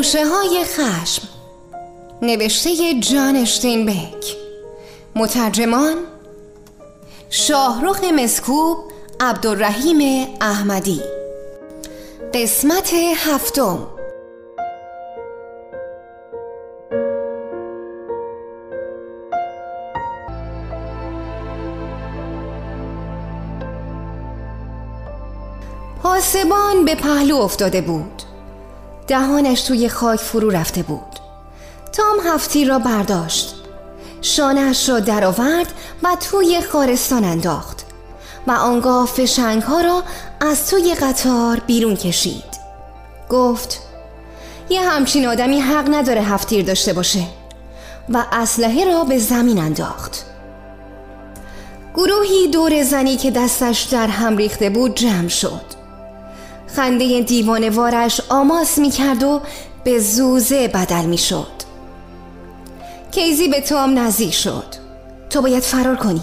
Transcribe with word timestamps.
خوشه 0.00 0.26
های 0.26 0.64
خشم. 0.64 1.28
نوشته 2.22 3.00
جان 3.00 3.36
اشتینبک 3.36 4.36
مترجمان 5.16 5.96
شاهرخ 7.30 8.04
مسکوب 8.04 8.78
عبدالرحیم 9.20 10.28
احمدی. 10.40 11.00
قسمت 12.34 12.94
هفتم. 13.16 13.86
پاسبان 26.02 26.84
به 26.84 26.94
پهلو 26.94 27.36
افتاده 27.36 27.80
بود. 27.80 28.29
دهانش 29.10 29.62
توی 29.62 29.88
خاک 29.88 30.20
فرو 30.20 30.50
رفته 30.50 30.82
بود. 30.82 31.20
تام 31.92 32.16
هفتی 32.26 32.64
را 32.64 32.78
برداشت. 32.78 33.54
شانش 34.22 34.88
را 34.88 35.00
درآورد 35.00 35.72
و 36.02 36.16
توی 36.30 36.60
خارستان 36.60 37.24
انداخت 37.24 37.86
و 38.46 38.50
آنگاه 38.50 39.06
فشنگ 39.06 39.62
ها 39.62 39.80
را 39.80 40.02
از 40.40 40.70
توی 40.70 40.94
قطار 40.94 41.60
بیرون 41.66 41.96
کشید. 41.96 42.60
گفت 43.28 43.80
یه 44.68 44.90
همچین 44.90 45.26
آدمی 45.26 45.60
حق 45.60 45.94
نداره 45.94 46.22
هفتیر 46.22 46.64
داشته 46.64 46.92
باشه 46.92 47.22
و 48.08 48.24
اسلحه 48.32 48.84
را 48.84 49.04
به 49.04 49.18
زمین 49.18 49.58
انداخت. 49.58 50.24
گروهی 51.94 52.48
دور 52.48 52.82
زنی 52.82 53.16
که 53.16 53.30
دستش 53.30 53.82
در 53.82 54.06
هم 54.06 54.36
ریخته 54.36 54.70
بود 54.70 54.94
جمع 54.94 55.28
شد. 55.28 55.79
خنده 56.76 57.20
دیوانوارش 57.20 58.20
آماس 58.28 58.78
می 58.78 58.90
کرد 58.90 59.22
و 59.22 59.40
به 59.84 59.98
زوزه 59.98 60.68
بدل 60.68 61.04
می 61.04 61.18
شد 61.18 61.60
کیزی 63.10 63.48
به 63.48 63.60
توام 63.60 63.98
نزدیک 63.98 64.34
شد. 64.34 64.64
تو 65.30 65.42
باید 65.42 65.62
فرار 65.62 65.96
کنی. 65.96 66.22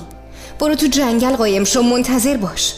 برو 0.59 0.75
تو 0.75 0.87
جنگل 0.87 1.35
قایم 1.35 1.63
شو 1.63 1.81
منتظر 1.81 2.37
باش. 2.37 2.73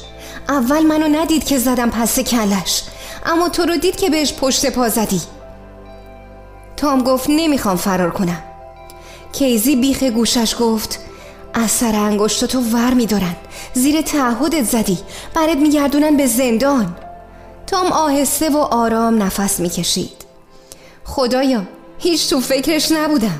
اول 0.49 0.81
منو 0.81 1.19
ندید 1.19 1.43
که 1.43 1.57
زدم 1.57 1.89
پس 1.89 2.19
کلش 2.19 2.83
اما 3.25 3.49
تو 3.49 3.65
رو 3.65 3.77
دید 3.77 3.95
که 3.95 4.09
بهش 4.09 4.33
پشت 4.33 4.69
پا 4.69 4.89
زدی. 4.89 5.21
تام 6.77 7.03
گفت 7.03 7.29
نمی‌خوام 7.29 7.77
فرار 7.77 8.11
کنم. 8.11 8.43
کیزی 9.31 9.75
بیخ 9.75 10.03
گوشش 10.03 10.55
گفت 10.59 10.99
از 11.53 11.71
سر 11.71 11.95
انگشت 11.95 12.45
تو 12.45 12.61
ور 12.61 12.93
میدارن. 12.93 13.35
زیر 13.73 14.01
تعهدت 14.01 14.63
زدی. 14.63 14.97
برات 15.35 15.57
میگردونن 15.57 16.17
به 16.17 16.27
زندان. 16.27 16.95
تام 17.69 17.91
آهسته 17.91 18.49
و 18.49 18.57
آرام 18.57 19.23
نفس 19.23 19.59
می‌کشید. 19.59 20.25
خدایا 21.05 21.63
هیچ 21.99 22.29
تو 22.29 22.39
فکرش 22.39 22.91
نبودم. 22.91 23.39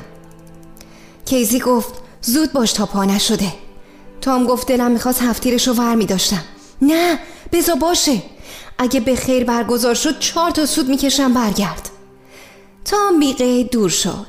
کیزی 1.24 1.60
گفت 1.60 1.94
زود 2.22 2.52
باش 2.52 2.72
تا 2.72 2.86
پا 2.86 3.04
نشده. 3.04 3.52
تام 4.20 4.46
گفت 4.46 4.68
دلم 4.68 4.90
می‌خواست 4.90 5.22
هفتیرش 5.22 5.68
رو 5.68 5.74
ور 5.74 5.94
میداشتم. 5.94 6.44
نه 6.82 7.18
بزا 7.52 7.74
باشه. 7.74 8.22
اگه 8.78 9.00
به 9.00 9.16
خیر 9.16 9.44
برگزار 9.44 9.94
شد 9.94 10.18
چهار 10.18 10.50
تا 10.50 10.66
سود 10.66 10.88
می‌کشم 10.88 11.34
برگرد. 11.34 11.90
تام 12.84 13.20
بیقه 13.20 13.64
دور 13.64 13.90
شد. 13.90 14.26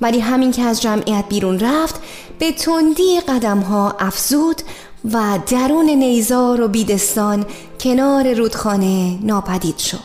ولی 0.00 0.20
همین 0.20 0.52
که 0.52 0.62
از 0.62 0.82
جمعیت 0.82 1.24
بیرون 1.28 1.60
رفت 1.60 2.00
به 2.38 2.52
تندی 2.52 3.20
قدم 3.20 3.58
ها 3.58 3.96
افزود 3.98 4.62
و 5.04 5.38
درون 5.46 5.90
نیزار 5.90 6.60
و 6.60 6.68
بیدستان 6.68 7.46
کنار 7.80 8.34
رودخانه 8.34 9.18
ناپدید 9.22 9.78
شد. 9.78 9.98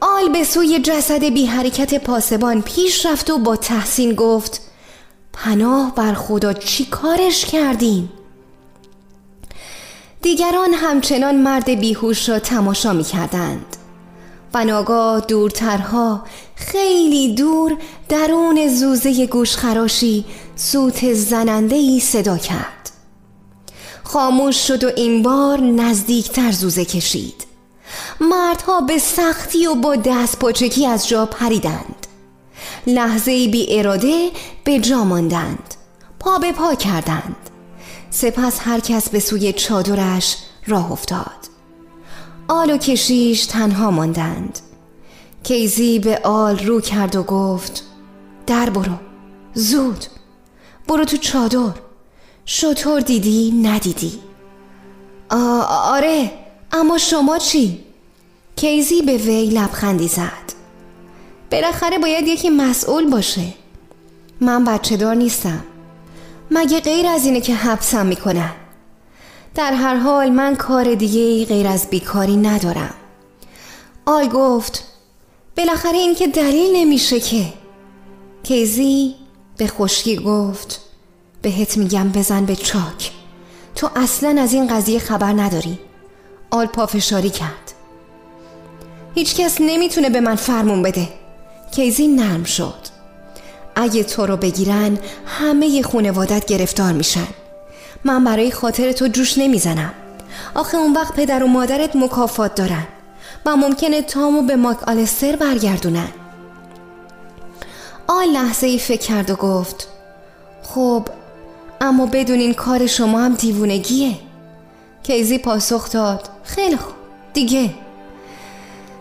آل 0.00 0.28
به 0.32 0.44
سوی 0.44 0.78
جسد 0.78 1.24
بی 1.24 1.46
حرکت 1.46 2.04
پاسبان 2.04 2.62
پیش 2.62 3.06
رفت 3.06 3.30
و 3.30 3.38
با 3.38 3.56
تحسین 3.56 4.14
گفت 4.14 4.60
پناه 5.32 5.94
بر 5.94 6.14
خدا 6.14 6.52
چی 6.52 6.84
کارش 6.84 7.44
کردیم؟ 7.44 8.12
دیگران 10.22 10.74
همچنان 10.74 11.34
مرد 11.34 11.70
بیهوش 11.70 12.28
را 12.28 12.38
تماشا 12.38 12.92
می 12.92 13.04
کردند 13.04 13.76
و 14.54 14.64
ناگاه 14.64 15.20
دورترها 15.20 16.22
خیلی 16.56 17.34
دور 17.34 17.76
درون 18.08 18.68
زوزه 18.68 19.26
گوشخراشی 19.26 20.24
سوت 20.56 21.12
زننده 21.12 21.76
ای 21.76 22.00
صدا 22.00 22.38
کرد. 22.38 22.83
خاموش 24.04 24.66
شد 24.66 24.84
و 24.84 24.90
این 24.96 25.22
بار 25.22 25.60
نزدیکتر 25.60 26.52
زوزه 26.52 26.84
کشید. 26.84 27.46
مردها 28.20 28.80
به 28.80 28.98
سختی 28.98 29.66
و 29.66 29.74
با 29.74 29.96
دست 29.96 30.38
پاچکی 30.38 30.86
از 30.86 31.08
جا 31.08 31.26
پریدند. 31.26 32.06
لحظه 32.86 33.48
بی 33.48 33.78
اراده 33.78 34.30
به 34.64 34.78
جا 34.78 35.04
ماندند. 35.04 35.74
پا 36.20 36.38
به 36.38 36.52
پا 36.52 36.74
کردند. 36.74 37.36
سپس 38.10 38.60
هر 38.60 38.80
کس 38.80 39.08
به 39.08 39.20
سوی 39.20 39.52
چادرش 39.52 40.36
راه 40.66 40.92
افتاد. 40.92 41.48
آل 42.48 42.70
و 42.70 42.76
کشیش 42.76 43.46
تنها 43.46 43.90
ماندند. 43.90 44.58
کیزی 45.42 45.98
به 45.98 46.18
آل 46.18 46.58
رو 46.58 46.80
کرد 46.80 47.16
و 47.16 47.22
گفت 47.22 47.84
در 48.46 48.70
برو. 48.70 48.94
زود. 49.54 50.04
برو 50.88 51.04
تو 51.04 51.16
چادر. 51.16 51.72
شطور 52.46 53.00
دیدی؟ 53.00 53.50
ندیدی. 53.50 54.12
آره 55.30 56.30
اما 56.72 56.98
شما 56.98 57.38
چی؟ 57.38 57.84
کیزی 58.56 59.02
به 59.02 59.16
وی 59.16 59.46
لبخندی 59.46 60.08
زد. 60.08 60.54
بالاخره 61.50 61.98
باید 61.98 62.28
یکی 62.28 62.50
مسئول 62.50 63.10
باشه. 63.10 63.44
من 64.40 64.64
بچه 64.64 64.96
دار 64.96 65.14
نیستم. 65.14 65.64
مگه 66.50 66.80
غیر 66.80 67.06
از 67.06 67.24
اینه 67.24 67.40
که 67.40 67.54
حبسم 67.54 68.06
می‌کنن؟ 68.06 68.52
در 69.54 69.72
هر 69.72 69.96
حال 69.96 70.28
من 70.28 70.56
کار 70.56 70.94
دیگه 70.94 71.44
غیر 71.44 71.66
از 71.66 71.90
بیکاری 71.90 72.36
ندارم. 72.36 72.94
آی 74.06 74.28
گفت 74.28 74.84
بالاخره 75.56 75.98
این 75.98 76.14
که 76.14 76.26
دلیل 76.26 76.76
نمیشه 76.76 77.20
که. 77.20 77.52
کیزی 78.42 79.14
به 79.56 79.66
خشکی 79.66 80.16
گفت 80.16 80.80
بهت 81.44 81.76
میگم 81.76 82.08
بزن 82.08 82.44
به 82.44 82.56
چاک. 82.56 83.12
تو 83.74 83.90
اصلا 83.96 84.42
از 84.42 84.52
این 84.52 84.66
قضیه 84.66 84.98
خبر 84.98 85.32
نداری. 85.32 85.78
آل 86.50 86.66
پافشاری 86.66 87.30
کرد. 87.30 87.72
هیچکس 89.14 89.56
نمی‌تونه 89.60 90.10
به 90.10 90.20
من 90.20 90.34
فرمون 90.34 90.82
بده. 90.82 91.08
کیزی 91.70 92.08
نرم 92.08 92.44
شد. 92.44 92.74
اگه 93.76 94.04
تو 94.04 94.26
رو 94.26 94.36
بگیرن 94.36 94.98
همه 95.26 95.82
خونوادت 95.82 96.46
گرفتار 96.46 96.92
میشن. 96.92 97.26
من 98.04 98.24
برای 98.24 98.50
خاطر 98.50 98.92
تو 98.92 99.08
جوش 99.08 99.38
نمی‌زنم. 99.38 99.92
آخه 100.54 100.76
اون 100.76 100.92
وقت 100.92 101.14
پدر 101.14 101.44
و 101.44 101.46
مادرت 101.46 101.96
مکافات 101.96 102.54
دارن. 102.54 102.86
و 103.46 103.56
ممکنه 103.56 104.02
تامو 104.02 104.42
به 104.42 104.56
ماک 104.56 104.88
آلستر 104.88 105.36
برگردونن. 105.36 106.08
آل 108.06 108.28
لحظه 108.28 108.66
ای 108.66 108.78
فکر 108.78 109.00
کرد 109.00 109.30
و 109.30 109.34
گفت 109.34 109.88
خب 110.62 111.08
اما 111.80 112.06
بدونین 112.06 112.54
کار 112.54 112.86
شما 112.86 113.20
هم 113.20 113.34
دیوونگیه. 113.34 114.14
کیزی 115.02 115.38
پاسخ 115.38 115.90
داد. 115.90 116.28
خیلی 116.44 116.76
خوب. 116.76 116.94
دیگه. 117.32 117.74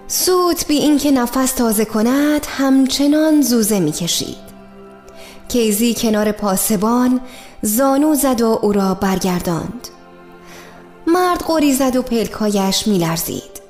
سوت 0.07 0.67
بی 0.67 0.75
اینکه 0.75 1.11
نفس 1.11 1.51
تازه 1.51 1.85
کند 1.85 2.45
همچنان 2.49 3.41
زوزه 3.41 3.79
می‌کشید. 3.79 4.43
کیزی 5.47 5.93
کنار 5.93 6.31
پاسبان 6.31 7.21
زانو 7.61 8.15
زد 8.15 8.41
و 8.41 8.59
او 8.61 8.71
را 8.71 8.93
برگرداند. 8.93 9.87
مرد 11.07 11.41
قوری 11.41 11.73
زد 11.73 11.95
و 11.95 12.01
پلکایش 12.01 12.87
میلرزید. 12.87 13.63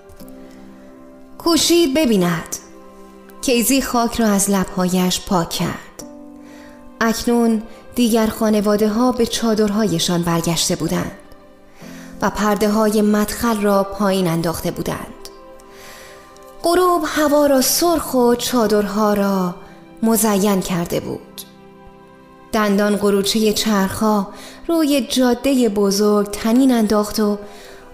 کوشید 1.37 1.93
ببیند. 1.93 2.55
کیزی 3.41 3.81
خاک 3.81 4.19
را 4.19 4.27
از 4.27 4.49
لبهایش 4.49 5.21
پاک 5.21 5.49
کرد. 5.49 6.03
اکنون 7.01 7.61
دیگر 7.95 8.27
خانواده 8.27 8.89
ها 8.89 9.11
به 9.11 9.25
چادرهایشان 9.25 10.21
برگشته 10.21 10.75
بودند 10.75 11.11
و 12.21 12.29
پرده 12.29 12.69
های 12.69 13.01
مدخل 13.01 13.61
را 13.61 13.83
پایین 13.83 14.27
انداخته 14.27 14.71
بودند. 14.71 15.13
غروب 16.63 17.03
هوا 17.05 17.47
را 17.47 17.61
سرخ 17.61 18.13
و 18.13 18.35
چادرها 18.35 19.13
را 19.13 19.55
مزین 20.03 20.61
کرده 20.61 20.99
بود. 20.99 21.41
دندان 22.51 22.95
قروچه 22.95 23.53
چرخها 23.53 24.27
روی 24.67 25.01
جاده 25.01 25.69
بزرگ 25.69 26.31
تنین 26.31 26.71
انداخت 26.71 27.19
و 27.19 27.37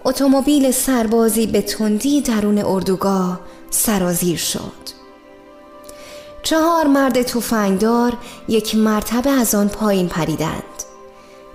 اتومبیل 0.03 0.71
سربازی 0.71 1.47
به 1.47 1.61
تندی 1.61 2.21
درون 2.21 2.57
اردوگاه 2.57 3.39
سرازیر 3.69 4.37
شد. 4.37 4.88
چهار 6.43 6.87
مرد 6.87 7.21
توفنگدار 7.21 8.13
یک 8.47 8.75
مرتبه 8.75 9.29
از 9.29 9.55
آن 9.55 9.67
پایین 9.67 10.07
پریدند. 10.07 10.63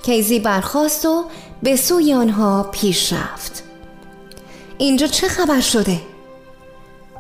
کیزی 0.03 0.41
برخاست 0.41 1.07
و 1.07 1.25
به 1.63 1.77
سوی 1.77 2.15
آنها 2.15 2.63
پیش 2.73 3.13
رفت. 3.13 3.63
اینجا 4.79 5.07
چه 5.07 5.29
خبر 5.29 5.61
شده؟ 5.61 6.01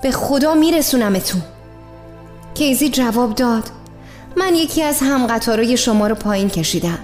به 0.02 0.10
خدا 0.10 0.54
میرسونمتون. 0.54 1.42
کیزی 2.54 2.88
جواب 2.88 3.34
داد 3.34 3.70
من 4.36 4.54
یکی 4.54 4.82
از 4.82 5.00
همقطارای 5.00 5.76
شما 5.76 6.06
رو 6.06 6.14
پایین 6.14 6.50
کشیدم. 6.50 6.98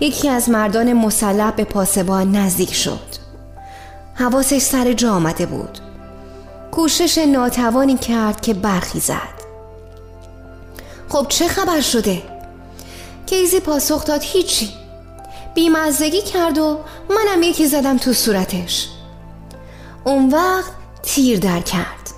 یکی 0.00 0.28
از 0.28 0.48
مردان 0.48 0.92
مسلح 0.92 1.50
به 1.50 1.64
پاسبان 1.64 2.36
نزدیک 2.36 2.74
شد. 2.74 3.24
حواسش 4.14 4.58
سر 4.58 4.92
جا 4.92 5.12
آمده 5.12 5.46
بود. 5.46 5.78
کوشش 6.70 7.18
ناتوانی 7.18 7.96
کرد 7.96 8.40
که 8.40 8.54
برخی 8.54 9.00
زد 9.00 9.43
خب 11.14 11.26
چه 11.28 11.48
خبر 11.48 11.80
شده؟ 11.80 12.22
کیزی 13.26 13.60
پاسخ 13.60 14.04
داد 14.04 14.22
هیچی. 14.22 14.70
بیمزدگی 15.54 16.22
کرد 16.22 16.58
و 16.58 16.78
منم 17.10 17.42
یکی 17.42 17.66
زدم 17.66 17.96
تو 17.96 18.12
صورتش. 18.12 18.88
اون 20.04 20.28
وقت 20.28 20.72
تیر 21.02 21.38
در 21.38 21.60
کرد. 21.60 22.10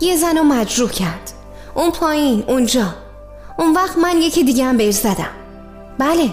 یه 0.00 0.16
زن 0.16 0.38
رو 0.38 0.44
مجروح 0.44 0.90
کرد. 0.90 1.32
اون 1.74 1.90
پایین 1.90 2.44
اونجا. 2.46 2.94
اون 3.58 3.74
وقت 3.74 3.98
من 3.98 4.22
یکی 4.22 4.44
دیگه 4.44 4.64
هم 4.64 4.76
بهش 4.76 4.94
زدم. 4.94 5.34
بله 5.98 6.32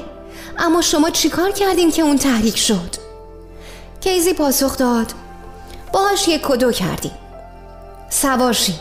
اما 0.57 0.81
شما 0.81 1.09
چیکار 1.09 1.51
کردین 1.51 1.91
که 1.91 2.01
اون 2.01 2.17
تحریک 2.17 2.57
شد؟ 2.57 2.95
کیزی 4.01 4.33
پاسخ 4.33 4.77
داد 4.77 5.13
باهاش 5.93 6.27
یک 6.27 6.41
کدو 6.41 6.71
کردیم. 6.71 7.17
سوارشی 8.09 8.75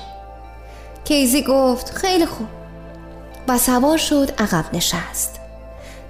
کیزی 1.04 1.42
گفت 1.42 1.90
خیلی 1.90 2.26
خوب. 2.26 2.59
و 3.48 3.58
سوار 3.58 3.98
شد 3.98 4.30
عقب 4.38 4.64
نشست. 4.72 5.40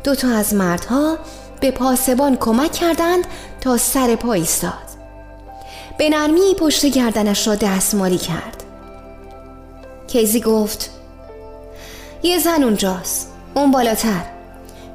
دوتا 0.05 0.29
از 0.29 0.55
مردها 0.55 1.19
به 1.61 1.71
پاسبان 1.71 2.37
کمک 2.37 2.73
کردند 2.73 3.27
تا 3.61 3.77
سر 3.77 4.17
پا 4.17 4.33
ایستاد. 4.33 4.91
به 5.99 6.09
نرمی 6.09 6.55
پشت 6.59 6.87
گردنش 6.87 7.47
را 7.47 7.55
دستمالی 7.55 8.19
کرد. 8.19 8.65
کیزی 10.07 10.41
گفت 10.41 10.91
یه 12.23 12.39
زن 12.39 12.63
اونجاست 12.63 13.33
اون 13.55 13.71
بالاتر 13.71 14.23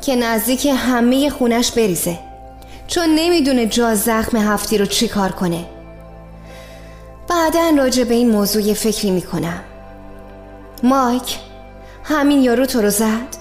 که 0.01 0.15
نزدیک 0.15 0.65
همه 0.65 1.29
خونش 1.29 1.71
بریزه. 1.71 2.19
چون 2.87 3.09
نمی‌دونه 3.15 3.65
جا 3.67 3.95
زخم 3.95 4.37
هفتی 4.37 4.77
رو 4.77 4.85
چی 4.85 5.07
کار 5.07 5.31
کنه. 5.31 5.65
بعدا 7.27 7.69
راجع 7.77 8.03
به 8.03 8.13
این 8.13 8.29
موضوع 8.29 8.73
فکری 8.73 9.11
می‌کنم. 9.11 9.63
مایک 10.83 11.37
همین 12.07 12.41
یارو 12.41 12.65
تو 12.65 12.81
رو 12.81 12.89
زد. 12.89 13.37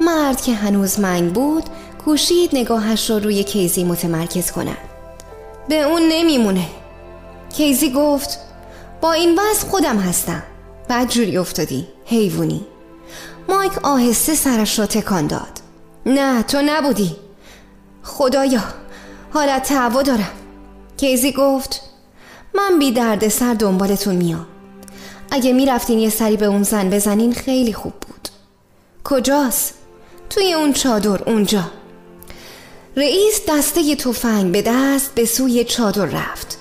مرد 0.00 0.40
که 0.40 0.54
هنوز 0.54 1.00
منگ 1.00 1.32
بود 1.32 1.64
کوشید 2.04 2.50
نگاهش 2.52 3.10
را 3.10 3.18
روی 3.18 3.44
کیزی 3.44 3.84
متمرکز 3.84 4.50
کند 4.50 4.76
به 5.68 5.82
اون 5.82 6.02
نمیمونه. 6.08 6.66
کیزی 7.56 7.90
گفت 7.90 8.38
با 9.00 9.12
این 9.12 9.38
وضع 9.38 9.66
خودم 9.68 9.96
هستم. 9.98 10.42
بعد 10.88 11.08
جوری 11.08 11.36
افتادی 11.36 11.88
حیوونی 12.04 12.66
مایک 13.48 13.72
آهسته 13.82 14.34
سرش 14.34 14.78
را 14.78 14.86
تکان 14.86 15.26
داد. 15.26 15.60
نه 16.06 16.42
تو 16.42 16.62
نبودی. 16.64 17.16
خدایا 18.02 18.62
حالت 19.30 19.62
تعوا 19.62 20.02
دارم. 20.02 20.32
کیزی 20.96 21.32
گفت 21.32 21.80
من 22.54 22.78
بی 22.78 22.92
درد 22.92 23.28
سر 23.28 23.54
دنبالتون 23.54 24.14
میام. 24.14 24.46
اگه 25.30 25.52
می‌رفتین 25.52 25.98
یه 25.98 26.10
سری 26.10 26.36
به 26.36 26.46
اون 26.46 26.62
زن 26.62 26.90
بزنین 26.90 27.32
خیلی 27.32 27.72
خوب 27.72 27.92
بود. 27.92 28.28
کجاست؟ 29.04 29.74
توی 30.30 30.52
اون 30.52 30.72
چادر 30.72 31.22
اونجا. 31.22 31.64
رئیس 32.96 33.40
دسته 33.48 33.96
تفنگ 33.96 34.52
به 34.52 34.62
دست 34.62 35.14
به 35.14 35.24
سوی 35.24 35.64
چادر 35.64 36.04
رفت. 36.04 36.58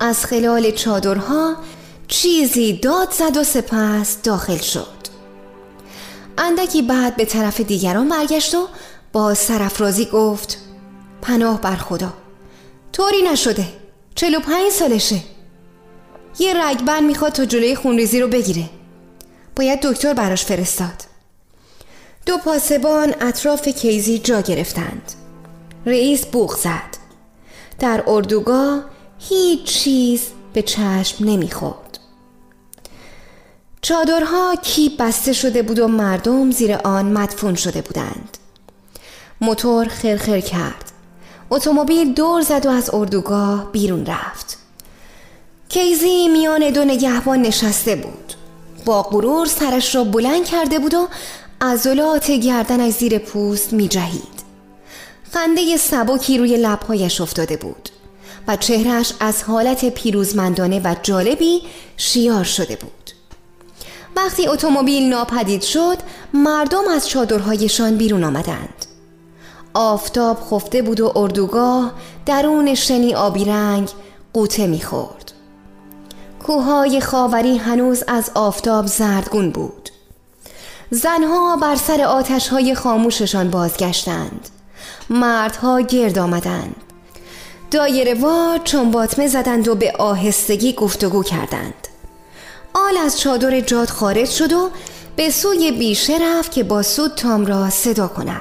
از 0.00 0.24
خلال 0.24 0.70
چادرها 0.70 1.56
چیزی 2.08 2.72
داد 2.72 3.12
زد 3.12 3.36
و 3.36 3.44
سپس 3.44 4.22
داخل 4.22 4.58
شد. 4.58 5.02
اندکی 6.38 6.82
بعد 6.82 7.16
به 7.16 7.24
طرف 7.24 7.60
دیگران 7.60 8.08
برگشت 8.08 8.54
و 8.54 8.68
با 9.12 9.34
سرفرازی 9.34 10.04
گفت 10.04 10.58
پناه 11.22 11.60
بر 11.60 11.76
خدا. 11.76 12.12
طوری 12.92 13.22
نشده. 13.22 13.64
چلو 14.14 14.40
پنج 14.40 14.72
سالشه. 14.72 15.16
یه 16.38 16.64
رگبند 16.64 17.02
می‌خواد 17.02 17.32
تا 17.32 17.44
جلوی 17.44 17.74
خونریزی 17.74 18.20
رو 18.20 18.28
بگیره. 18.28 18.70
باید 19.56 19.80
دکتر 19.80 20.14
براش 20.14 20.44
فرستاد. 20.44 21.04
دو 22.26 22.38
پاسبان 22.38 23.14
اطراف 23.20 23.68
کیزی 23.68 24.18
جا 24.18 24.40
گرفتند. 24.40 25.12
رئیس 25.86 26.26
بوغ 26.26 26.56
زد. 26.56 27.02
در 27.78 28.04
اردوگاه 28.06 28.84
هیچ 29.18 29.64
چیز 29.64 30.22
به 30.52 30.62
چشم 30.62 31.24
نمی‌خورد. 31.24 31.98
چادرها 33.82 34.54
کیپ 34.62 34.92
بسته 34.98 35.32
شده 35.32 35.62
بود 35.62 35.78
و 35.78 35.88
مردم 35.88 36.50
زیر 36.50 36.74
آن 36.74 37.12
مدفون 37.12 37.54
شده 37.54 37.82
بودند. 37.82 38.38
موتور 39.40 39.88
خرخر 39.88 40.40
کرد. 40.40 40.92
اتومبیل 41.50 42.12
دور 42.14 42.42
زد 42.42 42.66
و 42.66 42.70
از 42.70 42.90
اردوگاه 42.94 43.72
بیرون 43.72 44.06
رفت. 44.06 44.58
کیزی 45.72 46.28
میان 46.28 46.70
دو 46.70 46.84
نگهبان 46.84 47.42
نشسته 47.42 47.96
بود. 47.96 48.34
با 48.84 49.02
غرور 49.02 49.46
سرش 49.46 49.94
را 49.94 50.04
بلند 50.04 50.44
کرده 50.44 50.78
بود 50.78 50.94
و 50.94 51.08
عضلات 51.60 52.30
گردنش 52.30 52.92
زیر 52.92 53.18
پوست 53.18 53.72
می 53.72 53.88
جهید. 53.88 54.42
خنده 55.32 55.76
سبکی 55.76 56.38
روی 56.38 56.56
لبهایش 56.56 57.20
افتاده 57.20 57.56
بود 57.56 57.88
و 58.48 58.56
چهرش 58.56 59.12
از 59.20 59.42
حالت 59.42 59.88
پیروزمندانه 59.88 60.80
و 60.84 60.94
جالبی 61.02 61.62
شیار 61.96 62.44
شده 62.44 62.76
بود. 62.76 63.10
وقتی 64.16 64.46
اتومبیل 64.46 65.08
ناپدید 65.08 65.62
شد 65.62 65.98
مردم 66.34 66.88
از 66.94 67.08
چادرهایشان 67.08 67.96
بیرون 67.96 68.24
آمدند. 68.24 68.86
آفتاب 69.74 70.38
خفته 70.50 70.82
بود 70.82 71.00
و 71.00 71.12
اردوگاه 71.16 71.92
درون 72.26 72.74
شنی 72.74 73.14
آبی 73.14 73.44
رنگ 73.44 73.88
قوطه 74.32 74.66
می‌خورد. 74.66 75.31
کوههای 76.42 77.00
خاوری 77.00 77.56
هنوز 77.56 78.04
از 78.06 78.30
آفتاب 78.34 78.86
زردگون 78.86 79.50
بود. 79.50 79.90
زنها 80.90 81.56
بر 81.56 81.76
سر 81.76 82.00
آتش 82.00 82.48
های 82.48 82.74
خاموششان 82.74 83.50
بازگشتند. 83.50 84.48
مردها 85.10 85.80
گرد 85.80 86.18
آمدند. 86.18 86.76
دایره 87.70 88.14
وار 88.14 88.58
چون 88.58 88.90
باطمه 88.90 89.28
زدند 89.28 89.68
و 89.68 89.74
به 89.74 89.92
آهستگی 89.98 90.72
گفتگو 90.72 91.22
کردند. 91.22 91.88
آل 92.74 92.96
از 92.96 93.20
چادر 93.20 93.60
جاد 93.60 93.88
خارج 93.88 94.30
شد 94.30 94.52
و 94.52 94.70
به 95.16 95.30
سوی 95.30 95.72
بیشه 95.72 96.18
رفت 96.22 96.52
که 96.52 96.62
با 96.62 96.82
سود 96.82 97.14
تام 97.14 97.46
را 97.46 97.70
صدا 97.70 98.08
کند. 98.08 98.40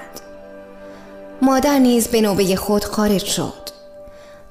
مادر 1.41 1.79
نیز 1.79 2.07
به 2.07 2.21
نوبه 2.21 2.55
خود 2.55 2.83
خارج 2.83 3.25
شد 3.25 3.53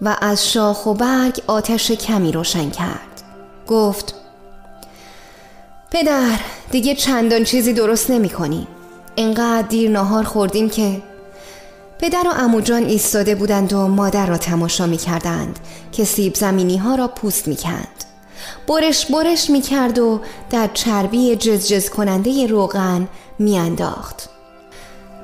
و 0.03 0.17
از 0.21 0.51
شاخ 0.51 0.87
و 0.87 0.95
برگ 0.95 1.43
آتش 1.47 1.91
کمی 1.91 2.33
روشن 2.33 2.71
کرد. 2.71 3.10
گفت 3.71 4.15
پدر 5.91 6.39
دیگه 6.71 6.95
چندان 6.95 7.45
چیزی 7.45 7.73
درست 7.73 8.11
نمی 8.11 8.29
کنیم 8.29 8.67
انقدر 9.17 9.69
دیر 9.69 9.91
ناهار 9.91 10.25
خوردیم 10.25 10.71
که 10.71 11.03
پدر 11.99 12.23
و 12.27 12.31
اموجان 12.31 12.85
ایستاده 12.85 13.35
بودند 13.35 13.73
و 13.73 13.89
مادر 13.89 14.27
را 14.27 14.39
تماشا 14.39 14.87
می 14.87 14.97
کردند 14.97 15.59
که 15.93 16.05
سیب 16.05 16.35
زمینی 16.35 16.77
ها 16.77 16.95
را 16.95 17.09
پوست 17.09 17.49
می 17.49 17.57
کند. 17.57 18.05
برش 18.69 19.07
برش 19.07 19.51
می 19.51 19.61
کرد 19.61 19.99
و 19.99 20.21
در 20.51 20.71
چربی 20.75 21.37
جزجز 21.37 21.89
کننده 21.89 22.47
روغن 22.47 23.09
می 23.39 23.59
انداخت. 23.59 24.29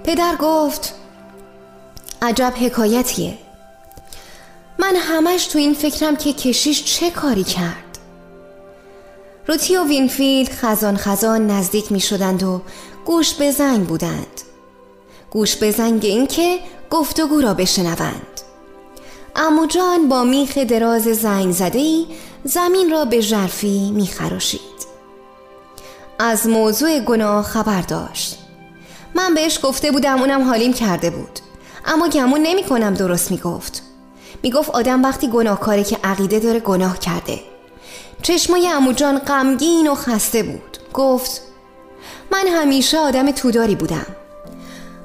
پدر 0.05 0.37
گفت 0.37 0.95
عجب 2.23 2.53
حکایتیه 2.61 3.35
من 4.79 4.97
همش 4.97 5.47
تو 5.47 5.59
این 5.59 5.75
فکرم 5.75 6.17
که 6.17 6.33
کشیش 6.33 6.85
چه 6.85 7.11
کاری 7.11 7.45
کرد 7.45 7.86
روتی 9.49 9.77
و 9.77 9.85
وینفیلد 9.85 10.49
خزان 10.53 10.97
خزان 10.97 11.47
نزدیک 11.47 11.93
می 11.93 12.01
شدند 12.01 12.43
و 12.43 12.63
گوش 13.05 13.35
به 13.35 13.51
زنگ 13.51 13.87
بودند. 13.87 14.41
گوش 15.31 15.57
به 15.57 15.71
زنگ 15.71 16.05
این 16.05 16.27
که 16.27 16.59
گفتگو 16.91 17.41
را 17.41 17.55
بشنوند. 17.55 18.41
امو 19.37 19.67
جان 19.67 20.09
با 20.09 20.25
میخ 20.25 20.59
دراز 20.59 21.03
زنگ 21.03 21.53
زده 21.53 21.79
ای 21.79 22.07
زمین 22.45 22.91
را 22.91 23.05
به 23.05 23.21
ژرفی 23.21 23.91
می 23.91 24.07
خراشید. 24.07 24.61
از 26.19 26.47
موضوع 26.47 27.01
گناه 27.01 27.45
خبر 27.45 27.81
داشت. 27.81 28.39
من 29.15 29.35
بهش 29.35 29.59
گفته 29.63 29.91
بودم 29.91 30.21
اونم 30.21 30.43
حالیم 30.43 30.73
کرده 30.73 31.11
بود. 31.11 31.39
اما 31.85 32.09
گمون 32.09 32.41
نمی 32.41 32.65
کنم 32.65 32.95
درست 32.95 33.31
می 33.31 33.39
گفت 33.39 33.83
می 34.43 34.51
گفت 34.51 34.71
آدم 34.71 35.03
وقتی 35.03 35.29
گناهکاره 35.29 35.85
که 35.85 35.99
عقیده 36.05 36.39
داره 36.39 36.61
گناه 36.61 36.99
کرده. 36.99 37.41
چشمای 38.23 38.69
امو 38.69 38.93
جان 38.93 39.19
غمگین 39.19 39.87
و 39.87 39.95
خسته 39.95 40.43
بود. 40.43 40.79
گفت 40.93 41.43
من 42.33 42.47
همیشه 42.47 42.99
آدم 42.99 43.31
توداری 43.31 43.75
بودم. 43.75 44.07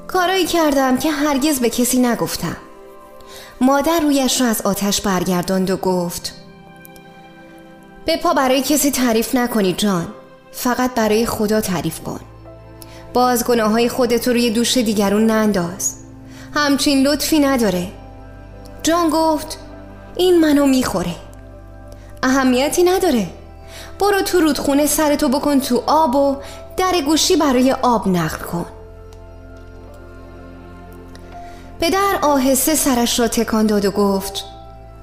کارایی 0.07 0.45
کردم 0.45 0.97
که 0.97 1.11
هرگز 1.11 1.59
به 1.59 1.69
کسی 1.69 1.99
نگفتم. 1.99 2.57
مادر 3.61 3.99
رویش 3.99 4.41
را 4.41 4.47
از 4.47 4.61
آتش 4.61 5.01
برگرداند 5.01 5.69
و 5.69 5.77
گفت 5.77 6.33
به 8.05 8.17
پا 8.17 8.33
برای 8.33 8.61
کسی 8.61 8.91
تعریف 8.91 9.35
نکنی 9.35 9.73
جان. 9.73 10.07
فقط 10.51 10.93
برای 10.93 11.25
خدا 11.25 11.61
تعریف 11.61 11.99
کن. 11.99 12.19
باز 13.13 13.45
گناه 13.45 13.87
خودت 13.87 14.27
روی 14.27 14.49
دوش 14.49 14.77
دیگرون 14.77 15.25
ننداز. 15.25 15.95
همچین 16.53 17.07
لطفی 17.07 17.39
نداره. 17.39 17.87
جان 18.83 19.09
گفت 19.09 19.59
این 20.15 20.39
منو 20.39 20.65
می‌خوره. 20.65 21.15
اهمیتی 22.23 22.83
نداره. 22.83 23.27
برو 23.99 24.21
تو 24.21 24.39
رودخونه 24.39 24.85
سرتو 24.85 25.29
بکن 25.29 25.59
تو 25.59 25.83
آب 25.87 26.15
و 26.15 26.37
در 26.77 27.01
گوشی 27.05 27.35
برای 27.35 27.71
آب 27.71 28.07
نقل 28.07 28.45
کن. 28.45 28.65
پدر 31.79 32.19
آهسته 32.21 32.75
سرش 32.75 33.19
را 33.19 33.27
تکان 33.27 33.67
داد 33.67 33.85
و 33.85 33.91
گفت 33.91 34.43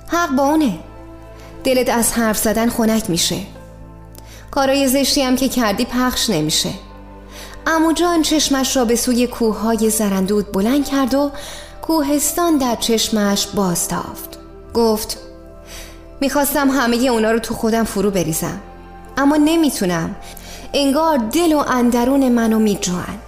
حق 0.08 0.30
با 0.30 0.42
اونه. 0.42 0.78
دلت 1.64 1.88
از 1.88 2.12
حرف 2.12 2.38
زدن 2.38 2.68
خنک 2.68 3.10
میشه. 3.10 3.36
کارای 4.50 4.88
زشتی 4.88 5.22
هم 5.22 5.36
که 5.36 5.48
کردی 5.48 5.84
پخش 5.84 6.30
نمیشه. 6.30 6.70
امو 7.66 7.92
جان 7.92 8.22
چشمش 8.22 8.76
را 8.76 8.84
به 8.84 8.96
سوی 8.96 9.26
کوههای 9.26 9.90
زرندود 9.90 10.52
بلند 10.52 10.84
کرد 10.84 11.14
و 11.14 11.30
کوهستان 11.82 12.58
در 12.58 12.76
چشمش 12.76 13.46
باز 13.46 13.88
تافت. 13.88 14.38
گفت 14.74 15.27
می‌خواستم 16.20 16.70
همه 16.70 16.96
اونا 16.96 17.30
رو 17.30 17.38
تو 17.38 17.54
خودم 17.54 17.84
فرو 17.84 18.10
بریزم. 18.10 18.60
اما 19.16 19.36
نمی‌تونم. 19.36 20.16
انگار 20.74 21.18
دل 21.18 21.52
و 21.52 21.58
اندرون 21.58 22.28
منو 22.28 22.58
میجوان. 22.58 23.18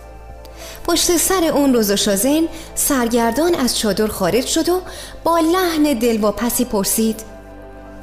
پشت 0.85 1.17
سر 1.17 1.45
اون 1.45 1.75
روز 1.75 1.91
و 1.91 1.97
شازن 1.97 2.43
سرگردان 2.75 3.55
از 3.55 3.79
چادر 3.79 4.07
خارج 4.07 4.47
شد 4.47 4.69
و 4.69 4.81
با 5.25 5.39
لحن 5.39 5.99
دل 5.99 6.25
و 6.25 6.31
پسی 6.31 6.65
پرسید 6.65 7.23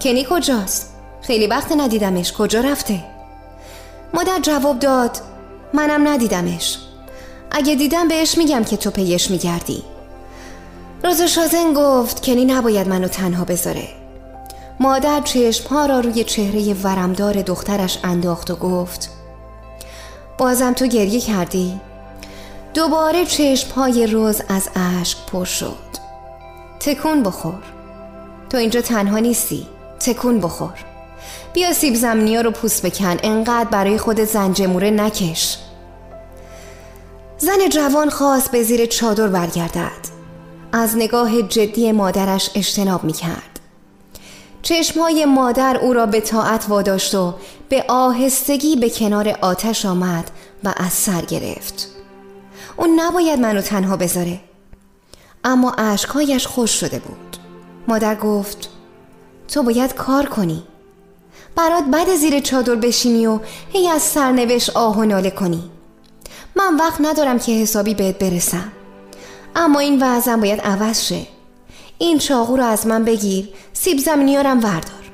کنی 0.02 0.26
کجاست؟ 0.30 0.94
خیلی 1.22 1.48
وقت 1.48 1.72
ندیدمش. 1.72 2.34
کجا 2.34 2.62
رفته؟ 2.62 3.04
مادر 4.14 4.40
جواب 4.42 4.80
داد 4.80 5.18
منم 5.74 6.08
ندیدمش. 6.08 6.78
اگه 7.52 7.76
دیدم 7.76 8.08
بهش 8.08 8.38
میگم 8.38 8.64
که 8.64 8.78
تو 8.78 8.92
پیش 8.92 9.32
میگردی. 9.32 9.84
روز 11.04 11.22
شازن 11.22 11.74
گفت 11.74 12.26
کنی 12.26 12.46
نباید 12.46 12.88
منو 12.88 13.08
تنها 13.08 13.46
بذاره. 13.46 13.88
مادر 14.80 15.22
چشمها 15.22 15.86
را 15.86 16.00
روی 16.00 16.24
چهره 16.24 16.74
ورمدار 16.74 17.42
دخترش 17.42 18.00
انداخت 18.04 18.52
و 18.52 18.56
گفت 18.56 19.10
بازم 20.38 20.74
تو 20.74 20.88
گریه 20.88 21.20
کردی؟ 21.20 21.80
دوباره 22.74 23.26
چشمهای 23.26 24.08
روز 24.08 24.42
از 24.50 24.70
اشک 24.76 25.18
پر 25.32 25.46
شد. 25.46 25.88
تکون 26.80 27.24
بخور. 27.24 27.64
تو 28.50 28.58
اینجا 28.58 28.82
تنها 28.82 29.20
نیستی. 29.20 29.68
تکون 30.00 30.40
بخور. 30.40 30.74
بیا 31.54 31.74
سیب 31.74 31.96
زمینی 31.96 32.38
رو 32.38 32.52
پوست 32.52 32.86
بکن. 32.86 33.18
انقدر 33.24 33.70
برای 33.70 33.98
خود 33.98 34.20
زنجموره 34.20 34.90
نکش. 34.90 35.58
زن 37.38 37.70
جوان 37.70 38.10
خواست 38.10 38.52
به 38.52 38.64
زیر 38.64 38.86
چادر 38.86 39.28
برگردد. 39.28 40.18
از 40.72 40.98
نگاه 40.98 41.42
جدی 41.42 41.92
مادرش 41.92 42.50
اجتناب 42.56 43.04
می 43.04 43.14
کرد 43.14 43.57
چشمهای 44.68 45.26
مادر 45.26 45.78
او 45.78 45.94
را 45.94 46.06
به 46.06 46.22
طاعت 46.22 46.66
واداشت 46.70 47.16
و 47.16 47.34
به 47.70 47.86
آهستگی 47.88 48.76
به 48.76 48.90
کنار 48.90 49.30
آتش 49.42 49.86
آمد 49.86 50.32
و 50.64 50.74
از 50.78 50.94
سر 50.94 51.22
گرفت. 51.22 51.88
اون 52.78 53.00
نباید 53.00 53.40
منو 53.40 53.62
تنها 53.62 53.98
بذاره. 53.98 54.40
اما 55.44 55.72
عشقهایش 55.72 56.48
خوش 56.48 56.72
شده 56.72 57.00
بود. 57.00 57.38
مادر 57.88 58.16
گفت 58.16 58.70
تو 59.48 59.64
باید 59.64 59.94
کار 59.94 60.26
کنی. 60.26 60.64
برات 61.56 61.84
بعد 61.84 62.16
زیر 62.16 62.40
چادر 62.40 62.76
بشینی 62.76 63.28
و 63.28 63.40
هی 63.70 63.88
از 63.88 64.02
سرنوشت 64.02 64.70
آه 64.70 64.98
و 64.98 65.06
ناله 65.06 65.30
کنی. 65.30 65.64
من 66.56 66.78
وقت 66.78 67.02
ندارم 67.02 67.40
که 67.40 67.52
حسابی 67.52 67.94
بهت 67.94 68.20
برسم. 68.20 68.72
اما 69.56 69.80
این 69.80 70.04
وضعم 70.04 70.42
باید 70.42 70.62
عوض 70.62 71.02
شه. 71.02 71.37
این 72.00 72.18
چاقو 72.18 72.58
رو 72.58 72.64
از 72.64 72.88
من 72.88 73.04
بگیر 73.04 73.50
سیب 73.74 73.98
زمینیارم 73.98 74.64
وردار. 74.64 75.12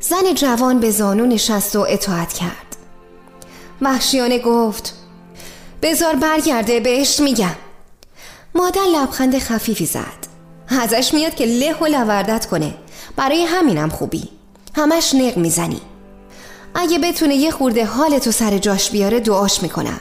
زن 0.00 0.34
جوان 0.34 0.80
به 0.80 0.90
زانو 0.90 1.26
نشست 1.26 1.76
و 1.76 1.86
اطاعت 1.88 2.32
کرد. 2.32 2.76
وحشیانه 3.80 4.38
گفت 4.38 4.94
بزار 5.82 6.14
برگرده 6.14 6.80
بهش 6.80 7.20
میگم. 7.20 7.54
مادر 8.54 8.82
لبخند 8.94 9.38
خفیفی 9.38 9.86
زد. 9.86 10.32
ازش 10.68 11.14
میاد 11.14 11.34
که 11.34 11.46
له 11.46 11.74
و 11.80 11.86
لوردت 11.86 12.46
کنه. 12.46 12.74
برای 13.16 13.44
همینم 13.44 13.88
خوبی. 13.88 14.28
همش 14.74 15.14
نق 15.14 15.36
می‌زنی. 15.36 15.80
اگه 16.74 16.98
بتونه 16.98 17.34
یه 17.34 17.50
خورده 17.50 17.84
حالتو 17.84 18.30
سر 18.30 18.58
جاش 18.58 18.90
بیاره 18.90 19.20
دعاش 19.20 19.62
می‌کنم. 19.62 20.00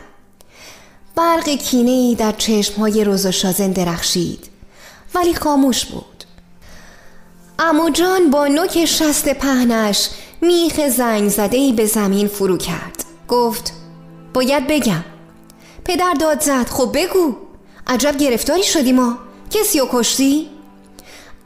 برق 1.16 1.50
کینه 1.50 1.92
ای 1.92 2.16
در 2.16 2.32
چشمهای 2.32 3.04
روز 3.04 3.26
و 3.26 3.32
شازن 3.32 3.72
درخشید. 3.72 4.51
ولی 5.16 5.34
خاموش 5.34 5.86
بود. 5.86 6.24
امو 7.60 7.90
جان 7.90 8.30
با 8.30 8.48
نوک 8.48 8.86
شست 8.86 9.30
پهنش 9.30 10.10
میخ 10.42 10.88
زنگ 10.88 11.30
زده 11.30 11.58
ای 11.58 11.74
به 11.74 11.86
زمین 11.86 12.28
فرو 12.28 12.58
کرد. 12.58 13.06
گفت 13.28 13.74
باید 14.34 14.68
بگم. 14.68 15.04
پدر 15.86 16.14
داد 16.20 16.42
زد 16.42 16.70
خب 16.70 16.92
بگو. 16.94 17.36
عجب 17.88 18.18
گرفتاری 18.18 18.64
شدی 18.64 18.92
ما 18.92 19.18
کسی 19.50 19.80
رو 19.80 19.88
کشتی؟ 19.92 20.50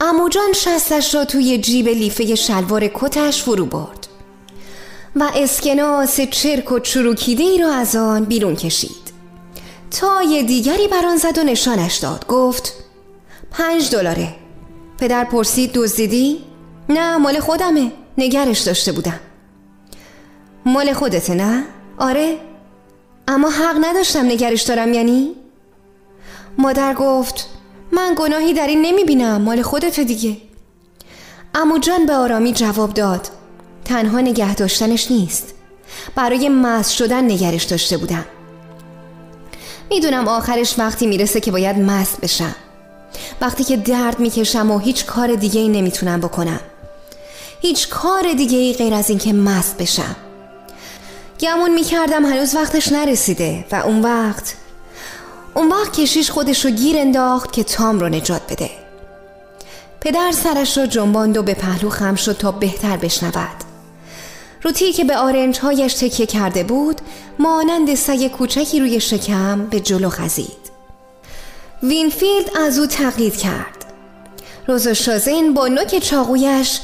امو 0.00 0.28
جان 0.28 0.52
شستش 0.52 1.14
را 1.14 1.24
توی 1.24 1.58
جیب 1.58 1.88
لیفه 1.88 2.34
شلوار 2.34 2.90
کتش 2.94 3.42
فرو 3.42 3.66
برد. 3.66 4.06
و 5.16 5.30
اسکناس 5.34 6.20
چرک 6.20 6.72
و 6.72 6.78
چروکیده 6.78 7.42
ای 7.42 7.58
را 7.58 7.72
از 7.72 7.96
آن 7.96 8.24
بیرون 8.24 8.56
کشید. 8.56 9.06
تای 9.90 10.42
دیگری 10.42 10.88
بر 10.88 11.06
آن 11.06 11.16
زد 11.16 11.38
و 11.38 11.42
نشانش 11.42 11.96
داد. 11.96 12.26
گفت 12.26 12.72
پنج 13.50 13.90
دلاره. 13.90 14.34
پدر 14.98 15.24
پرسید 15.24 15.72
دزدیدی؟ 15.72 16.44
نه 16.88 17.16
مال 17.16 17.40
خودمه. 17.40 17.92
نگرش 18.18 18.60
داشته 18.60 18.92
بودم. 18.92 19.20
مال 20.66 20.92
خودته 20.92 21.34
نه؟ 21.34 21.64
آره. 21.98 22.38
اما 23.28 23.50
حق 23.50 23.76
نداشتم 23.80 24.26
نگرش 24.26 24.62
دارم 24.62 24.94
یعنی؟ 24.94 25.34
مادر 26.58 26.94
گفت 26.94 27.48
من 27.92 28.14
گناهی 28.18 28.54
در 28.54 28.66
این 28.66 28.82
نمی 28.82 29.04
بینم 29.04 29.42
مال 29.42 29.62
خودت 29.62 30.00
دیگه. 30.00 30.36
امو 31.54 31.78
جان 31.78 32.06
به 32.06 32.14
آرامی 32.14 32.52
جواب 32.52 32.94
داد 32.94 33.28
تنها 33.84 34.20
نگه 34.20 34.54
داشتنش 34.54 35.10
نیست. 35.10 35.54
برای 36.14 36.48
مست 36.48 36.90
شدن 36.90 37.24
نگرش 37.24 37.64
داشته 37.64 37.96
بودم. 37.96 38.24
می‌دونم 39.90 40.28
آخرش 40.28 40.78
وقتی 40.78 41.06
می‌رسه 41.06 41.40
که 41.40 41.50
باید 41.50 41.78
مست 41.78 42.20
بشم. 42.20 42.54
وقتی 43.40 43.64
که 43.64 43.76
درد 43.76 44.20
می‌کشم 44.20 44.70
و 44.70 44.78
هیچ 44.78 45.06
کار 45.06 45.34
دیگه 45.34 45.60
ای 45.60 45.68
نمی‌تونم 45.68 46.20
بکنم. 46.20 46.60
هیچ 47.60 47.88
کار 47.88 48.32
دیگه 48.32 48.58
ای 48.58 48.72
غیر 48.72 48.94
از 48.94 49.10
اینکه 49.10 49.32
مست 49.32 49.76
بشم. 49.76 50.16
گمون 51.40 51.74
می‌کردم 51.74 52.24
هنوز 52.24 52.54
وقتش 52.54 52.92
نرسیده 52.92 53.64
و 53.72 53.76
اون 53.76 54.02
وقت 54.02 54.54
اون 55.54 55.72
وقت 55.72 55.92
کشیش 55.92 56.30
خودش 56.30 56.64
رو 56.64 56.70
گیر 56.70 56.98
انداخت 56.98 57.52
که 57.52 57.64
تام 57.64 58.00
رو 58.00 58.08
نجات 58.08 58.52
بده. 58.52 58.70
پدر 60.00 60.32
سرش 60.32 60.78
رو 60.78 60.86
جنباند 60.86 61.36
و 61.36 61.42
به 61.42 61.54
پهلو 61.54 61.90
خم 61.90 62.14
شد 62.14 62.36
تا 62.36 62.52
بهتر 62.52 62.96
بشنود. 62.96 63.66
روتی 64.62 64.92
که 64.92 65.04
به 65.04 65.16
آرنج 65.16 65.58
هایش 65.58 65.94
تکیه 65.94 66.26
کرده 66.26 66.64
بود 66.64 67.00
مانند 67.38 67.94
سگ 67.94 68.28
کوچکی 68.28 68.80
روی 68.80 69.00
شکم 69.00 69.66
به 69.66 69.80
جلو 69.80 70.08
خزید. 70.08 70.65
وینفیلد 71.88 72.50
از 72.58 72.78
او 72.78 72.86
تقلید 72.86 73.36
کرد. 73.36 73.84
روزا 74.68 74.88
شازن 74.88 75.54
با 75.54 75.68
نوک 75.68 75.98
چاقویش 75.98 76.80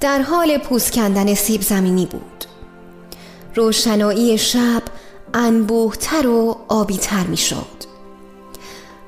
در 0.00 0.22
حال 0.22 0.58
پوست 0.58 0.92
کندن 0.92 1.34
سیب 1.34 1.62
زمینی 1.62 2.06
بود. 2.06 2.44
روشنایی 3.54 4.38
شب 4.38 4.82
انبوهتر 5.34 6.26
و 6.26 6.58
آبیتر 6.68 7.24
می 7.26 7.36
شد 7.36 7.84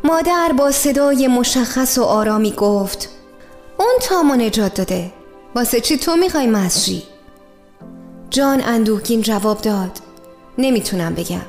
مادر 0.04 0.52
با 0.58 0.70
صدای 0.70 1.28
مشخص 1.28 1.98
و 1.98 2.02
آرامی 2.02 2.52
گفت 2.52 3.08
اون 3.78 3.94
تامو 4.02 4.34
نجات 4.34 4.74
داده. 4.74 5.12
واسه 5.54 5.80
چی 5.80 5.98
تو 5.98 6.16
می‌خوای 6.16 6.46
مسجی؟ 6.46 7.02
جان 8.30 8.62
اندوهگین 8.64 9.20
جواب 9.20 9.60
داد 9.60 9.90
نمی‌تونم 10.58 11.14
بگم. 11.14 11.46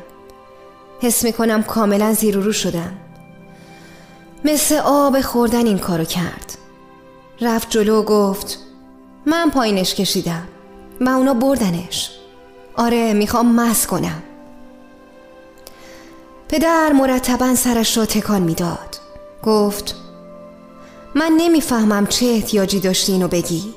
حس 1.02 1.24
می‌کنم 1.24 1.64
کاملا 1.64 2.14
زیر 2.14 2.38
رو 2.38 2.54
شدم. 2.54 2.92
مثل 4.48 4.76
آب 4.76 5.22
خوردن 5.22 5.66
این 5.66 5.80
کارو 5.80 6.04
کرد. 6.04 6.58
رفت 7.42 7.70
جلو 7.70 8.00
و 8.00 8.04
گفت 8.04 8.60
من 9.26 9.50
پایینش 9.50 9.96
کشیدم. 9.96 10.48
و 11.02 11.10
اونا 11.10 11.34
بردنش. 11.34 12.12
آره 12.76 13.14
می‌خوام 13.14 13.56
مس 13.56 13.88
کنم. 13.88 14.24
پدر 16.50 16.92
مرتبا 16.92 17.56
سرش 17.56 17.98
را 17.98 18.06
تکان 18.06 18.42
می‌داد. 18.42 18.98
گفت 19.44 19.96
من 21.16 21.32
نمی‌فهمم 21.38 22.08
چه 22.08 22.26
احتیاجی 22.26 22.80
داشتی 22.80 23.12
اینو 23.12 23.28
بگی. 23.28 23.74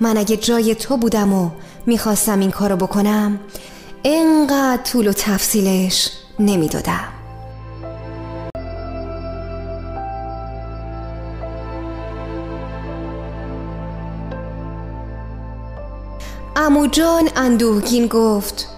من 0.00 0.16
اگه 0.16 0.36
جای 0.36 0.74
تو 0.74 0.96
بودم 0.96 1.32
و 1.32 1.50
می‌خواستم 1.86 2.40
این 2.40 2.50
کارو 2.50 2.76
بکنم 2.76 3.40
انقدر 4.04 4.82
طول 4.82 5.08
و 5.08 5.12
تفصیلش 5.12 6.10
نمی‌دادم. 6.38 7.19
امو 16.56 16.86
جان 16.86 17.28
اندوهگین 17.36 18.06
گفت 18.06 18.68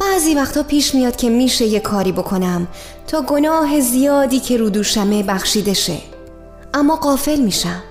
بعضی 0.00 0.34
وقتا 0.34 0.62
پیش 0.62 0.94
میاد 0.94 1.16
که 1.16 1.28
میشه 1.28 1.64
یه 1.64 1.80
کاری 1.80 2.12
بکنم 2.12 2.68
تا 3.06 3.22
گناه 3.22 3.80
زیادی 3.80 4.40
که 4.40 4.56
رو 4.56 4.70
دوشمه 4.70 5.22
بخشیده 5.22 5.74
شه. 5.74 5.98
اما 6.74 6.96
قافل 6.96 7.40
میشم. 7.40 7.82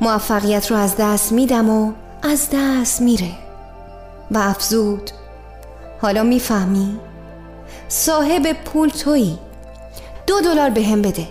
موفقیت 0.00 0.70
رو 0.70 0.76
از 0.76 0.94
دست 0.98 1.32
میدم 1.32 1.70
و 1.70 1.92
از 2.22 2.48
دست 2.52 3.00
میره. 3.00 3.32
و 4.30 4.38
افزود 4.38 5.10
حالا 6.02 6.22
می‌فهمی؟ 6.22 7.00
صاحب 7.88 8.52
پول 8.52 8.88
تویی. 8.88 9.38
دو 10.26 10.40
دلار 10.40 10.70
به 10.70 10.82
هم 10.82 11.02
بده. 11.02 11.28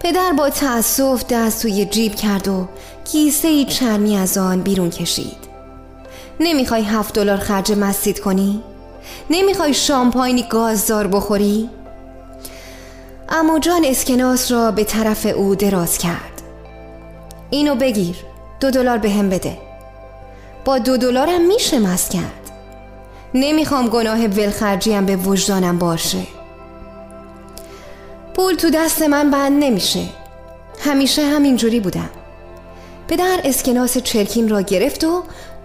پدر 0.00 0.32
با 0.32 0.50
تأسف 0.50 1.24
دست 1.30 1.62
توی 1.62 1.84
جیب 1.84 2.14
کرد 2.14 2.48
و 2.48 2.68
کیسه 3.04 3.48
ای 3.48 3.64
چرمی 3.64 4.16
از 4.16 4.38
آن 4.38 4.60
بیرون 4.60 4.90
کشید. 4.90 5.36
نمی‌خوای 6.40 6.82
هفت 6.82 7.14
دلار 7.14 7.36
خرج 7.36 7.72
مسجد 7.72 8.18
کنی؟ 8.18 8.62
نمی‌خوای 9.30 9.74
شامپاینی 9.74 10.42
گازدار 10.42 11.06
بخوری؟ 11.06 11.70
امو 13.28 13.58
جان 13.58 13.84
اسکناس 13.84 14.52
را 14.52 14.70
به 14.70 14.84
طرف 14.84 15.26
او 15.26 15.54
دراز 15.54 15.98
کرد. 15.98 16.42
اینو 17.50 17.74
بگیر 17.74 18.16
دو 18.60 18.70
دلار 18.70 18.98
به 18.98 19.10
هم 19.10 19.28
بده. 19.28 19.58
با 20.64 20.78
دو 20.78 20.96
دلارم 20.96 21.46
میشه 21.46 21.78
مست 21.78 22.10
کرد. 22.10 22.50
نمی‌خوام 23.34 23.88
گناه 23.88 24.26
ولخرجیم 24.26 25.06
به 25.06 25.16
وجدانم 25.16 25.78
باشه. 25.78 26.39
پول 28.40 28.54
تو 28.54 28.70
دست 28.70 29.02
من 29.02 29.30
بند 29.30 29.64
نمیشه. 29.64 30.04
همیشه 30.78 31.26
همینجوری 31.26 31.80
بودم. 31.80 32.10
پدر 33.08 33.40
اسکناس 33.44 33.98
چرکین 33.98 34.48
را 34.48 34.60
گرفت 34.60 35.04
و 35.04 35.22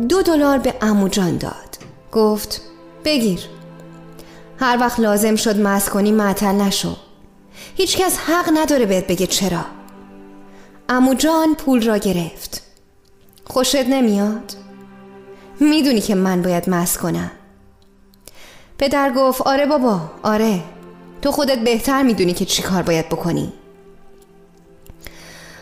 دو 0.09 0.21
دلار 0.21 0.57
به 0.57 0.73
امو 0.81 1.07
جان 1.07 1.37
داد. 1.37 1.77
گفت 2.11 2.61
بگیر. 3.05 3.39
هر 4.59 4.77
وقت 4.81 4.99
لازم 4.99 5.35
شد 5.35 5.59
مست 5.59 5.89
کنی 5.89 6.11
معطل 6.11 6.51
نشو. 6.51 6.95
هیچکس 7.75 8.17
حق 8.17 8.49
نداره 8.53 8.85
بهت 8.85 9.07
بگه 9.07 9.27
چرا. 9.27 9.65
امو 10.89 11.13
جان 11.13 11.55
پول 11.55 11.81
را 11.81 11.97
گرفت. 11.97 12.63
خوشت 13.43 13.75
نمیاد؟ 13.75 14.53
می‌دونی 15.59 16.01
که 16.01 16.15
من 16.15 16.41
باید 16.41 16.69
مست 16.69 16.97
کنم. 16.97 17.31
پدر 18.77 19.13
گفت 19.13 19.41
آره 19.41 19.65
بابا 19.65 20.01
آره. 20.23 20.59
تو 21.21 21.31
خودت 21.31 21.59
بهتر 21.59 22.03
می‌دونی 22.03 22.33
که 22.33 22.45
چی 22.45 22.63
کار 22.63 22.81
باید 22.83 23.09
بکنی. 23.09 23.53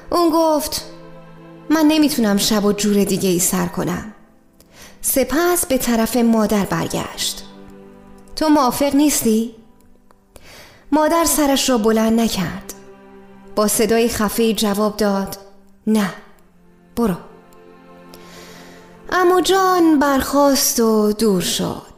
اون 0.10 0.31
گفت 0.33 0.86
من 1.69 1.86
نمی‌تونم 1.88 2.38
شب 2.38 2.65
و 2.65 2.72
جور 2.74 3.03
دیگه 3.03 3.29
ای 3.29 3.39
سر 3.39 3.65
کنم. 3.65 4.13
سپس 5.01 5.65
به 5.65 5.77
طرف 5.77 6.17
مادر 6.17 6.65
برگشت. 6.65 7.43
تو 8.36 8.49
موافق 8.49 8.95
نیستی؟ 8.95 9.56
مادر 10.91 11.25
سرش 11.25 11.69
را 11.69 11.77
بلند 11.77 12.19
نکرد. 12.19 12.73
با 13.56 13.67
صدای 13.67 14.10
خفه 14.10 14.54
جواب 14.54 14.97
داد 14.97 15.38
نه 15.88 16.13
برو. 16.95 17.15
امو 19.12 19.41
جان 19.41 19.99
برخواست 19.99 20.80
و 20.80 21.13
دور 21.13 21.41
شد. 21.41 21.92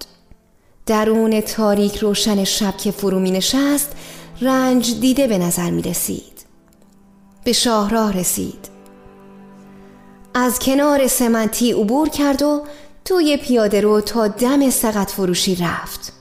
درون 0.85 1.41
تاریک 1.41 1.97
روشن 1.97 2.43
شب 2.43 2.77
که 2.77 2.91
فرو 2.91 3.19
می 3.19 3.31
نشست 3.31 3.91
رنج 4.41 4.99
دیده 4.99 5.27
به 5.27 5.37
نظر 5.37 5.69
می 5.69 5.81
رسید. 5.81 6.45
به 7.43 7.53
شاهراه 7.53 8.13
رسید. 8.13 8.69
از 10.33 10.59
کنار 10.59 11.07
سمنتی 11.07 11.71
عبور 11.71 12.09
کرد 12.09 12.41
و 12.41 12.61
توی 13.05 13.37
پیاده 13.37 13.81
رو 13.81 14.01
تا 14.01 14.27
دم 14.27 14.69
سقط 14.69 15.11
فروشی 15.11 15.55
رفت. 15.55 16.13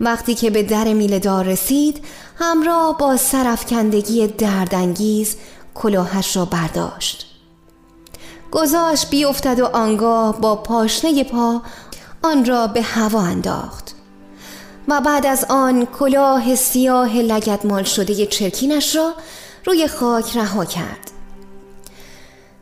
وقتی 0.00 0.34
که 0.34 0.50
به 0.50 0.62
در 0.62 0.92
میلدار 0.92 1.44
رسید 1.44 2.04
همراه 2.38 2.98
با 2.98 3.16
سرفکندگی 3.16 4.26
دردانگیز 4.26 5.36
کلاهش 5.74 6.36
را 6.36 6.44
برداشت. 6.44 7.26
گذاشت 8.50 9.10
بیفتد 9.10 9.60
و 9.60 9.66
آنگاه 9.66 10.40
با 10.40 10.56
پاشنه 10.56 11.24
پا 11.24 11.62
آن 12.22 12.44
را 12.44 12.66
به 12.66 12.82
هوا 12.82 13.20
انداخت 13.20 13.94
و 14.88 15.00
بعد 15.00 15.26
از 15.26 15.46
آن 15.48 15.86
کلاه 15.86 16.54
سیاه 16.54 17.16
لگت 17.16 17.66
مال 17.66 17.82
شده 17.82 18.26
چرکینش 18.26 18.96
را 18.96 19.14
روی 19.64 19.88
خاک 19.88 20.36
رها 20.36 20.64
کرد. 20.64 21.10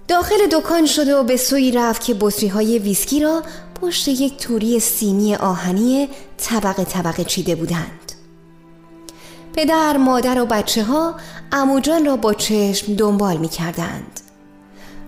داخل 0.09 0.47
دکان 0.53 0.87
شده 0.87 1.17
و 1.17 1.23
به 1.23 1.37
سوی 1.37 1.71
رفت 1.71 2.05
که 2.05 2.17
بطری 2.21 2.49
های 2.49 2.79
ویسکی 2.79 3.21
را 3.21 3.43
پشت 3.81 4.09
یک 4.09 4.37
توری 4.37 4.81
سینی 4.81 5.35
آهنی 5.35 6.09
طبقه 6.37 6.85
طبقه 6.85 7.25
چیده 7.25 7.55
بودند. 7.55 8.13
پدر، 9.57 9.97
مادر 9.97 10.41
و 10.41 10.47
بچه 10.47 10.85
ها 10.85 11.15
اموجان 11.53 12.05
را 12.05 12.17
با 12.17 12.35
چشم 12.35 12.95
دنبال 12.95 13.37
می 13.37 13.49
کردند 13.49 14.21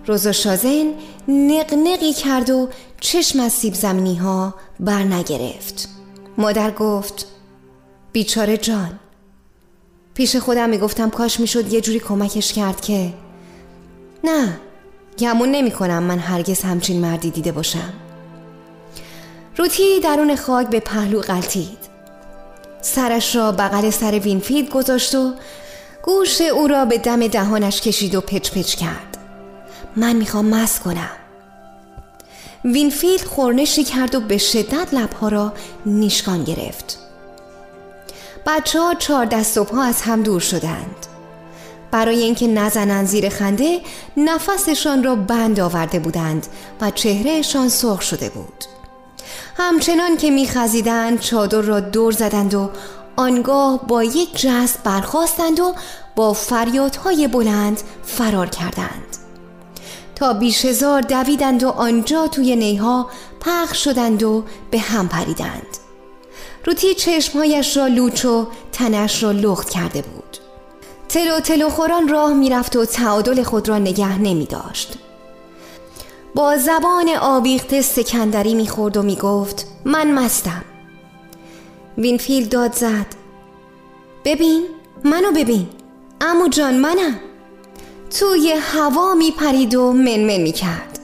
روزا 0.06 0.32
شازن 0.32 0.92
نقنقی 1.28 2.12
کرد 2.12 2.50
و 2.50 2.68
چشم 3.00 3.40
از 3.40 3.52
سیب 3.52 3.74
زمینی 3.74 4.16
ها 4.16 4.54
بر 4.80 5.02
نگرفت. 5.02 5.88
مادر 6.38 6.70
گفت 6.70 7.26
بیچاره 8.12 8.56
جان 8.56 8.98
پیش 10.14 10.36
خودم 10.36 10.68
می‌گفتم 10.68 11.10
کاش 11.10 11.40
می‌شد 11.40 11.72
یه 11.72 11.80
جوری 11.80 12.00
کمکش 12.00 12.52
کرد 12.52 12.80
که 12.80 13.12
نه 14.24 14.60
گمون 15.18 15.50
نمی 15.50 15.70
کنم 15.70 16.02
من 16.02 16.18
هرگز 16.18 16.62
همچین 16.62 17.00
مردی 17.00 17.30
دیده 17.30 17.52
باشم. 17.52 17.92
روتی 19.56 20.00
درون 20.00 20.36
خاک 20.36 20.68
به 20.68 20.80
پهلو 20.80 21.20
غلطید 21.20 21.78
سرش 22.82 23.36
را 23.36 23.52
بغل 23.52 23.90
سر 23.90 24.18
وینفیلد 24.18 24.70
گذاشت 24.70 25.14
و 25.14 25.34
گوش 26.02 26.40
او 26.40 26.68
را 26.68 26.84
به 26.84 26.98
دم 26.98 27.26
دهانش 27.26 27.80
کشید 27.80 28.14
و 28.14 28.20
پچ 28.20 28.50
پچ 28.50 28.74
کرد. 28.74 29.15
من 29.96 30.16
می‌خوام 30.16 30.46
مست 30.46 30.82
کنم. 30.82 31.10
وینفیلد 32.64 33.24
خرناسی 33.24 33.84
کرد 33.84 34.14
و 34.14 34.20
به 34.20 34.38
شدت 34.38 34.94
لبها 34.94 35.28
را 35.28 35.52
نیشکان 35.86 36.44
گرفت. 36.44 36.98
بچه 38.46 38.80
ها 38.80 38.94
چهار 38.94 39.24
دست 39.24 39.58
و 39.58 39.64
پا 39.64 39.82
از 39.82 40.02
هم 40.02 40.22
دور 40.22 40.40
شدند. 40.40 41.06
برای 41.90 42.22
اینکه 42.22 42.46
نزنند 42.46 43.06
زیر 43.06 43.28
خنده 43.28 43.80
نفسشان 44.16 45.04
را 45.04 45.14
بند 45.16 45.60
آورده 45.60 45.98
بودند 45.98 46.46
و 46.80 46.90
چهرهشان 46.90 47.68
سرخ 47.68 48.02
شده 48.02 48.28
بود. 48.28 48.64
همچنان 49.56 50.16
که 50.16 50.30
میخزیدند 50.30 51.20
چادر 51.20 51.60
را 51.60 51.80
دور 51.80 52.12
زدند 52.12 52.54
و 52.54 52.70
آنگاه 53.16 53.86
با 53.86 54.04
یک 54.04 54.40
جست 54.40 54.82
برخواستند 54.82 55.60
و 55.60 55.74
با 56.16 56.32
فریادهای 56.32 57.28
بلند 57.28 57.80
فرار 58.04 58.46
کردند. 58.46 59.15
تا 60.16 60.32
بیش 60.32 60.64
هزار 60.64 61.00
دویدند 61.00 61.62
و 61.64 61.68
آنجا 61.68 62.28
توی 62.28 62.56
نیها 62.56 63.10
پخش 63.40 63.84
شدند 63.84 64.22
و 64.22 64.44
به 64.70 64.78
هم 64.78 65.08
پریدند. 65.08 65.66
روتی 66.64 66.94
چشمهایش 66.94 67.76
را 67.76 67.86
لوچ 67.86 68.24
و 68.24 68.46
تنش 68.72 69.22
را 69.22 69.32
لخت 69.32 69.70
کرده 69.70 70.02
بود. 70.02 70.36
تلو 71.08 71.40
تلو 71.40 71.68
خوران 71.68 72.08
راه 72.08 72.32
می‌رفت 72.32 72.76
و 72.76 72.84
تعادل 72.84 73.42
خود 73.42 73.68
را 73.68 73.78
نگه 73.78 74.18
نمی 74.18 74.44
داشت. 74.46 74.94
با 76.34 76.56
زبان 76.56 77.08
آویخته 77.20 77.82
سکندری 77.82 78.54
می‌خورد 78.54 78.96
و 78.96 79.02
می‌گفت 79.02 79.66
من 79.84 80.10
مستم. 80.10 80.64
وینفیل 81.98 82.48
داد 82.48 82.74
زد 82.74 83.06
ببین 84.24 84.64
منو 85.04 85.32
ببین. 85.32 85.68
امو 86.20 86.48
جان 86.48 86.74
منم. 86.74 87.18
توی 88.10 88.54
هوا 88.60 89.14
میپرید 89.14 89.74
و 89.74 89.92
منمن 89.92 90.36
می‌کرد. 90.36 90.98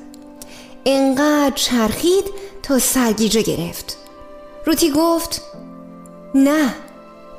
انقدر 0.86 1.54
چرخید 1.54 2.24
تا 2.62 2.78
سرگیجه 2.78 3.42
گرفت. 3.42 3.96
روتی 4.66 4.90
گفت 4.90 5.42
نه 6.34 6.74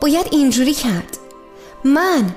باید 0.01 0.27
اینجوری 0.31 0.73
کرد. 0.73 1.17
من 1.83 2.29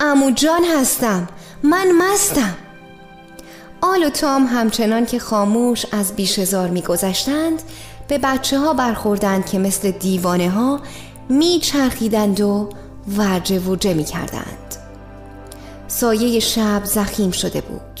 امو 0.00 0.30
جان 0.30 0.64
هستم 0.64 1.28
من 1.62 1.92
مستم. 1.92 2.56
آل 3.80 4.04
و 4.04 4.10
تام 4.10 4.46
همچنان 4.46 5.06
که 5.06 5.18
خاموش 5.18 5.86
از 5.92 6.16
بیش 6.16 6.38
هزار 6.38 6.68
میگذشتند 6.68 7.62
به 8.08 8.18
بچه 8.18 8.58
ها 8.58 8.74
برخوردند 8.74 9.46
که 9.46 9.58
مثل 9.58 9.90
دیوانه 9.90 10.50
ها 10.50 10.80
میچرخیدند 11.28 12.40
و 12.40 12.68
ورجه 13.16 13.58
ورجه 13.58 13.94
می‌کردند. 13.94 14.58
سایه 15.92 16.40
شب 16.40 16.80
ضخیم 16.84 17.30
شده 17.30 17.60
بود. 17.60 18.00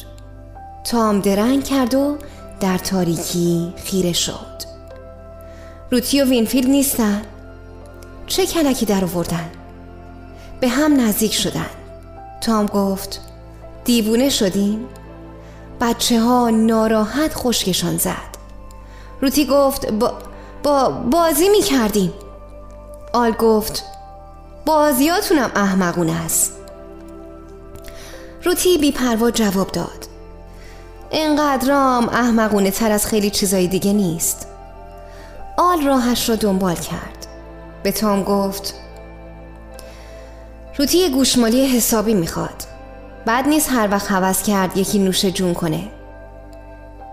تام 0.84 1.20
درنگ 1.20 1.64
کرد 1.64 1.94
و 1.94 2.18
در 2.60 2.78
تاریکی 2.78 3.72
خیره 3.84 4.12
شد. 4.12 4.62
روتی 5.90 6.22
و 6.22 6.24
وینفیلد 6.24 6.68
نیستن. 6.68 7.22
چه 8.26 8.46
کلکی 8.46 8.86
در 8.86 9.04
آوردن؟ 9.04 9.50
به 10.60 10.68
هم 10.68 11.00
نزدیک 11.00 11.34
شدن. 11.34 11.70
تام 12.40 12.66
گفت 12.66 13.20
دیوونه 13.84 14.28
شدیم. 14.28 14.84
بچه 15.80 16.20
ها 16.20 16.50
ناراحت 16.50 17.34
خشکشان 17.34 17.96
زد. 17.96 18.32
روتی 19.20 19.46
گفت 19.46 19.90
با, 19.90 20.18
با 20.62 20.88
بازی 20.90 21.48
می 21.48 21.60
کردیم 21.60 22.12
آل 23.12 23.32
گفت 23.32 23.84
بازیاتونم 24.66 25.50
احمقونه 25.54 26.24
است. 26.24 26.61
روتی 28.44 28.78
بیپروا 28.78 29.30
جواب 29.30 29.72
داد. 29.72 30.06
اینقدرام 31.10 32.08
احمقونه 32.08 32.70
تر 32.70 32.90
از 32.90 33.06
خیلی 33.06 33.30
چیزای 33.30 33.66
دیگه 33.66 33.92
نیست. 33.92 34.46
آل 35.56 35.82
راهش 35.82 36.28
را 36.28 36.36
دنبال 36.36 36.74
کرد. 36.74 37.26
به 37.82 37.92
تام 37.92 38.22
گفت 38.22 38.74
روتی 40.78 41.10
گوشمالی 41.10 41.66
حسابی 41.66 42.14
می‌خواد. 42.14 42.64
بعد 43.26 43.48
نیست 43.48 43.70
هر 43.72 43.88
وقت 43.90 44.10
حوض 44.12 44.42
کرد 44.42 44.76
یکی 44.76 44.98
نوش 44.98 45.24
جون 45.24 45.54
کنه. 45.54 45.88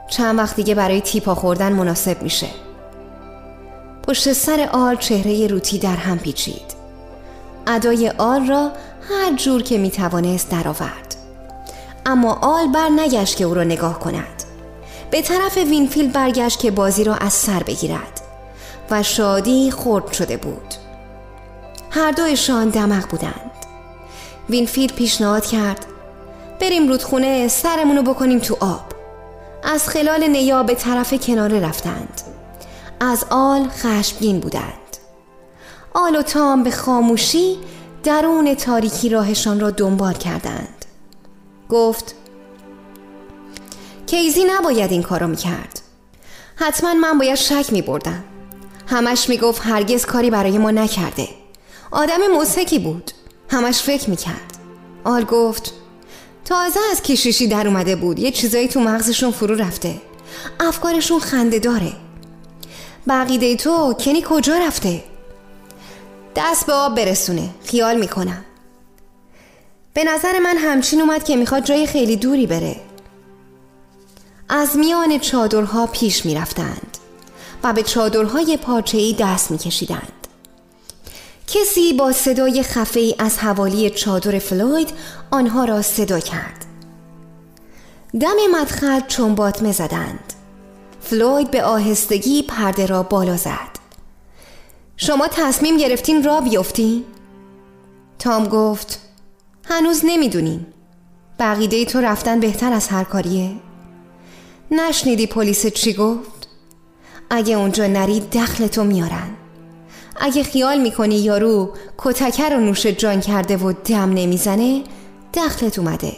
چند 0.09 0.39
وقت 0.39 0.55
دیگه 0.55 0.75
برای 0.75 1.01
تیپا 1.01 1.35
خوردن 1.35 1.73
مناسب 1.73 2.21
میشه. 2.21 2.47
پشت 4.07 4.33
سر 4.33 4.69
آل 4.71 4.95
چهره 4.95 5.47
روتی 5.47 5.79
در 5.79 5.95
هم 5.95 6.19
پیچید. 6.19 6.79
ادای 7.67 8.09
آل 8.09 8.47
را 8.47 8.71
هر 9.09 9.35
جور 9.35 9.63
که 9.63 9.77
می‌توانست 9.77 10.49
درآورد. 10.49 11.15
اما 12.05 12.33
آل 12.41 12.67
بر 12.67 12.89
نگشت 12.89 13.37
که 13.37 13.43
او 13.43 13.53
را 13.53 13.63
نگاه 13.63 13.99
کند. 13.99 14.43
به 15.11 15.21
طرف 15.21 15.57
وینفیلد 15.57 16.13
برگشت 16.13 16.59
که 16.59 16.71
بازی 16.71 17.03
را 17.03 17.15
از 17.15 17.33
سر 17.33 17.63
بگیرد 17.63 18.21
و 18.91 19.03
شادی 19.03 19.71
خرد 19.71 20.11
شده 20.13 20.37
بود. 20.37 20.73
هر 21.91 22.11
دویشان 22.11 22.69
دمق 22.69 23.09
بودند. 23.09 23.51
وینفیلد 24.49 24.93
پیشنهاد 24.93 25.45
کرد 25.45 25.85
بریم 26.59 26.87
رودخونه 26.87 27.47
سرمونو 27.47 28.01
بکنیم 28.01 28.39
تو 28.39 28.57
آب. 28.59 28.85
از 29.63 29.89
خلال 29.89 30.27
نیا 30.27 30.63
به 30.63 30.75
طرف 30.75 31.13
کناره 31.13 31.59
رفتند. 31.59 32.21
از 32.99 33.25
آل 33.29 33.69
خشمگین 33.69 34.39
بودند. 34.39 34.73
آل 35.93 36.15
و 36.15 36.21
تام 36.21 36.63
به 36.63 36.71
خاموشی 36.71 37.57
درون 38.03 38.55
تاریکی 38.55 39.09
راهشان 39.09 39.59
را 39.59 39.71
دنبال 39.71 40.13
کردند. 40.13 40.78
گفت 41.69 42.15
کیزی 44.07 44.43
نباید 44.43 44.91
این 44.91 45.03
کارو 45.03 45.27
می‌کرد. 45.27 45.81
حتما 46.55 46.93
من 46.93 47.17
باید 47.17 47.35
شک 47.35 47.73
میبردم. 47.73 48.23
همش 48.87 49.29
می‌گفت 49.29 49.61
هرگز 49.65 50.05
کاری 50.05 50.29
برای 50.29 50.57
ما 50.57 50.71
نکرده. 50.71 51.27
آدم 51.91 52.27
موسکی 52.33 52.79
بود. 52.79 53.11
همش 53.49 53.81
فکر 53.81 54.09
می‌کرد. 54.09 54.57
آل 55.03 55.23
گفت 55.23 55.73
تازه 56.45 56.79
از 56.91 57.03
کشیشی 57.03 57.47
در 57.47 57.67
اومده 57.67 57.95
بود. 57.95 58.19
یه 58.19 58.31
چیزایی 58.31 58.67
تو 58.67 58.79
مغزشون 58.79 59.31
فرو 59.31 59.55
رفته. 59.55 60.01
افکارشون 60.59 61.19
خنده 61.19 61.59
داره. 61.59 61.93
بقیده 63.07 63.55
تو 63.55 63.93
کنی 63.93 64.23
کجا 64.29 64.57
رفته؟ 64.57 65.03
دست 66.35 66.65
به 66.65 66.73
آب 66.73 66.95
برسونه. 66.95 67.49
خیال 67.63 67.99
می‌کنم. 67.99 68.45
به 69.93 70.03
نظر 70.03 70.39
من 70.39 70.57
همچین 70.57 71.01
اومد 71.01 71.23
که 71.23 71.35
می‌خواد 71.35 71.63
جای 71.63 71.87
خیلی 71.87 72.15
دوری 72.15 72.47
بره. 72.47 72.75
از 74.49 74.77
میان 74.77 75.19
چادرها 75.19 75.87
پیش 75.87 76.25
می‌رفتند 76.25 76.97
و 77.63 77.73
به 77.73 77.83
چادرهای 77.83 78.57
پارچه‌ای 78.57 79.15
دست 79.19 79.51
میکشیدند. 79.51 80.27
کسی 81.47 81.93
با 81.93 82.11
صدای 82.11 82.63
خفه 82.63 83.15
از 83.19 83.37
حوالی 83.37 83.89
چادر 83.89 84.39
فلوید 84.39 84.89
آنها 85.31 85.65
را 85.65 85.81
صدا 85.81 86.19
کرد. 86.19 86.65
دم 88.21 88.35
مدخل 88.51 88.99
چون 89.07 89.35
باطمه 89.35 89.71
زدند 89.71 90.33
فلوید 91.01 91.51
به 91.51 91.63
آهستگی 91.63 92.43
پرده 92.43 92.85
را 92.85 93.03
بالا 93.03 93.37
زد. 93.37 93.79
شما 94.97 95.27
تصمیم 95.27 95.77
گرفتین 95.77 96.23
را 96.23 96.41
بیفتین؟ 96.41 97.03
تام 98.19 98.47
گفت 98.47 98.99
هنوز 99.71 100.01
نمی‌دونیم 100.05 100.67
بقیده 101.39 101.85
تو 101.85 102.01
رفتن 102.01 102.39
بهتر 102.39 102.73
از 102.73 102.87
هر 102.87 103.03
کاریه. 103.03 103.51
نشنیدی 104.71 105.27
پلیس 105.27 105.67
چی 105.67 105.93
گفت؟ 105.93 106.47
اگه 107.29 107.57
اونجا 107.57 107.87
نری 107.87 108.19
دخلتو 108.19 108.83
میارن. 108.83 109.29
اگه 110.19 110.43
خیال 110.43 110.81
می‌کنی 110.81 111.15
یارو 111.15 111.73
کتکر 111.97 112.49
رو 112.49 112.59
نوش 112.59 112.85
جان 112.85 113.19
کرده 113.19 113.57
و 113.57 113.73
دم 113.85 114.13
نمی‌زنه 114.13 114.83
دخلت 115.33 115.79
اومده. 115.79 116.13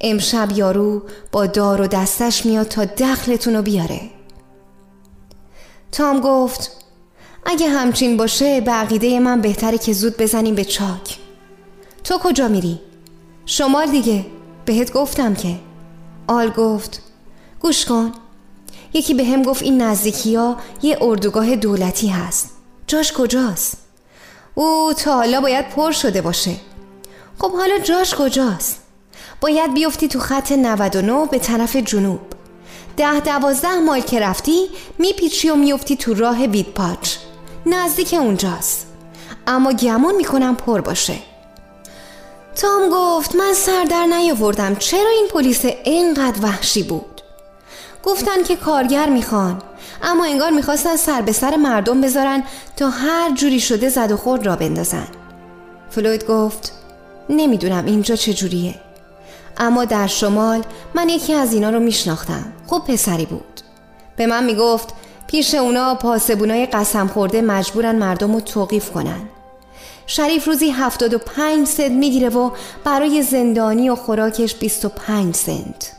امشب 0.00 0.48
یارو 0.54 1.02
با 1.32 1.46
دار 1.46 1.80
و 1.80 1.86
دستش 1.86 2.46
میاد 2.46 2.68
تا 2.68 2.84
دخلتون 2.84 3.56
رو 3.56 3.62
بیاره. 3.62 4.00
تام 5.92 6.20
گفت 6.20 6.70
اگه 7.44 7.68
همچین 7.68 8.16
باشه 8.16 8.60
به 8.60 9.18
من 9.18 9.40
بهتره 9.40 9.78
که 9.78 9.92
زود 9.92 10.16
بزنیم 10.16 10.54
به 10.54 10.64
چاک. 10.64 11.25
تو 12.06 12.18
کجا 12.18 12.48
میری؟ 12.48 12.80
شمال 13.46 13.90
دیگه. 13.90 14.26
بهت 14.64 14.92
گفتم 14.92 15.34
که. 15.34 15.58
آل 16.26 16.50
گفت 16.50 17.02
گوش 17.60 17.84
کن. 17.84 18.12
یکی 18.92 19.14
به 19.14 19.24
هم 19.24 19.42
گفت 19.42 19.62
این 19.62 19.82
نزدیکی 19.82 20.36
ها 20.36 20.56
یه 20.82 20.98
اردوگاه 21.00 21.56
دولتی 21.56 22.08
هست. 22.08 22.50
جاش 22.86 23.12
کجاست؟ 23.12 23.76
او 24.54 24.92
تا 24.92 25.14
حالا 25.14 25.40
باید 25.40 25.68
پر 25.68 25.92
شده 25.92 26.22
باشه. 26.22 26.56
خب 27.38 27.52
حالا 27.52 27.78
جاش 27.78 28.14
کجاست؟ 28.14 28.82
باید 29.40 29.74
بیفتی 29.74 30.08
تو 30.08 30.18
خط 30.18 30.52
99 30.52 31.26
به 31.26 31.38
طرف 31.38 31.76
جنوب. 31.76 32.20
ده 32.96 33.20
دوازده 33.20 33.78
مایل 33.78 34.04
که 34.04 34.20
رفتی 34.20 34.68
میپیچی 34.98 35.50
و 35.50 35.54
میفتی 35.54 35.96
تو 35.96 36.14
راه 36.14 36.46
بیت 36.46 36.66
نزدیک 37.66 38.14
اونجاست. 38.14 38.86
اما 39.46 39.72
گمون 39.72 40.14
می‌کنم 40.14 40.56
پر 40.56 40.80
باشه. 40.80 41.35
تام 42.56 42.88
گفت 42.92 43.34
من 43.34 43.52
سر 43.52 43.84
در 43.84 44.06
نیاوردم 44.06 44.76
چرا 44.76 45.10
این 45.10 45.28
پلیس 45.28 45.64
اینقدر 45.64 46.42
وحشی 46.42 46.82
بود؟ 46.82 47.22
گفتن 48.04 48.42
که 48.42 48.56
کارگر 48.56 49.08
می‌خوان 49.08 49.62
اما 50.02 50.24
انگار 50.24 50.50
می‌خواستن 50.50 50.96
سر 50.96 51.20
به 51.22 51.32
سر 51.32 51.56
مردم 51.56 52.00
بذارن 52.00 52.42
تا 52.76 52.90
هر 52.90 53.30
جوری 53.34 53.60
شده 53.60 53.88
زد 53.88 54.12
و 54.12 54.16
خورد 54.16 54.46
را 54.46 54.56
بندازن. 54.56 55.08
فلوید 55.90 56.26
گفت 56.26 56.72
نمی‌دونم 57.30 57.84
اینجا 57.84 58.16
چجوریه 58.16 58.74
اما 59.58 59.84
در 59.84 60.06
شمال 60.06 60.62
من 60.94 61.08
یکی 61.08 61.34
از 61.34 61.52
اینا 61.52 61.70
رو 61.70 61.80
میشناختم 61.80 62.52
خوب 62.66 62.84
پسری 62.84 63.26
بود. 63.26 63.60
به 64.16 64.26
من 64.26 64.44
می‌گفت 64.44 64.88
پیش 65.26 65.54
اونا 65.54 65.94
پاسبونای 65.94 66.66
قسم 66.66 67.06
خورده 67.06 67.42
مجبورن 67.42 67.96
مردم 67.96 68.34
رو 68.34 68.40
توقیف 68.40 68.90
کنن. 68.90 69.28
شریف 70.06 70.44
روزی 70.44 70.70
75 70.70 71.66
سنت 71.66 71.90
می‌گیره 71.90 72.28
و 72.28 72.50
برای 72.84 73.22
زندانی 73.22 73.90
و 73.90 73.94
خوراکش 73.94 74.54
25 74.54 75.34
سنت. 75.34 75.92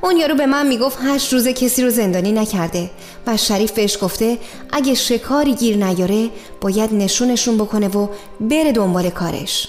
اون 0.00 0.16
یارو 0.16 0.34
به 0.34 0.46
من 0.46 0.66
می‌گفت 0.66 0.98
هشت 1.02 1.32
روزه 1.32 1.52
کسی 1.52 1.82
رو 1.82 1.90
زندانی 1.90 2.32
نکرده 2.32 2.90
و 3.26 3.36
شریف 3.36 3.72
بهش 3.72 3.98
گفته 4.02 4.38
اگه 4.72 4.94
شکاری 4.94 5.54
گیر 5.54 5.84
نیاره 5.84 6.30
باید 6.60 6.94
نشونشون 6.94 7.56
بکنه 7.56 7.88
و 7.88 8.08
بره 8.40 8.72
دنبال 8.72 9.10
کارش. 9.10 9.68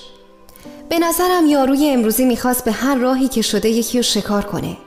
به 0.89 1.00
نظرم 1.00 1.48
یاروی 1.48 1.89
امروزی 1.89 2.26
می‌خواست 2.26 2.65
به 2.65 2.72
هر 2.72 2.96
راهی 2.96 3.28
که 3.28 3.42
شده 3.42 3.70
یکی 3.70 3.98
رو 3.98 4.04
شکار 4.04 4.46
کنه. 4.46 4.78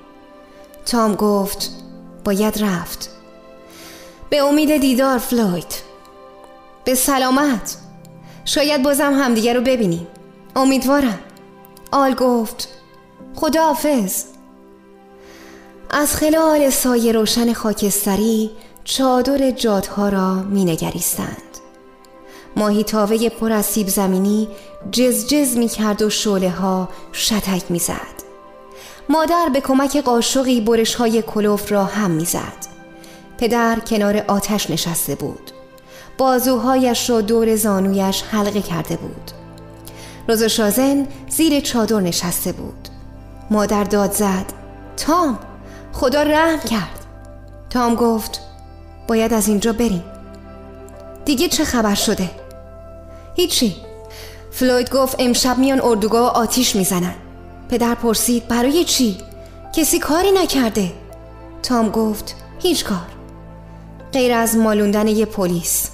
تام 0.86 1.14
گفت 1.14 1.70
باید 2.24 2.62
رفت. 2.62 3.10
به 4.30 4.38
امید 4.38 4.76
دیدار 4.76 5.18
فلوید. 5.18 5.74
به 6.84 6.94
سلامت. 6.94 7.76
شاید 8.44 8.82
بازم 8.82 9.12
همدیگه 9.12 9.52
رو 9.52 9.60
ببینیم 9.60 10.06
امیدوارم 10.56 11.20
آل 11.92 12.14
گفت 12.14 12.68
خداحافظ 13.34 14.24
از 15.90 16.16
خلال 16.16 16.70
سایه 16.70 17.12
روشن 17.12 17.52
خاکستری 17.52 18.50
چادر 18.84 19.50
جادها 19.50 20.08
را 20.08 20.34
می 20.34 20.64
نگریستند. 20.64 21.42
ماهی 22.56 22.84
تاوه 22.84 23.28
پر 23.28 23.52
از 23.52 23.66
سیب 23.66 23.88
زمینی 23.88 24.48
جز 24.90 25.26
جز 25.26 25.56
می 25.56 25.68
کرد 25.68 26.02
و 26.02 26.10
شوله 26.10 26.50
ها 26.50 26.88
شتک 27.12 27.62
می 27.68 27.78
زد. 27.78 28.22
مادر 29.08 29.48
به 29.52 29.60
کمک 29.60 29.96
قاشقی 29.96 30.60
برش 30.60 30.94
های 30.94 31.22
کلوف 31.22 31.72
را 31.72 31.84
هم 31.84 32.10
می 32.10 32.24
زد. 32.24 32.66
پدر 33.38 33.78
کنار 33.78 34.16
آتش 34.28 34.70
نشسته 34.70 35.14
بود. 35.14 35.51
بازوهایش 36.22 37.10
را 37.10 37.20
دور 37.20 37.56
زانویش 37.56 38.22
حلقه 38.22 38.62
کرده 38.62 38.96
بود. 38.96 39.30
روز 40.28 40.42
شازن 40.42 41.06
زیر 41.28 41.60
چادر 41.60 42.00
نشسته 42.00 42.52
بود. 42.52 42.88
مادر 43.50 43.84
داد 43.84 44.12
زد 44.12 44.44
تام 44.96 45.38
خدا 45.92 46.22
رحم 46.22 46.58
کرد. 46.58 47.06
تام 47.70 47.94
گفت 47.94 48.40
باید 49.08 49.32
از 49.32 49.48
اینجا 49.48 49.72
بریم. 49.72 50.04
دیگه 51.24 51.48
چه 51.48 51.64
خبر 51.64 51.94
شده؟ 51.94 52.30
هیچی. 53.34 53.76
فلوید 54.50 54.90
گفت 54.90 55.16
امشب 55.18 55.58
میان 55.58 55.80
اردوگاه 55.80 56.22
و 56.22 56.38
آتیش 56.38 56.76
می‌زنن. 56.76 57.14
پدر 57.68 57.94
پرسید 57.94 58.48
برای 58.48 58.84
چی؟ 58.84 59.18
کسی 59.76 59.98
کاری 59.98 60.30
نکرده؟ 60.32 60.92
تام 61.62 61.88
گفت 61.88 62.36
هیچ 62.58 62.84
کار. 62.84 63.08
غیر 64.12 64.32
از 64.32 64.56
مالوندن 64.56 65.08
یه 65.08 65.24
پلیس. 65.24 65.91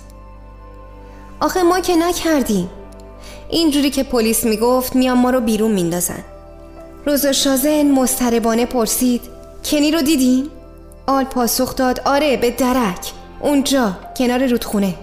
آخه 1.41 1.63
ما 1.63 1.81
که 1.81 1.97
نکردیم 1.97 2.71
اینجوری 3.49 3.91
که 3.91 4.03
پلیس 4.03 4.45
می‌گفت 4.45 4.97
میان 4.97 5.19
ما 5.19 5.31
رو 5.31 5.41
بیرون 5.41 5.71
میندازن 5.71 6.25
روزا 7.07 7.33
شازن 7.33 7.91
مستربانه 7.91 8.67
پرسید 8.67 9.23
کنی 9.65 9.91
رو 9.91 10.03
دیدیم؟ 10.03 10.51
آل 11.07 11.25
پاسخ 11.25 11.77
داد 11.77 12.01
آره 12.01 12.37
به 12.37 12.51
درک 12.51 13.13
اونجا 13.41 13.97
کنار 14.17 14.47
رودخونه 14.47 14.95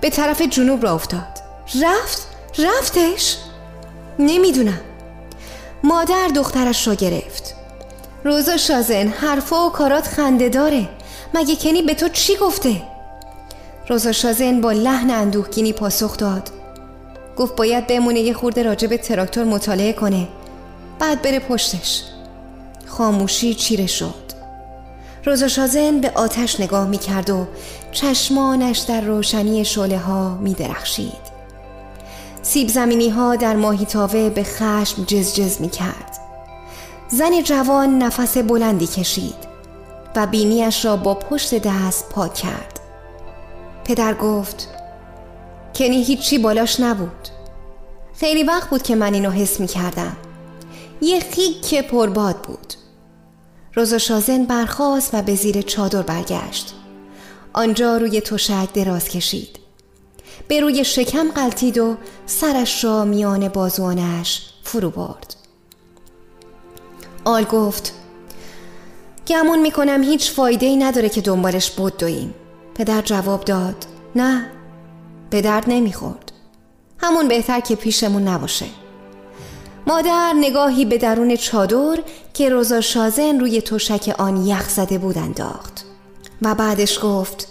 به 0.00 0.10
طرف 0.10 0.42
جنوب 0.42 0.82
را 0.82 0.94
افتاد 0.94 1.40
رفت؟ 1.82 2.28
رفتش؟ 2.58 3.36
نمی‌دونم 4.18 4.80
مادر 5.84 6.28
دخترش 6.28 6.86
را 6.86 6.94
گرفت 6.94 7.54
روزا 8.24 8.56
شازن 8.56 9.08
حرفا 9.08 9.66
و 9.66 9.70
کارات 9.70 10.08
خنده 10.08 10.48
داره 10.48 10.88
مگه 11.34 11.56
کنی 11.56 11.82
به 11.82 11.94
تو 11.94 12.08
چی 12.08 12.36
گفته؟ 12.36 12.82
روزا 13.88 14.12
شازن 14.12 14.60
با 14.60 14.72
لحن 14.72 15.10
اندوهگینی 15.10 15.72
پاسخ 15.72 16.16
داد. 16.16 16.50
گفت 17.36 17.56
باید 17.56 17.86
بمونه 17.86 18.20
یه 18.20 18.32
خورده 18.32 18.62
راجع 18.62 18.88
به 18.88 18.96
تراکتور 18.96 19.44
مطالعه 19.44 19.92
کنه. 19.92 20.28
بعد 20.98 21.22
بره 21.22 21.38
پشتش. 21.38 22.02
خاموشی 22.86 23.54
چیره 23.54 23.86
شد. 23.86 24.24
روزا 25.26 25.48
شازن 25.48 26.00
به 26.00 26.10
آتش 26.14 26.60
نگاه 26.60 26.86
می 26.86 26.98
کرد 26.98 27.30
و 27.30 27.46
چشمانش 27.92 28.78
در 28.78 29.00
روشنی 29.00 29.64
شله 29.64 29.98
ها 29.98 30.34
می 30.34 30.54
درخشید 30.54 31.34
سیب 32.42 32.68
زمینی 32.68 33.08
ها 33.08 33.36
در 33.36 33.56
ماهیتاوه 33.56 34.30
به 34.30 34.42
خشم 34.42 35.04
جز 35.04 35.34
جز 35.34 35.60
می 35.60 35.68
کرد 35.68 36.18
زن 37.08 37.42
جوان 37.42 37.98
نفس 37.98 38.38
بلندی 38.38 38.86
کشید 38.86 39.54
و 40.16 40.26
بینیش 40.26 40.84
را 40.84 40.96
با 40.96 41.14
پشت 41.14 41.54
دست 41.54 42.08
پاک 42.08 42.34
کرد. 42.34 42.73
پدر 43.84 44.14
گفت 44.14 44.68
کنی 45.74 46.02
هیچی 46.02 46.38
بالاش 46.38 46.80
نبود. 46.80 47.28
خیلی 48.14 48.42
وقت 48.42 48.70
بود 48.70 48.82
که 48.82 48.94
من 48.94 49.14
اینو 49.14 49.30
حس 49.30 49.60
می 49.60 49.66
کردم 49.66 50.16
یه 51.00 51.20
خیک 51.20 51.74
پرباد 51.74 52.36
بود. 52.36 52.74
روزا 53.74 53.98
شازن 53.98 54.44
برخاست 54.44 55.14
و 55.14 55.22
به 55.22 55.34
زیر 55.34 55.62
چادر 55.62 56.02
برگشت. 56.02 56.74
آنجا 57.52 57.96
روی 57.96 58.20
تشک 58.20 58.72
دراز 58.72 59.08
کشید. 59.08 59.58
به 60.48 60.60
روی 60.60 60.84
شکم 60.84 61.30
قلتید 61.30 61.78
و 61.78 61.96
سرش 62.26 62.84
را 62.84 63.04
میان 63.04 63.48
بازوانش 63.48 64.50
فرو 64.62 64.90
برد. 64.90 65.36
آل 67.24 67.44
گفت 67.44 67.92
گمون 69.26 69.58
می‌کنم 69.58 70.02
هیچ 70.02 70.30
فایده 70.30 70.66
ای 70.66 70.76
نداره 70.76 71.08
که 71.08 71.20
دنبالش 71.20 71.70
بود 71.70 71.96
دویم. 71.96 72.34
پدر 72.74 73.02
جواب 73.02 73.44
داد 73.44 73.86
نه 74.16 74.50
به 75.30 75.42
درد 75.42 75.64
نمی‌خورد. 75.66 76.32
همون 76.98 77.28
بهتر 77.28 77.60
که 77.60 77.76
پیشمون 77.76 78.28
نباشه. 78.28 78.66
مادر 79.86 80.32
نگاهی 80.36 80.84
به 80.84 80.98
درون 80.98 81.36
چادر 81.36 81.98
که 82.34 82.48
روزا 82.48 82.80
شازن 82.80 83.40
روی 83.40 83.60
تشک 83.60 84.14
آن 84.18 84.46
یخ 84.46 84.68
زده 84.68 84.98
بود 84.98 85.18
انداخت 85.18 85.84
و 86.42 86.54
بعدش 86.54 86.98
گفت 87.02 87.48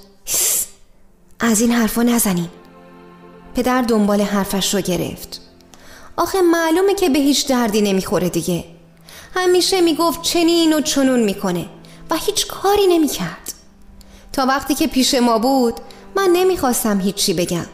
از 1.40 1.62
این 1.62 1.72
حرفا 1.72 2.04
نزنیم 2.04 2.50
پدر 3.56 3.82
دنبال 3.82 4.22
حرفش 4.22 4.74
رو 4.74 4.82
گرفت. 4.82 5.42
آخه 6.18 6.42
معلومه 6.42 6.94
که 6.94 7.10
به 7.10 7.20
هیچ 7.20 7.48
دردی 7.48 7.82
نمی‌خوره 7.82 8.30
دیگه. 8.30 8.64
همیشه 9.36 9.82
می‌گفت 9.82 10.22
چنین 10.22 10.74
و 10.74 10.82
چنون 10.82 11.24
می‌کنه 11.24 11.66
و 12.10 12.16
هیچ 12.16 12.48
کاری 12.48 12.88
نمی‌کرد. 12.88 13.43
تا 14.34 14.46
وقتی 14.46 14.76
که 14.76 14.88
پیش 14.88 15.14
ما 15.14 15.40
بود 15.40 15.74
من 16.16 16.30
نمی‌خواستم 16.34 17.00
هیچی 17.00 17.34
بگم 17.34 17.66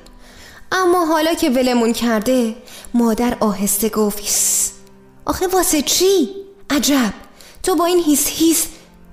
اما 0.72 1.06
حالا 1.06 1.34
که 1.34 1.50
ولمون 1.50 1.94
کرده 1.94 2.56
مادر 2.94 3.38
آهسته 3.40 3.90
گفت 3.90 4.24
آخه 5.26 5.48
واسه 5.48 5.82
چی؟ 5.82 6.30
عجب 6.70 7.14
تو 7.64 7.76
با 7.76 7.86
این 7.86 8.00
هیس 8.00 8.28
هیس 8.28 8.68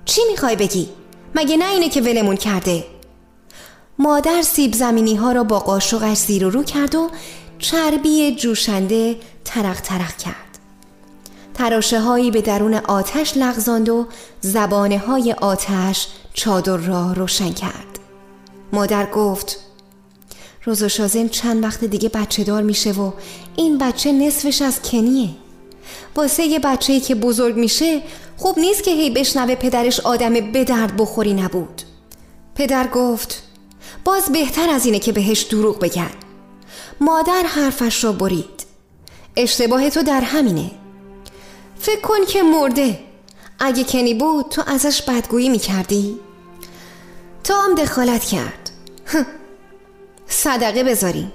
چی 0.05 0.21
می‌خوای 0.31 0.55
بگی؟ 0.55 0.89
مگه 1.35 1.57
نه 1.57 1.69
اینه 1.69 1.89
که 1.89 2.01
ولمون 2.01 2.35
کرده؟ 2.35 2.85
مادر 3.99 4.41
سیب 4.41 4.73
زمینی 4.73 5.15
ها 5.15 5.31
را 5.31 5.43
با 5.43 5.59
قاشقش 5.59 6.17
زیر 6.17 6.45
و 6.45 6.49
رو 6.49 6.63
کرد 6.63 6.95
و 6.95 7.09
چربی 7.59 8.35
جوشنده 8.35 9.15
ترق 9.45 9.81
ترق 9.81 10.17
کرد 10.17 10.59
تراشه 11.53 11.99
هایی 11.99 12.31
به 12.31 12.41
درون 12.41 12.73
آتش 12.73 13.37
لغزاند 13.37 13.89
و 13.89 14.07
زبانه 14.41 14.97
های 14.97 15.33
آتش 15.33 16.07
چادر 16.37 16.77
را 16.77 17.11
روشن 17.11 17.53
کرد. 17.53 17.99
مادر 18.73 19.05
گفت 19.05 19.59
روزا 20.63 20.87
شازن 20.87 21.27
چند 21.27 21.63
وقت 21.63 21.83
دیگه 21.83 22.09
بچه 22.09 22.43
دار 22.43 22.61
میشه 22.61 22.91
و 22.91 23.11
این 23.55 23.77
بچه 23.77 24.11
نصفش 24.11 24.61
از 24.61 24.81
کنیه. 24.81 25.29
واسه 26.15 26.43
یه 26.43 26.59
بچه 26.59 26.99
که 26.99 27.15
بزرگ 27.15 27.55
میشه 27.55 28.01
خوب 28.37 28.59
نیست 28.59 28.83
که 28.83 28.91
هی 28.91 29.09
بشنوه 29.09 29.55
پدرش 29.55 29.99
آدم 29.99 30.51
به 30.51 30.63
درد 30.63 30.97
بخوری 30.97 31.33
نبود. 31.33 31.81
پدر 32.55 32.87
گفت 32.87 33.43
باز 34.05 34.31
بهتر 34.31 34.69
از 34.69 34.85
اینه 34.85 34.99
که 34.99 35.11
بهش 35.11 35.41
دروغ 35.41 35.79
بگن. 35.79 36.11
مادر 37.01 37.43
حرفش 37.43 38.03
را 38.03 38.11
برید. 38.11 38.65
اشتباه 39.35 39.89
تو 39.89 40.03
در 40.03 40.21
همینه. 40.21 40.71
فکر 41.79 42.01
کن 42.01 42.25
که 42.27 42.43
مرده. 42.43 42.99
اگه 43.59 43.83
کنی 43.83 44.13
بود 44.13 44.49
تو 44.49 44.63
ازش 44.67 45.01
بدگویی 45.01 45.49
می‌کردی؟ 45.49 46.26
تا 47.43 47.61
هم 47.61 47.75
دخالت 47.75 48.23
کرد. 48.23 48.69
صدقه 50.27 50.83
بذاری. 50.83 51.31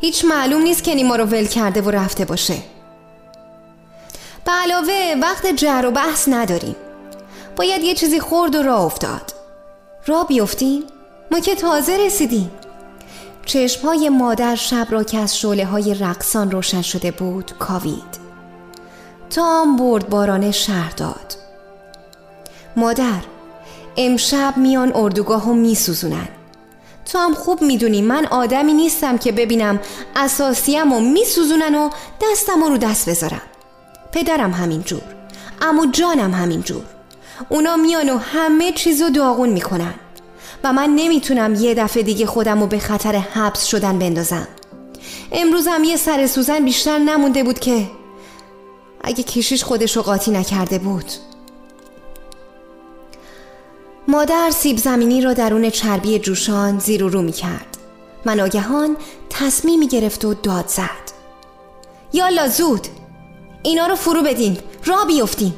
هیچ 0.00 0.24
معلوم 0.24 0.62
نیست 0.62 0.84
کنی 0.84 1.02
ما 1.02 1.16
رو 1.16 1.24
ول 1.24 1.46
کرده 1.46 1.82
و 1.82 1.90
رفته 1.90 2.24
باشه. 2.24 2.56
به 4.44 4.52
علاوه 4.52 5.14
وقت 5.22 5.46
جر 5.46 5.84
و 5.86 5.90
بحث 5.90 6.28
نداریم. 6.28 6.76
باید 7.56 7.82
یه 7.82 7.94
چیزی 7.94 8.20
خورد 8.20 8.54
و 8.54 8.62
راه 8.62 8.80
افتاد. 8.80 9.32
را 10.06 10.24
بیفتیم؟ 10.24 10.82
ما 11.30 11.40
که 11.40 11.54
تازه 11.54 11.96
رسیدیم. 11.96 12.50
چشم 13.46 13.82
های 13.82 14.08
مادر 14.08 14.54
شب 14.54 14.86
را 14.90 15.02
که 15.02 15.18
از 15.18 15.38
شعله 15.38 15.64
های 15.64 15.94
رقصان 15.94 16.50
روشن 16.50 16.82
شده 16.82 17.10
بود 17.10 17.52
کاوید. 17.58 18.18
تام 19.30 19.76
برد 19.76 20.08
بارانه 20.08 20.50
شهر 20.50 20.90
داد. 20.90 21.34
مادر 22.76 23.20
امشب 24.00 24.54
میان 24.56 24.92
اردوگاه 24.94 25.52
می 25.52 25.74
سوزونن 25.74 26.28
تو 27.12 27.18
هم 27.18 27.34
خوب 27.34 27.62
می‌دونی 27.62 28.02
من 28.02 28.26
آدمی 28.26 28.72
نیستم 28.72 29.18
که 29.18 29.32
ببینم 29.32 29.80
اساسیم 30.16 30.92
و 30.92 31.00
میسوزونن 31.00 31.74
و 31.74 31.90
دستم 32.22 32.64
رو 32.64 32.78
دست 32.78 33.08
بذارم. 33.08 33.42
پدرم 34.12 34.52
همینجور 34.52 35.02
امو 35.62 35.86
جانم 35.86 36.34
همینجور 36.34 36.82
اونا 37.48 37.76
میان 37.76 38.10
و 38.10 38.18
همه 38.18 38.72
چیزو 38.72 39.10
داغون 39.10 39.48
می‌کنن. 39.48 39.94
و 40.64 40.72
من 40.72 40.90
نمی‌تونم 40.94 41.54
یه 41.54 41.74
دفعه 41.74 42.02
دیگه 42.02 42.26
خودم 42.26 42.60
رو 42.60 42.66
به 42.66 42.78
خطر 42.78 43.16
حبس 43.16 43.64
شدن 43.64 43.98
بندازم. 43.98 44.48
امروزم 45.32 45.84
یه 45.84 45.96
سر 45.96 46.26
سوزن 46.26 46.64
بیشتر 46.64 46.98
نمونده 46.98 47.44
بود 47.44 47.58
که 47.58 47.86
اگه 49.04 49.22
کشیش 49.22 49.64
خودش 49.64 49.96
رو 49.96 50.02
قاطی 50.02 50.30
نکرده 50.30 50.78
بود. 50.78 51.12
مادر 54.10 54.50
سیب 54.50 54.76
زمینی 54.76 55.20
را 55.20 55.32
درون 55.32 55.70
چربی 55.70 56.18
جوشان 56.18 56.78
زیر 56.78 57.04
و 57.04 57.08
رو 57.08 57.22
می 57.22 57.32
کرد 57.32 57.76
و 58.26 58.34
ناگهان 58.34 58.96
تصمیمی 59.30 59.88
گرفت 59.88 60.24
و 60.24 60.34
داد 60.34 60.68
زد. 60.68 61.12
یالا 62.12 62.48
زود! 62.48 62.86
اینا 63.62 63.86
رو 63.86 63.94
فرو 63.94 64.22
بدین. 64.22 64.58
را 64.84 65.04
بیفتیم. 65.04 65.54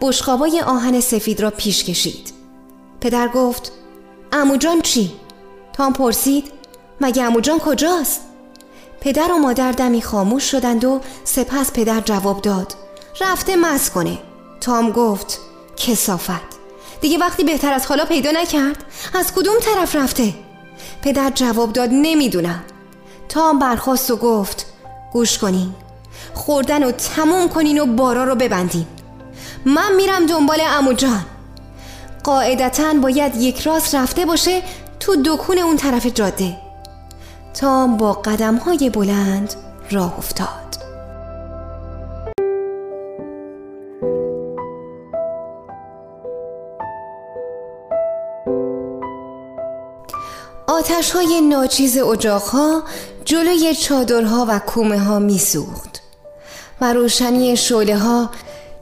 بشقابای 0.00 0.60
آهن 0.60 1.00
سفید 1.00 1.40
را 1.40 1.50
پیش 1.50 1.84
کشید. 1.84 2.32
پدر 3.00 3.28
گفت 3.28 3.72
اموجان 4.32 4.82
چی؟ 4.82 5.12
تام 5.72 5.92
پرسید 5.92 6.44
مگه 7.00 7.22
اموجان 7.22 7.58
کجاست؟ 7.58 8.20
پدر 9.00 9.32
و 9.32 9.38
مادر 9.38 9.72
دمی 9.72 10.02
خاموش 10.02 10.50
شدند 10.50 10.84
و 10.84 11.00
سپس 11.24 11.72
پدر 11.72 12.00
جواب 12.00 12.42
داد 12.42 12.74
رفته 13.20 13.56
مز 13.56 13.90
کنه. 13.90 14.18
تام 14.60 14.90
گفت 14.90 15.40
کسافت. 15.76 16.55
دیگه 17.06 17.18
وقتی 17.18 17.44
بهتر 17.44 17.72
از 17.72 17.86
حالا 17.86 18.04
پیدا 18.04 18.30
نکرد 18.30 18.84
از 19.14 19.32
کدوم 19.32 19.54
طرف 19.60 19.96
رفته؟ 19.96 20.34
پدر 21.02 21.30
جواب 21.30 21.72
داد 21.72 21.90
نمی‌دونم. 21.92 22.64
تام 23.28 23.58
برخواست 23.58 24.10
و 24.10 24.16
گفت 24.16 24.66
گوش 25.12 25.38
کنین. 25.38 25.74
خوردن 26.34 26.82
رو 26.82 26.90
تموم 26.90 27.48
کنین 27.48 27.80
و 27.80 27.86
بارا 27.86 28.24
رو 28.24 28.34
ببندین. 28.34 28.86
من 29.64 29.94
میرم 29.96 30.26
دنبال 30.26 30.58
امو 30.66 30.92
جان. 30.92 31.24
قاعدتا 32.24 32.94
باید 32.94 33.36
یک 33.36 33.60
راست 33.60 33.94
رفته 33.94 34.26
باشه 34.26 34.62
تو 35.00 35.16
دکون 35.24 35.58
اون 35.58 35.76
طرف 35.76 36.06
جاده. 36.06 36.56
تا 37.60 37.86
با 37.86 38.12
قدم 38.12 38.56
های 38.56 38.90
بلند 38.90 39.54
راه 39.90 40.18
افتاد. 40.18 40.75
آتش 50.78 51.10
های 51.10 51.40
ناچیز 51.40 51.98
اجاق 51.98 52.56
جلوی 53.24 53.74
چادرها 53.74 54.46
و 54.48 54.58
کومه 54.58 54.98
ها 54.98 55.18
می 55.18 55.38
سوخت 55.38 56.02
و 56.80 56.92
روشنی 56.92 57.56
شعله 57.56 57.96
ها 57.98 58.30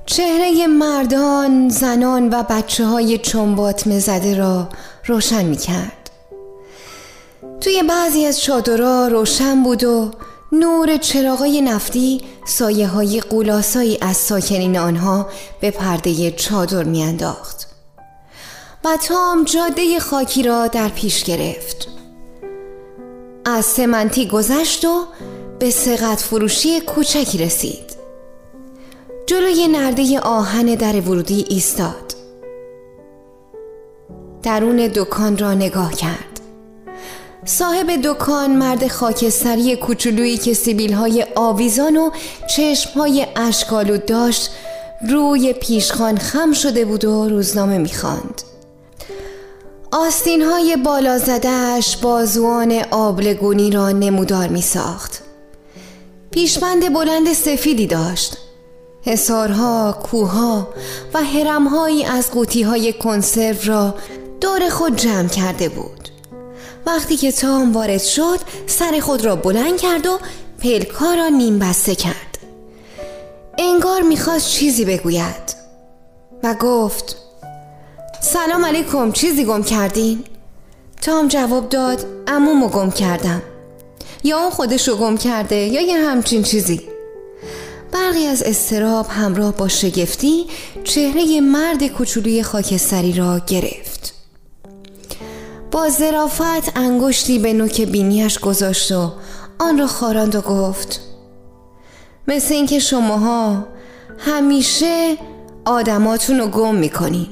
چهره 0.07 0.67
مردان، 0.67 1.69
زنان 1.69 2.29
و 2.29 2.43
بچه 2.43 2.85
های 2.85 3.19
چنبات 3.19 3.87
مزده 3.87 4.37
را 4.37 4.69
روشن 5.07 5.45
می 5.45 5.57
کرد. 5.57 6.11
توی 7.61 7.83
بعضی 7.83 8.27
از 8.27 8.41
چادرها 8.41 9.09
روشن 9.09 9.63
بود 9.63 9.85
و 9.85 10.11
نور 10.53 10.97
چراغای 10.97 11.61
نفتی 11.61 12.21
سایه 12.47 12.87
های 12.87 13.21
قولاسایی 13.21 13.99
از 14.01 14.17
ساکنین 14.17 14.79
آنها 14.79 15.27
به 15.61 15.71
پرده 15.71 16.31
چادر 16.31 16.85
میانداخت. 16.85 17.74
و 18.85 18.97
تام 18.97 19.45
جاده 19.45 19.99
خاکی 19.99 20.43
را 20.43 20.67
در 20.67 20.89
پیش 20.89 21.25
گرفت. 21.25 21.89
از 23.45 23.65
سمنتی 23.65 24.29
گذشت 24.29 24.85
و 24.85 25.05
به 25.59 25.71
سقط 25.71 26.19
فروشی 26.21 26.81
کوچکی 26.81 27.39
رسید. 27.39 27.95
جلوی 29.27 29.69
نرده 29.69 30.21
آهن 30.21 30.67
در 30.67 31.01
ورودی 31.01 31.47
ایستاد. 31.49 32.15
درون 34.43 34.77
دکان 34.77 35.39
را 35.39 35.55
نگاه 35.55 35.93
کرد. 35.93 36.41
صاحب 37.45 38.03
دکان 38.05 38.57
مرد 38.57 38.89
خاکستری 38.89 39.77
کوچولویی 39.77 40.39
که 40.39 40.55
سیبیل 40.55 40.93
های 40.93 41.27
آویزان 41.35 41.97
و 41.97 42.11
چشم 42.57 42.91
های 42.91 43.27
اشکالو 43.37 43.97
داشت 43.97 44.51
روی 45.09 45.53
پیشخان 45.53 46.19
خم 46.19 46.53
شده 46.53 46.85
بود 46.85 47.05
و 47.05 47.29
روزنامه 47.29 47.79
می‌خواند. 47.79 48.43
آستین 49.97 50.43
های 50.43 50.77
بالا 50.77 51.19
زدهش 51.19 51.97
بازوان 51.97 52.73
آبلگونی 52.91 53.71
را 53.71 53.91
نمودار 53.91 54.49
می 54.49 54.63
ساخت 54.63 55.23
پیشمند 56.31 56.93
بلند 56.93 57.33
سفیدی 57.33 57.87
داشت. 57.87 58.37
حسارها، 59.03 59.99
کوها 60.03 60.69
و 61.15 61.23
هرمهایی 61.23 62.05
از 62.05 62.31
قوطی 62.31 62.63
های 62.63 62.93
کنسرو 62.93 63.57
را 63.65 63.95
دور 64.41 64.69
خود 64.69 64.97
جمع 64.97 65.29
کرده 65.29 65.69
بود. 65.69 66.09
وقتی 66.87 67.17
که 67.17 67.33
تام 67.33 67.73
وارد 67.73 68.03
شد 68.03 68.39
سر 68.67 69.01
خود 69.01 69.25
را 69.25 69.37
بلند 69.37 69.77
کرد 69.77 70.07
و 70.07 70.19
پلکا 70.63 71.15
را 71.15 71.29
نیم 71.29 71.59
بسته 71.59 71.95
کرد. 71.95 72.39
انگار 73.59 74.03
می‌خواست 74.03 74.49
چیزی 74.49 74.85
بگوید 74.85 75.55
و 76.43 76.55
گفت 76.55 77.24
سلام 78.25 78.65
علیکم 78.65 79.13
چیزی 79.13 79.45
گم 79.45 79.63
کردین؟ 79.63 80.25
تام 81.03 81.29
جواب 81.29 81.69
داد 81.69 82.07
امومو 82.27 82.69
گم 82.69 82.91
کردم. 82.91 83.43
یا 84.23 84.39
اون 84.39 84.51
خودشو 84.51 84.97
گم 84.97 85.17
کرده 85.17 85.57
یا 85.57 85.81
یه 85.81 85.97
همچین 85.99 86.43
چیزی. 86.43 86.81
برقی 87.93 88.27
از 88.27 88.43
استراب 88.43 89.07
همراه 89.09 89.53
با 89.53 89.69
شگفتی 89.69 90.47
چهره 90.85 91.41
مرد 91.41 91.87
کوچولوی 91.87 92.43
خاکستری 92.43 93.13
را 93.13 93.41
گرفت. 93.47 94.15
با 95.71 95.89
ظرافت 95.89 96.77
انگشتی 96.77 97.39
به 97.39 97.53
نوک 97.53 97.81
بینیش 97.81 98.39
گذاشت 98.39 98.93
و 98.93 99.13
آن 99.59 99.79
را 99.79 99.87
خاراند 99.87 100.35
و 100.35 100.41
گفت 100.41 101.01
مثل 102.29 102.55
اینکه 102.55 102.79
شماها 102.79 103.65
همیشه 104.19 105.17
آدماتون 105.65 106.39
رو 106.39 106.47
گم 106.47 106.75
می‌کنین. 106.75 107.27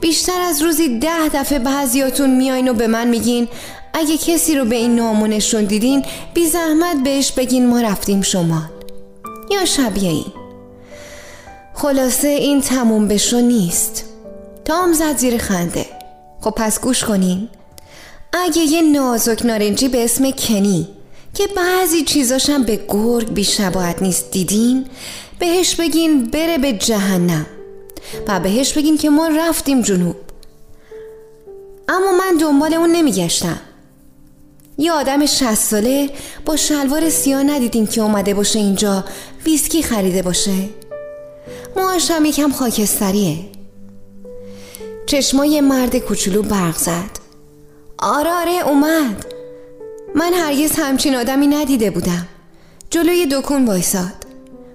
بیشتر 0.00 0.40
از 0.40 0.62
روزی 0.62 0.98
ده 0.98 1.28
دفعه 1.34 1.58
بعضیاتون 1.58 2.36
میاین 2.36 2.68
و 2.68 2.74
به 2.74 2.86
من 2.86 3.08
میگین. 3.08 3.48
اگه 3.94 4.16
کسی 4.18 4.54
رو 4.54 4.64
به 4.64 4.76
این 4.76 4.94
نامونشون 4.94 5.64
دیدین 5.64 6.04
بی 6.34 6.46
زحمت 6.46 6.96
بهش 7.04 7.32
بگین 7.32 7.66
ما 7.66 7.80
رفتیم 7.80 8.22
شما. 8.22 8.62
یا 9.50 9.64
شبیه 9.64 10.10
این. 10.10 10.32
خلاصه 11.74 12.28
این 12.28 12.60
تموم 12.60 13.08
بشو 13.08 13.40
نیست. 13.40 14.04
تام 14.64 14.92
زد 14.92 15.16
زیر 15.16 15.38
خنده. 15.38 15.86
خب 16.40 16.50
پس 16.50 16.80
گوش 16.80 17.04
کنین. 17.04 17.48
اگه 18.32 18.62
یه 18.62 18.82
نازک 18.82 19.46
نارنجی 19.46 19.88
به 19.88 20.04
اسم 20.04 20.30
کنی 20.30 20.88
که 21.34 21.46
بعضی 21.56 22.02
چیزاشم 22.02 22.62
به 22.62 22.80
گرگ 22.88 23.34
بیشباهت 23.34 24.02
نیست 24.02 24.30
دیدین 24.30 24.84
بهش 25.38 25.74
بگین 25.74 26.26
بره 26.26 26.58
به 26.58 26.72
جهنم. 26.72 27.46
و 28.28 28.40
بهش 28.40 28.72
بگین 28.72 28.98
که 28.98 29.10
ما 29.10 29.28
رفتیم 29.28 29.82
جنوب. 29.82 30.16
اما 31.88 32.12
من 32.12 32.36
دنبال 32.40 32.74
اون 32.74 32.90
نمیگشتم. 32.90 33.60
یه 34.78 34.92
آدم 34.92 35.26
شست 35.26 35.70
ساله 35.70 36.10
با 36.44 36.56
شلوار 36.56 37.10
سیاه 37.10 37.42
ندیدیم 37.42 37.86
که 37.86 38.00
اومده 38.00 38.34
باشه 38.34 38.58
اینجا 38.58 39.04
ویسکی 39.44 39.82
خریده 39.82 40.22
باشه. 40.22 40.68
موهاش 41.76 42.10
هم 42.10 42.24
یکم 42.24 42.52
خاکستریه. 42.52 43.36
چشمای 45.06 45.60
مرد 45.60 45.96
کوچولو 45.96 46.42
برق 46.42 46.76
زد. 46.76 47.10
آره 47.98 48.30
آره 48.30 48.68
اومد. 48.68 49.26
من 50.14 50.32
هرگز 50.32 50.72
همچین 50.76 51.14
آدمی 51.14 51.46
ندیده 51.46 51.90
بودم. 51.90 52.26
جلوی 52.90 53.26
دکون 53.26 53.66
وایساد. 53.66 54.26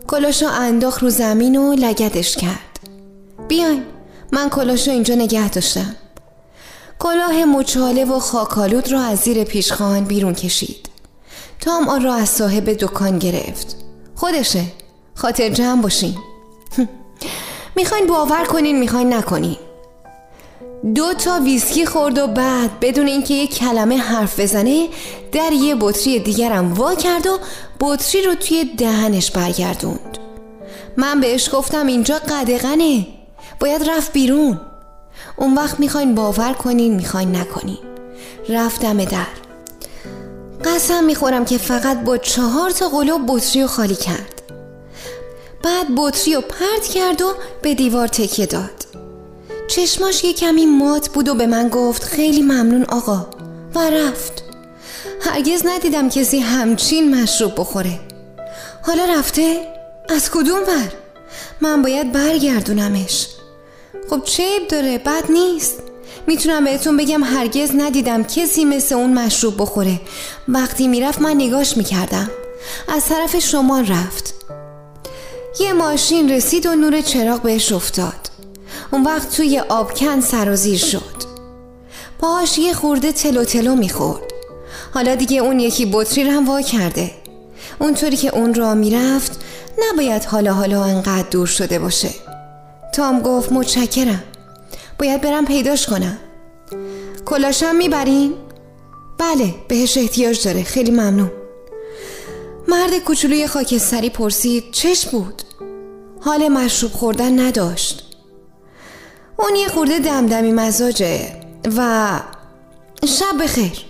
کلاشو 0.07 0.47
انداخت 0.47 1.03
رو 1.03 1.09
زمین 1.09 1.55
و 1.55 1.73
لگدش 1.73 2.35
کرد. 2.35 2.70
بیاین. 3.51 3.83
من 4.31 4.49
کلاشو 4.49 4.91
اینجا 4.91 5.15
نگه 5.15 5.49
داشتم. 5.49 5.95
کلاه 6.99 7.45
مچاله 7.45 8.05
و 8.05 8.19
خاکالود 8.19 8.91
را 8.91 9.01
از 9.01 9.19
زیر 9.19 9.43
پیشخان 9.43 10.03
بیرون 10.03 10.33
کشید. 10.33 10.89
تام 11.59 11.89
آن 11.89 12.03
را 12.03 12.13
از 12.13 12.29
صاحب 12.29 12.73
دکان 12.73 13.19
گرفت. 13.19 13.75
خودشه. 14.15 14.63
خاطر 15.15 15.49
جمع 15.49 15.81
باشین. 15.81 16.17
می‌خواین 17.77 18.07
باور 18.07 18.45
کنین 18.45 18.79
می‌خواین 18.79 19.13
نکنین. 19.13 19.57
دو 20.95 21.13
تا 21.13 21.39
ویسکی 21.39 21.85
خورد 21.85 22.17
و 22.17 22.27
بعد 22.27 22.79
بدون 22.79 23.07
اینکه 23.07 23.33
یک 23.33 23.55
کلمه 23.55 23.97
حرف 23.97 24.39
بزنه 24.39 24.87
در 25.31 25.51
یه 25.51 25.75
بطری 25.79 26.19
دیگرم 26.19 26.73
وا 26.73 26.95
کرد 26.95 27.27
و 27.27 27.39
بطری 27.79 28.21
رو 28.21 28.35
توی 28.35 28.65
دهنش 28.77 29.31
برگردوند. 29.31 30.17
من 30.97 31.19
بهش 31.19 31.49
گفتم 31.53 31.87
اینجا 31.87 32.15
قدغنه. 32.15 33.20
باید 33.61 33.89
رفت 33.89 34.13
بیرون. 34.13 34.59
اون 35.35 35.53
وقت 35.53 35.79
می‌خواین 35.79 36.15
باور 36.15 36.53
کنین 36.53 36.95
می‌خواین 36.95 37.35
نکنین. 37.35 37.77
رفتم 38.49 39.05
در. 39.05 39.27
قسم 40.65 41.03
می‌خورم 41.03 41.45
که 41.45 41.57
فقط 41.57 42.03
با 42.03 42.17
چهار 42.17 42.71
تا 42.71 42.89
قلوب 42.89 43.21
بطری 43.27 43.61
رو 43.61 43.67
خالی 43.67 43.95
کرد. 43.95 44.41
بعد 45.63 45.87
بطری 45.97 46.35
رو 46.35 46.41
پرت 46.41 46.87
کرد 46.87 47.21
و 47.21 47.33
به 47.61 47.75
دیوار 47.75 48.07
تکیه 48.07 48.45
داد. 48.45 48.85
چشماش 49.67 50.23
یه 50.23 50.33
کمی 50.33 50.65
مات 50.65 51.09
بود 51.09 51.29
و 51.29 51.35
به 51.35 51.47
من 51.47 51.69
گفت 51.69 52.03
خیلی 52.03 52.41
ممنون 52.41 52.83
آقا. 52.83 53.27
و 53.75 53.89
رفت. 53.89 54.43
هرگز 55.21 55.65
ندیدم 55.65 56.09
کسی 56.09 56.39
همچین 56.39 57.15
مشروب 57.15 57.51
بخوره. 57.57 57.99
حالا 58.83 59.05
رفته؟ 59.05 59.67
از 60.09 60.29
کدوم 60.31 60.59
ور؟ 60.59 60.93
من 61.61 61.81
باید 61.81 62.11
برگردونمش. 62.11 63.27
خب 64.11 64.21
چه 64.23 64.43
عیب 64.43 64.67
داره؟ 64.67 64.97
بد 64.97 65.31
نیست. 65.31 65.73
می‌تونم 66.27 66.65
بهتون 66.65 66.97
بگم 66.97 67.23
هرگز 67.23 67.71
ندیدم 67.75 68.23
کسی 68.23 68.65
مثل 68.65 68.95
اون 68.95 69.13
مشروب 69.13 69.53
بخوره. 69.57 69.99
وقتی 70.47 70.87
می‌رفت 70.87 71.21
من 71.21 71.31
نگاش 71.31 71.77
می‌کردم. 71.77 72.31
از 72.87 73.05
طرف 73.05 73.39
شما 73.39 73.79
رفت. 73.79 74.33
یه 75.59 75.73
ماشین 75.73 76.31
رسید 76.31 76.65
و 76.65 76.75
نور 76.75 77.01
چراغ 77.01 77.41
بهش 77.41 77.71
افتاد. 77.71 78.29
اون 78.91 79.03
وقت 79.03 79.35
توی 79.35 79.59
آبکن 79.59 80.21
سرازیر 80.21 80.77
شد. 80.77 81.31
پاهاش 82.19 82.57
یه 82.57 82.73
خورده 82.73 83.11
تلو 83.11 83.43
تلو 83.43 83.75
می‌خورد. 83.75 84.31
حالا 84.93 85.15
دیگه 85.15 85.37
اون 85.37 85.59
یکی 85.59 85.85
بطری 85.85 86.23
رو 86.23 86.31
هم 86.31 86.49
وا 86.49 86.61
کرده. 86.61 87.11
اونطوری 87.79 88.17
که 88.17 88.35
اون 88.35 88.53
را 88.53 88.73
می‌رفت 88.73 89.39
نباید 89.79 90.23
حالا 90.25 90.53
حالا 90.53 90.83
انقدر 90.83 91.29
دور 91.31 91.47
شده 91.47 91.79
باشه. 91.79 92.09
تام 92.93 93.21
گفت 93.21 93.51
متشکرم. 93.51 94.23
باید 94.99 95.21
برم 95.21 95.45
پیداش 95.45 95.85
کنم. 95.85 96.17
کلاشم 97.25 97.75
می‌برین؟ 97.75 98.33
بله 99.17 99.55
بهش 99.67 99.97
احتیاج 99.97 100.43
داره. 100.45 100.63
خیلی 100.63 100.91
ممنون. 100.91 101.31
مرد 102.67 102.97
کوچولوی 102.97 103.47
خاکستری 103.47 104.09
پرسید 104.09 104.63
چش 104.71 105.05
بود؟ 105.05 105.41
حال 106.21 106.47
مشروب 106.47 106.91
خوردن 106.91 107.39
نداشت. 107.39 108.17
اون 109.37 109.55
یه 109.55 109.67
خورده 109.67 109.99
دمدمی 109.99 110.51
مزاجه 110.51 111.19
و 111.77 112.09
شب 113.05 113.43
بخیر. 113.43 113.85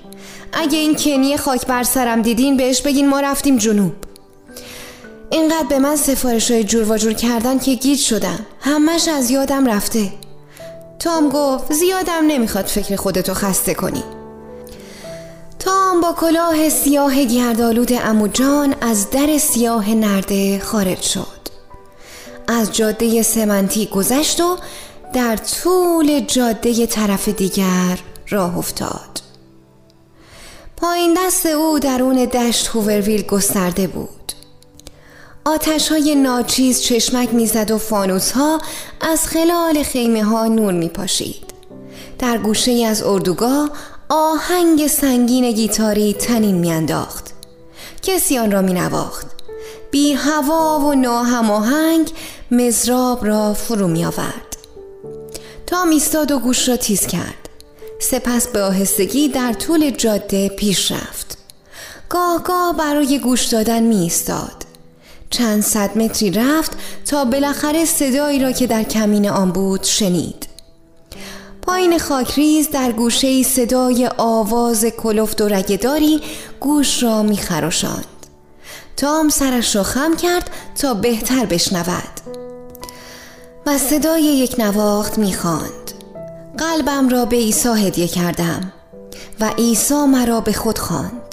اگه 0.54 0.78
این 0.78 0.96
کنی 0.96 1.38
خاک 1.38 1.68
بر 1.68 1.84
سرم 1.84 2.22
دیدین 2.22 2.58
بهش 2.58 2.82
بگین 2.82 3.10
ما 3.10 3.20
رفتیم 3.20 3.58
جنوب. 3.58 3.94
اینقدر 5.32 5.68
به 5.70 5.80
من 5.80 5.96
سفارش 5.96 6.52
های 6.52 6.64
جور 6.64 6.92
و 6.92 6.98
جور 6.98 7.14
کردن 7.14 7.60
که 7.60 7.76
گیج 7.76 8.00
شدم. 8.00 8.40
همش 8.60 9.08
از 9.08 9.32
یادم 9.32 9.68
رفته. 9.68 10.14
تام 11.00 11.30
گفت 11.30 11.74
زیادم 11.74 12.28
نمی‌خواد 12.28 12.66
فکر 12.66 12.96
خودتو 12.96 13.34
خسته 13.34 13.74
کنی. 13.74 14.04
تام 15.60 16.02
با 16.02 16.14
کلاه 16.14 16.70
سیاه 16.70 17.24
گردالود 17.24 17.94
امو 17.94 18.28
جان 18.28 18.76
از 18.82 19.10
در 19.10 19.38
سیاه 19.38 19.90
نرده 19.90 20.60
خارج 20.60 21.02
شد. 21.02 21.42
از 22.48 22.72
جاده 22.72 23.24
سمنتی 23.24 23.86
گذشت 23.86 24.42
و 24.42 24.58
در 25.14 25.36
طول 25.36 26.20
جاده 26.20 26.86
طرف 26.86 27.30
دیگر 27.30 28.00
راه 28.30 28.58
افتاد. 28.58 29.22
پایین 30.78 31.18
دست 31.18 31.46
او 31.46 31.80
درون 31.80 32.26
دشت 32.26 32.68
هوورویل 32.68 33.22
گسترده 33.22 33.88
بود. 33.88 34.32
آتش 35.46 35.92
های 35.92 36.16
ناچیز 36.16 36.82
چشمک 36.82 37.34
می‌زد 37.34 37.72
و 37.72 37.78
فانوس 37.78 38.32
ها 38.32 38.62
از 39.02 39.28
خلال 39.28 39.84
خیمه 39.84 40.24
ها 40.24 40.48
نور 40.48 40.74
می 40.74 40.90
پاشید. 40.90 41.44
در 42.20 42.38
گوشه 42.38 42.72
از 42.72 43.04
اردوگاه 43.04 43.70
آهنگ 44.10 44.88
سنگین 44.88 45.52
گیتاری 45.52 46.14
تنین 46.14 46.56
میانداخت. 46.56 47.34
کسی 48.02 48.38
آن 48.38 48.52
را 48.52 48.62
می 48.62 48.74
نواخت 48.74 49.28
بی 49.92 50.14
هوا 50.14 50.80
و 50.80 50.94
ناهماهنگ 50.94 52.12
مزراب 52.52 53.26
را 53.26 53.54
فرو 53.54 53.88
می 53.88 54.06
آورد 54.06 54.58
تا 55.68 55.86
میستاد 55.86 56.32
و 56.32 56.40
گوش 56.40 56.70
را 56.70 56.78
تیز 56.78 57.08
کرد. 57.08 57.50
سپس 58.00 58.48
به 58.48 58.62
آهستگی 58.62 59.28
در 59.28 59.54
طول 59.54 59.90
جاده 59.90 60.50
پیش 60.50 60.92
رفت. 60.92 61.38
گاه 62.10 62.44
گاه 62.44 62.78
برای 62.78 63.20
گوش 63.20 63.44
دادن 63.44 63.84
می 63.84 63.96
ایستاد 63.96 64.71
چند 65.32 65.64
صد 65.64 65.98
متری 65.98 66.32
رفت 66.32 66.72
تا 67.06 67.26
بالاخره 67.26 67.86
صدایی 67.86 68.40
را 68.40 68.52
که 68.52 68.68
در 68.68 68.84
کمین 68.84 69.30
آن 69.30 69.52
بود 69.52 69.84
شنید. 69.84 70.48
پایین 71.62 72.00
خاکریز 72.00 72.70
در 72.70 72.92
گوشه 72.92 73.44
صدای 73.44 74.10
آواز 74.18 74.86
کلفت 74.86 75.42
و 75.42 75.48
رگداری 75.48 76.22
گوش 76.60 77.04
را 77.04 77.24
میخراشاند. 77.24 78.06
تام 78.98 79.30
سرش 79.30 79.76
را 79.76 79.84
خم 79.84 80.16
کرد 80.16 80.50
تا 80.76 80.94
بهتر 80.94 81.46
بشنود. 81.46 82.22
و 83.66 83.78
صدای 83.78 84.24
یک 84.24 84.56
نواخت 84.60 85.18
می‌خواند. 85.18 85.92
قلبم 86.58 87.10
را 87.10 87.26
به 87.26 87.36
عیسی 87.36 87.70
هدیه 87.70 88.08
کردم 88.08 88.74
و 89.40 89.50
عیسی 89.58 90.06
مرا 90.06 90.42
به 90.42 90.54
خود 90.54 90.78
خواند. 90.78 91.31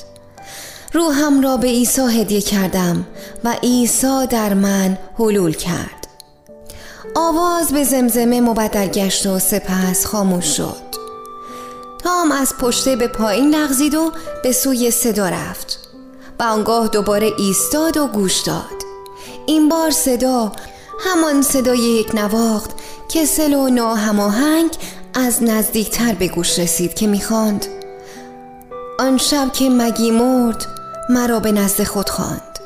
روحم 0.92 1.40
را 1.40 1.56
به 1.56 1.66
عیسی 1.66 2.20
هدیه 2.20 2.40
کردم 2.40 3.06
و 3.44 3.56
عیسی 3.62 4.26
در 4.30 4.54
من 4.54 4.98
حلول 5.18 5.52
کرد. 5.52 6.08
آواز 7.14 7.72
به 7.72 7.84
زمزمه 7.84 8.40
مبدل 8.40 8.86
گشت 8.86 9.26
و 9.26 9.38
سپس 9.38 10.06
خاموش 10.06 10.56
شد. 10.56 10.88
تام 11.98 12.32
از 12.32 12.54
پشته 12.60 12.96
به 12.96 13.08
پایین 13.08 13.54
لغزید 13.54 13.94
و 13.94 14.12
به 14.42 14.52
سوی 14.52 14.90
صدا 14.90 15.28
رفت 15.28 15.78
و 16.40 16.42
آنگاه 16.42 16.88
دوباره 16.88 17.30
ایستاد 17.38 17.96
و 17.96 18.06
گوش 18.06 18.40
داد. 18.40 18.78
این 19.46 19.68
بار 19.68 19.90
صدا 19.90 20.52
همان 21.00 21.42
صدای 21.42 21.78
یک 21.78 22.14
نواخت 22.14 22.70
که 23.08 23.24
سل 23.24 23.54
و 23.54 23.68
ناهماهنگ 23.68 24.70
از 25.14 25.42
نزدیکتر 25.42 26.14
به 26.14 26.28
گوش 26.28 26.58
رسید 26.58 26.94
که 26.94 27.06
می‌خواند. 27.06 27.66
آن 29.00 29.16
شب 29.16 29.52
که 29.52 29.70
مگی 29.70 30.10
مرد 30.10 30.66
مرا 31.08 31.40
به 31.40 31.52
نزد 31.52 31.84
خود 31.84 32.08
خواند. 32.08 32.58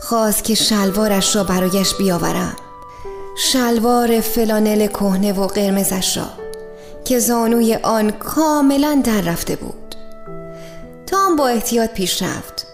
خواست 0.00 0.44
که 0.44 0.54
شلوارش 0.54 1.36
را 1.36 1.44
برایش 1.44 1.94
بیاورم. 1.94 2.56
شلوار 3.36 4.20
فلانل 4.20 4.86
کهنه 4.86 5.32
و 5.32 5.46
قرمزش 5.46 6.16
را 6.16 6.26
که 7.04 7.18
زانوی 7.18 7.74
آن 7.74 8.10
کاملا 8.10 9.02
در 9.04 9.20
رفته 9.20 9.56
بود. 9.56 9.94
تام 11.06 11.36
با 11.36 11.48
احتیاط 11.48 11.90
پیش 11.90 12.22
رفت. 12.22 12.66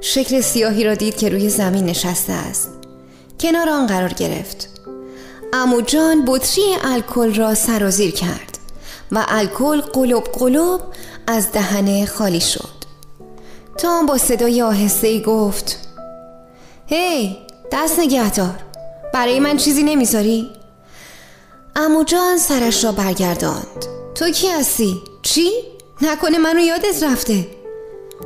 شکل 0.00 0.40
سیاهی 0.40 0.84
را 0.84 0.94
دید 0.94 1.16
که 1.16 1.28
روی 1.28 1.48
زمین 1.48 1.84
نشسته 1.84 2.32
است. 2.32 2.70
کنار 3.40 3.68
آن 3.68 3.86
قرار 3.86 4.12
گرفت. 4.12 4.68
امو 5.52 5.80
جان 5.80 6.24
بطری 6.26 6.64
الکل 6.84 7.34
را 7.34 7.54
سرازیر 7.54 8.10
کرد 8.10 8.58
و 9.12 9.24
الکل 9.28 9.80
قلوب 9.80 10.24
قلوب 10.24 10.80
از 11.26 11.52
دهنه 11.52 12.06
خالی 12.06 12.40
شد. 12.40 12.76
تام 13.78 14.06
با 14.06 14.18
صدای 14.18 14.62
آهسته 14.62 15.20
گفت 15.20 15.78
هی 16.86 17.36
دست 17.72 17.98
نگهدار. 17.98 18.54
برای 19.14 19.40
من 19.40 19.56
چیزی 19.56 19.82
نمی‌ذاری؟ 19.82 20.50
امو 21.76 22.04
جان 22.04 22.38
سرش 22.38 22.84
را 22.84 22.92
برگرداند. 22.92 23.86
تو 24.14 24.30
کی 24.30 24.48
هستی؟ 24.48 25.00
چی؟ 25.22 25.50
نکنه 26.02 26.38
منو 26.38 26.60
یادت 26.60 27.02
رفته. 27.02 27.46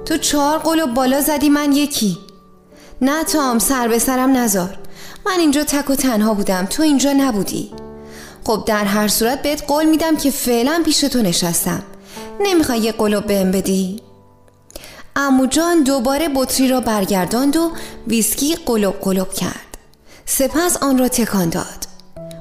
تو 0.05 0.17
چهار 0.17 0.59
قلوب 0.59 0.95
بالا 0.95 1.21
زدی 1.21 1.49
من 1.49 1.73
یکی. 1.73 2.19
نه 3.03 3.25
تام 3.25 3.59
سر 3.59 3.89
به 3.89 3.99
سرم 3.99 4.37
نزار 4.37 4.79
من 5.27 5.41
اینجا 5.41 5.65
تک 5.65 5.91
و 5.91 5.95
تنها 5.95 6.35
بودم. 6.35 6.67
تو 6.67 6.83
اینجا 6.83 7.13
نبودی. 7.13 7.71
خب 8.45 8.65
در 8.67 8.85
هر 8.85 9.09
صورت 9.09 9.43
بهت 9.43 9.65
قول 9.67 9.85
میدم 9.85 10.17
که 10.17 10.31
فعلا 10.31 10.83
پیش 10.85 11.01
تو 11.01 11.23
نشستم. 11.23 11.83
نمی‌خوای 12.41 12.79
یه 12.79 12.93
قلوب 12.93 13.27
بهم 13.27 13.51
بدی؟ 13.51 14.01
امو 15.17 15.47
جان 15.47 15.83
دوباره 15.83 16.29
بطری 16.35 16.69
را 16.69 16.81
برگرداند 16.81 17.57
و 17.57 17.71
ویسکی 18.07 18.55
قلوب 18.55 18.95
قلوب 19.01 19.33
کرد. 19.33 19.79
سپس 20.27 20.77
آن 20.83 20.99
را 20.99 21.09
تکان 21.09 21.49
داد. 21.49 21.87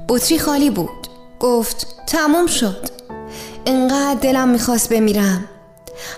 بطری 0.08 0.38
خالی 0.38 0.70
بود. 0.70 1.08
گفت 1.40 1.86
تموم 2.06 2.46
شد. 2.46 2.88
انقدر 3.66 4.20
دلم 4.20 4.48
می‌خواست 4.48 4.92
بمیرم. 4.92 5.44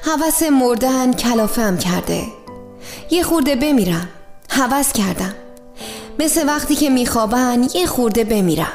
حوس 0.02 0.42
مردن 0.42 1.12
کلافم 1.12 1.76
کرده. 1.76 2.22
یه 3.10 3.22
خورده 3.22 3.56
بمیرم. 3.56 4.08
حوس 4.48 4.92
کردم. 4.92 5.34
مثل 6.18 6.46
وقتی 6.46 6.74
که 6.74 6.90
میخوابن 6.90 7.68
یه 7.74 7.86
خورده 7.86 8.24
بمیرم. 8.24 8.72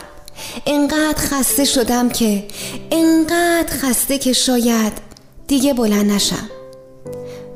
انقدر 0.65 1.17
خسته 1.17 1.65
شدم 1.65 2.09
که 2.09 2.47
انقدر 2.91 3.77
خسته 3.77 4.17
که 4.17 4.33
شاید 4.33 4.93
دیگه 5.47 5.73
بلند 5.73 6.11
نشم. 6.11 6.49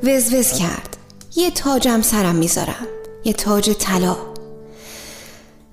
وزوز 0.03 0.51
کرد. 0.51 0.97
یه 1.35 1.51
تاجم 1.51 2.01
سرم 2.01 2.35
می‌ذارم. 2.35 2.87
یه 3.23 3.33
تاج 3.33 3.71
طلا. 3.71 4.15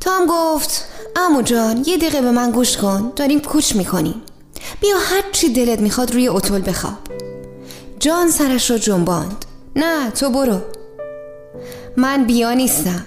تام 0.01 0.27
گفت 0.27 0.85
امو 1.17 1.43
جان 1.43 1.85
یه 1.87 1.97
دقیقه 1.97 2.21
به 2.21 2.31
من 2.31 2.51
گوش 2.51 2.77
کن. 2.77 3.13
داریم 3.17 3.41
کوچ 3.41 3.77
می‌کنیم. 3.77 4.23
بیا 4.81 4.97
هر 4.99 5.23
چی 5.33 5.53
دلت 5.53 5.81
می‌خواد 5.81 6.13
روی 6.13 6.29
اتول 6.29 6.63
بخواب. 6.67 6.99
جان 7.99 8.31
سرش 8.31 8.71
رو 8.71 8.79
جنباند. 8.79 9.45
نه 9.77 10.11
تو 10.11 10.31
برو. 10.31 10.61
من 11.97 12.25
بیا 12.25 12.53
نیستم. 12.53 13.07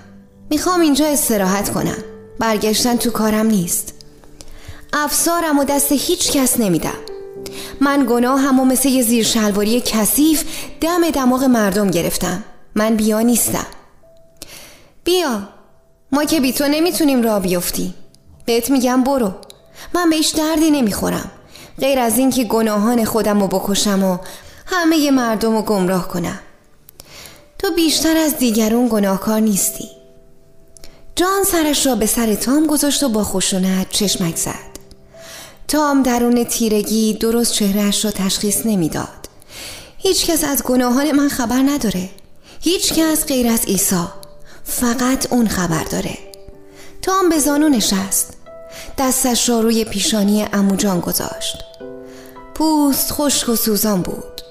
می‌خوام 0.50 0.82
اینجا 0.82 1.08
استراحت 1.08 1.70
کنم. 1.74 2.04
برگشتن 2.42 2.98
تو 2.98 3.12
کارم 3.12 3.46
نیست. 3.46 3.94
افسارم 4.94 5.60
و 5.60 5.64
دست 5.64 5.92
هیچ 5.92 6.32
کس 6.32 6.60
نمیدم. 6.60 6.98
من 7.82 8.06
گناه 8.10 8.50
و 8.50 8.66
مثل 8.66 8.90
یه 8.90 9.04
زیر 9.04 9.24
شلواری 9.24 9.82
کثیف 9.86 10.44
دم 10.82 11.10
دماغ 11.10 11.44
مردم 11.44 11.92
گرفتم. 11.92 12.44
من 12.76 12.96
بیا 12.96 13.20
نیستم. 13.20 13.66
بیا. 15.04 15.42
ما 16.12 16.24
که 16.24 16.40
بی 16.40 16.54
تو 16.54 16.68
نمی‌تونیم 16.68 17.22
را 17.22 17.40
بیفتی 17.40 17.94
بهت 18.46 18.70
میگم 18.70 19.04
برو. 19.04 19.32
من 19.94 20.10
بهش 20.10 20.30
دردی 20.30 20.72
نمی‌خورم. 20.72 21.32
غیر 21.80 22.00
از 22.00 22.18
اینکه 22.18 22.44
گناهان 22.44 23.06
خودم 23.06 23.42
رو 23.42 23.48
بکشم 23.48 24.04
و 24.04 24.18
همه 24.66 25.12
مردم 25.12 25.56
رو 25.56 25.62
گمراه 25.62 26.08
کنم. 26.08 26.40
تو 27.60 27.72
بیشتر 27.76 28.18
از 28.18 28.38
دیگرون 28.38 28.88
گناهکار 28.88 29.40
نیستی. 29.40 30.01
جان 31.16 31.44
سرش 31.44 31.86
را 31.86 31.96
به 31.96 32.06
سر 32.06 32.36
تام 32.36 32.68
گذاشت 32.68 33.04
و 33.04 33.10
با 33.10 33.24
خشونت 33.24 33.90
چشمک 33.90 34.36
زد. 34.36 34.72
تام 35.68 36.04
درون 36.04 36.44
تیرگی 36.44 37.14
درست 37.14 37.54
چهرهش 37.54 38.06
را 38.06 38.12
تشخیص 38.12 38.66
نمی‌داد. 38.66 39.30
هیچ 39.98 40.26
کس 40.26 40.44
از 40.44 40.64
گناهان 40.64 41.12
من 41.12 41.30
خبر 41.30 41.64
نداره. 41.66 42.10
هیچ 42.62 42.94
کس 42.94 43.26
غیر 43.26 43.48
از 43.48 43.66
عیسی. 43.66 44.08
فقط 44.64 45.34
اون 45.34 45.48
خبر 45.48 45.84
داره. 45.84 46.18
تام 47.02 47.30
به 47.30 47.40
زانو 47.40 47.70
نشست. 47.70 48.34
دستش 48.98 49.50
را 49.50 49.60
روی 49.60 49.84
پیشانی 49.84 50.48
اموجان 50.54 51.00
گذاشت. 51.00 51.58
پوست 52.56 53.12
خشک 53.12 53.50
و 53.50 53.56
سوزان 53.56 54.02
بود. 54.02 54.42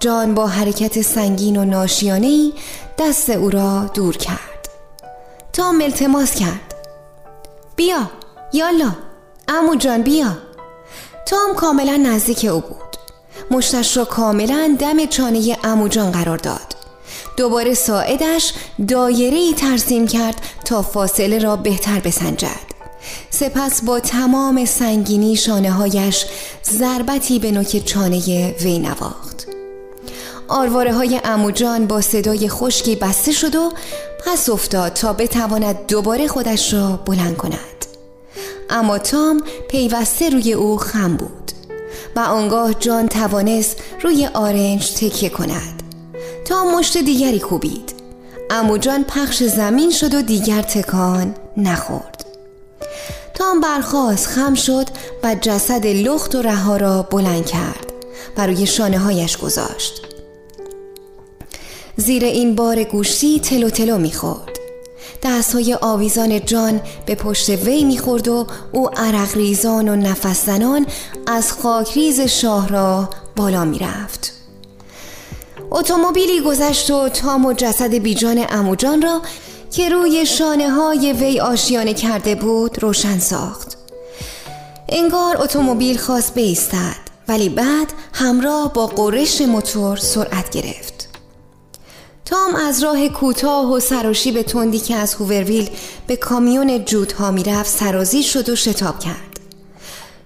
جان 0.00 0.34
با 0.34 0.46
حرکت 0.46 1.02
سنگین 1.02 1.56
و 1.56 1.64
ناشیانهی 1.64 2.52
دست 2.98 3.30
او 3.30 3.50
را 3.50 3.90
دور 3.94 4.16
کرد. 4.16 4.59
تام 5.52 5.80
التماس 5.80 6.34
کرد. 6.34 6.74
بیا 7.76 8.10
یالا. 8.52 8.92
امو 9.48 9.74
جان 9.74 10.02
بیا. 10.02 10.38
تام 11.26 11.54
کاملا 11.56 11.96
نزدیک 11.96 12.44
او 12.44 12.60
بود. 12.60 12.96
مشتش 13.50 13.96
را 13.96 14.04
کاملا 14.04 14.76
دم 14.78 15.06
چانه 15.06 15.56
امو 15.64 15.88
جان 15.88 16.12
قرار 16.12 16.38
داد. 16.38 16.76
دوباره 17.36 17.74
ساعدش 17.74 18.52
دایره 18.88 19.36
ای 19.36 19.54
ترسیم 19.54 20.06
کرد 20.06 20.34
تا 20.64 20.82
فاصله 20.82 21.38
را 21.38 21.56
بهتر 21.56 22.00
بسنجد. 22.00 22.70
سپس 23.30 23.82
با 23.82 24.00
تمام 24.00 24.64
سنگینی 24.64 25.36
شانه 25.36 25.70
هایش 25.70 26.26
ضربتی 26.70 27.38
به 27.38 27.50
نوک 27.50 27.84
چانه 27.84 28.54
وی 28.60 28.78
نواخت. 28.78 29.46
آرواره 30.50 30.94
های 30.94 31.20
اموجان 31.24 31.86
با 31.86 32.00
صدای 32.00 32.48
خشکی 32.48 32.96
بسته 32.96 33.32
شد 33.32 33.54
و 33.54 33.72
پس 34.26 34.48
افتاد 34.48 34.92
تا 34.92 35.12
بتواند 35.12 35.86
دوباره 35.86 36.28
خودش 36.28 36.72
را 36.74 37.00
بلند 37.06 37.36
کند. 37.36 37.86
اما 38.70 38.98
تام 38.98 39.42
پیوسته 39.68 40.30
روی 40.30 40.52
او 40.52 40.76
خم 40.76 41.16
بود 41.16 41.52
و 42.16 42.20
آنگاه 42.20 42.74
جان 42.74 43.08
توانست 43.08 43.76
روی 44.02 44.26
آرنج 44.26 44.92
تکیه 44.92 45.28
کند. 45.28 45.82
تا 46.44 46.64
مشت 46.64 46.98
دیگری 46.98 47.38
کوبید. 47.38 47.94
امو 48.50 48.78
جان 48.78 49.04
پخش 49.04 49.42
زمین 49.42 49.90
شد 49.90 50.14
و 50.14 50.22
دیگر 50.22 50.62
تکان 50.62 51.34
نخورد. 51.56 52.24
تام 53.34 53.60
برخواست 53.60 54.26
خم 54.26 54.54
شد 54.54 54.86
و 55.22 55.36
جسد 55.40 55.86
لخت 55.86 56.34
و 56.34 56.42
رها 56.42 56.76
را 56.76 57.02
بلند 57.02 57.46
کرد 57.46 57.92
و 58.36 58.46
روی 58.46 58.66
شانه 58.66 58.98
هایش 58.98 59.36
گذاشت. 59.36 60.09
زیر 62.00 62.24
این 62.24 62.54
بار 62.54 62.84
گوشتی 62.84 63.40
تلو 63.40 63.70
تلو 63.70 63.98
می‌خورد. 63.98 64.56
دست 65.22 65.52
های 65.54 65.74
آویزان 65.80 66.44
جان 66.44 66.80
به 67.06 67.14
پشت 67.14 67.50
وی 67.50 67.84
می‌خورد 67.84 68.28
و 68.28 68.46
او 68.72 68.90
عرق 68.96 69.36
ریزان 69.36 69.88
و 69.88 69.96
نفس 69.96 70.46
زنان 70.46 70.86
از 71.26 71.52
خاکریز 71.52 72.20
شاه 72.20 72.68
را 72.68 73.08
بالا 73.36 73.64
می‌رفت. 73.64 74.32
اتومبیلی 75.70 76.40
گذشت 76.40 76.90
و 76.90 77.08
تام 77.08 77.46
و 77.46 77.52
جسد 77.52 77.94
بیجان 77.94 78.44
اموجان 78.48 79.02
را 79.02 79.22
که 79.70 79.88
روی 79.88 80.26
شانه 80.26 80.70
های 80.70 81.12
وی 81.12 81.40
آشیانه 81.40 81.94
کرده 81.94 82.34
بود 82.34 82.82
روشن 82.82 83.18
ساخت. 83.18 83.76
انگار 84.88 85.42
اتومبیل 85.42 85.98
خواست 85.98 86.34
بیستد 86.34 87.10
ولی 87.28 87.48
بعد 87.48 87.92
همراه 88.12 88.72
با 88.72 88.86
قرش 88.86 89.40
موتور 89.40 89.96
سرعت 89.96 90.50
گرفت. 90.50 90.89
تام 92.30 92.54
از 92.54 92.82
راه 92.82 93.08
کوتاه 93.08 93.72
و 93.72 93.80
سراشی 93.80 94.32
به 94.32 94.42
تندی 94.42 94.78
که 94.78 94.94
از 94.94 95.14
هوورویل 95.14 95.70
به 96.06 96.16
کامیون 96.16 96.84
جودها 96.84 97.30
می‌رفت 97.30 97.70
سرازی 97.70 98.22
شد 98.22 98.48
و 98.48 98.56
شتاب 98.56 98.98
کرد. 98.98 99.40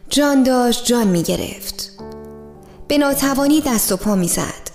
جان 0.09 0.43
داشت 0.43 0.85
جان 0.85 1.07
می 1.07 1.23
گرفت 1.23 1.91
به 2.89 2.99
ناتوانی 2.99 3.61
دست 3.61 3.93
و 3.93 3.97
پا 3.97 4.15
می‌زد. 4.15 4.71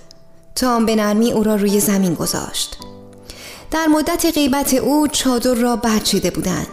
تام 0.56 0.86
به 0.86 0.96
نرمی 0.96 1.32
او 1.32 1.44
را 1.44 1.56
روی 1.56 1.80
زمین 1.80 2.14
گذاشت. 2.14 2.78
در 3.72 3.88
مدت 3.88 4.26
غیبت 4.34 4.74
او 4.74 5.08
چادر 5.08 5.54
را 5.54 5.76
برچیده 5.76 6.32
بودند. 6.32 6.68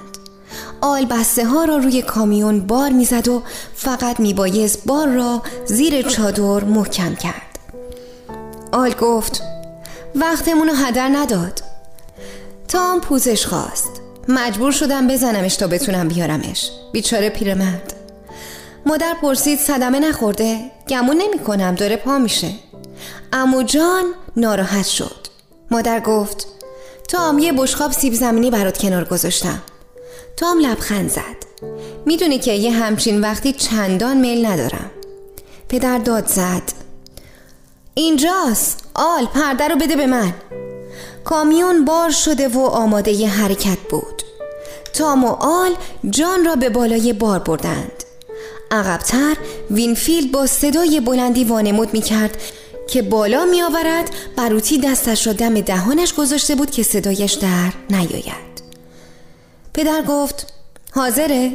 آل 0.80 1.04
بسته 1.04 1.46
ها 1.46 1.64
را 1.64 1.76
روی 1.76 2.02
کامیون 2.02 2.60
بار 2.60 2.90
می‌زد 2.90 3.28
و 3.28 3.42
فقط 3.74 4.20
میبایست 4.20 4.84
بار 4.86 5.08
را 5.08 5.42
زیر 5.66 6.02
چادر 6.02 6.64
محکم 6.64 7.14
کرد. 7.14 7.58
آل 8.72 8.94
گفت 8.94 9.42
وقتمون 10.16 10.68
رو 10.68 10.74
هدر 10.74 11.08
نداد. 11.08 11.62
تام 12.68 13.00
پوزش 13.00 13.46
خواست. 13.46 13.90
مجبور 14.28 14.72
شدم 14.72 15.08
بزنمش 15.08 15.56
تا 15.56 15.66
بتونم 15.66 16.08
بیارمش. 16.08 16.70
بیچاره 16.92 17.30
پیرمرد. 17.30 17.92
مادر 18.86 19.14
پرسید 19.22 19.58
صدمه 19.58 20.00
نخورده؟ 20.00 20.60
گمون 20.88 21.16
نمی 21.16 21.38
کنم 21.38 21.74
داره 21.74 21.96
پا 21.96 22.18
میشه. 22.18 22.50
امو 23.32 23.62
جان 23.62 24.04
ناراحت 24.36 24.86
شد. 24.86 25.26
مادر 25.70 26.00
گفت 26.00 26.46
تام 27.08 27.38
یه 27.38 27.52
بشخاب 27.52 27.92
سیب 27.92 28.14
زمینی 28.14 28.50
برات 28.50 28.78
کنار 28.78 29.04
گذاشتم. 29.04 29.62
تام 30.36 30.58
لبخند 30.60 31.10
زد. 31.10 31.66
می‌دونی 32.06 32.38
که 32.38 32.52
یه 32.52 32.72
همچین 32.72 33.20
وقتی 33.20 33.52
چندان 33.52 34.16
میل 34.16 34.46
ندارم. 34.46 34.90
پدر 35.68 35.98
داد 35.98 36.26
زد. 36.26 36.75
اینجاست. 37.98 38.84
آل 38.94 39.26
پرده 39.26 39.68
رو 39.68 39.76
بده 39.76 39.96
به 39.96 40.06
من. 40.06 40.32
کامیون 41.24 41.84
بار 41.84 42.10
شده 42.10 42.48
و 42.48 42.60
آماده 42.60 43.12
ی 43.12 43.24
حرکت 43.24 43.78
بود. 43.90 44.22
تام 44.92 45.24
و 45.24 45.28
آل 45.28 45.74
جان 46.10 46.44
را 46.44 46.56
به 46.56 46.68
بالای 46.68 47.12
بار 47.12 47.38
بردند. 47.38 48.04
عقبتر 48.70 49.36
وینفیلد 49.70 50.32
با 50.32 50.46
صدای 50.46 51.00
بلندی 51.00 51.44
وانمود 51.44 51.92
می 51.92 52.00
کرد 52.00 52.36
که 52.88 53.02
بالا 53.02 53.44
می 53.44 53.62
آورد 53.62 54.10
و 54.36 54.45
روتی 54.45 54.78
دستش 54.78 55.26
را 55.26 55.32
دم 55.32 55.60
دهانش 55.60 56.14
گذاشته 56.14 56.54
بود 56.54 56.70
که 56.70 56.82
صدایش 56.82 57.32
در 57.32 57.72
نیاید. 57.90 58.62
پدر 59.74 60.02
گفت 60.02 60.52
حاضره؟ 60.90 61.52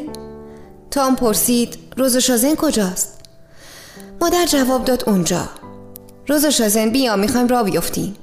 تام 0.91 1.15
پرسید 1.15 1.77
روز 1.97 2.17
شازن 2.17 2.55
کجاست؟ 2.55 3.19
مادر 4.21 4.45
جواب 4.45 4.85
داد 4.85 5.03
اونجا. 5.07 5.49
روز 6.31 6.45
شازن 6.45 6.89
بیا 6.89 7.15
می‌خوایم 7.15 7.47
را 7.47 7.63
بیفتیم. 7.63 8.15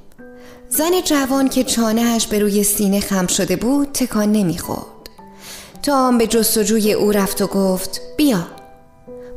زن 0.69 1.01
جوان 1.05 1.49
که 1.49 1.63
چانهش 1.63 2.27
به 2.27 2.39
روی 2.39 2.63
سینه 2.63 2.99
خم 2.99 3.27
شده 3.27 3.55
بود 3.55 3.91
تکان 3.93 4.31
نمی‌خورد. 4.31 5.09
تام 5.83 6.17
به 6.17 6.27
جستجوی 6.27 6.93
او 6.93 7.11
رفت 7.11 7.41
و 7.41 7.47
گفت 7.47 8.01
بیا. 8.17 8.47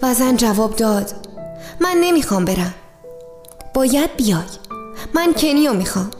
و 0.02 0.14
زن 0.14 0.36
جواب 0.36 0.76
داد 0.76 1.12
من 1.80 1.96
نمی‌خوام 2.00 2.44
برم. 2.44 2.74
باید 3.74 4.16
بیای. 4.16 4.42
من 5.14 5.32
کنیو 5.32 5.72
می‌خوام. 5.72 6.10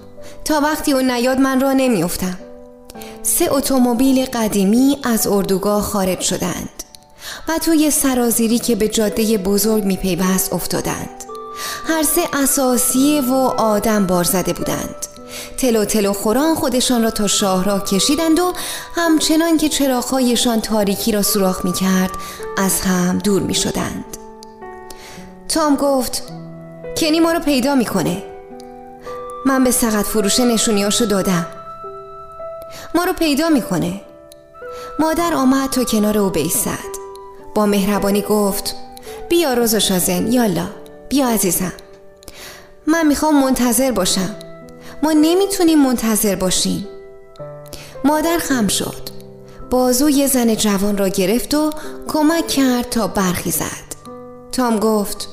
تا 0.44 0.60
وقتی 0.60 0.92
اون 0.92 1.10
نیاد 1.10 1.38
من 1.38 1.60
را 1.60 1.72
نمیافتم. 1.72 2.38
سه 3.22 3.48
اتومبیل 3.52 4.24
قدیمی 4.24 4.98
از 5.02 5.26
اردوگاه 5.26 5.82
خارج 5.82 6.20
شدند 6.20 6.82
و 7.48 7.58
توی 7.58 7.90
سرازیری 7.90 8.58
که 8.58 8.74
به 8.74 8.88
جاده 8.88 9.38
بزرگ 9.38 9.84
میپیوست 9.84 10.52
افتادند. 10.52 11.31
هر 11.88 12.02
سه 12.02 12.20
اساسیه 12.32 13.20
و 13.20 13.34
آدم 13.56 14.06
بار 14.06 14.24
زده 14.24 14.52
بودند. 14.52 14.94
تلو 15.56 15.84
تلو 15.84 16.12
خوران 16.12 16.54
خودشان 16.54 17.02
را 17.02 17.10
تا 17.10 17.26
شاهراه 17.26 17.84
کشیدند 17.84 18.40
و 18.40 18.52
همچنان 18.94 19.56
که 19.56 19.68
چراغهایشان 19.68 20.60
تاریکی 20.60 21.12
را 21.12 21.22
سوراخ 21.22 21.64
می 21.64 21.72
کرد 21.72 22.10
از 22.58 22.80
هم 22.80 23.18
دور 23.18 23.42
می 23.42 23.54
شدند 23.54 24.04
تام 25.48 25.76
گفت 25.76 26.22
کنی 27.00 27.20
ما 27.20 27.32
رو 27.32 27.40
پیدا 27.40 27.74
می‌کنه. 27.74 28.22
من 29.46 29.64
به 29.64 29.70
سقط 29.70 30.04
فروش 30.04 30.40
نشونیاشو 30.40 31.04
دادم. 31.04 31.46
ما 32.94 33.04
رو 33.04 33.12
پیدا 33.12 33.48
می‌کنه. 33.48 34.00
مادر 34.98 35.34
آمد 35.34 35.70
تا 35.70 35.84
کنار 35.84 36.18
او 36.18 36.30
بیستد. 36.30 36.92
با 37.54 37.66
مهربانی 37.66 38.22
گفت 38.22 38.74
بیا 39.28 39.54
روز 39.54 39.74
شازن 39.74 40.32
یالا. 40.32 40.66
بیا 41.12 41.28
عزیزم. 41.28 41.72
من 42.86 43.06
می‌خوام 43.06 43.44
منتظر 43.44 43.92
باشم. 43.92 44.36
ما 45.02 45.12
نمی‌تونیم 45.12 45.78
منتظر 45.78 46.34
باشیم. 46.34 46.88
مادر 48.04 48.38
خم 48.38 48.68
شد. 48.68 49.08
بازوی 49.70 50.28
زن 50.28 50.54
جوان 50.54 50.96
را 50.96 51.08
گرفت 51.08 51.54
و 51.54 51.70
کمک 52.08 52.48
کرد 52.48 52.90
تا 52.90 53.06
برخیزد 53.06 53.92
تام 54.52 54.78
گفت 54.78 55.28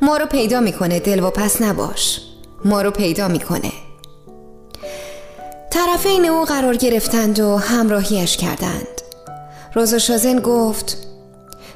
ما 0.00 0.16
رو 0.16 0.26
پیدا 0.26 0.60
می‌کنه 0.60 1.00
دل 1.00 1.20
و 1.20 1.30
پس 1.30 1.62
نباش. 1.62 2.20
ما 2.64 2.82
رو 2.82 2.90
پیدا 2.90 3.28
می‌کنه. 3.28 3.72
طرفین 5.70 6.24
او 6.24 6.44
قرار 6.44 6.76
گرفتند 6.76 7.40
و 7.40 7.56
همراهیش 7.56 8.36
کردند. 8.36 9.00
روزا 9.74 9.98
شازن 9.98 10.40
گفت 10.40 10.96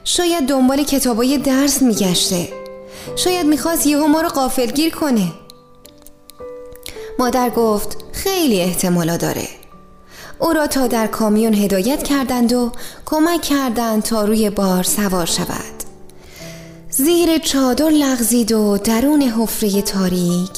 شاید 0.05 0.47
دنبال 0.49 0.83
کتابای 0.83 1.39
درس 1.39 1.83
میگشته. 1.83 2.66
شاید 3.17 3.47
می‌خواست 3.47 3.87
یهو 3.87 4.07
ما 4.07 4.21
رو 4.21 4.29
قافلگیر 4.29 4.95
کنه. 4.95 5.33
مادر 7.19 7.51
گفت 7.51 7.97
خیلی 8.13 8.61
احتمالا 8.61 9.17
داره. 9.17 9.49
او 10.39 10.53
را 10.53 10.67
تا 10.67 10.87
در 10.87 11.07
کامیون 11.07 11.55
هدایت 11.55 12.03
کردند 12.03 12.53
و 12.53 12.73
کمک 13.07 13.43
کردند 13.43 14.03
تا 14.03 14.25
روی 14.25 14.51
بار 14.51 14.83
سوار 14.83 15.27
شود. 15.27 15.77
زیر 16.91 17.39
چادر 17.39 17.89
لغزید 17.89 18.53
و 18.53 18.79
درون 18.79 19.23
حفره 19.23 19.83
تاریک 19.83 20.51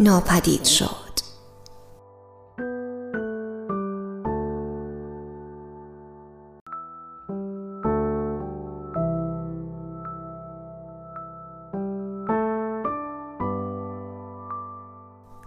ناپدید 0.00 0.64
شد. 0.64 1.01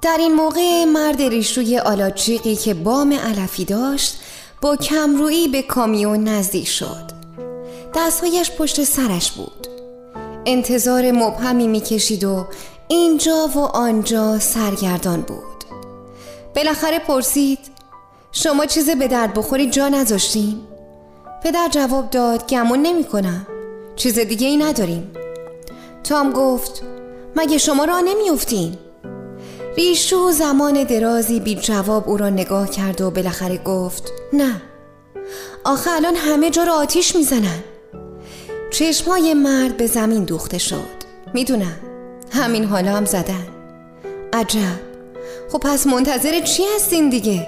در 0.06 0.18
این 0.20 0.34
موقع 0.34 0.86
مرد 0.86 1.22
ریشوی 1.22 1.78
آلاجیقی 1.78 2.56
که 2.56 2.74
بام 2.74 3.14
علفی 3.14 3.66
داشت 3.66 4.18
با 4.62 4.76
کمرویی 4.76 5.48
به 5.48 5.62
کامیون 5.62 6.24
نزدیک 6.24 6.68
شد. 6.68 7.12
دستهایش 7.96 8.52
پشت 8.52 8.84
سرش 8.84 9.32
بود. 9.32 9.68
انتظار 10.46 11.12
مبهمی 11.12 11.68
می‌کشید 11.68 12.24
و 12.24 12.48
اینجا 12.88 13.50
و 13.56 13.60
آنجا 13.60 14.40
سرگردان 14.40 15.22
بود. 15.22 15.64
بالاخره 16.56 17.00
پرسید 17.00 17.60
شما 18.32 18.66
چیز 18.66 18.90
به 18.90 19.08
درد 19.08 19.34
بخوری 19.34 19.70
جا 19.70 19.88
نذاشتین؟ 19.88 20.62
پدر 21.44 21.70
جواب 21.70 22.10
داد 22.10 22.48
گمون 22.48 22.82
نمی 22.82 23.04
کنم 23.04 23.48
چیز 23.96 24.20
دیگه 24.20 24.48
ای 24.48 24.58
نداریم. 24.58 25.12
تام 26.04 26.32
گفت 26.34 26.82
مگه 27.36 27.58
شما 27.58 27.86
را 27.86 28.00
نمیافتین؟ 28.00 28.78
ریشو 29.78 30.32
زمان 30.32 30.84
درازی 30.84 31.40
بی 31.40 31.56
جواب 31.56 32.10
او 32.10 32.18
را 32.18 32.30
نگاه 32.30 32.70
کرد 32.70 33.02
و 33.02 33.12
بالاخره 33.12 33.58
گفت 33.58 34.12
نه 34.34 34.62
آخه 35.64 35.92
الان 35.92 36.16
همه 36.16 36.50
جا 36.50 36.64
را 36.64 36.74
آتیش 36.74 37.16
می‌زنن. 37.16 37.64
چشمای 38.72 39.34
مرد 39.34 39.78
به 39.78 39.88
زمین 39.88 40.24
دوخته 40.24 40.58
شد. 40.58 40.96
می‌دونم 41.34 41.80
همین 42.32 42.64
حالا 42.64 42.92
هم 42.92 43.06
زدن. 43.06 43.48
عجب! 44.34 44.80
خب 45.52 45.60
پس 45.60 45.88
منتظر 45.88 46.42
چی 46.42 46.64
هستین 46.76 47.10
دیگه؟ 47.10 47.48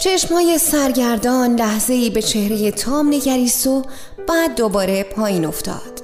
چشمای 0.00 0.58
سرگردان 0.58 1.54
لحظه 1.54 1.92
ای 1.92 2.10
به 2.10 2.22
چهره 2.22 2.70
تام 2.70 3.08
نگریست 3.14 3.66
و 3.66 3.82
بعد 4.28 4.54
دوباره 4.54 5.02
پایین 5.02 5.44
افتاد. 5.44 6.02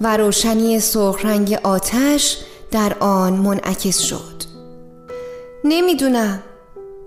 و 0.00 0.16
روشنی 0.16 0.80
سرخ 0.80 1.24
رنگ 1.24 1.58
آتش 1.62 2.38
در 2.70 2.96
آن 3.00 3.32
منعکس 3.32 3.98
شد. 3.98 4.42
نمی‌دونم. 5.64 6.42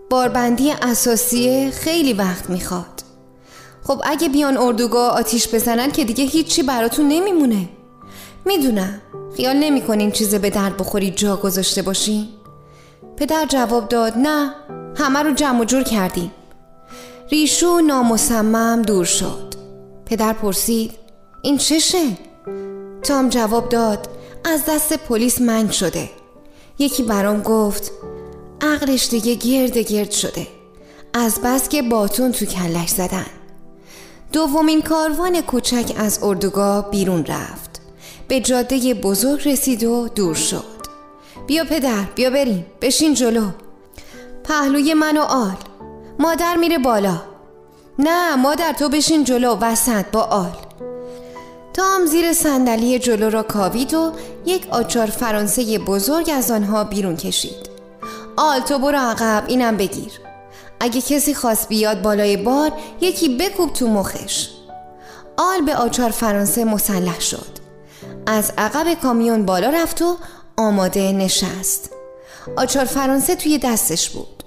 باربندی 0.10 0.72
اساسی 0.72 1.72
خیلی 1.72 2.14
وقت 2.14 2.50
می‌خواد. 2.50 3.04
خب 3.84 4.02
اگه 4.06 4.30
بیان 4.30 4.58
اردوگاه 4.58 5.12
آتیش 5.12 5.56
بزنن 5.56 5.92
که 5.92 6.06
دیگه 6.06 6.24
هیچی 6.24 6.64
براتون 6.64 7.08
نمیمونه. 7.08 7.70
می‌دونم. 8.46 9.02
خیال 9.38 9.56
نمی‌کنین 9.56 10.12
چیز 10.12 10.36
به 10.36 10.50
درد 10.50 10.78
بخوری 10.78 11.12
جا 11.12 11.36
گذاشته 11.36 11.82
باشین. 11.82 12.28
پدر 13.18 13.46
جواب 13.46 13.88
داد 13.88 14.14
نه 14.18 14.54
همه 14.98 15.20
رو 15.20 15.34
جمع 15.34 15.62
و 15.62 15.66
جور 15.66 15.84
کردیم. 15.84 16.32
ریشو 17.32 17.80
نامصمم 17.80 18.82
دور 18.82 19.06
شد. 19.06 19.54
پدر 20.06 20.34
پرسید 20.34 20.92
این 21.42 21.58
چشه؟ 21.58 22.18
تام 23.04 23.30
جواب 23.30 23.70
داد 23.70 24.08
از 24.44 24.66
دست 24.66 24.94
پلیس 24.94 25.42
منگ 25.42 25.72
شده. 25.72 26.10
یکی 26.80 27.04
برام 27.04 27.42
گفت 27.42 27.92
عقلش 28.62 29.10
دیگه 29.10 29.36
گرد 29.36 29.78
گرد 29.78 30.12
شده. 30.12 30.48
از 31.14 31.40
بس 31.44 31.70
که 31.70 31.82
باتون 31.82 32.32
تو 32.32 32.46
کلش 32.46 32.90
زدن. 32.90 33.26
دومین 34.34 34.82
کاروان 34.82 35.42
کوچک 35.42 35.94
از 35.98 36.20
اردوگاه 36.24 36.92
بیرون 36.92 37.26
رفت. 37.26 37.82
به 38.28 38.40
جاده 38.40 38.94
بزرگ 38.94 39.48
رسید 39.48 39.84
و 39.84 40.08
دور 40.08 40.36
شد. 40.36 40.82
بیا 41.48 41.64
پدر 41.64 42.04
بیا 42.16 42.30
بریم. 42.30 42.66
بشین 42.82 43.14
جلو. 43.14 43.50
پهلوی 44.44 44.94
من 44.94 45.18
و 45.18 45.22
آل. 45.22 45.56
مادر 46.20 46.56
میره 46.56 46.78
بالا. 46.78 47.22
نه 48.00 48.36
مادر 48.36 48.74
تو 48.74 48.90
بشین 48.90 49.24
جلو. 49.24 49.58
وسط 49.62 50.06
با 50.12 50.22
آل. 50.22 50.71
تام 51.74 52.06
زیر 52.06 52.34
صندلی 52.34 53.00
جلو 53.00 53.30
را 53.30 53.44
کاوید 53.44 53.94
و 53.94 54.12
یک 54.46 54.68
آچار 54.70 55.06
فرانسه 55.06 55.80
بزرگ 55.80 56.32
از 56.34 56.52
آنها 56.52 56.84
بیرون 56.84 57.18
کشید. 57.18 57.70
آل 58.38 58.60
تو 58.60 58.80
برو 58.80 58.98
عقب 58.98 59.44
اینم 59.48 59.78
بگیر. 59.78 60.12
اگه 60.80 61.02
کسی 61.02 61.34
خواست 61.34 61.70
بیاد 61.70 62.02
بالای 62.02 62.38
بار 62.38 62.72
یکی 63.02 63.38
بکوب 63.38 63.74
تو 63.74 63.88
مخش. 63.88 64.50
آل 65.38 65.62
به 65.66 65.76
آچار 65.76 66.10
فرانسه 66.10 66.66
مسلح 66.66 67.20
شد. 67.20 67.48
از 68.26 68.54
عقب 68.58 68.94
کامیون 68.94 69.46
بالا 69.46 69.70
رفت 69.70 70.02
و 70.02 70.18
آماده 70.58 71.12
نشست. 71.12 71.90
آچار 72.58 72.86
فرانسه 72.86 73.36
توی 73.36 73.58
دستش 73.58 74.10
بود. 74.10 74.42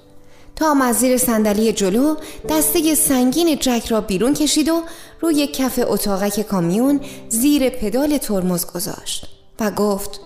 تا 0.57 0.73
از 0.83 0.97
زیر 0.97 1.17
صندلی 1.17 1.73
جلو 1.73 2.15
دسته 2.49 2.95
سنگین 2.95 3.59
جک 3.59 3.87
را 3.89 4.01
بیرون 4.01 4.35
کشید 4.35 4.69
و 4.69 4.83
روی 5.25 5.47
کف 5.47 5.81
اتاقک 5.87 6.41
کامیون 6.41 7.01
زیر 7.29 7.69
پدال 7.69 8.19
ترمز 8.19 8.67
گذاشت 8.67 9.27
و 9.61 9.71
گفت 9.71 10.21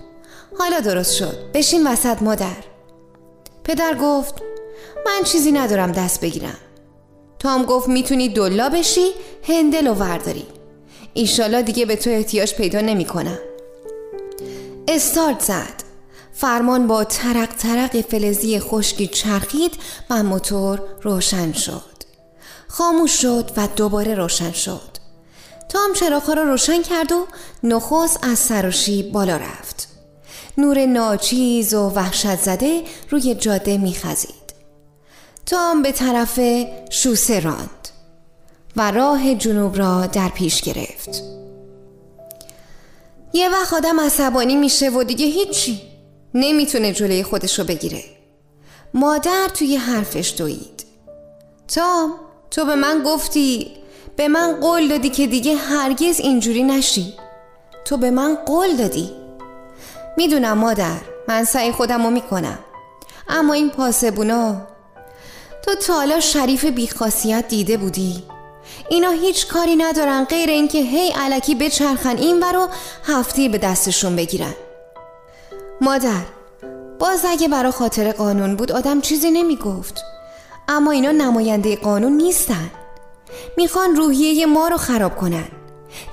حالا 0.58 0.80
درست 0.80 1.14
شد. 1.14 1.36
بشین 1.54 1.86
وسط 1.86 2.22
مادر. 2.22 2.56
پدر 3.64 3.94
گفت 4.00 4.34
من 5.06 5.24
چیزی 5.24 5.52
ندارم 5.52 5.92
دست 5.92 6.20
بگیرم. 6.20 6.56
تام 7.38 7.64
گفت 7.64 7.88
می‌تونی 7.88 8.28
دلا 8.28 8.68
بشی 8.68 9.10
هندل 9.42 9.86
و 9.86 9.94
ورداری. 9.94 10.46
ایشالا 11.14 11.60
دیگه 11.60 11.86
به 11.86 11.96
تو 11.96 12.10
احتیاج 12.10 12.54
پیدا 12.54 12.80
نمی 12.80 13.04
کنم 13.04 13.38
استارت 14.88 15.40
زد. 15.40 15.82
فرمان 16.32 16.86
با 16.86 17.04
ترق 17.04 17.54
ترق 17.54 18.00
فلزی 18.00 18.60
خشکی 18.60 19.06
چرخید 19.06 19.72
و 20.10 20.22
موتور 20.22 20.82
روشن 21.02 21.52
شد. 21.52 21.97
خاموش 22.68 23.22
شد 23.22 23.50
و 23.56 23.68
دوباره 23.76 24.14
روشن 24.14 24.52
شد. 24.52 24.98
تام 25.68 25.92
چراغها 25.92 26.32
را 26.32 26.42
روشن 26.42 26.82
کرد 26.82 27.12
و 27.12 27.26
نخست 27.62 28.18
از 28.22 28.38
سراشی 28.38 29.02
بالا 29.02 29.36
رفت. 29.36 29.88
نور 30.58 30.86
ناچیز 30.86 31.74
و 31.74 31.88
وحشت 31.88 32.36
زده 32.36 32.82
روی 33.10 33.34
جاده 33.34 33.78
میخزید. 33.78 34.34
تام 35.46 35.82
به 35.82 35.92
طرف 35.92 36.40
شوسه 36.90 37.40
راند 37.40 37.88
و 38.76 38.90
راه 38.90 39.34
جنوب 39.34 39.78
را 39.78 40.06
در 40.06 40.28
پیش 40.28 40.60
گرفت. 40.60 41.22
یه 43.32 43.48
وقت 43.48 43.72
آدم 43.72 44.00
عصبانی 44.00 44.56
میشه 44.56 44.90
و 44.90 45.04
دیگه 45.04 45.26
هیچی 45.26 45.82
نمی‌تونه 46.34 46.92
جلوی 46.92 47.22
خودش 47.22 47.58
رو 47.58 47.64
بگیره. 47.64 48.04
مادر 48.94 49.48
توی 49.54 49.76
حرفش 49.76 50.34
دوید. 50.38 50.84
تام 51.68 52.14
تو 52.50 52.64
به 52.64 52.74
من 52.74 53.02
گفتی 53.06 53.72
به 54.16 54.28
من 54.28 54.60
قول 54.60 54.88
دادی 54.88 55.08
که 55.08 55.26
دیگه 55.26 55.56
هرگز 55.56 56.20
اینجوری 56.20 56.62
نشی. 56.62 57.14
تو 57.84 57.96
به 57.96 58.10
من 58.10 58.34
قول 58.34 58.76
دادی. 58.76 59.10
می‌دونم 60.16 60.58
مادر 60.58 60.96
من 61.28 61.44
سعی 61.44 61.72
خودم 61.72 62.04
رو 62.04 62.10
می‌کنم. 62.10 62.58
اما 63.28 63.52
این 63.52 63.70
پاسبونا 63.70 64.66
تو 65.86 65.92
حالا 65.92 66.20
شریف 66.20 66.64
بیخاصیت 66.64 67.48
دیده 67.48 67.76
بودی. 67.76 68.22
اینا 68.88 69.10
هیچ 69.10 69.46
کاری 69.46 69.76
ندارن 69.76 70.24
غیر 70.24 70.50
اینکه 70.50 70.78
هی 70.78 71.10
علکی 71.10 71.54
بچرخن 71.54 72.16
این 72.16 72.42
رو 72.42 72.68
هفته 73.04 73.48
به 73.48 73.58
دستشون 73.58 74.16
بگیرن. 74.16 74.54
مادر 75.80 76.22
باز 76.98 77.24
اگه 77.28 77.48
برا 77.48 77.70
خاطر 77.70 78.12
قانون 78.12 78.56
بود 78.56 78.72
آدم 78.72 79.00
چیزی 79.00 79.30
نمی‌گفت. 79.30 80.02
اما 80.68 80.90
اینا 80.90 81.10
نماینده 81.10 81.76
قانون 81.76 82.12
نیستن. 82.12 82.70
می‌خوان 83.56 83.96
روحیه 83.96 84.46
ما 84.46 84.68
رو 84.68 84.76
خراب 84.76 85.16
کنن. 85.16 85.48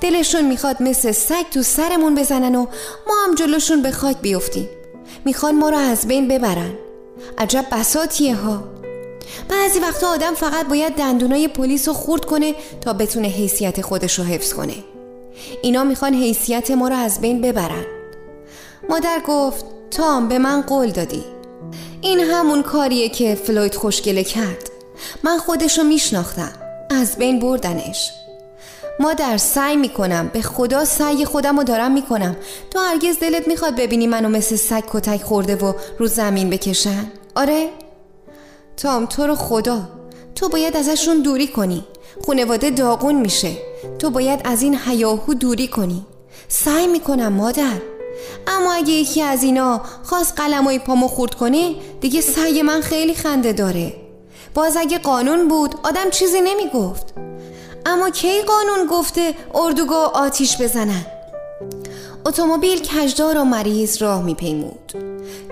دلشون 0.02 0.46
می‌خواد 0.46 0.84
مثل 0.84 1.12
سگ 1.12 1.50
تو 1.52 1.64
سرمون 1.64 2.16
بزنن 2.16 2.56
و 2.56 2.66
ما 3.08 3.14
هم 3.26 3.36
جلوشون 3.36 3.82
به 3.82 3.92
خاک 3.92 4.18
بیفتیم. 4.22 4.70
می‌خوان 5.26 5.56
ما 5.56 5.70
رو 5.70 5.78
از 5.78 6.08
بین 6.08 6.28
ببرن. 6.28 6.74
عجب 7.38 7.66
بساتیه 7.72 8.36
ها. 8.36 8.64
بعضی 9.50 9.80
وقتا 9.80 10.08
آدم 10.08 10.34
فقط 10.34 10.68
باید 10.68 10.96
دندونای 10.96 11.48
پلیس 11.48 11.88
رو 11.88 11.94
خورد 11.94 12.26
کنه 12.26 12.56
تا 12.82 12.94
بتونه 12.94 13.28
حیثیت 13.28 13.82
خودش 13.82 14.20
رو 14.20 14.26
حفظ 14.26 14.54
کنه. 14.54 14.76
اینا 15.62 15.84
می‌خوان 15.84 16.14
حیثیت 16.14 16.72
ما 16.72 16.88
رو 16.88 16.96
از 16.96 17.22
بین 17.22 17.42
ببرن. 17.42 17.86
مادر 18.90 19.22
گفت 19.28 19.66
تام 19.92 20.28
به 20.28 20.40
من 20.40 20.62
قول 20.62 20.92
دادی. 20.92 21.24
این 22.06 22.20
همون 22.20 22.64
کاریه 22.64 23.10
که 23.10 23.36
فلوید 23.36 23.76
خوشگله 23.76 24.24
کرد. 24.24 24.70
من 25.24 25.38
خودشو 25.38 25.84
میشناختم. 25.84 26.52
از 26.90 27.16
بین 27.16 27.40
بردنش. 27.40 28.12
مادر 29.00 29.38
سعی 29.38 29.76
می‌کنم 29.76 30.30
به 30.34 30.42
خدا 30.42 30.86
سعی 30.86 31.26
خودم 31.26 31.58
رو 31.58 31.64
دارم 31.64 31.92
می‌کنم. 31.92 32.36
تو 32.72 32.80
هرگز 32.80 33.20
دلت 33.20 33.48
می‌خواد 33.48 33.76
ببینی 33.76 34.08
منو 34.08 34.30
مثل 34.30 34.56
سگ 34.56 34.84
کتک 34.92 35.24
خورده 35.24 35.56
و 35.56 35.74
رو 36.00 36.08
زمین 36.08 36.50
بکشن. 36.50 37.12
آره؟ 37.36 37.70
تام 38.78 39.06
تو 39.06 39.28
رو 39.28 39.36
خدا. 39.36 39.90
تو 40.36 40.50
باید 40.50 40.78
ازشون 40.78 41.22
دوری 41.22 41.48
کنی. 41.48 41.86
خونواده 42.26 42.70
داغون 42.70 43.16
میشه. 43.16 43.52
تو 44.00 44.10
باید 44.10 44.42
از 44.44 44.62
این 44.62 44.76
حیاهو 44.76 45.34
دوری 45.34 45.68
کنی. 45.68 46.06
سعی 46.48 46.88
می‌کنم 46.88 47.34
مادر. 47.34 47.95
اما 48.48 48.74
اگه 48.74 48.94
یکی 48.94 49.22
از 49.22 49.44
اینا 49.44 49.82
خواست 50.04 50.34
قلمای 50.38 50.80
پامو 50.80 51.08
خورد 51.08 51.36
کنه 51.36 51.76
دیگه 52.02 52.22
سعی 52.22 52.62
من 52.62 52.82
خیلی 52.82 53.16
خنده 53.16 53.54
داره. 53.54 53.94
باز 54.54 54.78
اگه 54.78 54.98
قانون 54.98 55.48
بود 55.48 55.76
آدم 55.84 56.10
چیزی 56.10 56.42
نمی‌گفت. 56.42 57.14
اما 57.86 58.10
کی 58.10 58.42
قانون 58.42 58.88
گفته 58.92 59.34
اردوگاه 59.54 60.12
آتیش 60.14 60.62
بزنن؟ 60.62 61.06
اتومبیل 62.26 62.88
کجدار 62.88 63.38
و 63.38 63.44
مریض 63.44 64.02
راه 64.02 64.24
میپیمود. 64.24 64.94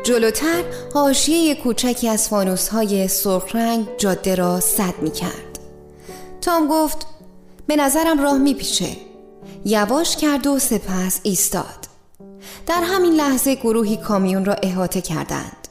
جلوتر 0.04 0.64
حاشیه 0.94 1.56
کوچکی 1.56 2.10
از 2.10 2.30
فانوس 2.30 2.68
های 2.68 3.08
سرخ 3.08 3.56
رنگ 3.56 3.88
جاده 3.98 4.36
را 4.36 4.60
صد 4.60 4.94
می 5.02 5.12
کرد 5.12 5.60
تام 6.42 6.68
گفت 6.68 6.98
به 7.68 7.76
نظرم 7.76 8.22
راه 8.22 8.38
می 8.38 8.54
پیچه 8.54 8.98
یواش 9.66 10.16
کرد 10.16 10.48
و 10.48 10.60
سپس 10.60 11.20
ایستاد. 11.24 11.83
در 12.68 12.82
همین 12.84 13.14
لحظه 13.14 13.56
گروهی 13.56 13.98
کامیون 13.98 14.46
را 14.46 14.54
احاطه 14.54 15.02
کردند. 15.02 15.68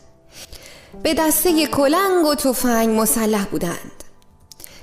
به 1.02 1.14
دسته 1.14 1.66
کلنگ 1.66 2.26
و 2.26 2.34
تفنگ 2.34 3.00
مسلح 3.00 3.44
بودند. 3.44 4.04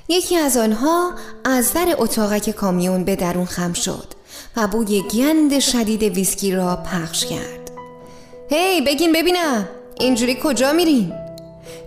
یکی 0.07 0.37
از 0.37 0.57
آنها 0.57 1.13
از 1.43 1.73
در 1.73 1.95
اتاقک 1.97 2.49
کامیون 2.49 3.03
به 3.03 3.15
درون 3.15 3.45
خم 3.45 3.73
شد 3.73 4.07
و 4.57 4.67
بوی 4.67 5.01
گند 5.01 5.59
شدید 5.59 6.03
ویسکی 6.03 6.51
را 6.51 6.75
پخش 6.75 7.25
کرد. 7.25 7.71
هی 8.49 8.81
بگین 8.81 9.11
ببینم 9.11 9.69
اینجوری 9.99 10.37
کجا 10.43 10.73
میرین؟ 10.73 11.13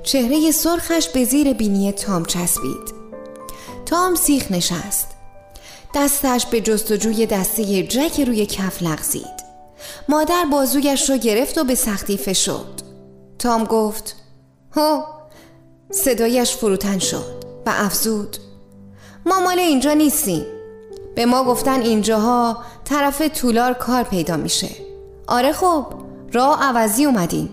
چهره 0.02 0.50
سرخش 0.50 1.08
به 1.08 1.24
زیر 1.24 1.52
بینی 1.52 1.92
تام 1.92 2.24
چسبید. 2.24 2.94
تام 3.86 4.14
سیخ 4.14 4.50
نشست. 4.50 5.08
دستش 5.94 6.46
به 6.46 6.60
جستجوی 6.60 7.26
دسته 7.26 7.82
جک 7.82 8.20
روی 8.20 8.46
کف 8.46 8.82
لغزید. 8.82 9.41
مادر 10.08 10.44
بازویش 10.52 11.10
رو 11.10 11.16
گرفت 11.16 11.58
و 11.58 11.64
به 11.64 11.74
سختی 11.74 12.16
فشرد. 12.16 12.82
تام 13.38 13.64
گفت 13.64 14.16
هو 14.72 15.02
صدایش 15.90 16.56
فروتن 16.56 16.98
شد 16.98 17.44
و 17.66 17.72
افزود. 17.76 18.36
ما 19.26 19.40
مال 19.40 19.58
اینجا 19.58 19.92
نیستیم. 19.92 20.46
به 21.14 21.26
ما 21.26 21.44
گفتن 21.44 21.80
اینجاها 21.82 22.64
طرف 22.84 23.22
طولار 23.22 23.72
کار 23.72 24.02
پیدا 24.02 24.36
میشه. 24.36 24.68
آره 25.26 25.52
خب 25.52 25.86
راه 26.32 26.62
عوضی 26.62 27.04
اومدیم. 27.04 27.48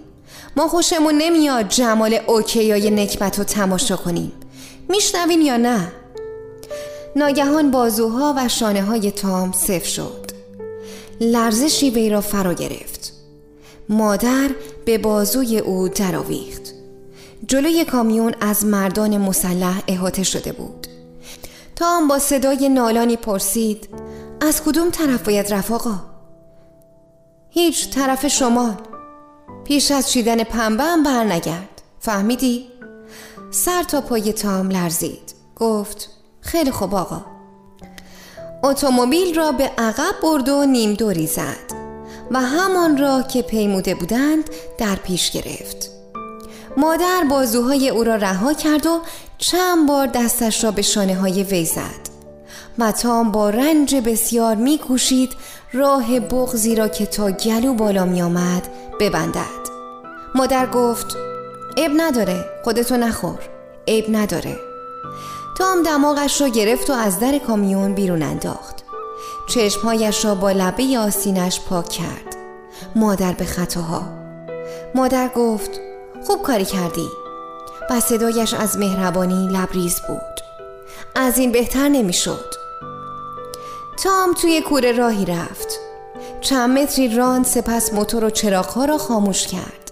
ما 0.55 0.67
خوشمون 0.67 1.15
نمیاد 1.17 1.67
جمال 1.67 2.19
اوکیای 2.27 2.91
نکبت 2.91 3.37
رو 3.37 3.43
تماشا 3.43 3.95
کنیم. 3.95 4.31
میشنوین 4.89 5.41
یا 5.41 5.57
نه؟ 5.57 5.91
ناگهان 7.15 7.71
بازوها 7.71 8.33
و 8.37 8.47
شانه 8.47 8.81
های 8.81 9.11
تام 9.11 9.51
صف 9.51 9.85
شد. 9.85 10.28
لرزشی 11.21 11.89
وی 11.89 12.09
را 12.09 12.21
فرا 12.21 12.53
گرفت. 12.53 13.13
مادر 13.89 14.49
به 14.85 14.97
بازوی 14.97 15.59
او 15.59 15.87
درآویخت. 15.87 16.73
جلوی 17.47 17.85
کامیون 17.85 18.33
از 18.41 18.65
مردان 18.65 19.17
مسلح 19.17 19.81
احاطه 19.87 20.23
شده 20.23 20.51
بود. 20.51 20.87
تام 21.75 22.07
با 22.07 22.19
صدای 22.19 22.69
نالانی 22.69 23.15
پرسید 23.15 23.89
از 24.41 24.63
کدوم 24.63 24.89
طرف 24.89 25.23
باید 25.23 25.53
رفت 25.53 25.71
هیچ 27.49 27.89
طرف 27.89 28.27
شمال 28.27 28.75
پیش 29.63 29.91
از 29.91 30.11
چیدن 30.11 30.43
پنبه 30.43 30.83
هم 30.83 31.03
بر 31.03 31.23
نگرد 31.23 31.81
فهمیدی؟ 31.99 32.67
سر 33.51 33.83
تا 33.83 34.01
پای 34.01 34.33
تام 34.33 34.69
لرزید. 34.69 35.33
گفت 35.55 36.09
خیلی 36.41 36.71
خوب 36.71 36.95
آقا. 36.95 37.38
اتومبیل 38.63 39.35
را 39.35 39.51
به 39.51 39.71
عقب 39.77 40.15
برد 40.23 40.49
و 40.49 40.65
نیم 40.65 40.93
دوری 40.93 41.27
زد 41.27 41.79
و 42.31 42.41
همان 42.41 42.97
را 42.97 43.21
که 43.21 43.41
پیموده 43.41 43.95
بودند 43.95 44.49
در 44.77 44.95
پیش 44.95 45.31
گرفت. 45.31 45.89
مادر 46.77 47.23
بازوهای 47.29 47.89
او 47.89 48.03
را 48.03 48.15
رها 48.15 48.53
کرد 48.53 48.85
و 48.85 49.01
چند 49.37 49.87
بار 49.87 50.07
دستش 50.07 50.63
را 50.63 50.71
به 50.71 50.81
شانه 50.81 51.15
های 51.15 51.43
وی 51.43 51.65
زد 51.65 52.09
و 52.79 52.91
تام 52.91 53.31
با 53.31 53.49
رنج 53.49 53.95
بسیار 53.95 54.55
میکوشید 54.55 55.31
راه 55.73 56.19
بغزی 56.19 56.75
را 56.75 56.87
که 56.87 57.05
تا 57.05 57.31
گلو 57.31 57.73
بالا 57.73 58.05
می 58.05 58.21
آمد 58.21 58.67
ببندد. 58.99 59.69
مادر 60.35 60.65
گفت 60.65 61.17
اب 61.77 61.91
نداره 61.97 62.45
خودتو 62.63 62.97
نخور 62.97 63.39
عیب 63.87 64.05
نداره. 64.09 64.68
تام 65.59 65.83
دماغش 65.83 66.41
را 66.41 66.47
گرفت 66.47 66.89
و 66.89 66.93
از 66.93 67.19
در 67.19 67.37
کامیون 67.37 67.93
بیرون 67.93 68.23
انداخت. 68.23 68.75
چشمهایش 69.49 70.25
را 70.25 70.35
با 70.35 70.51
لبه 70.51 70.99
آسینش 70.99 71.61
پاک 71.61 71.89
کرد. 71.89 72.35
مادر 72.95 73.33
به 73.33 73.45
خطاها. 73.45 74.03
مادر 74.95 75.27
گفت 75.35 75.71
خوب 76.25 76.41
کاری 76.41 76.65
کردی. 76.65 77.09
و 77.89 77.99
صدایش 77.99 78.53
از 78.53 78.77
مهربانی 78.77 79.47
لبریز 79.47 80.01
بود. 80.07 80.39
از 81.15 81.37
این 81.37 81.51
بهتر 81.51 81.89
نمی‌شد. 81.89 82.53
تام 84.03 84.33
توی 84.33 84.61
کوره 84.61 84.91
راهی 84.91 85.25
رفت. 85.25 85.79
چند 86.41 86.79
متری 86.79 87.15
راند 87.15 87.45
سپس 87.45 87.93
موتور 87.93 88.23
و 88.23 88.29
چراغها 88.29 88.85
را 88.85 88.97
خاموش 88.97 89.47
کرد. 89.47 89.91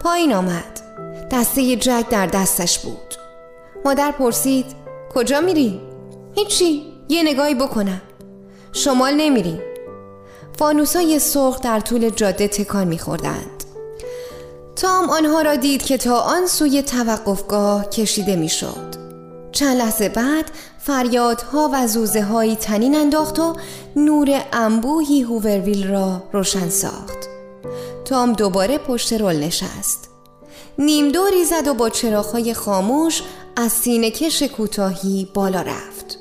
پایین 0.00 0.34
آمد. 0.34 0.80
دسته 1.30 1.76
جک 1.76 2.04
در 2.10 2.26
دستش 2.26 2.78
بود. 2.78 3.25
مادر 3.86 4.10
پرسید 4.10 4.66
کجا 5.14 5.40
میری؟ 5.40 5.80
هیچی 6.34 6.82
یه 7.08 7.22
نگاهی 7.22 7.54
بکنم. 7.54 8.00
شمال 8.72 9.14
نمیریم 9.14 9.60
فانوسای 10.58 11.18
سرخ 11.18 11.60
در 11.60 11.80
طول 11.80 12.10
جاده 12.10 12.48
تکان 12.48 12.88
میخوردند. 12.88 13.64
تام 14.76 15.10
آنها 15.10 15.42
را 15.42 15.56
دید 15.56 15.82
که 15.82 15.96
تا 15.96 16.20
آن 16.20 16.46
سوی 16.46 16.82
توقفگاه 16.82 17.88
کشیده 17.88 18.36
می‌شد. 18.36 18.94
چند 19.52 19.76
لحظه 19.76 20.08
بعد 20.08 20.50
فریادها 20.78 21.70
و 21.72 21.86
زوزه 21.86 22.22
هایی 22.22 22.56
تنین 22.56 22.94
انداخت 22.94 23.38
و 23.38 23.56
نور 23.96 24.42
انبوهی 24.52 25.22
هوورویل 25.22 25.88
را 25.88 26.22
روشن 26.32 26.68
ساخت. 26.68 27.18
تام 28.04 28.32
دوباره 28.32 28.78
پشت 28.78 29.12
رول 29.12 29.36
نشست. 29.36 30.10
نیم 30.78 31.08
دوری 31.08 31.44
زد 31.44 31.68
و 31.68 31.74
با 31.74 31.90
چراغهای 31.90 32.54
خاموش 32.54 33.22
از 33.56 33.72
سینه 33.72 34.10
کش 34.10 34.42
کوتاهی 34.42 35.28
بالا 35.34 35.60
رفت. 35.60 36.18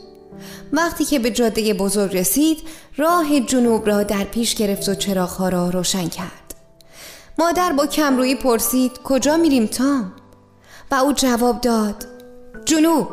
وقتی 0.73 1.05
که 1.05 1.19
به 1.19 1.31
جاده 1.31 1.73
بزرگ 1.73 2.17
رسید 2.17 2.57
راه 2.97 3.39
جنوب 3.39 3.87
را 3.87 4.03
در 4.03 4.23
پیش 4.23 4.55
گرفت 4.55 4.89
و 4.89 4.95
چراغها 4.95 5.49
را 5.49 5.69
روشن 5.69 6.07
کرد. 6.07 6.55
مادر 7.39 7.73
با 7.73 7.87
کمرویی 7.87 8.35
پرسید 8.35 8.91
کجا 9.03 9.37
میریم 9.37 9.65
تام؟ 9.65 10.13
و 10.91 10.95
او 10.95 11.13
جواب 11.13 11.61
داد 11.61 12.07
جنوب. 12.65 13.07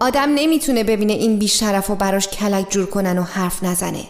آدم 0.00 0.34
نمی‌تونه 0.34 0.84
ببینه 0.84 1.12
این 1.12 1.38
بیشرف 1.38 1.90
و 1.90 1.94
براش 1.94 2.28
کلک 2.28 2.70
جور 2.70 2.86
کنن 2.86 3.18
و 3.18 3.22
حرف 3.22 3.62
نزنه. 3.62 4.04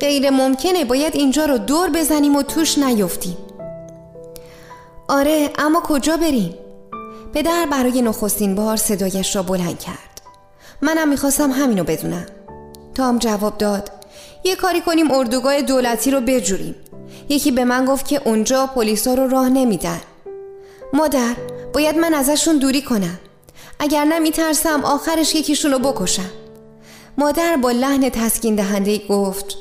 غیر 0.00 0.30
ممکنه 0.30 0.84
باید 0.84 1.16
اینجا 1.16 1.44
رو 1.44 1.58
دور 1.58 1.90
بزنیم 1.90 2.36
و 2.36 2.42
توش 2.42 2.78
نیفتیم. 2.78 3.36
آره 5.08 5.50
اما 5.58 5.80
کجا 5.80 6.16
بریم؟ 6.16 6.54
پدر 7.34 7.66
برای 7.70 8.02
نخستین 8.02 8.54
بار 8.54 8.76
صدایش 8.76 9.36
را 9.36 9.42
بلند 9.42 9.78
کرد. 9.78 10.20
منم 10.82 11.08
می‌خواستم 11.08 11.50
همینو 11.50 11.84
بدونم. 11.84 12.26
تام 12.94 13.18
جواب 13.18 13.58
داد 13.58 13.90
یه 14.44 14.56
کاری 14.56 14.80
کنیم 14.80 15.10
اردوگاه 15.10 15.62
دولتی 15.62 16.10
رو 16.10 16.20
بجوریم. 16.20 16.74
یکی 17.28 17.50
به 17.50 17.64
من 17.64 17.84
گفت 17.84 18.08
که 18.08 18.22
اونجا 18.24 18.66
پلیسا 18.66 19.14
رو 19.14 19.28
راه 19.28 19.48
نمیدن. 19.48 20.00
مادر 20.92 21.34
باید 21.74 21.98
من 21.98 22.14
ازشون 22.14 22.58
دوری 22.58 22.82
کنم. 22.82 23.18
اگر 23.78 24.04
نه 24.04 24.18
میترسم 24.18 24.84
آخرش 24.84 25.34
یکیشون 25.34 25.72
رو 25.72 25.78
بکشم. 25.78 26.30
مادر 27.18 27.56
با 27.56 27.70
لحن 27.70 28.08
تسکین 28.08 28.54
دهنده 28.56 28.98
گفت 29.08 29.56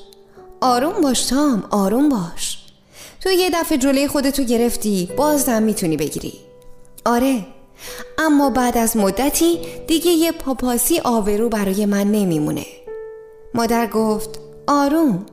آروم 0.61 1.01
باش 1.01 1.25
تام 1.25 1.63
آروم 1.69 2.09
باش. 2.09 2.57
تو 3.21 3.31
یه 3.31 3.49
دفعه 3.53 3.77
جلوی 3.77 4.07
خودتو 4.07 4.43
گرفتی 4.43 5.09
بازم 5.17 5.63
می‌تونی 5.63 5.97
بگیری. 5.97 6.33
آره. 7.05 7.45
اما 8.17 8.49
بعد 8.49 8.77
از 8.77 8.97
مدتی 8.97 9.59
دیگه 9.87 10.11
یه 10.11 10.31
پاپاسی 10.31 10.99
آبرو 10.99 11.49
برای 11.49 11.85
من 11.85 12.11
نمیمونه. 12.11 12.65
مادر 13.53 13.87
گفت 13.87 14.39
آروم. 14.67 15.25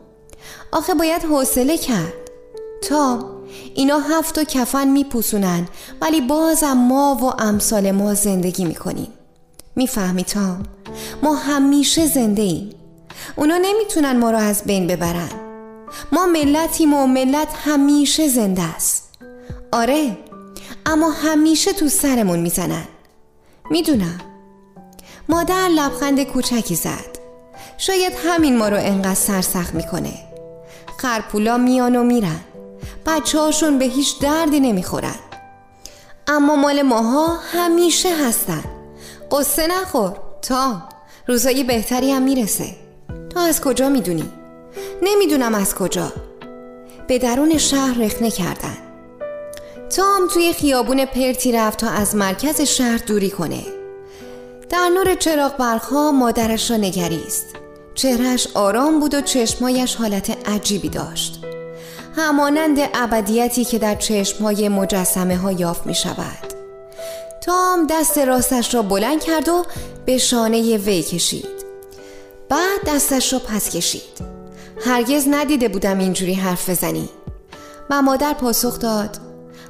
آخه 0.73 0.95
باید 0.95 1.25
حوصله 1.25 1.79
کرد. 1.79 2.13
تا 2.83 3.25
اینا 3.75 3.99
هفت 3.99 4.39
و 4.39 4.45
کفن 4.45 4.89
میپوسونن 4.89 5.69
ولی 6.01 6.21
بازم 6.21 6.73
ما 6.73 7.19
و 7.23 7.43
امثال 7.43 7.91
ما 7.91 8.15
زندگی 8.15 8.65
می‌کنیم. 8.65 9.09
می‌فهمی 9.77 10.25
تا؟ 10.25 10.57
ما 11.23 11.35
همیشه 11.35 12.07
زنده 12.07 12.43
ایم. 12.43 12.71
اونا 13.37 13.57
نمی‌تونن 13.63 14.19
ما 14.19 14.31
رو 14.31 14.39
از 14.39 14.63
بین 14.65 14.87
ببرن. 14.87 15.31
ما 16.13 16.27
ملتیم 16.27 16.95
و 16.95 17.07
ملت 17.07 17.49
همیشه 17.65 18.29
زنده 18.29 18.63
است. 18.63 19.11
آره 19.73 20.19
اما 20.87 21.11
همیشه 21.11 21.73
تو 21.73 21.89
سرمون 21.89 22.39
می‌زنن. 22.39 22.85
می‌دونم. 23.71 24.21
مادر 25.29 25.69
لبخند 25.69 26.23
کوچکی 26.23 26.75
زد. 26.75 27.19
شاید 27.79 28.13
همین 28.25 28.59
ما 28.59 28.69
رو 28.69 28.77
انقدر 28.77 29.15
سرسخت 29.15 29.75
می‌کنه. 29.75 30.13
خرپولا 30.99 31.57
میان 31.57 31.97
و 31.97 32.05
میرن. 32.05 32.41
بچه 33.07 33.39
هاشون 33.39 33.79
به 33.79 33.85
هیچ 33.85 34.21
دردی 34.21 34.61
نمی‌خورن. 34.61 35.15
اما 36.27 36.57
مال 36.57 36.83
ماها 36.83 37.37
همیشه 37.53 38.27
هستن. 38.27 38.65
قصه 39.33 39.67
نخور 39.67 40.17
تا 40.43 40.83
روزای 41.29 41.65
بهتری 41.65 42.13
هم 42.13 42.23
می‌رسه. 42.23 42.77
تو 43.31 43.39
از 43.39 43.61
کجا 43.61 43.89
می‌دونی؟ 43.89 44.31
نمی‌دونم 45.03 45.55
از 45.55 45.75
کجا. 45.75 46.13
به 47.09 47.19
درون 47.19 47.59
شهر 47.59 47.99
رخنه 47.99 48.31
کردن. 48.31 48.77
تام 49.91 50.29
توی 50.35 50.53
خیابون 50.53 51.05
پرتی 51.05 51.53
رفت 51.53 51.79
تا 51.79 51.89
از 51.91 52.15
مرکز 52.15 52.61
شهر 52.61 52.99
دوری 52.99 53.31
کنه. 53.31 53.63
در 54.71 54.89
نور 54.89 55.15
چراغ 55.15 55.57
برخا 55.57 56.13
مادرش 56.13 56.71
را 56.71 56.77
نگریست. 56.77 57.47
چهرش 57.95 58.49
آرام 58.55 59.01
بود 59.01 59.15
و 59.15 59.21
چشمایش 59.21 59.95
حالت 59.95 60.49
عجیبی 60.49 60.89
داشت. 60.89 61.45
همانند 62.17 62.79
ابدیتی 62.95 63.65
که 63.65 63.79
در 63.79 63.95
چشمهای 63.95 64.69
مجسمه 64.69 65.37
ها 65.37 65.53
یافت 65.53 65.87
می 65.87 65.95
شود 65.95 66.53
تام 67.43 67.87
دست 67.91 68.19
راستش 68.19 68.75
را 68.75 68.83
بلند 68.83 69.25
کرد 69.25 69.49
و 69.49 69.65
به 70.07 70.19
شانه 70.19 70.77
وی 70.77 71.03
کشید. 71.03 71.57
بعد 72.49 72.81
دستش 72.87 73.33
را 73.33 73.39
پس 73.39 73.71
کشید. 73.71 74.37
هرگز 74.85 75.29
ندیده 75.29 75.69
بودم 75.69 75.99
اینجوری 75.99 76.35
حرف 76.35 76.71
بزنی. 76.71 77.09
و 77.91 78.03
مادر 78.03 78.33
پاسخ 78.33 78.79
داد 78.79 79.26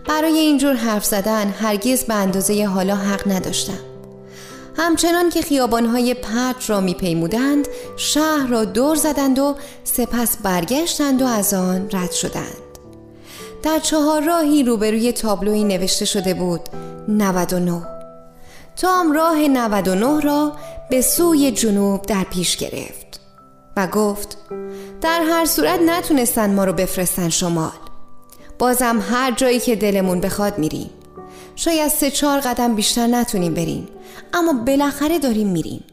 برای 0.09 0.39
اینجور 0.39 0.75
حرف 0.75 1.05
زدن 1.05 1.49
هرگز 1.49 2.05
به 2.05 2.15
اندازه 2.15 2.67
حالا 2.67 2.97
حق 2.97 3.33
نداشتم. 3.33 3.79
همچنان 4.77 5.31
که 5.31 5.43
خیابانهای 5.43 6.15
پرت 6.15 6.71
را 6.71 6.81
میپیمودند 6.81 7.69
شهر 7.97 8.47
را 8.47 8.65
دور 8.65 8.97
زدند 8.97 9.39
و 9.39 9.57
سپس 9.85 10.37
برگشتند 10.37 11.23
و 11.23 11.27
از 11.27 11.55
آن 11.55 11.89
رد 11.93 12.13
شدند. 12.13 12.67
در 13.63 13.79
چهار 13.79 14.23
راهی 14.23 14.63
روبروی 14.63 15.13
تابلوی 15.13 15.65
نوشته 15.65 16.05
شده 16.05 16.35
بود 16.35 16.61
99 17.09 17.83
تام 18.77 19.13
راه 19.13 19.49
99 19.49 20.21
را 20.21 20.53
به 20.91 21.03
سوی 21.03 21.51
جنوب 21.51 22.03
در 22.03 22.25
پیش 22.25 22.57
گرفت 22.57 23.21
و 23.77 23.87
گفت 23.87 24.39
در 25.01 25.23
هر 25.31 25.45
صورت 25.45 25.81
نتونستن 25.81 26.55
ما 26.55 26.65
رو 26.65 26.73
بفرستن 26.73 27.29
شمال. 27.29 27.86
بازم 28.59 29.03
هر 29.11 29.31
جایی 29.31 29.61
که 29.61 29.77
دلمون 29.77 30.21
بخواد 30.21 30.59
میریم 30.59 30.91
شاید 31.57 31.89
سه 31.89 32.11
چهار 32.11 32.41
قدم 32.41 32.75
بیشتر 32.75 33.07
نتونیم 33.07 33.55
بریم 33.55 33.89
اما 34.33 34.53
بالاخره 34.53 35.19
داریم 35.19 35.49
میریم. 35.49 35.85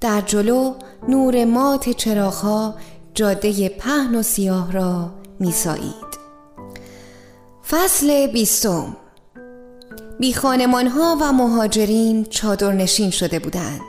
در 0.00 0.20
جلو 0.20 0.74
نور 1.08 1.44
مات 1.44 1.90
چراغها 1.90 2.74
جاده 3.14 3.68
پهن 3.68 4.14
و 4.14 4.22
سیاه 4.22 4.72
را 4.72 5.10
میسایید. 5.40 6.14
فصل 7.70 8.26
بیستم. 8.26 8.96
بی 10.20 10.34
خانمان 10.34 10.86
ها 10.86 11.18
و 11.20 11.32
مهاجرین 11.32 12.24
چادر 12.24 12.72
نشین 12.72 13.10
شده 13.10 13.38
بودند. 13.38 13.80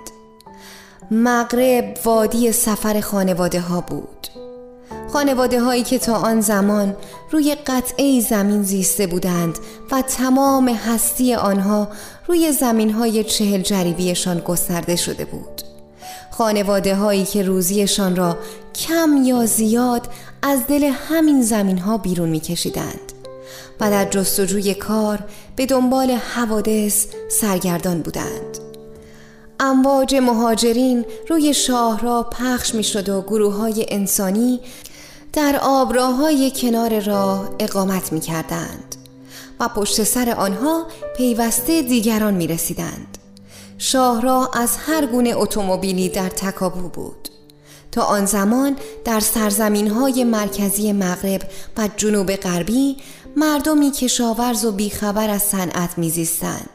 مغرب 1.12 1.98
وادی 2.06 2.52
سفر 2.52 3.00
خانواده 3.00 3.60
ها 3.60 3.82
بود. 3.82 4.28
خانواده 5.16 5.61
هایی 5.61 5.84
که 5.84 5.99
تا 5.99 6.16
آن 6.16 6.41
زمان 6.41 6.95
روی 7.32 7.55
قطعه 7.55 8.22
زمین 8.22 8.63
زیسته 8.63 9.07
بودند 9.07 9.59
و 9.91 10.01
تمام 10.01 10.70
هستی 10.70 11.34
آنها 11.34 11.88
روی 12.28 12.51
زمین 12.51 12.91
های 12.91 13.24
چهل 13.24 13.61
جریبیشان 13.61 14.39
گسترده 14.39 14.95
شده 14.95 15.26
بود. 15.26 15.61
خانواده 16.32 16.95
هایی 16.95 17.26
که 17.26 17.43
روزیشان 17.43 18.16
را 18.16 18.38
کم 18.76 19.22
یا 19.24 19.45
زیاد 19.45 20.07
از 20.41 20.68
دل 20.68 20.84
همین 20.84 21.41
زمین 21.41 21.78
ها 21.78 21.97
بیرون 21.97 22.30
می 22.30 22.39
کشیدند 22.39 23.11
و 23.80 23.91
در 23.91 24.05
جستجوی 24.05 24.74
کار 24.74 25.20
به 25.55 25.66
دنبال 25.66 26.11
حوادث 26.11 27.05
سرگردان 27.30 28.01
بودند. 28.01 28.57
امواج 29.59 30.16
مهاجرین 30.16 31.05
روی 31.30 31.53
شاه 31.53 31.99
را 31.99 32.24
پخش 32.24 32.76
می 32.76 32.84
شد 32.84 33.09
و 33.09 33.22
گروه 33.22 33.53
های 33.53 33.86
انسانی 33.89 34.59
در 35.36 35.60
آبراهای 35.62 36.52
کنار 36.56 37.00
راه 37.00 37.50
اقامت 37.60 38.14
می 38.14 38.20
کردند 38.20 38.96
و 39.60 39.68
پشت 39.68 40.04
سر 40.04 40.30
آنها 40.30 40.86
پیوسته 41.18 41.82
دیگران 41.82 42.34
می 42.34 42.48
رسیدند 42.48 43.18
شاهراه 43.78 44.50
از 44.54 44.78
هر 44.78 45.06
گونه 45.06 45.34
اتومبیلی 45.36 46.10
در 46.10 46.30
تکابو 46.30 46.90
بود. 46.90 47.30
تا 47.92 48.02
آن 48.02 48.26
زمان 48.26 48.76
در 49.06 49.20
سرزمین 49.20 49.88
های 49.88 50.24
مرکزی 50.24 50.94
مغرب 50.94 51.42
و 51.78 51.90
جنوب 51.98 52.36
غربی 52.36 52.98
مردمی 53.36 53.92
کشاورز 53.92 54.66
و 54.66 54.72
بیخبر 54.72 55.30
از 55.30 55.44
صنعت 55.44 55.98
میزیستند. 55.98 56.74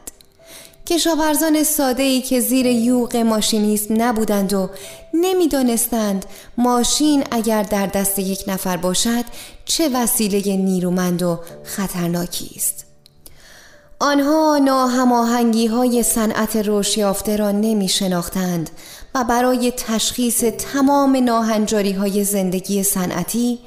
کشاورزان 0.91 1.63
ساده 1.63 2.03
ای 2.03 2.21
که 2.21 2.39
زیر 2.39 2.65
یوغ 2.65 3.15
ماشینیسم 3.15 4.01
نبودند 4.01 4.53
و 4.53 4.69
نمی‌دانستند 5.13 6.25
ماشین 6.57 7.23
اگر 7.31 7.63
در 7.63 7.85
دست 7.85 8.19
یک 8.19 8.43
نفر 8.47 8.77
باشد 8.77 9.25
چه 9.65 9.89
وسیله 9.89 10.55
نیرومند 10.57 11.23
و 11.23 11.39
خطرناکی 11.63 12.51
است. 12.55 12.85
آنها 13.99 14.57
ناهماهنگی 14.57 15.67
های 15.67 16.03
صنعت 16.03 16.55
رشد 16.65 16.97
یافته 16.97 17.35
را 17.35 17.51
نمی 17.51 17.87
شناختند 17.87 18.69
و 19.15 19.23
برای 19.23 19.71
تشخیص 19.71 20.43
تمام 20.43 21.23
ناهنجاری 21.23 21.91
های 21.91 22.23
زندگی 22.23 22.83
صنعتی 22.83 23.59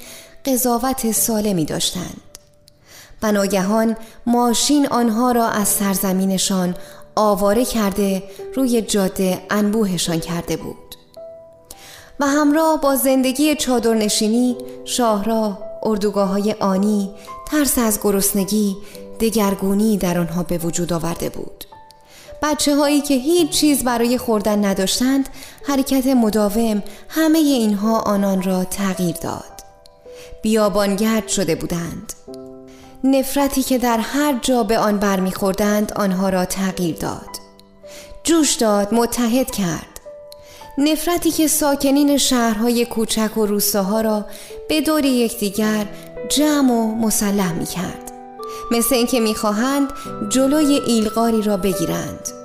قضاوت 0.45 1.13
سالمی 1.13 1.65
داشتند. 1.65 2.21
و 3.23 3.33
ناگهان 3.33 3.97
ماشین 4.27 4.87
آنها 4.87 5.33
را 5.33 5.49
از 5.49 5.69
سرزمینشان 5.69 6.75
آواره 7.15 7.65
کرده 7.65 8.23
روی 8.55 8.83
جاده 8.83 9.43
انبوهشان 9.51 10.21
کرده 10.21 10.57
بود. 10.57 10.77
و 12.21 12.27
همراه 12.27 12.81
با 12.81 12.97
زندگی 12.97 13.55
چادرنشینی 13.55 14.57
شاهراه 14.85 15.59
اردوگاه 15.83 16.29
های 16.29 16.53
آنی 16.53 17.11
ترس 17.51 17.79
از 17.79 18.01
گرسنگی 18.03 18.77
دگرگونی 19.21 19.97
در 19.97 20.19
آنها 20.19 20.43
به 20.43 20.59
وجود 20.59 20.93
آورده 20.93 21.29
بود. 21.29 21.65
بچه 22.43 22.77
هایی 22.77 23.01
که 23.01 23.15
هیچ 23.15 23.51
چیز 23.51 23.85
برای 23.85 24.19
خوردن 24.19 24.65
نداشتند 24.65 25.29
حرکت 25.67 26.07
مداوم 26.07 26.83
همه 27.09 27.39
اینها 27.39 28.01
آنان 28.01 28.43
را 28.43 28.65
تغییر 28.65 29.17
داد. 29.17 29.55
بیابانگرد 30.43 31.29
شده 31.29 31.55
بودند. 31.55 32.13
نفرتی 33.05 33.63
که 33.63 33.79
در 33.79 33.99
هر 33.99 34.39
جا 34.43 34.63
به 34.63 34.79
آن 34.79 34.99
برمیخوردند 34.99 35.93
آنها 35.93 36.29
را 36.29 36.45
تغییر 36.45 36.97
داد. 36.97 37.29
جوش 38.25 38.55
داد 38.55 38.95
متحد 38.95 39.51
کرد. 39.51 40.01
نفرتی 40.79 41.31
که 41.31 41.49
ساکنین 41.49 42.19
شهرهای 42.19 42.87
کوچک 42.87 43.37
و 43.37 43.47
روستاها 43.47 44.01
را 44.01 44.25
به 44.69 44.81
دور 44.81 45.05
یکدیگر 45.05 45.87
جمع 46.29 46.73
و 46.73 46.95
مسلح 46.95 47.53
می 47.53 47.67
کرد 47.67 48.13
مثل 48.71 48.95
اینکه 48.95 49.21
می‌خواهند 49.21 49.93
جلوی 50.29 50.81
ایلقاری 50.87 51.43
را 51.43 51.57
بگیرند. 51.57 52.44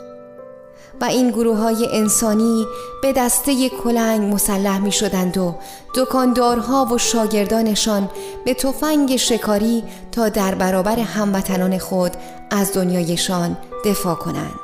و 1.02 1.06
این 1.06 1.30
گروه 1.30 1.58
های 1.58 1.88
انسانی 1.92 2.68
به 3.02 3.14
دسته 3.14 3.70
کلنگ 3.70 4.34
مسلح 4.34 4.80
می 4.80 4.92
شدند 4.92 5.38
و 5.38 5.56
دکاندارها 5.96 6.86
و 6.86 6.98
شاگردانشان 6.98 8.10
به 8.46 8.54
تفنگ 8.54 9.16
شکاری 9.16 9.84
تا 10.12 10.30
در 10.30 10.56
برابر 10.56 11.00
هموطنان 11.00 11.78
خود 11.78 12.12
از 12.52 12.74
دنیایشان 12.74 13.58
دفاع 13.86 14.16
کنند. 14.16 14.60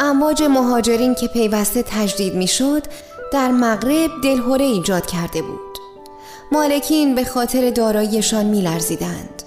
امواج 0.00 0.42
مهاجرین 0.42 1.14
که 1.14 1.28
پیوسته 1.28 1.82
تجدید 1.82 2.34
می 2.34 2.46
شد 2.46 2.82
در 3.32 3.50
مغرب 3.50 4.10
دلهوره 4.22 4.64
ایجاد 4.64 5.06
کرده 5.06 5.42
بود. 5.42 5.78
مالکین 6.52 7.14
به 7.14 7.24
خاطر 7.24 7.70
داراییشان 7.70 8.46
می 8.46 8.62
لرزیدند 8.62 9.42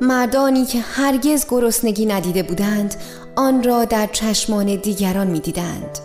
مردانی 0.00 0.64
که 0.64 0.80
هرگز 0.80 1.46
گرسنگی 1.48 2.06
ندیده 2.06 2.42
بودند 2.42 2.94
آن 3.36 3.62
را 3.62 3.84
در 3.84 4.08
چشمان 4.12 4.76
دیگران 4.76 5.26
می‌دیدند. 5.26 5.98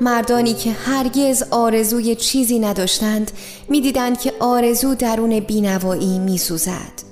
مردانی 0.00 0.54
که 0.54 0.72
هرگز 0.72 1.44
آرزوی 1.50 2.14
چیزی 2.14 2.58
نداشتند 2.58 3.30
می‌دیدند 3.68 4.20
که 4.20 4.32
آرزو 4.40 4.94
درون 4.94 5.40
بینوایی 5.40 6.18
میسوزد. 6.18 7.08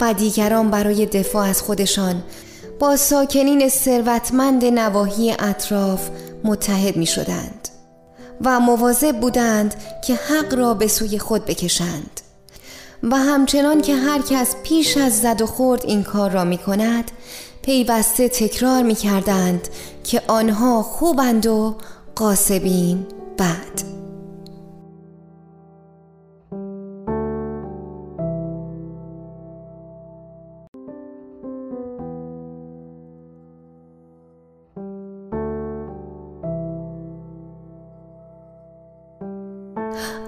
و 0.00 0.14
دیگران 0.14 0.70
برای 0.70 1.06
دفاع 1.06 1.48
از 1.48 1.62
خودشان 1.62 2.22
با 2.78 2.96
ساکنین 2.96 3.68
ثروتمند 3.68 4.64
نواحی 4.64 5.34
اطراف 5.38 6.08
متحد 6.44 6.96
می 6.96 7.06
شدند 7.06 7.68
و 8.44 8.60
مواظب 8.60 9.20
بودند 9.20 9.74
که 10.06 10.14
حق 10.14 10.54
را 10.54 10.74
به 10.74 10.88
سوی 10.88 11.18
خود 11.18 11.44
بکشند. 11.44 12.20
و 13.02 13.16
همچنان 13.16 13.80
که 13.80 13.94
هر 13.94 14.22
کس 14.22 14.56
پیش 14.62 14.96
از 14.96 15.20
زد 15.20 15.42
و 15.42 15.46
خورد 15.46 15.82
این 15.86 16.02
کار 16.02 16.30
را 16.30 16.44
می 16.44 16.58
کند 16.58 17.10
پیوسته 17.66 18.28
تکرار 18.28 18.82
می 18.82 18.94
کردند 18.94 19.68
که 20.04 20.22
آنها 20.28 20.82
خوبند 20.82 21.46
و 21.46 21.76
قاسبین 22.14 23.06
بد 23.38 23.86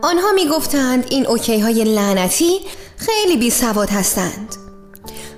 آنها 0.03 0.33
می 0.35 0.49
گفتند 0.49 1.07
این 1.11 1.27
اوکی 1.27 1.59
های 1.61 1.85
لعنتی 1.85 2.61
خیلی 2.97 3.37
بی 3.37 3.51
سواد 3.51 3.91
هستند. 3.91 4.68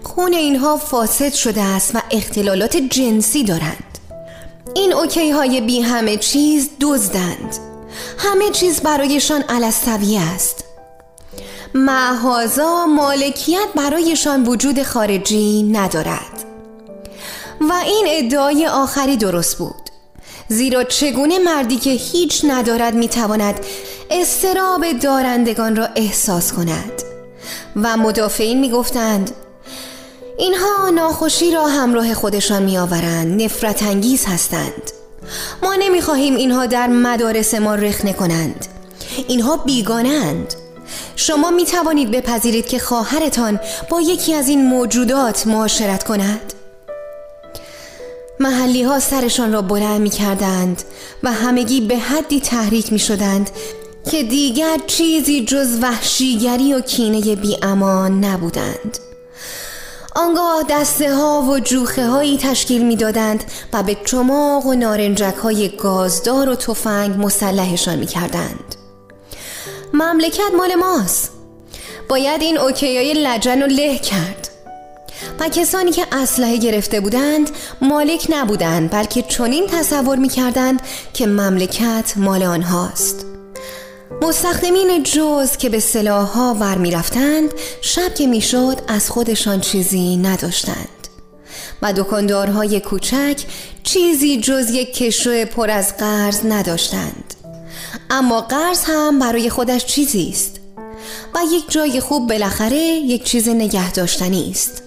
خون 0.02 0.32
اینها 0.34 0.76
فاسد 0.76 1.32
شده 1.32 1.62
است 1.62 1.94
و 1.94 2.02
اختلالات 2.10 2.76
جنسی 2.76 3.44
دارند. 3.44 3.98
این 4.74 4.92
اوکی 4.92 5.30
های 5.30 5.60
بی 5.60 5.80
همه 5.80 6.16
چیز 6.16 6.70
دزدند. 6.80 7.56
همه 8.18 8.50
چیز 8.50 8.80
برایشان 8.80 9.42
علستوی 9.48 10.16
است. 10.16 10.64
معهازا 11.74 12.86
مالکیت 12.86 13.68
برایشان 13.76 14.44
وجود 14.44 14.82
خارجی 14.82 15.62
ندارد. 15.62 16.44
و 17.60 17.72
این 17.72 18.06
ادعای 18.08 18.66
آخری 18.66 19.16
درست 19.16 19.58
بود. 19.58 19.74
زیرا 20.48 20.84
چگونه 20.84 21.38
مردی 21.38 21.76
که 21.76 21.90
هیچ 21.90 22.44
ندارد 22.48 22.94
می‌تواند 22.94 23.60
استراب 24.10 24.92
دارندگان 24.92 25.76
را 25.76 25.88
احساس 25.96 26.52
کند؟ 26.52 26.92
و 27.76 27.96
مدافعین 27.96 28.60
می‌گفتند 28.60 29.30
اینها 30.40 30.90
ناخوشی 30.90 31.50
را 31.50 31.66
همراه 31.66 32.14
خودشان 32.14 32.62
میآورند. 32.62 33.42
نفرت 33.42 33.82
انگیز 33.82 34.24
هستند. 34.26 34.90
ما 35.62 35.74
نمی‌خواهیم 35.74 36.36
اینها 36.36 36.66
در 36.66 36.86
مدارس 36.86 37.54
ما 37.54 37.74
رخنه 37.74 38.12
کنند 38.12 38.66
اینها 39.28 39.56
بیگانند. 39.56 40.54
شما 41.16 41.50
می 41.50 41.64
توانید 41.64 42.10
بپذیرید 42.10 42.66
که 42.66 42.78
خواهرتان 42.78 43.60
با 43.90 44.00
یکی 44.00 44.34
از 44.34 44.48
این 44.48 44.66
موجودات 44.66 45.46
معاشرت 45.46 46.04
کند. 46.04 46.52
محلی 48.40 48.82
ها 48.82 49.00
سرشان 49.00 49.52
را 49.52 49.62
بلند 49.62 50.00
می 50.00 50.10
کردند 50.10 50.82
و 51.22 51.32
همگی 51.32 51.80
به 51.80 51.98
حدی 51.98 52.40
تحریک 52.40 52.92
می 52.92 52.98
شدند 52.98 53.50
که 54.10 54.22
دیگر 54.22 54.78
چیزی 54.86 55.44
جز 55.44 55.78
وحشیگری 55.82 56.74
و 56.74 56.80
کینه 56.80 57.36
بی 57.36 57.56
امان 57.62 58.24
نبودند. 58.24 59.09
آنگاه 60.20 60.64
دسته 60.70 61.14
ها 61.14 61.42
و 61.42 61.58
جوخه 61.58 62.06
هایی 62.06 62.38
تشکیل 62.38 62.84
می 62.84 62.96
دادند 62.96 63.44
و 63.72 63.82
به 63.82 63.96
چماق 64.04 64.66
و 64.66 64.74
نارنجک 64.74 65.34
های 65.34 65.68
گازدار 65.68 66.48
و 66.48 66.54
تفنگ 66.54 67.24
مسلحشان 67.24 67.98
می 67.98 68.06
کردند 68.06 68.74
مملکت 69.94 70.50
مال 70.56 70.74
ماست. 70.74 71.32
باید 72.08 72.42
این 72.42 72.58
اوکیای 72.58 73.12
لجن 73.14 73.62
و 73.62 73.66
له 73.66 73.98
کرد. 73.98 74.48
و 75.40 75.48
کسانی 75.48 75.92
که 75.92 76.06
اسلحه 76.12 76.56
گرفته 76.56 77.00
بودند 77.00 77.50
مالک 77.80 78.26
نبودند 78.30 78.90
بلکه 78.90 79.22
چنین 79.22 79.66
تصور 79.66 80.16
می 80.16 80.28
کردند 80.28 80.82
که 81.12 81.26
مملکت 81.26 82.12
مال 82.16 82.42
آنهاست. 82.42 83.29
مستخدمین 84.22 85.02
جز 85.02 85.56
که 85.56 85.68
به 85.68 85.80
سلاح 85.80 86.28
ها 86.28 86.56
ور 86.60 86.78
می 86.78 86.90
رفتند 86.90 87.50
شب 87.80 88.14
که 88.14 88.26
می 88.26 88.40
شد 88.40 88.78
از 88.88 89.10
خودشان 89.10 89.60
چیزی 89.60 90.16
نداشتند. 90.16 90.88
و 91.82 91.92
دکاندارهای 91.92 92.80
کوچک 92.80 93.44
چیزی 93.82 94.40
جز 94.40 94.70
یک 94.70 94.94
کشو 94.94 95.44
پر 95.44 95.70
از 95.70 95.96
قرض 95.96 96.40
نداشتند. 96.44 97.34
اما 98.10 98.40
قرض 98.40 98.84
هم 98.84 99.18
برای 99.18 99.50
خودش 99.50 99.84
چیزی 99.84 100.28
است 100.28 100.60
و 101.34 101.38
یک 101.52 101.70
جای 101.70 102.00
خوب 102.00 102.28
بالاخره 102.28 102.80
یک 102.82 103.24
چیز 103.24 103.48
نگه 103.48 103.92
داشتنی 103.92 104.50
است. 104.50 104.82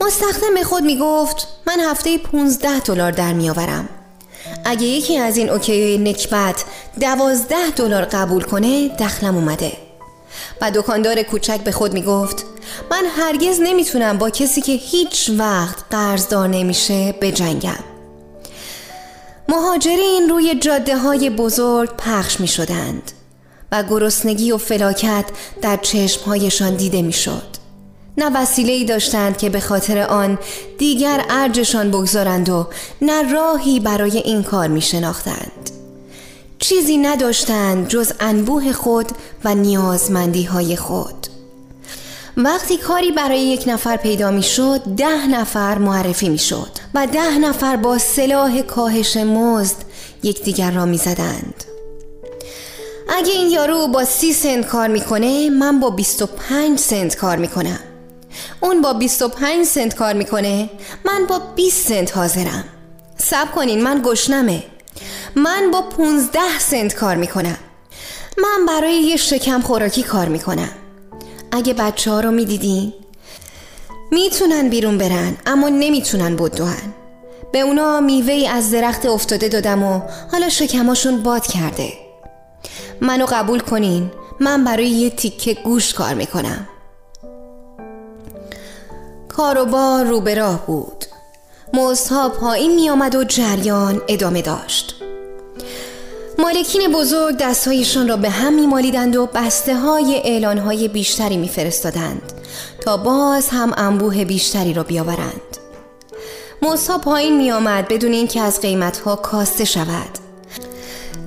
مستخدم 0.00 0.62
خود 0.62 0.82
می 0.82 0.98
گفت 0.98 1.48
من 1.66 1.80
هفته 1.80 2.18
15 2.18 2.80
دلار 2.80 3.10
در 3.10 3.32
می 3.32 3.50
آورم 3.50 3.88
اگه 4.64 4.82
یکی 4.82 5.18
از 5.18 5.36
این 5.36 5.50
اوکی 5.50 5.98
نکبت 5.98 6.64
دوازده 7.00 7.70
دلار 7.76 8.04
قبول 8.04 8.42
کنه 8.42 8.88
دخلم 8.88 9.34
اومده. 9.34 9.72
و 10.60 10.70
دکاندار 10.70 11.22
کوچک 11.22 11.60
به 11.60 11.72
خود 11.72 11.92
می 11.92 12.02
گفت 12.02 12.44
من 12.90 13.04
هرگز 13.16 13.60
نمی‌تونم 13.60 14.18
با 14.18 14.30
کسی 14.30 14.60
که 14.60 14.72
هیچ 14.72 15.30
وقت 15.38 15.76
قرضدار 15.90 16.48
نمیشه 16.48 17.14
بجنگم. 17.20 17.84
مهاجرین 19.48 20.28
روی 20.28 20.54
جاده 20.54 20.96
های 20.96 21.30
بزرگ 21.30 21.96
پخش 21.96 22.40
می 22.40 22.48
شدند 22.48 23.12
و 23.72 23.82
گرسنگی 23.82 24.52
و 24.52 24.58
فلاکت 24.58 25.24
در 25.62 25.76
چشمهایشان 25.76 26.76
دیده 26.76 27.02
می 27.02 27.12
شد 27.12 27.57
نه 28.18 28.30
وسیله 28.34 28.72
ای 28.72 28.84
داشتند 28.84 29.38
که 29.38 29.50
به 29.50 29.60
خاطر 29.60 29.98
آن 29.98 30.38
دیگر 30.78 31.24
ارجشان 31.30 31.90
بگذارند 31.90 32.48
و 32.48 32.66
نه 33.02 33.32
راهی 33.32 33.80
برای 33.80 34.18
این 34.18 34.42
کار 34.42 34.68
می 34.68 34.80
شناختند 34.80 35.70
چیزی 36.58 36.96
نداشتند 36.96 37.88
جز 37.88 38.12
انبوه 38.20 38.72
خود 38.72 39.06
و 39.44 39.54
نیازمندی 39.54 40.44
های 40.44 40.76
خود. 40.76 41.26
وقتی 42.36 42.76
کاری 42.76 43.12
برای 43.12 43.40
یک 43.40 43.64
نفر 43.66 43.96
پیدا 43.96 44.30
می 44.30 44.42
شد 44.42 44.80
ده 44.96 45.26
نفر 45.26 45.78
معرفی 45.78 46.28
می 46.28 46.38
شد 46.38 46.70
و 46.94 47.06
ده 47.06 47.38
نفر 47.38 47.76
با 47.76 47.98
سلاح 47.98 48.60
کاهش 48.60 49.16
مزد 49.16 49.76
یکدیگر 50.22 50.70
را 50.70 50.84
می 50.84 50.98
زدند. 50.98 51.64
اگه 53.08 53.32
این 53.32 53.50
یارو 53.50 53.88
با 53.88 54.04
سی 54.04 54.32
سنت 54.32 54.66
کار 54.66 54.88
می‌کنه 54.88 55.50
من 55.50 55.80
با 55.80 55.90
25 55.90 56.78
سنت 56.78 57.16
کار 57.16 57.36
می‌کنم. 57.36 57.87
اون 58.60 58.82
با 58.82 58.92
25 58.92 59.66
سنت 59.66 59.94
کار 59.94 60.12
می‌کنه. 60.12 60.70
من 61.04 61.26
با 61.26 61.38
20 61.38 61.88
سنت 61.88 62.16
حاضرم. 62.16 62.64
سب 63.16 63.52
کنین 63.54 63.82
من 63.82 64.02
گشنمه. 64.04 64.62
من 65.36 65.70
با 65.72 65.82
15 65.82 66.58
سنت 66.58 66.94
کار 66.94 67.16
می‌کنم. 67.16 67.56
من 68.38 68.66
برای 68.66 68.94
یه 68.94 69.16
شکم 69.16 69.60
خوراکی 69.60 70.02
کار 70.02 70.28
می‌کنم. 70.28 70.70
اگه 71.52 71.74
بچه 71.74 72.10
ها 72.10 72.20
رو 72.20 72.30
می‌دیدین 72.30 72.92
می‌تونن 74.12 74.68
بیرون 74.68 74.98
برن 74.98 75.36
اما 75.46 75.68
نمی‌تونن 75.68 76.36
بدوهن. 76.36 76.94
به 77.52 77.60
اونا 77.60 78.00
میوه 78.00 78.48
از 78.50 78.70
درخت 78.70 79.06
افتاده 79.06 79.48
دادم 79.48 79.82
و 79.82 80.02
حالا 80.32 80.48
شکماشون 80.48 81.22
باد 81.22 81.46
کرده. 81.46 81.92
منو 83.00 83.26
قبول 83.26 83.60
کنین 83.60 84.10
من 84.40 84.64
برای 84.64 84.88
یه 84.88 85.10
تیکه 85.10 85.54
گوش 85.54 85.94
کار 85.94 86.14
می‌کنم. 86.14 86.68
کاروبار 89.38 90.04
رو 90.04 90.20
به 90.20 90.34
راه 90.34 90.66
بود. 90.66 91.04
مزدها 91.74 92.28
پایین 92.28 92.74
می 92.74 92.90
آمد 92.90 93.14
و 93.14 93.24
جریان 93.24 94.02
ادامه 94.08 94.42
داشت. 94.42 94.94
مالکین 96.38 96.92
بزرگ 96.92 97.36
دستهایشان 97.36 98.08
را 98.08 98.16
به 98.16 98.30
هم 98.30 98.54
می 98.54 98.66
مالیدند 98.66 99.16
و 99.16 99.26
بسته 99.26 99.76
های 99.76 100.22
اعلان 100.24 100.58
های 100.58 100.88
بیشتری 100.88 101.36
می 101.36 101.48
فرستادند 101.48 102.22
تا 102.84 102.96
باز 102.96 103.48
هم 103.48 103.74
انبوه 103.76 104.24
بیشتری 104.24 104.74
را 104.74 104.82
بیاورند. 104.82 105.56
مزدها 106.62 106.98
پایین 106.98 107.36
می 107.36 107.50
آمد 107.50 107.88
بدون 107.88 108.12
اینکه 108.12 108.40
از 108.40 108.60
قیمت 108.60 108.98
ها 108.98 109.16
کاسته 109.16 109.64
شود. 109.64 110.18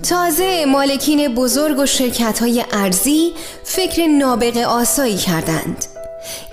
تازه 0.09 0.65
مالکین 0.65 1.35
بزرگ 1.35 1.79
و 1.79 1.85
شرکت 1.85 2.39
های 2.39 2.65
ارزی 2.71 3.33
فکر 3.63 4.07
نابغه 4.07 4.65
آسایی 4.65 5.17
کردند. 5.17 5.90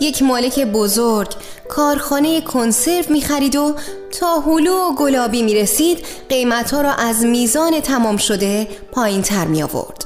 یک 0.00 0.22
مالک 0.22 0.60
بزرگ 0.60 1.28
کارخانه 1.68 2.40
کنسرو 2.40 3.04
می 3.08 3.20
خرید 3.20 3.56
و 3.56 3.74
تا 4.20 4.40
هلو 4.40 4.72
و 4.72 4.94
گلابی 4.94 5.66
قیمت 6.28 6.70
ها 6.70 6.80
را 6.80 6.92
از 6.92 7.24
میزان 7.24 7.80
تمام 7.80 8.16
شده 8.16 8.68
پایین 8.92 9.22
تر 9.22 9.46
می 9.46 9.62
آورد 9.62 10.04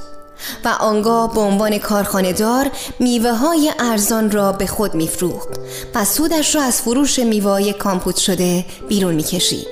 و 0.65 0.67
آنگاه 0.67 1.33
به 1.33 1.39
عنوان 1.39 1.77
کارخانه 1.77 2.33
دار 2.33 2.71
میوه 2.99 3.31
های 3.31 3.71
ارزان 3.79 4.31
را 4.31 4.51
به 4.51 4.67
خود 4.67 4.95
می 4.95 5.07
فروخت 5.07 5.49
و 5.95 6.05
سودش 6.05 6.55
را 6.55 6.61
از 6.61 6.81
فروش 6.81 7.19
میوه 7.19 7.71
کامپوت 7.71 8.17
شده 8.17 8.65
بیرون 8.89 9.15
می 9.15 9.23
کشید. 9.23 9.67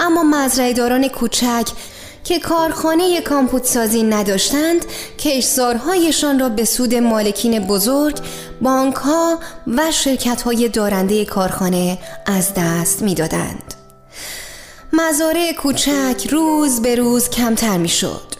اما 0.00 0.22
مزرعهداران 0.22 1.08
کوچک 1.08 1.68
که 2.24 2.38
کارخانه 2.38 3.20
کامپوت 3.20 3.64
سازی 3.64 4.02
نداشتند 4.02 4.84
کشزارهایشان 5.18 6.38
را 6.38 6.48
به 6.48 6.64
سود 6.64 6.94
مالکین 6.94 7.58
بزرگ 7.58 8.18
بانک 8.60 8.94
ها 8.94 9.38
و 9.66 9.90
شرکت 9.90 10.42
های 10.42 10.68
دارنده 10.68 11.24
کارخانه 11.24 11.98
از 12.26 12.48
دست 12.56 13.02
می‌دادند. 13.02 13.74
مزارع 14.92 15.52
کوچک 15.52 16.26
روز 16.30 16.82
به 16.82 16.94
روز 16.94 17.30
کمتر 17.30 17.78
می 17.78 17.88
شد. 17.88 18.34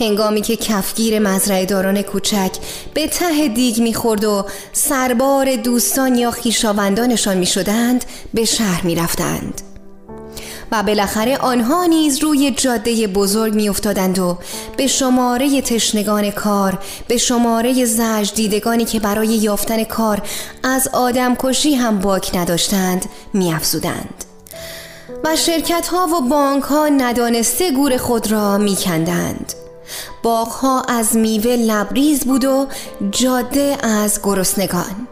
هنگامی 0.00 0.40
که 0.40 0.56
کفگیر 0.56 1.18
مزرعه 1.18 1.66
داران 1.66 2.02
کوچک 2.02 2.50
به 2.94 3.08
ته 3.08 3.48
دیگ 3.48 3.80
می‌خورد 3.80 4.24
و 4.24 4.46
سربار 4.72 5.56
دوستان 5.56 6.14
یا 6.14 6.30
خیشاوندانشان 6.30 7.36
می 7.36 7.46
شدند 7.46 8.04
به 8.34 8.44
شهر 8.44 8.86
می 8.86 8.94
رفتند. 8.94 9.67
و 10.72 10.82
بالاخره 10.82 11.36
آنها 11.36 11.84
نیز 11.84 12.18
روی 12.18 12.50
جاده 12.50 13.06
بزرگ 13.06 13.54
میافتادند 13.54 14.18
و 14.18 14.38
به 14.76 14.86
شماره 14.86 15.62
تشنگان 15.62 16.30
کار 16.30 16.78
به 17.08 17.16
شماره 17.16 17.84
زج 17.84 18.32
دیدگانی 18.34 18.84
که 18.84 19.00
برای 19.00 19.28
یافتن 19.28 19.84
کار 19.84 20.22
از 20.62 20.88
آدم 20.92 21.34
کشی 21.38 21.74
هم 21.74 21.98
باک 21.98 22.30
نداشتند 22.34 23.04
میافزودند. 23.32 24.24
و 25.24 25.36
شرکت 25.36 25.88
ها 25.88 26.06
و 26.06 26.28
بانک 26.28 26.62
ها 26.62 26.88
ندانسته 26.88 27.70
گور 27.70 27.96
خود 27.96 28.32
را 28.32 28.58
میکندند. 28.58 29.52
باغ 30.22 30.48
ها 30.48 30.82
از 30.82 31.16
میوه 31.16 31.50
لبریز 31.50 32.24
بود 32.24 32.44
و 32.44 32.66
جاده 33.10 33.76
از 33.82 34.20
گرسنگان. 34.22 35.08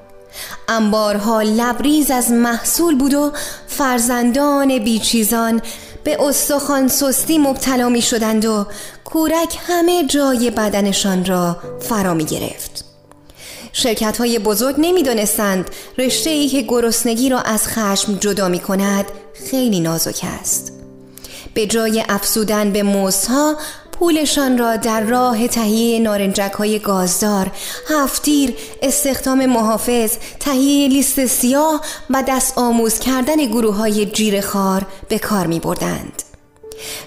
انبارها 0.69 1.43
لبریز 1.43 2.11
از 2.11 2.31
محصول 2.31 2.99
بود 2.99 3.15
و 3.15 3.33
فرزندان 3.67 4.79
بیچیزان 4.79 5.63
به 6.05 6.23
استخوان 6.23 6.89
سستی 6.89 7.39
مبتلا 7.39 7.89
می 7.89 8.03
شدند 8.03 8.45
و 8.45 8.67
کورک 9.05 9.59
همه 9.67 10.05
جای 10.07 10.51
بدنشان 10.51 11.25
را 11.25 11.57
فرا 11.81 12.15
می 12.15 12.25
گرفت. 12.25 12.85
شرکت 13.73 14.19
های 14.19 14.39
بزرگ 14.39 14.75
نمی 14.79 15.03
دانستند 15.03 15.71
رشته 15.99 16.31
ای 16.31 16.49
که 16.49 16.63
گرسنگی 16.63 17.29
را 17.29 17.41
از 17.41 17.69
خشم 17.69 18.15
جدا 18.15 18.49
می 18.49 18.59
کند 18.59 19.05
خیلی 19.51 19.81
نازک 19.81 20.21
است. 20.41 20.73
به 21.55 21.67
جای 21.67 22.05
افسودن 22.09 22.73
به 22.73 22.83
موزها 22.83 23.57
پولشان 23.99 24.59
را 24.59 24.77
در 24.77 25.01
راه 25.01 25.49
تهیه 25.49 25.99
نارنجک 25.99 26.53
های 26.53 26.79
گازدار، 26.79 27.51
هفتیر، 27.89 28.55
استخدام 28.83 29.47
محافظ، 29.47 30.17
تهیه 30.41 30.89
لیست 30.89 31.27
سیاه 31.27 31.81
و 32.11 32.25
دست 32.29 32.59
آموز 32.59 32.99
کردن 32.99 33.37
گروه 33.37 33.75
های 33.75 34.07
جیر 34.07 34.41
خار 34.41 34.87
به 35.09 35.19
کار 35.19 35.47
می 35.47 35.61
بردند. 35.61 36.23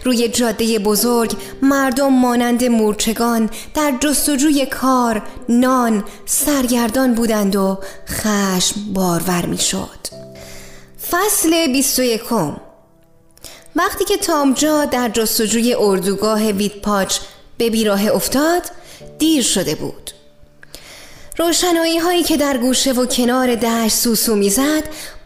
روی 0.03 0.27
جاده 0.27 0.79
بزرگ 0.79 1.35
مردم 1.61 2.13
مانند 2.13 2.63
مورچگان 2.63 3.49
در 3.73 3.93
جستجوی 3.99 4.65
کار، 4.65 5.21
نان، 5.49 6.03
سرگردان 6.25 7.13
بودند 7.13 7.55
و 7.55 7.77
خشم 8.07 8.93
بارور 8.93 9.45
می 9.45 9.57
شد. 9.57 9.99
فصل 11.11 11.71
21 11.73 12.21
وقتی 13.76 14.05
که 14.05 14.17
تامجا 14.17 14.86
در 14.86 15.09
جستجوی 15.09 15.74
اردوگاه 15.74 16.51
ویدپاچ 16.51 17.20
به 17.57 17.70
بیراه 17.70 18.07
افتاد 18.07 18.61
دیر 19.20 19.43
شده 19.43 19.76
بود 19.76 20.11
روشنایی 21.38 21.97
هایی 21.97 22.24
که 22.24 22.38
در 22.38 22.57
گوشه 22.57 22.91
و 22.91 23.05
کنار 23.05 23.55
دشت 23.55 23.95
سوسو 23.95 24.36
می‌زد 24.36 24.84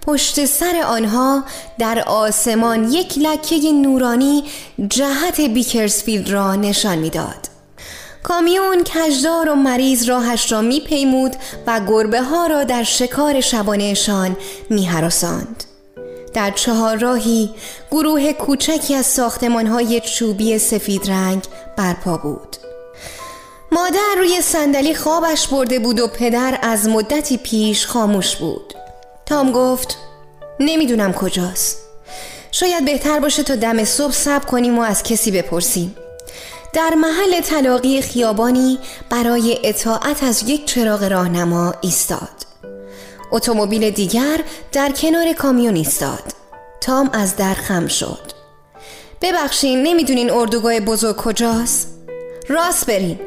پشت 0.07 0.45
سر 0.45 0.83
آنها 0.85 1.43
در 1.79 1.99
آسمان 1.99 2.91
یک 2.91 3.17
لکه 3.17 3.71
نورانی 3.71 4.43
جهت 4.89 5.41
بیکرسفیلد 5.41 6.29
را 6.29 6.55
نشان 6.55 6.97
می‌داد. 6.97 7.53
کامیون 8.23 8.83
کجدار 8.83 9.49
و 9.49 9.55
مریض 9.55 10.09
راهش 10.09 10.51
را 10.51 10.61
میپیمود 10.61 11.35
و 11.67 11.81
گربه 11.87 12.21
ها 12.21 12.47
را 12.47 12.63
در 12.63 12.83
شکار 12.83 13.41
شبانهشان 13.41 14.37
میهراساند. 14.69 15.63
در 16.33 16.51
چهار 16.51 16.97
راهی 16.97 17.49
گروه 17.91 18.33
کوچکی 18.33 18.95
از 18.95 19.05
ساختمان 19.05 19.67
های 19.67 19.99
چوبی 19.99 20.59
سفید 20.59 21.09
رنگ 21.11 21.43
برپا 21.77 22.17
بود. 22.17 22.57
مادر 23.71 24.15
روی 24.17 24.41
صندلی 24.41 24.95
خوابش 24.95 25.47
برده 25.47 25.79
بود 25.79 25.99
و 25.99 26.07
پدر 26.07 26.59
از 26.61 26.87
مدتی 26.87 27.37
پیش 27.37 27.87
خاموش 27.87 28.35
بود. 28.35 28.73
تام 29.25 29.51
گفت 29.51 29.97
نمی‌دونم 30.59 31.13
کجاست. 31.13 31.77
شاید 32.51 32.85
بهتر 32.85 33.19
باشه 33.19 33.43
تا 33.43 33.55
دم 33.55 33.83
صبح 33.83 34.11
صبر 34.11 34.45
کنیم 34.45 34.79
و 34.79 34.81
از 34.81 35.03
کسی 35.03 35.31
بپرسیم. 35.31 35.95
در 36.73 36.89
محل 36.89 37.41
تلاقی 37.41 38.01
خیابانی 38.01 38.79
برای 39.09 39.59
اطاعت 39.63 40.23
از 40.23 40.43
یک 40.49 40.65
چراغ 40.65 41.03
راهنما 41.03 41.73
ایستاد. 41.81 42.42
اتومبیل 43.33 43.89
دیگر 43.89 44.39
در 44.71 44.91
کنار 44.91 45.33
کامیون 45.33 45.75
ایستاد. 45.75 46.23
تام 46.81 47.09
از 47.13 47.35
در 47.35 47.53
خم 47.53 47.87
شد. 47.87 48.19
ببخشین 49.21 49.83
نمی‌دونین 49.83 50.31
اردوگاه 50.31 50.79
بزرگ 50.79 51.15
کجاست؟ 51.15 51.87
راست 52.47 52.85
برین. 52.85 53.19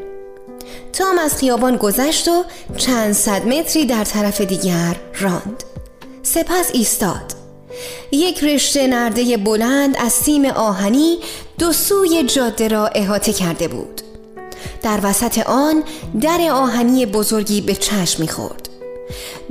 تام 0.93 1.19
از 1.19 1.37
خیابان 1.37 1.77
گذشت 1.77 2.29
و 2.29 2.45
چند 2.77 3.13
صد 3.13 3.47
متری 3.47 3.87
در 3.87 4.05
طرف 4.05 4.41
دیگر 4.41 4.97
راند. 5.21 5.65
سپس 6.23 6.71
ایستاد. 6.73 7.35
یک 8.13 8.45
رشته 8.45 8.87
نرده 8.87 9.37
بلند 9.37 9.97
از 9.97 10.13
سیم 10.13 10.45
آهنی 10.45 11.19
دو 11.59 11.73
سوی 11.73 12.23
جاده 12.23 12.69
را 12.69 12.87
احاطه 12.87 13.33
کرده 13.33 13.69
بود. 13.69 14.01
در 14.83 15.01
وسط 15.03 15.39
آن 15.47 15.85
در 16.21 16.49
آهنی 16.51 17.07
بزرگی 17.07 17.61
به 17.61 17.75
چشم 17.75 18.23
می‌خورد. 18.23 18.76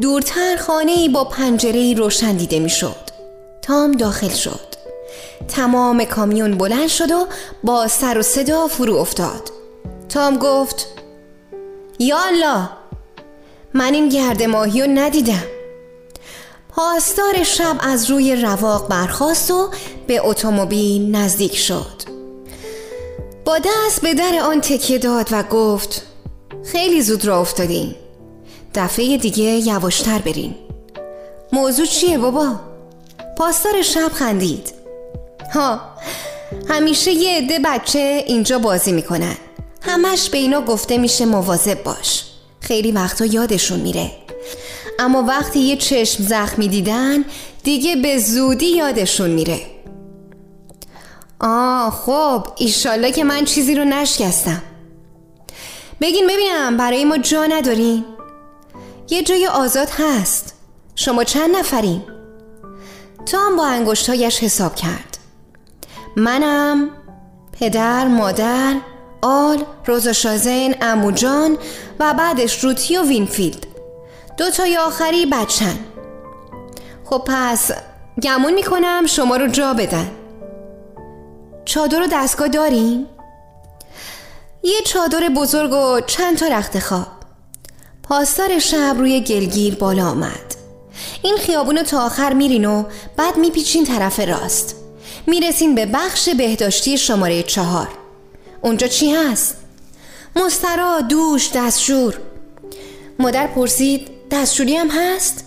دورتر 0.02 0.56
خانه 0.56 1.10
با 1.10 1.24
پنجره 1.24 1.94
روشن 1.94 2.38
دیده 2.38 2.60
می‌شد. 2.60 2.96
تام 3.62 3.92
داخل 3.92 4.30
شد. 4.30 4.76
تمام 5.48 6.06
کامیون 6.06 6.58
بلند 6.58 6.88
شد 6.88 7.12
و 7.12 7.28
با 7.64 7.88
سر 7.88 8.18
و 8.18 8.22
صدا 8.22 8.68
فرو 8.68 8.96
افتاد. 8.96 9.52
تام 10.10 10.38
گفت 10.38 10.88
یالا 12.00 12.70
من 13.74 13.94
این 13.94 14.10
گرد 14.10 14.44
ماهی 14.44 14.82
رو 14.82 14.88
ندیدم. 14.88 15.44
پاسدار 16.70 17.44
شب 17.44 17.78
از 17.80 18.10
روی 18.10 18.36
رواق 18.36 18.88
برخاست 18.88 19.52
و 19.52 19.70
به 20.08 20.28
اتومبیل 20.28 21.16
نزدیک 21.16 21.58
شد. 21.58 22.02
با 23.46 23.60
دست 23.60 24.02
به 24.02 24.14
در 24.14 24.40
آن 24.44 24.62
تکیه 24.62 24.98
داد 24.98 25.28
و 25.32 25.44
گفت 25.44 26.02
خیلی 26.66 27.02
زود 27.02 27.26
را 27.26 27.40
افتادیم 27.42 27.96
دفعه 28.76 29.18
دیگه 29.18 29.44
یواشتر 29.44 30.20
برین. 30.20 30.56
موضوع 31.54 31.86
چیه 31.86 32.18
بابا؟ 32.18 32.60
پاسدار 33.38 33.82
شب 33.82 34.12
خندید. 34.14 34.74
ها 35.54 35.80
همیشه 36.70 37.12
یه 37.12 37.38
عده 37.38 37.60
بچه 37.66 38.24
اینجا 38.28 38.60
بازی 38.60 38.92
می‌کنن. 38.92 39.36
همش 39.82 40.30
به 40.30 40.38
اینا 40.38 40.62
گفته 40.62 40.98
میشه 40.98 41.26
مواظب 41.26 41.84
باش. 41.84 42.24
خیلی 42.60 42.92
وقتا 42.92 43.26
یادشون 43.26 43.80
میره. 43.80 44.12
اما 45.00 45.24
وقتی 45.24 45.60
یه 45.60 45.78
چشم 45.78 46.24
زخمی 46.24 46.68
دیدن 46.68 47.26
دیگه 47.64 47.96
به 47.96 48.20
زودی 48.20 48.66
یادشون 48.66 49.30
میره. 49.30 49.60
آه 51.40 51.92
خب 51.92 52.48
ایشالله 52.58 53.12
که 53.12 53.24
من 53.24 53.46
چیزی 53.46 53.76
رو 53.76 53.84
نشکستم. 53.84 54.62
بگین 56.02 56.28
ببینم 56.28 56.78
برای 56.78 57.06
ما 57.06 57.18
جا 57.18 57.46
ندارین؟ 57.46 58.06
یه 59.10 59.24
جای 59.24 59.48
آزاد 59.48 59.90
هست. 59.90 60.56
شما 60.96 61.24
چند 61.24 61.56
نفرین؟ 61.56 62.04
تام 63.26 63.56
با 63.56 63.66
انگشتایش 63.66 64.44
حساب 64.44 64.76
کرد. 64.76 65.18
منم 66.16 66.90
پدر 67.60 68.08
مادر 68.08 68.76
آل 69.22 69.64
روزا 69.86 70.14
شازن 70.14 70.76
عمو 70.82 71.27
جان 71.27 71.58
و 72.00 72.14
بعدش 72.14 72.64
روتی 72.64 72.98
و 72.98 73.04
وینفیلد. 73.04 73.68
دو 74.38 74.50
تای 74.50 74.78
آخری 74.78 75.26
بچن. 75.26 75.80
خب 77.06 77.24
پس 77.28 77.72
گمون 78.24 78.54
می‌کنم 78.54 79.06
شما 79.06 79.38
رو 79.38 79.48
جا 79.48 79.74
بدن. 79.74 80.12
چادر 81.66 82.02
و 82.02 82.08
دستگاه 82.12 82.48
داریم؟ 82.48 83.08
یه 84.64 84.82
چادر 84.86 85.30
بزرگ 85.30 85.74
و 85.74 86.02
چند 86.02 86.38
تا 86.38 86.48
رخت 86.48 86.80
خواب 86.80 87.08
پاسدار 88.10 88.60
شب 88.60 88.96
روی 89.00 89.20
گلگیر 89.20 89.76
بالا 89.76 90.06
آمد. 90.06 90.56
این 91.22 91.38
خیابون 91.38 91.84
تا 91.84 92.06
آخر 92.06 92.34
میرین 92.34 92.66
و 92.66 92.84
بعد 93.18 93.38
میپیچین 93.38 93.86
طرف 93.86 94.20
راست. 94.20 94.76
می‌رسین 95.28 95.76
به 95.76 95.86
بخش 95.86 96.30
بهداشتی 96.30 96.98
شماره 96.98 97.44
چهار. 97.44 97.88
اونجا 98.62 98.88
چی 98.88 99.12
هست؟ 99.12 99.56
مستراح 100.36 101.02
دوش 101.02 101.50
دستشور. 101.56 102.18
مادر 103.20 103.48
پرسید 103.48 104.08
دستشوری 104.32 104.76
هم 104.76 104.90
هست؟ 104.90 105.46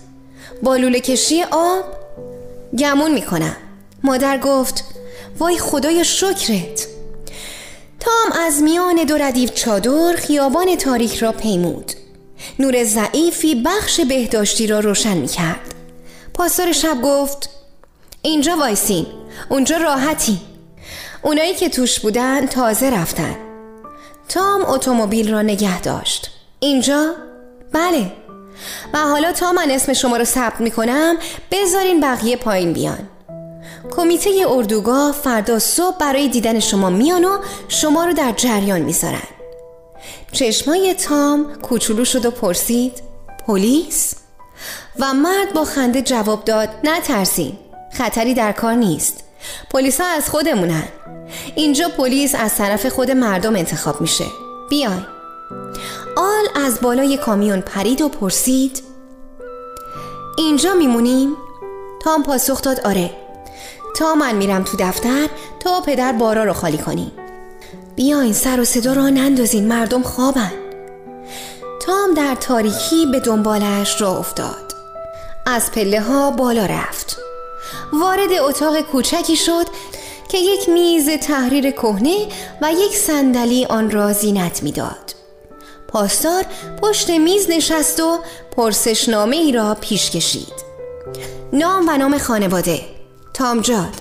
با 0.63 0.75
لوله 0.75 0.99
کشی 0.99 1.43
آب؟ 1.43 1.83
گمون 2.77 3.11
می‌کنم. 3.11 3.55
مادر 4.03 4.37
گفت 4.37 4.83
وای 5.39 5.57
خدای 5.57 6.05
شکرت. 6.05 6.87
تام 7.99 8.41
از 8.45 8.61
میان 8.61 9.03
دو 9.03 9.17
ردیف 9.17 9.53
چادر 9.53 10.15
خیابان 10.17 10.75
تاریک 10.75 11.15
را 11.15 11.31
پیمود. 11.31 11.91
نور 12.59 12.83
ضعیفی 12.83 13.55
بخش 13.55 13.99
بهداشتی 13.99 14.67
را 14.67 14.79
روشن 14.79 15.17
می 15.17 15.27
کرد 15.27 15.75
پاسدار 16.33 16.71
شب 16.71 17.01
گفت 17.03 17.49
اینجا 18.21 18.57
وایسین 18.57 19.05
اونجا 19.49 19.77
راحتی. 19.77 20.41
اونایی 21.21 21.53
که 21.55 21.69
توش 21.69 21.99
بودن 21.99 22.45
تازه 22.45 22.89
رفتن. 22.89 23.35
تام 24.29 24.65
اتومبیل 24.65 25.31
را 25.31 25.41
نگه 25.41 25.81
داشت. 25.81 26.29
اینجا؟ 26.59 27.13
بله. 27.73 28.11
و 28.93 28.97
حالا 28.97 29.31
تا 29.31 29.51
من 29.51 29.71
اسم 29.71 29.93
شما 29.93 30.17
رو 30.17 30.25
ثبت 30.25 30.61
می 30.61 30.71
کنم 30.71 31.15
بذارین 31.51 31.99
بقیه 31.99 32.37
پایین 32.37 32.73
بیان. 32.73 33.09
کمیته 33.91 34.29
اردوگاه 34.47 35.11
فردا 35.11 35.59
صبح 35.59 35.97
برای 35.97 36.27
دیدن 36.27 36.59
شما 36.59 36.89
میان 36.89 37.25
و 37.25 37.37
شما 37.67 38.05
رو 38.05 38.13
در 38.13 38.31
جریان 38.31 38.81
می‌ذارن. 38.81 39.38
چشمای 40.31 40.93
تام 40.93 41.53
کوچولو 41.61 42.05
شد 42.05 42.25
و 42.25 42.31
پرسید 42.31 43.03
پلیس؟ 43.47 44.15
و 44.99 45.13
مرد 45.13 45.53
با 45.53 45.65
خنده 45.65 46.01
جواب 46.01 46.45
داد 46.45 46.69
نه 46.83 47.01
ترسین 47.01 47.57
خطری 47.93 48.33
در 48.33 48.51
کار 48.51 48.73
نیست. 48.73 49.23
پلیس 49.71 50.01
ها 50.01 50.07
از 50.07 50.29
خودمونن. 50.29 50.87
اینجا 51.55 51.89
پلیس 51.89 52.35
از 52.35 52.55
طرف 52.55 52.85
خود 52.85 53.11
مردم 53.11 53.55
انتخاب 53.55 54.01
میشه. 54.01 54.25
بیای 54.69 55.01
آل 56.17 56.65
از 56.65 56.81
بالای 56.81 57.17
کامیون 57.17 57.61
پرید 57.61 58.01
و 58.01 58.09
پرسید 58.09 58.83
اینجا 60.37 60.73
میمونیم؟ 60.73 61.37
تام 62.03 62.23
پاسخ 62.23 62.61
داد 62.61 62.79
آره. 62.79 63.11
تا 63.95 64.15
من 64.15 64.35
میرم 64.35 64.63
تو 64.63 64.77
دفتر 64.79 65.27
تا 65.59 65.81
پدر 65.81 66.11
بارا 66.11 66.43
رو 66.43 66.53
خالی 66.53 66.77
کنیم 66.77 67.11
بیاین 67.99 68.33
سر 68.33 68.59
و 68.59 68.65
صدا 68.65 68.93
را 68.93 69.09
نندازین 69.09 69.67
مردم 69.67 70.01
خوابن. 70.01 70.51
تام 71.81 72.13
در 72.13 72.35
تاریکی 72.35 73.05
به 73.05 73.19
دنبالش 73.19 74.01
را 74.01 74.17
افتاد. 74.17 74.73
از 75.45 75.71
پله 75.71 76.01
ها 76.01 76.31
بالا 76.31 76.65
رفت. 76.65 77.17
وارد 77.93 78.31
اتاق 78.41 78.81
کوچکی 78.81 79.35
شد 79.35 79.65
که 80.29 80.37
یک 80.37 80.69
میز 80.69 81.09
تحریر 81.09 81.71
کهنه 81.71 82.27
و 82.61 82.71
یک 82.73 82.97
صندلی 82.97 83.65
آن 83.65 83.91
را 83.91 84.13
زینت 84.13 84.63
می‌داد. 84.63 85.15
پاسدار 85.87 86.45
پشت 86.81 87.09
میز 87.09 87.49
نشست 87.49 87.99
و 87.99 88.19
پرسشنامه 88.51 89.35
ای 89.35 89.51
را 89.51 89.77
پیش 89.81 90.11
کشید. 90.11 90.53
نام 91.53 91.89
و 91.89 91.97
نام 91.97 92.17
خانواده. 92.17 92.81
تامجاد 93.33 93.93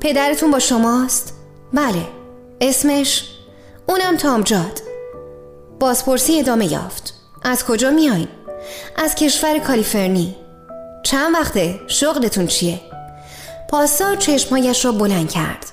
پدرتون 0.00 0.50
با 0.50 0.58
شماست؟ 0.58 1.34
بله. 1.72 2.17
اسمش؟ 2.60 3.24
اونم 3.86 4.16
تامجاد 4.16 4.82
بازپرسی 5.80 6.38
ادامه 6.38 6.72
یافت 6.72 7.14
از 7.42 7.64
کجا 7.64 7.90
میایین؟ 7.90 8.28
از 8.96 9.14
کشور 9.14 9.58
کالیفرنی 9.58 10.36
چند 11.02 11.34
وقته؟ 11.34 11.80
شغلتون 11.86 12.46
چیه؟ 12.46 12.80
پاسدار 13.70 14.16
چشمهایش 14.16 14.84
را 14.84 14.92
بلند 14.92 15.30
کرد 15.30 15.66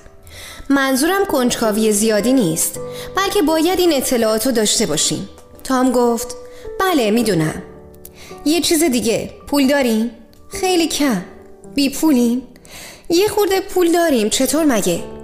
منظورم 0.68 1.24
کنجکاوی 1.24 1.92
زیادی 1.92 2.32
نیست 2.32 2.80
بلکه 3.16 3.42
باید 3.42 3.78
این 3.78 3.92
اطلاعات 3.92 4.46
رو 4.46 4.52
داشته 4.52 4.86
باشیم 4.86 5.28
تام 5.64 5.92
گفت 5.92 6.36
بله 6.80 7.10
می‌دونم 7.10 7.62
یه 8.44 8.60
چیز 8.60 8.82
دیگه 8.82 9.30
پول 9.46 9.68
داریم؟ 9.68 10.10
خیلی 10.48 10.88
کم 10.88 11.22
بی 11.74 11.90
پولیم؟ 11.90 12.42
یه 13.08 13.28
خورده 13.28 13.60
پول 13.60 13.92
داریم 13.92 14.28
چطور 14.28 14.64
مگه؟ 14.64 15.15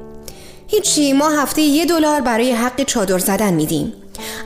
هیچی 0.73 1.13
ما 1.13 1.29
هفته 1.29 1.63
یه 1.63 1.87
دلار 1.87 2.21
برای 2.21 2.53
حق 2.53 2.83
چادر 2.83 3.19
زدن 3.19 3.55
میدیم. 3.55 3.93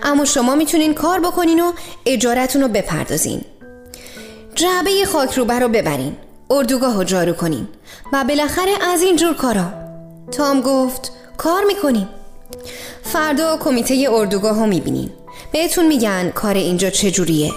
اما 0.03 0.25
شما 0.25 0.55
می‌تونین 0.55 0.95
کار 0.95 1.21
بکنین 1.21 1.61
و 1.61 1.73
اجارتون 2.07 2.63
رو 2.63 2.69
بپردازین. 2.69 3.41
جعبه 4.55 5.05
خاکروبه 5.05 5.59
رو 5.59 5.69
ببرین. 5.69 6.17
اردوگاه 6.51 6.97
رو 6.97 7.05
جارو 7.05 7.33
کنین. 7.33 7.69
و 8.13 8.25
بالاخره 8.25 8.73
از 8.93 9.03
این 9.03 9.17
جور 9.17 9.35
کارا. 9.35 9.73
تام 10.33 10.61
گفت 10.61 11.13
کار 11.37 11.65
می‌کنیم. 11.65 12.09
فردا 13.03 13.57
کمیته 13.57 14.09
اردوگاه 14.11 14.61
رو 14.61 14.67
می‌بینیم 14.67 15.13
بهتون 15.53 15.87
میگن 15.87 16.31
کار 16.31 16.55
اینجا 16.55 16.91
چجوریه. 16.91 17.53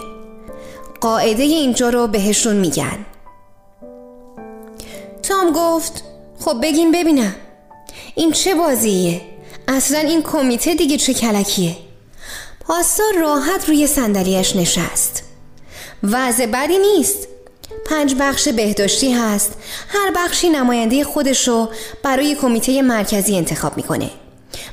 قاعده 1.01 1.43
اینجا 1.43 1.89
رو 1.89 2.07
بهشون 2.07 2.55
میگن. 2.55 3.05
تام 5.23 5.51
گفت 5.55 6.03
خب 6.39 6.61
بگین 6.61 6.91
ببینم. 6.91 7.35
این 8.15 8.31
چه 8.31 8.55
بازیه؟ 8.55 9.21
اصلا 9.67 9.99
این 9.99 10.21
کمیته 10.21 10.75
دیگه 10.75 10.97
چه 10.97 11.13
کلکیه؟ 11.13 11.77
پاسدار 12.59 13.13
راحت 13.21 13.69
روی 13.69 13.87
صندلیاش 13.87 14.55
نشست. 14.55 15.23
وضع 16.03 16.45
بدی 16.45 16.77
نیست. 16.77 17.27
پنج 17.85 18.15
بخش 18.19 18.47
بهداشتی 18.47 19.11
هست. 19.11 19.53
هر 19.87 20.11
بخشی 20.15 20.49
نماینده 20.49 21.03
خودشو 21.03 21.69
برای 22.03 22.35
کمیته 22.35 22.81
مرکزی 22.81 23.37
انتخاب 23.37 23.77
می‌کنه 23.77 24.09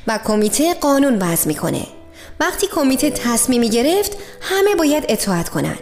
و 0.07 0.19
کمیته 0.27 0.73
قانون 0.73 1.21
وضع 1.21 1.47
می‌کنه. 1.47 1.87
وقتی 2.39 2.67
کمیته 2.67 3.09
تصمیمی 3.09 3.69
گرفت 3.69 4.17
همه 4.41 4.75
باید 4.75 5.05
اطاعت 5.09 5.49
کنن. 5.49 5.77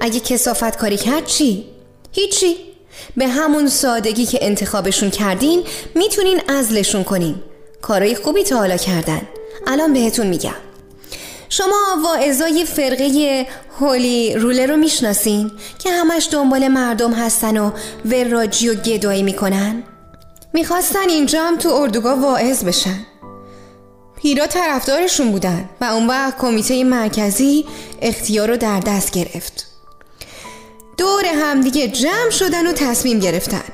اگه 0.00 0.20
کسافت 0.20 0.76
کاری 0.76 0.96
کرد 0.96 1.26
چی؟ 1.26 1.64
هیچی. 2.12 2.73
به 3.16 3.28
همون 3.28 3.68
سادگی 3.68 4.26
که 4.26 4.38
انتخابشون 4.42 5.10
کردین 5.10 5.62
می‌تونین 5.94 6.40
ازلشون 6.48 7.04
کنین. 7.04 7.34
کارای 7.82 8.14
خوبی 8.14 8.42
تا 8.42 8.56
حالا 8.56 8.76
کردن. 8.76 9.22
الان 9.66 9.92
بهتون 9.92 10.26
میگم. 10.26 10.54
شما 11.48 11.98
واعظای 12.04 12.64
فرقه 12.64 13.46
هولی 13.80 14.34
روله 14.34 14.66
رو 14.66 14.76
می‌شناسین 14.76 15.50
که 15.78 15.90
همش 15.90 16.28
دنبال 16.32 16.68
مردم 16.68 17.12
هستن 17.12 17.56
و 17.56 17.70
وراجی 18.04 18.68
و 18.68 18.74
گدایی 18.74 19.22
می‌کنن؟ 19.22 19.82
می‌خواستن 20.52 21.08
اینجا 21.08 21.42
هم 21.42 21.58
تو 21.58 21.68
اردوگاه 21.68 22.20
واعظ 22.20 22.64
بشن. 22.64 23.06
پیرا 24.22 24.46
طرفدارشون 24.46 25.32
بودن 25.32 25.68
و 25.80 25.84
اون 25.84 26.06
وقت 26.06 26.38
کمیته 26.38 26.84
مرکزی 26.84 27.66
اختیار 28.02 28.48
رو 28.48 28.56
در 28.56 28.80
دست 28.80 29.10
گرفت. 29.10 29.73
دور 30.96 31.24
همدیگه 31.24 31.88
جمع 31.88 32.30
شدن 32.30 32.66
و 32.66 32.72
تصمیم 32.72 33.18
گرفتن. 33.18 33.64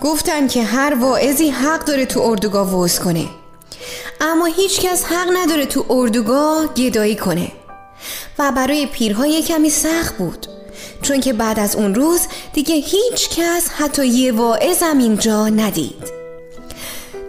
گفتن 0.00 0.48
که 0.48 0.62
هر 0.62 0.94
واعظی 1.00 1.50
حق 1.50 1.84
داره 1.84 2.06
تو 2.06 2.20
اردوگاه 2.20 2.74
وعظ 2.74 2.98
کنه. 2.98 3.26
اما 4.20 4.46
هیچکس 4.46 5.04
حق 5.04 5.28
نداره 5.32 5.66
تو 5.66 5.84
اردوگاه 5.90 6.74
گدایی 6.74 7.16
کنه. 7.16 7.52
و 8.38 8.52
برای 8.52 8.86
پیرها 8.86 9.40
کمی 9.40 9.70
سخت 9.70 10.16
بود. 10.16 10.46
چون 11.02 11.20
که 11.20 11.32
بعد 11.32 11.58
از 11.58 11.76
اون 11.76 11.94
روز 11.94 12.20
دیگه 12.52 12.74
هیچ 12.74 13.28
کس 13.28 13.68
حتی 13.68 14.06
یه 14.06 14.32
واعظم 14.32 14.98
اینجا 14.98 15.48
ندید. 15.48 16.12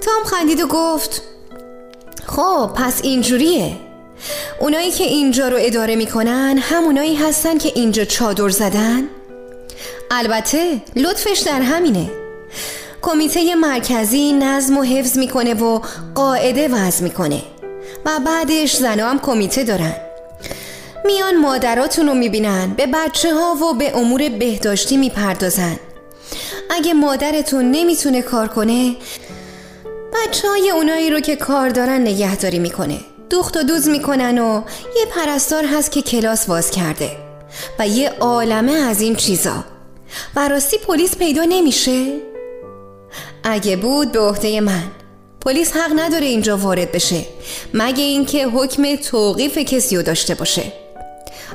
تام 0.02 0.24
خندید 0.24 0.62
و 0.62 0.68
گفت 0.68 1.22
خب 2.28 2.72
پس 2.76 3.02
اینجوریه. 3.04 3.78
اونایی 4.60 4.92
که 4.92 5.04
اینجا 5.04 5.48
رو 5.48 5.58
اداره 5.60 5.96
می‌کنن 5.96 6.58
همونایی 6.62 7.16
هستن 7.16 7.58
که 7.58 7.72
اینجا 7.76 8.06
چادر 8.06 8.50
زدن؟ 8.50 9.04
البته 10.12 10.82
لطفش 10.96 11.40
در 11.40 11.62
همینه. 11.62 12.10
کمیته 13.02 13.56
مرکزی 13.56 14.34
نظم 14.34 14.78
و 14.78 14.84
حفظ 14.84 15.18
می‌کنه 15.18 15.54
و 15.54 15.80
قاعده 16.16 16.68
وضع 16.68 17.04
می‌کنه 17.04 17.42
و 18.06 18.20
بعدش 18.26 18.76
زنها 18.76 19.10
هم 19.10 19.20
کمیته 19.20 19.64
دارن. 19.64 19.94
میان 21.06 21.38
مادراتون 21.38 22.08
رو 22.08 22.14
می‌بینن 22.14 22.74
به 22.78 22.88
بچه 22.88 23.34
ها 23.34 23.56
و 23.56 23.74
به 23.74 23.98
امور 23.98 24.30
بهداشتی 24.30 24.98
می‌پردازن. 24.98 25.80
اگه 26.70 26.94
مادرتون 26.94 27.72
نمی‌تونه 27.72 28.22
کار 28.22 28.48
کنه 28.48 28.96
بچه 30.14 30.50
های 30.50 30.70
اونایی 30.70 31.10
رو 31.10 31.20
که 31.20 31.36
کار 31.36 31.70
دارن 31.70 32.02
نگهداری 32.02 32.60
می‌کنه. 32.60 33.00
دوخت 33.30 33.58
و 33.58 33.64
دوز 33.64 33.88
می‌کنن 33.88 34.38
و 34.38 34.62
یه 34.96 35.06
پرستار 35.16 35.66
هست 35.66 35.92
که 35.92 36.02
کلاس 36.02 36.46
باز 36.46 36.72
کرده 36.72 37.12
و 37.80 37.88
یه 37.88 38.10
عالمه 38.10 38.72
از 38.72 39.02
این 39.02 39.16
چیزا 39.16 39.64
و 40.36 40.48
راستی 40.48 40.78
پلیس 40.78 41.18
پیدا 41.18 41.44
نمیشه؟ 41.44 42.20
اگه 43.44 43.76
بود 43.76 44.12
به 44.12 44.20
عهده 44.20 44.62
من 44.62 44.84
پلیس 45.42 45.72
حق 45.72 45.92
نداره 45.96 46.26
اینجا 46.26 46.58
وارد 46.58 46.92
بشه 46.92 47.26
مگه 47.74 48.04
اینکه 48.04 48.48
حکم 48.48 48.96
توقیف 48.96 49.58
کسی 49.58 49.98
رو 49.98 50.02
داشته 50.02 50.36
باشه 50.36 50.64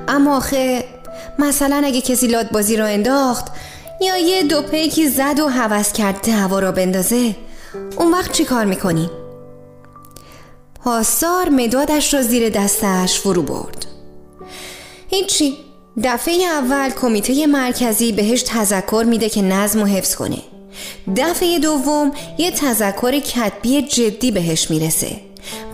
اما 0.08 0.36
آخه 0.36 0.84
مثلا 1.38 1.82
اگه 1.84 2.00
کسی 2.00 2.26
لادبازی 2.26 2.76
را 2.76 2.86
انداخت 2.86 3.46
یا 4.00 4.16
یه 4.16 4.42
دو 4.42 4.62
پیکی 4.62 5.08
زد 5.08 5.40
و 5.40 5.48
حوض 5.48 5.92
کرد 5.92 6.20
دعوا 6.20 6.58
را 6.58 6.72
بندازه 6.72 7.36
اون 7.96 8.12
وقت 8.12 8.32
چی 8.32 8.44
کار 8.44 8.64
می‌کنی؟ 8.64 9.10
پاسدار 10.88 11.48
مدادش 11.48 12.14
را 12.14 12.22
زیر 12.22 12.48
دستش 12.48 13.18
فرو 13.20 13.42
برد. 13.42 13.86
هیچی 15.08 15.56
دفعه 16.04 16.44
اول 16.44 16.90
کمیته 16.90 17.46
مرکزی 17.46 18.12
بهش 18.12 18.42
تذکر 18.42 19.04
میده 19.08 19.28
که 19.28 19.42
نظم 19.42 19.82
و 19.82 19.84
حفظ 19.84 20.14
کنه. 20.14 20.38
دفعه 21.16 21.58
دوم 21.58 22.12
یه 22.38 22.50
تذکر 22.50 23.18
کتبی 23.20 23.82
جدی 23.82 24.30
بهش 24.30 24.70
می‌رسه. 24.70 25.20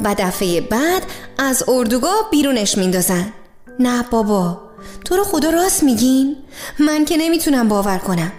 و 0.04 0.14
دفعه 0.18 0.60
بعد 0.60 1.02
از 1.38 1.64
اردوگاه 1.68 2.28
بیرونش 2.30 2.78
میندازن. 2.78 3.32
نه 3.80 4.04
بابا 4.10 4.60
تو 5.04 5.16
رو 5.16 5.24
خدا 5.24 5.50
راست 5.50 5.82
میگین؟ 5.82 6.36
من 6.78 7.04
که 7.04 7.16
نمی‌تونم 7.16 7.68
باور 7.68 7.98
کنم. 7.98 8.32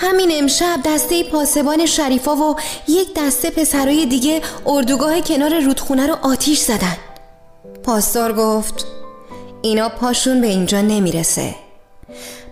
همین 0.00 0.30
امشب 0.34 0.80
دسته 0.84 1.24
پاسبان 1.24 1.86
شریفا 1.86 2.36
و 2.36 2.56
یک 2.88 3.08
دسته 3.16 3.50
پسرای 3.50 4.06
دیگه 4.06 4.42
اردوگاه 4.66 5.20
کنار 5.20 5.60
رودخونه 5.60 6.06
رو 6.06 6.16
آتیش 6.22 6.58
زدن. 6.58 6.96
پاسدار 7.82 8.32
گفت 8.32 8.86
اینا 9.62 9.88
پاشون 9.88 10.40
به 10.40 10.46
اینجا 10.46 10.80
نمی‌رسه. 10.80 11.54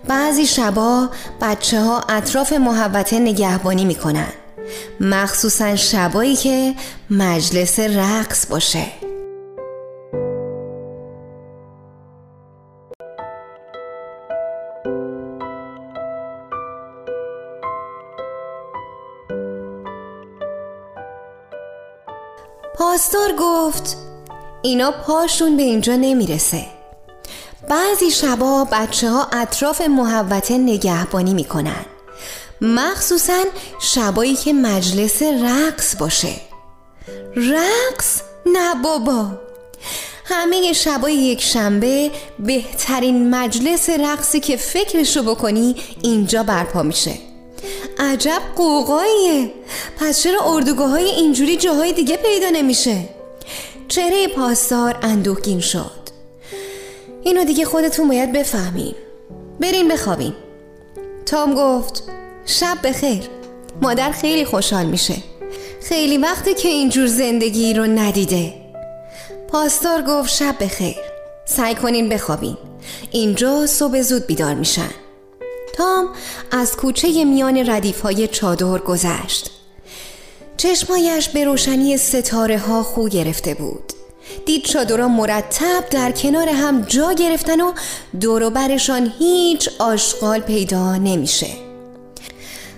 بعضی 0.07 0.47
شبا 0.47 1.09
بچه 1.41 1.81
ها 1.81 2.03
اطراف 2.09 2.53
محوطه 2.53 3.19
نگهبانی 3.19 3.85
می‌کنن. 3.85 4.33
مخصوصا 4.99 5.75
شبایی 5.75 6.35
که 6.35 6.73
مجلس 7.09 7.79
رقص 7.79 8.47
باشه. 8.47 8.85
پاسدار 22.97 23.33
گفت 23.39 23.97
اینا 24.61 24.91
پاشون 24.91 25.57
به 25.57 25.63
اینجا 25.63 25.95
نمی‌رسه. 25.95 26.65
بعضی 27.69 28.11
شبا 28.11 28.67
بچه 28.71 29.09
ها 29.09 29.27
اطراف 29.33 29.81
محوطه 29.81 30.57
نگهبانی 30.57 31.33
می‌کنن. 31.33 31.85
مخصوصا 32.61 33.43
شبایی 33.81 34.35
که 34.35 34.53
مجلس 34.53 35.21
رقص 35.21 35.95
باشه. 35.95 36.33
رقص؟ 37.35 38.21
نه 38.45 38.75
بابا. 38.83 39.25
همه 40.25 40.73
شبای 40.73 41.13
یک 41.13 41.41
شنبه 41.41 42.11
بهترین 42.39 43.29
مجلس 43.35 43.89
رقصی 43.89 44.39
که 44.39 44.57
فکرشو 44.57 45.23
بکنی 45.23 45.75
اینجا 46.03 46.43
برپا 46.43 46.83
میشه. 46.83 47.13
عجب 47.99 48.41
قوقاییه. 48.55 49.53
پس 49.99 50.21
چرا 50.21 50.39
اردوگاه 50.45 50.89
های 50.89 51.05
اینجوری 51.05 51.57
جاهای 51.57 51.93
دیگه 51.93 52.17
پیدا 52.17 52.49
نمیشه؟ 52.49 53.09
چهره 53.87 54.27
پاسدار 54.27 54.99
اندوهگین 55.01 55.59
شد. 55.59 56.07
اینو 57.23 57.43
دیگه 57.43 57.65
خودتون 57.65 58.07
باید 58.07 58.31
بفهمین. 58.31 58.95
برین 59.59 59.87
بخوابین 59.87 60.33
تام 61.25 61.55
گفت 61.55 62.03
شب 62.45 62.77
بخیر. 62.83 63.23
مادر 63.81 64.11
خیلی 64.11 64.45
خوشحال 64.45 64.85
میشه. 64.85 65.15
خیلی 65.81 66.17
وقته 66.17 66.53
که 66.53 66.67
اینجور 66.67 67.07
زندگی 67.07 67.73
رو 67.73 67.85
ندیده. 67.85 68.53
پاسدار 69.47 70.01
گفت 70.01 70.29
شب 70.29 70.55
بخیر. 70.61 70.95
سعی 71.45 71.75
کنین 71.75 72.09
بخوابین. 72.09 72.57
اینجا 73.11 73.67
صبح 73.67 74.01
زود 74.01 74.27
بیدار 74.27 74.53
میشن. 74.53 74.89
تام 75.73 76.09
از 76.51 76.77
کوچه 76.77 77.25
میان 77.25 77.69
ردیف 77.69 78.01
های 78.01 78.27
چادر 78.27 78.77
گذشت. 78.77 79.51
چشمایش 80.57 81.29
به 81.29 81.45
روشنی 81.45 81.97
ستاره 81.97 82.57
ها 82.57 82.83
خو 82.83 83.07
گرفته 83.09 83.53
بود. 83.53 83.93
دید 84.45 84.63
چادرها 84.63 85.07
مرتب 85.07 85.89
در 85.89 86.11
کنار 86.11 86.49
هم 86.49 86.81
جا 86.81 87.13
گرفتن 87.13 87.61
و 87.61 87.71
دور 88.21 88.49
برشان 88.49 89.13
هیچ 89.19 89.69
آشغال 89.79 90.39
پیدا 90.39 90.95
نمیشه. 90.95 91.47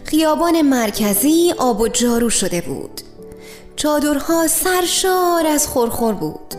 خیابان 0.04 0.62
مرکزی 0.62 1.54
آب 1.58 1.82
و 1.82 1.88
جارو 1.88 2.30
شده 2.30 2.62
بود. 2.62 3.02
چادرها 3.76 4.48
سرشار 4.48 5.48
از 5.48 5.68
خورخور 5.68 6.14
بود. 6.14 6.54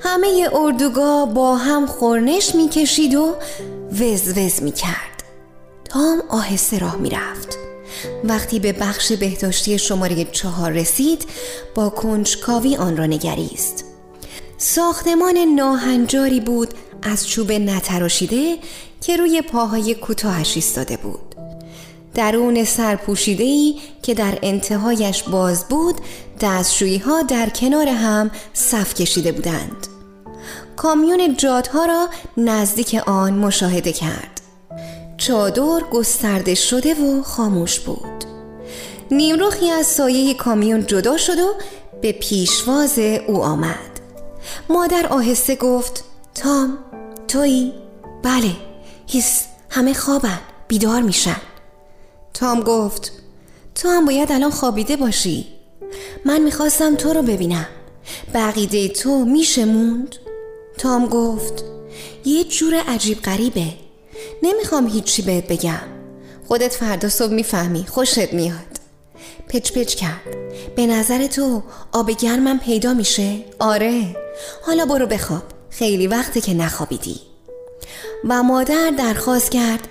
همه 0.00 0.48
اردوگاه 0.52 1.34
با 1.34 1.56
هم 1.56 1.86
خورنش 1.86 2.54
می‌کشید 2.54 3.14
و 3.14 3.34
وز 4.00 4.38
وز 4.38 4.62
می‌کرد. 4.62 5.11
تام 5.92 6.22
آهسته 6.28 6.78
راه 6.78 6.96
می‌رفت 6.96 7.58
وقتی 8.24 8.58
به 8.58 8.72
بخش 8.72 9.12
بهداشتی 9.12 9.78
شماره 9.78 10.24
چهار 10.24 10.70
رسید 10.70 11.24
با 11.74 11.88
کنجکاوی 11.88 12.76
آن 12.76 12.96
را 12.96 13.06
نگریست. 13.06 13.84
ساختمان 14.58 15.38
ناهنجاری 15.38 16.40
بود 16.40 16.74
از 17.02 17.28
چوب 17.28 17.52
نتراشیده 17.52 18.58
که 19.00 19.16
روی 19.16 19.42
پاهای 19.42 19.94
کوتاهش 19.94 20.56
ایستاده 20.56 20.96
بود. 20.96 21.34
درون 22.14 22.64
سرپوشیده 22.64 23.44
ای 23.44 23.74
که 24.02 24.14
در 24.14 24.38
انتهایش 24.42 25.22
باز 25.22 25.68
بود 25.68 25.94
دستشویی 26.40 26.98
ها 26.98 27.22
در 27.22 27.48
کنار 27.48 27.88
هم 27.88 28.30
صف 28.54 28.94
کشیده 28.94 29.32
بودند. 29.32 29.86
کامیون 30.76 31.36
جادها 31.36 31.84
را 31.84 32.08
نزدیک 32.36 32.94
آن 33.06 33.32
مشاهده 33.34 33.92
کرد. 33.92 34.41
چادر 35.26 35.80
گسترده 35.90 36.54
شده 36.54 36.94
و 36.94 37.22
خاموش 37.22 37.80
بود. 37.80 38.24
نیمروخی 39.10 39.70
از 39.70 39.86
سایه 39.86 40.34
کامیون 40.34 40.86
جدا 40.86 41.16
شد 41.16 41.38
و 41.38 41.54
به 42.00 42.12
پیشواز 42.12 42.98
او 42.98 43.42
آمد. 43.42 44.00
مادر 44.68 45.06
آهسته 45.06 45.56
گفت 45.56 46.04
تام 46.34 46.78
تویی؟ 47.28 47.72
بله 48.22 48.56
هیس 49.06 49.44
همه 49.70 49.94
خوابن 49.94 50.40
بیدار 50.68 51.02
میشن. 51.02 51.40
تام 52.34 52.60
گفت 52.60 53.12
تو 53.74 53.88
هم 53.88 54.04
باید 54.04 54.32
الان 54.32 54.50
خوابیده 54.50 54.96
باشی. 54.96 55.46
من 56.24 56.40
می‌خواستم 56.40 56.94
تو 56.94 57.12
رو 57.12 57.22
ببینم. 57.22 57.68
بقیده 58.34 58.88
تو 58.88 59.24
میشه 59.24 59.64
موند؟ 59.64 60.16
تام 60.78 61.06
گفت 61.06 61.64
یه 62.24 62.44
جور 62.44 62.74
عجیب 62.74 63.22
غریبه. 63.22 63.81
نمی‌خوام 64.42 64.86
هیچی 64.86 65.22
بهت 65.22 65.48
بگم. 65.48 65.80
خودت 66.48 66.72
فردا 66.72 67.08
صبح 67.08 67.32
می‌فهمی. 67.32 67.86
خوشت 67.88 68.32
میاد. 68.32 68.56
پچ 69.48 69.72
پچ 69.72 69.94
کرد. 69.94 70.36
به 70.76 70.86
نظر 70.86 71.26
تو 71.26 71.62
آب 71.92 72.10
گرمم 72.10 72.58
پیدا 72.58 72.94
میشه؟ 72.94 73.36
آره. 73.58 74.16
حالا 74.66 74.86
برو 74.86 75.06
بخواب. 75.06 75.42
خیلی 75.70 76.06
وقته 76.06 76.40
که 76.40 76.54
نخوابیدی. 76.54 77.20
و 78.28 78.42
مادر 78.42 78.90
درخواست 78.98 79.50
کرد 79.50 79.88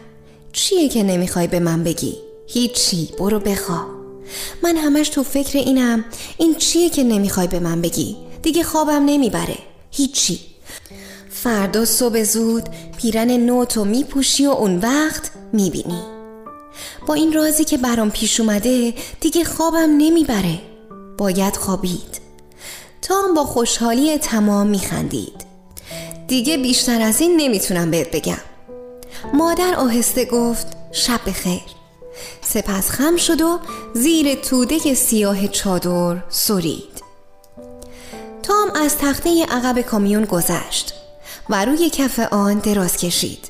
چیه 0.53 0.89
که 0.89 1.03
نمی‌خوای 1.03 1.47
به 1.47 1.59
من 1.59 1.83
بگی؟ 1.83 2.17
هیچی. 2.47 3.09
برو 3.19 3.39
بخواب. 3.39 3.85
من 4.63 4.77
همش 4.77 5.09
تو 5.09 5.23
فکر 5.23 5.57
اینم. 5.57 6.05
این 6.37 6.55
چیه 6.55 6.89
که 6.89 7.03
نمی‌خوای 7.03 7.47
به 7.47 7.59
من 7.59 7.81
بگی؟ 7.81 8.17
دیگه 8.41 8.63
خوابم 8.63 9.05
نمی‌بره. 9.05 9.57
هیچی. 9.91 10.39
فردا 11.43 11.85
صبح 11.85 12.23
زود 12.23 12.69
پیرن 12.97 13.31
نوتو 13.31 13.85
میپوشی 13.85 14.47
و 14.47 14.49
اون 14.49 14.79
وقت 14.79 15.31
می‌بینی. 15.53 16.01
با 17.07 17.13
این 17.13 17.33
رازی 17.33 17.63
که 17.63 17.77
برام 17.77 18.11
پیش 18.11 18.39
اومده 18.39 18.93
دیگه 19.19 19.43
خوابم 19.43 19.89
نمی‌بره. 19.97 20.59
باید 21.17 21.55
خوابید. 21.55 22.21
تام 23.01 23.33
با 23.33 23.43
خوشحالی 23.43 24.17
تمام 24.17 24.67
میخندید. 24.67 25.45
دیگه 26.27 26.57
بیشتر 26.57 27.01
از 27.01 27.21
این 27.21 27.37
نمی‌تونم 27.37 27.91
بهت 27.91 28.11
بگم. 28.11 28.41
مادر 29.33 29.75
آهسته 29.75 30.25
گفت 30.25 30.67
شب 30.91 31.19
بخیر. 31.27 31.61
سپس 32.41 32.89
خم 32.89 33.17
شد 33.17 33.41
و 33.41 33.59
زیر 33.93 34.35
توده 34.35 34.93
سیاه 34.93 35.47
چادر 35.47 36.23
سرید. 36.29 37.01
تام 38.43 38.71
از 38.75 38.97
تخته 38.97 39.45
عقب 39.45 39.81
کامیون 39.81 40.25
گذشت. 40.25 41.00
و 41.51 41.65
روی 41.65 41.89
کف 41.89 42.19
آن 42.19 42.59
دراز 42.59 42.97
کشید. 42.97 43.49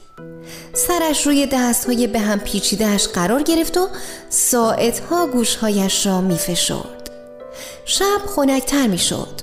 سرش 0.73 1.27
روی 1.27 1.47
دستهای 1.47 2.07
به 2.07 2.19
هم 2.19 2.39
پیچیدهش 2.39 3.07
قرار 3.07 3.43
گرفت 3.43 3.77
و 3.77 3.87
ساعتها 4.29 5.27
گوشهایش 5.27 6.05
را 6.05 6.21
می. 6.21 6.39
شب 7.85 8.17
خنکتر 8.35 8.87
می 8.87 8.97
شد 8.97 9.41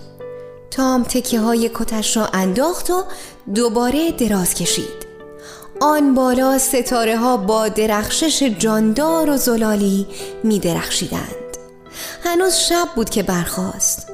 تام 0.70 1.02
تکه 1.02 1.40
های 1.40 1.70
کتش 1.74 2.16
را 2.16 2.26
انداخت 2.26 2.90
و 2.90 3.04
دوباره 3.54 4.10
دراز 4.10 4.54
کشید. 4.54 5.08
آن 5.80 6.14
بالا 6.14 6.58
ستاره 6.58 7.16
ها 7.16 7.36
با 7.36 7.68
درخشش 7.68 8.42
جاندار 8.42 9.30
و 9.30 9.36
زلالی 9.36 10.06
می 10.44 10.58
درخشیدند 10.58 11.56
هنوز 12.24 12.54
شب 12.54 12.88
بود 12.96 13.10
که 13.10 13.22
برخاست. 13.22 14.06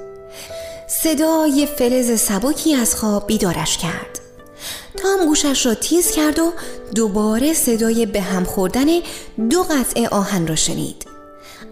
صدای 0.88 1.68
فلز 1.78 2.20
سبکی 2.20 2.74
از 2.74 2.94
خواب 2.94 3.26
بیدارش 3.26 3.78
کرد. 3.78 4.23
تام 4.96 5.26
گوشش 5.26 5.66
را 5.66 5.74
تیز 5.74 6.10
کرد 6.10 6.38
و 6.38 6.52
دوباره 6.94 7.52
صدای 7.52 8.06
به 8.06 8.20
هم 8.20 8.44
خوردن 8.44 8.86
دو 9.50 9.62
قطعه 9.62 10.08
آهن 10.08 10.46
را 10.46 10.56
شنید. 10.56 11.06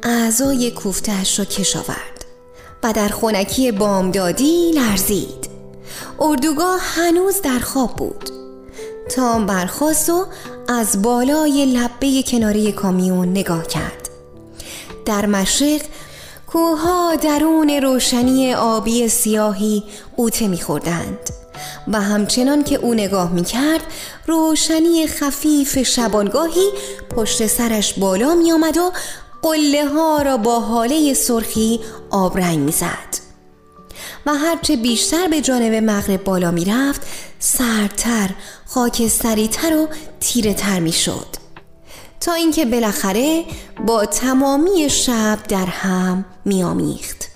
اعضای 0.02 0.70
کوفتهش 0.70 1.38
را 1.38 1.44
کش 1.44 1.76
آورد 1.76 2.24
و 2.82 2.92
در 2.92 3.08
خونکی 3.08 3.72
بامدادی 3.72 4.72
لرزید. 4.72 5.48
اردوگاه 6.20 6.80
هنوز 6.80 7.40
در 7.42 7.58
خواب 7.58 7.96
بود. 7.96 8.30
تام 9.16 9.46
برخواست 9.46 10.10
و 10.10 10.26
از 10.68 11.02
بالای 11.02 11.66
لبه 11.66 12.22
کناری 12.22 12.72
کامیون 12.72 13.28
نگاه 13.28 13.66
کرد. 13.66 14.08
در 15.04 15.26
مشرق 15.26 15.80
کوها 16.46 17.16
درون 17.16 17.70
روشنی 17.70 18.54
آبی 18.54 19.08
سیاهی 19.08 19.84
قوطه 20.16 20.48
میخوردند. 20.48 21.41
و 21.88 22.00
همچنان 22.00 22.64
که 22.64 22.76
او 22.76 22.94
نگاه 22.94 23.32
می 23.32 23.44
کرد 23.44 23.80
روشنی 24.26 25.06
خفیف 25.06 25.82
شبانگاهی 25.82 26.70
پشت 27.16 27.46
سرش 27.46 27.94
بالا 27.94 28.34
می 28.34 28.52
آمد 28.52 28.76
و 28.76 28.92
قله 29.42 29.84
ها 29.84 30.22
را 30.22 30.36
با 30.36 30.60
حاله 30.60 31.14
سرخی 31.14 31.80
آبرنگ 32.10 32.58
می 32.58 32.72
زد 32.72 33.22
و 34.26 34.34
هرچه 34.34 34.76
بیشتر 34.76 35.28
به 35.28 35.40
جانب 35.40 35.74
مغرب 35.74 36.24
بالا 36.24 36.50
می 36.50 36.64
رفت 36.64 37.00
سردتر 37.38 38.30
خاکستریتر 38.66 39.76
و 39.76 39.88
تیره 40.20 40.54
تر 40.54 40.80
می 40.80 40.92
شد 40.92 41.26
تا 42.20 42.32
اینکه 42.32 42.64
بالاخره 42.64 43.44
با 43.86 44.04
تمامی 44.04 44.90
شب 44.90 45.38
در 45.48 45.66
هم 45.66 46.24
می 46.44 46.62
آمیخت 46.62 47.28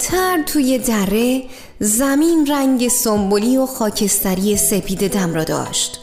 تر 0.00 0.42
توی 0.46 0.78
دره 0.78 1.42
زمین 1.80 2.46
رنگ 2.46 2.88
سنبولی 2.88 3.56
و 3.56 3.66
خاکستری 3.66 4.56
سپید 4.56 5.12
دم 5.12 5.34
را 5.34 5.44
داشت. 5.44 6.00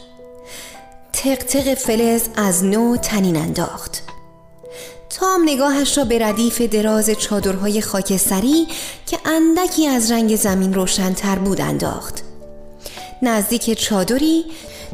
تق 1.12 1.74
فلز 1.74 2.22
از 2.36 2.64
نو 2.64 2.96
تنین 2.96 3.36
انداخت. 3.36 4.02
تام 5.10 5.42
نگاهش 5.44 5.98
را 5.98 6.04
به 6.04 6.18
ردیف 6.18 6.60
دراز 6.60 7.10
چادرهای 7.10 7.80
خاکستری 7.80 8.66
که 9.06 9.18
اندکی 9.24 9.86
از 9.86 10.10
رنگ 10.10 10.36
زمین 10.36 10.74
روشنتر 10.74 11.38
بود 11.38 11.60
انداخت. 11.60 12.22
نزدیک 13.22 13.78
چادری 13.78 14.44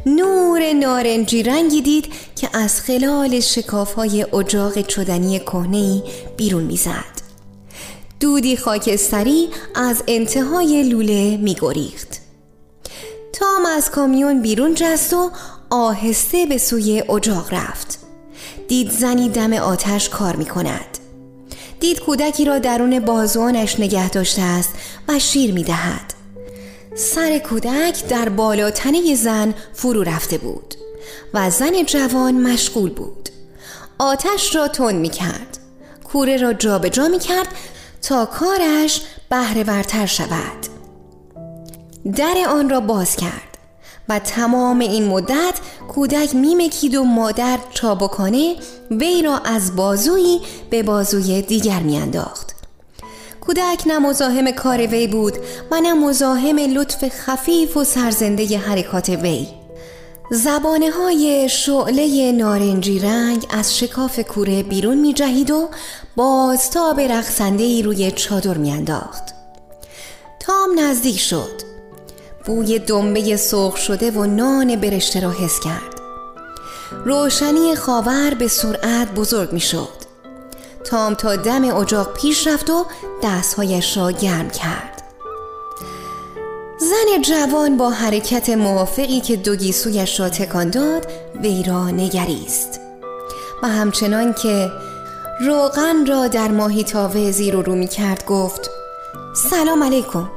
نور 0.06 0.72
نارنجی 0.72 1.42
رنگی 1.42 1.82
دید 1.82 2.12
که 2.36 2.48
از 2.52 2.80
خلال 2.80 3.40
شکاف 3.40 3.94
های 3.94 4.22
اجاق 4.22 4.80
چدنی 4.80 5.38
کهنه‌ای 5.38 6.02
بیرون 6.36 6.62
می‌زد. 6.62 7.21
دودی 8.22 8.56
خاکستری 8.56 9.48
از 9.74 10.02
انتهای 10.08 10.82
لوله 10.82 11.36
میگریخت. 11.36 12.08
تام 13.32 13.66
از 13.66 13.90
کامیون 13.90 14.42
بیرون 14.42 14.74
جست 14.74 15.12
و 15.12 15.30
آهسته 15.70 16.46
به 16.46 16.58
سوی 16.58 17.02
اجاق 17.10 17.54
رفت. 17.54 17.98
دید 18.68 18.90
زنی 18.90 19.28
دم 19.28 19.52
آتش 19.52 20.08
کار 20.08 20.36
می 20.36 20.44
کند. 20.44 20.98
دید 21.80 22.00
کودکی 22.00 22.44
را 22.44 22.58
درون 22.58 23.00
بازوانش 23.00 23.80
نگه 23.80 24.10
داشته 24.10 24.42
است 24.42 24.70
و 25.08 25.18
شیر 25.18 25.52
می 25.52 25.64
دهد. 25.64 26.14
سر 26.94 27.38
کودک 27.38 28.08
در 28.08 28.28
بالاتنه 28.28 29.14
زن 29.14 29.54
فرو 29.72 30.02
رفته 30.02 30.38
بود 30.38 30.74
و 31.34 31.50
زن 31.50 31.84
جوان 31.86 32.34
مشغول 32.34 32.90
بود 32.90 33.28
آتش 33.98 34.54
را 34.54 34.68
تند 34.68 34.94
می 34.94 35.08
کرد 35.08 35.58
کوره 36.12 36.36
را 36.36 36.52
جابجا 36.52 36.88
جا 36.88 37.08
می 37.08 37.18
کرد 37.18 37.48
تا 38.02 38.26
کارش 38.26 39.02
بهره 39.30 39.62
ورتر 39.62 40.06
شود. 40.06 40.66
در 42.16 42.34
آن 42.48 42.70
را 42.70 42.80
باز 42.80 43.16
کرد 43.16 43.58
و 44.08 44.18
تمام 44.18 44.78
این 44.78 45.04
مدت 45.04 45.54
کودک 45.88 46.34
میمکید 46.34 46.94
و 46.94 47.04
مادر 47.04 47.58
چابکانه 47.70 48.56
وی 48.90 49.22
را 49.22 49.38
از 49.38 49.76
بازویی 49.76 50.40
به 50.70 50.82
بازوی 50.82 51.42
دیگر 51.42 51.80
میانداخت. 51.80 52.52
کودک 53.40 53.82
نه 53.86 53.98
مزاحم 53.98 54.50
کار 54.50 54.86
وی 54.86 55.06
بود 55.06 55.34
و 55.70 55.80
نه 55.80 55.94
مزاحم 55.94 56.58
لطف 56.58 57.08
خفیف 57.08 57.76
و 57.76 57.84
سرزنده 57.84 58.58
حرکات 58.58 59.08
وی. 59.08 59.46
زبانه 60.30 60.90
های 60.90 61.48
شعله 61.48 62.32
نارنجی 62.32 62.98
رنگ 62.98 63.46
از 63.50 63.78
شکاف 63.78 64.20
کوره 64.20 64.62
بیرون 64.62 64.98
می 64.98 65.14
جهید 65.14 65.50
و 65.50 65.68
بازتاب 66.16 67.00
رقصنده 67.00 67.64
ای 67.64 67.82
روی 67.82 68.10
چادر 68.10 68.58
می 68.58 68.70
انداخت. 68.70 69.22
تام 70.40 70.80
نزدیک 70.80 71.18
شد. 71.18 71.62
بوی 72.44 72.78
دنبه 72.78 73.36
سرخ 73.36 73.76
شده 73.76 74.10
و 74.10 74.26
نان 74.26 74.76
برشته 74.76 75.20
را 75.20 75.30
حس 75.30 75.60
کرد. 75.60 76.00
روشنی 77.04 77.74
خاور 77.74 78.34
به 78.34 78.48
سرعت 78.48 79.14
بزرگ 79.14 79.52
می 79.52 79.60
شد 79.60 80.02
تام 80.84 81.14
تا 81.14 81.36
دم 81.36 81.76
اجاق 81.76 82.12
پیش 82.12 82.46
رفت 82.46 82.70
و 82.70 82.86
دستهایش 83.22 83.96
را 83.96 84.10
گرم 84.10 84.50
کرد. 84.50 85.02
زن 86.78 87.22
جوان 87.22 87.76
با 87.76 87.90
حرکت 87.90 88.50
موافقی 88.50 89.20
که 89.20 89.36
دو 89.36 89.56
گیسویش 89.56 90.20
را 90.20 90.28
تکان 90.28 90.70
داد 90.70 91.06
وی 91.42 91.64
نگریست. 91.92 92.80
و 93.62 93.68
همچنان 93.68 94.34
که 94.34 94.70
روغن 95.40 96.06
را 96.06 96.28
در 96.28 96.48
ماهی 96.48 96.84
تاوه 96.84 97.30
زیر 97.30 97.56
و 97.56 97.62
رو 97.62 97.74
می 97.74 97.88
کرد 97.88 98.24
گفت 98.26 98.70
سلام 99.50 99.82
علیکم. 99.82 100.30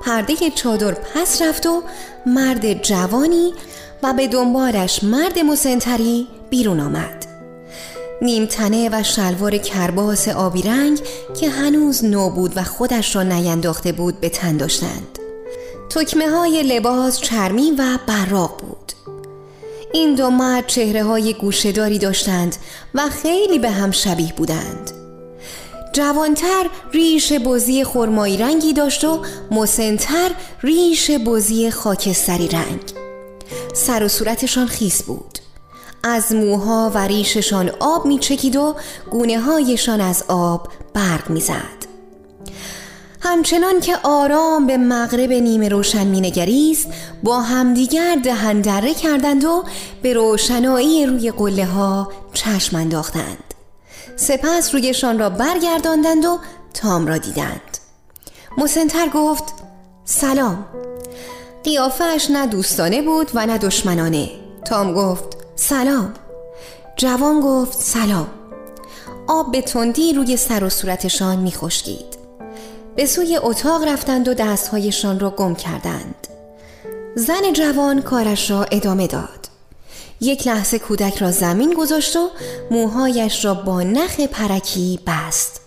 پرده 0.00 0.50
چادر 0.50 0.94
پس 0.94 1.42
رفت 1.42 1.66
و 1.66 1.82
مرد 2.26 2.82
جوانی 2.82 3.52
و 4.02 4.12
به 4.12 4.28
دنبالش 4.28 5.04
مرد 5.04 5.38
مسنتری 5.38 6.26
بیرون 6.50 6.80
آمد. 6.80 7.26
نیمتنه 8.22 8.88
و 8.92 9.02
شلوار 9.02 9.58
کرباس 9.58 10.28
آبی 10.28 10.62
رنگ 10.62 11.00
که 11.40 11.50
هنوز 11.50 12.04
نو 12.04 12.30
بود 12.30 12.52
و 12.56 12.62
خودش 12.62 13.16
را 13.16 13.22
نینداخته 13.22 13.92
بود 13.92 14.20
به 14.20 14.28
تن 14.28 14.56
داشتند. 14.56 15.18
تکمه 15.90 16.28
های 16.28 16.62
لباس 16.62 17.20
چرمی 17.20 17.70
و 17.70 17.98
براق 18.06 18.60
بود. 18.60 19.13
این 19.94 20.14
دو 20.14 20.30
مرد 20.30 20.66
چهره 20.66 21.04
های 21.04 21.34
گوشهداری 21.34 21.98
داشتند 21.98 22.56
و 22.94 23.08
خیلی 23.08 23.58
به 23.58 23.70
هم 23.70 23.90
شبیه 23.90 24.32
بودند. 24.36 24.90
جوانتر 25.92 26.66
ریش 26.92 27.32
بزی 27.32 27.84
خرمایی 27.84 28.36
رنگی 28.36 28.72
داشت 28.72 29.04
و 29.04 29.20
مسنتر 29.50 30.30
ریش 30.62 31.10
بزی 31.10 31.70
خاکستری 31.70 32.48
رنگ. 32.48 32.80
سر 33.74 34.04
و 34.04 34.08
صورتشان 34.08 34.66
خیس 34.66 35.02
بود. 35.02 35.38
از 36.02 36.32
موها 36.32 36.92
و 36.94 36.98
ریششان 36.98 37.70
آب 37.80 38.06
میچکید 38.06 38.56
و 38.56 38.74
گونه 39.10 39.40
هایشان 39.40 40.00
از 40.00 40.24
آب 40.28 40.68
برق 40.94 41.30
می‌زد. 41.30 41.83
همچنان 43.24 43.80
که 43.80 43.96
آرام 44.02 44.66
به 44.66 44.76
مغرب 44.76 45.32
نیمه 45.32 45.68
روشن 45.68 46.06
مینگریست 46.06 46.86
با 47.22 47.40
همدیگر 47.40 48.16
دهن 48.24 48.60
دره 48.60 48.94
کردند 48.94 49.44
و 49.44 49.64
به 50.02 50.12
روشنایی 50.12 51.06
روی 51.06 51.30
قله 51.30 51.64
ها 51.64 52.12
چشم 52.32 52.76
انداختند. 52.76 53.54
سپس 54.16 54.74
رویشان 54.74 55.18
را 55.18 55.30
برگرداندند 55.30 56.24
و 56.24 56.38
تام 56.74 57.06
را 57.06 57.18
دیدند. 57.18 57.78
مسنتر 58.58 59.08
گفت 59.08 59.44
سلام. 60.04 60.66
قیافش 61.64 62.30
نه 62.30 62.46
دوستانه 62.46 63.02
بود 63.02 63.30
و 63.34 63.46
نه 63.46 63.58
دشمنانه. 63.58 64.30
تام 64.64 64.94
گفت 64.94 65.24
سلام. 65.56 66.14
جوان 66.96 67.40
گفت 67.40 67.78
سلام. 67.78 68.28
آب 69.28 69.52
به 69.52 69.62
تندی 69.62 70.12
روی 70.12 70.36
سر 70.36 70.64
و 70.64 70.68
صورتشان 70.68 71.38
میخشکید. 71.38 72.23
به 72.96 73.06
سوی 73.06 73.36
اتاق 73.42 73.88
رفتند 73.88 74.28
و 74.28 74.34
دستهایشان 74.34 75.20
را 75.20 75.30
گم 75.30 75.54
کردند. 75.54 76.26
زن 77.16 77.52
جوان 77.52 78.02
کارش 78.02 78.50
را 78.50 78.64
ادامه 78.64 79.06
داد. 79.06 79.48
یک 80.20 80.46
لحظه 80.46 80.78
کودک 80.78 81.18
را 81.18 81.30
زمین 81.30 81.74
گذاشت 81.74 82.16
و 82.16 82.30
موهایش 82.70 83.44
را 83.44 83.54
با 83.54 83.82
نخ 83.82 84.20
پرکی 84.20 85.00
بست. 85.06 85.60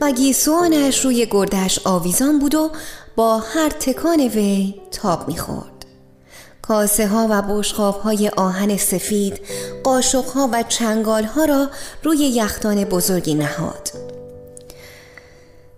و 0.00 0.12
گیسوانش 0.12 1.04
روی 1.04 1.26
گردش 1.30 1.80
آویزان 1.84 2.38
بود 2.38 2.54
و 2.54 2.70
با 3.16 3.38
هر 3.38 3.68
تکان 3.68 4.20
وی 4.20 4.74
تاب 4.90 5.28
می‌خورد. 5.28 5.86
کاسه 6.62 7.06
ها 7.06 7.26
و 7.30 7.42
بشخاب 7.42 8.00
های 8.00 8.28
آهن 8.28 8.76
سفید 8.76 9.40
قاشق 9.84 10.24
ها 10.24 10.48
و 10.52 10.62
چنگال 10.62 11.24
ها 11.24 11.44
را 11.44 11.68
روی 12.02 12.18
یختان 12.18 12.84
بزرگی 12.84 13.34
نهاد. 13.34 13.90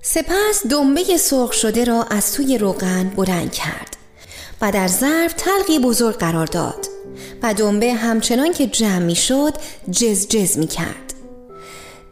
سپس 0.05 0.67
دنبه 0.71 1.17
سرخ 1.17 1.53
شده 1.53 1.85
را 1.85 2.03
از 2.03 2.33
توی 2.33 2.59
روغن 2.59 3.09
بلند 3.17 3.53
کرد 3.53 3.97
و 4.61 4.73
در 4.73 4.89
ظرف 4.89 5.33
تلقی 5.33 5.79
بزرگ 5.79 6.17
قرار 6.17 6.47
داد 6.47 6.87
و 7.43 7.55
دنبه 7.55 7.95
همچنان 7.95 8.53
که 8.53 8.67
جمع 8.67 8.99
می 8.99 9.15
شد 9.15 9.53
جز 9.91 10.29
جز 10.29 10.59
می 10.59 10.67
کرد 10.67 11.13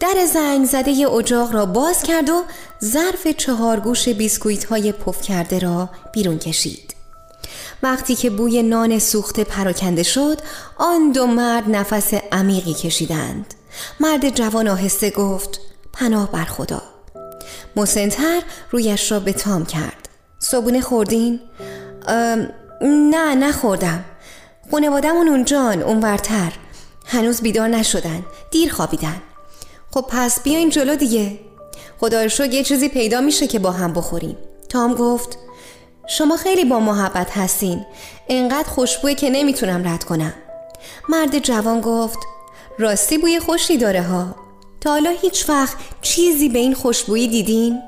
در 0.01 0.27
زنگ 0.35 0.67
زده 0.67 0.91
اجاق 1.11 1.53
را 1.53 1.67
باز 1.67 2.03
کرد 2.03 2.31
و 2.31 2.43
ظرف 2.85 3.29
چهار 3.29 3.81
گوش 3.81 4.09
بیسکویت 4.09 4.65
های 4.65 4.93
پف 4.93 5.23
کرده 5.23 5.59
را 5.59 5.89
بیرون 6.13 6.39
کشید. 6.39 6.95
وقتی 7.83 8.15
که 8.15 8.31
بوی 8.31 8.63
نان 8.63 8.99
سوخته 8.99 9.45
پراکنده 9.45 10.03
شد 10.03 10.39
آن 10.77 11.13
دو 11.13 11.27
مرد 11.27 11.65
نفس 11.71 12.15
عمیقی 12.33 12.75
کشیدند. 12.75 13.55
مرد 14.01 14.29
جوان 14.29 14.69
آهسته 14.69 15.11
گفت 15.11 15.61
پناه 15.93 16.33
بر 16.33 16.45
خدا. 16.45 16.90
مسنتر 17.77 18.43
رویش 18.71 19.13
را 19.13 19.21
به 19.21 19.33
تام 19.33 19.67
کرد. 19.67 20.09
صبونه 20.39 20.81
خوردین؟ 20.81 21.41
نه 22.83 23.35
نخوردم. 23.35 24.05
خانوادمون 24.71 25.29
اونجان 25.29 25.83
اونورتر. 25.83 26.53
هنوز 27.07 27.41
بیدار 27.41 27.69
نشدن. 27.69 28.25
دیر 28.51 28.73
خوابیدن. 28.73 29.23
خب 29.91 30.05
پس 30.09 30.43
بیاین 30.43 30.71
جلو 30.71 30.97
دیگه. 30.97 31.39
خدا 32.01 32.25
یه 32.25 32.63
چیزی 32.63 32.89
پیدا 32.89 33.21
میشه 33.21 33.47
که 33.47 33.59
با 33.59 33.71
هم 33.71 33.93
بخوریم. 33.93 34.37
تام 34.69 34.95
گفت 34.95 35.39
شما 36.09 36.37
خیلی 36.37 36.65
با 36.65 36.81
محبت 36.81 37.31
هستین. 37.39 37.87
انقدر 38.29 38.69
خوشبوه 38.69 39.15
که 39.15 39.31
نمی‌تونم 39.31 39.89
رد 39.89 40.05
کنم. 40.05 40.35
مرد 41.09 41.39
جوان 41.39 41.81
گفت 41.81 42.19
راستی 42.79 43.19
بوی 43.19 43.41
خوشی 43.41 43.77
داره 43.77 44.03
ها. 44.03 44.35
تا 44.81 44.91
حالا 44.91 45.11
هیچ 45.11 45.49
وقت 45.49 45.77
چیزی 46.03 46.49
به 46.49 46.59
این 46.59 46.75
خوشبویی 46.75 47.29
دیدین؟ 47.29 47.83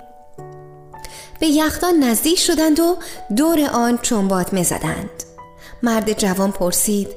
به 1.40 1.46
یختان 1.46 1.98
نزدیک 1.98 2.38
شدند 2.38 2.80
و 2.80 2.96
دور 3.36 3.60
آن 3.72 3.98
چنبات 4.02 4.54
مزدند 4.54 5.10
مرد 5.82 6.12
جوان 6.12 6.52
پرسید 6.52 7.08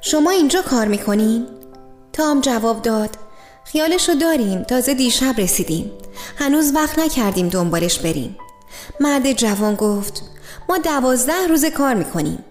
شما 0.00 0.30
اینجا 0.30 0.62
کار 0.62 0.88
می‌کنین؟ 0.88 1.46
تام 2.12 2.40
جواب 2.40 2.82
داد 2.82 3.10
خیالشو 3.64 4.14
داریم 4.14 4.62
تازه 4.62 4.94
دیشب 4.94 5.34
رسیدیم. 5.38 5.90
هنوز 6.36 6.74
وقت 6.74 6.98
نکردیم 6.98 7.48
دنبالش 7.48 7.98
بریم. 7.98 8.36
مرد 9.00 9.32
جوان 9.32 9.74
گفت 9.74 10.22
ما 10.68 10.78
دوازده 10.78 11.46
روز 11.48 11.64
کار 11.64 11.94
می‌کنیم 11.94 12.44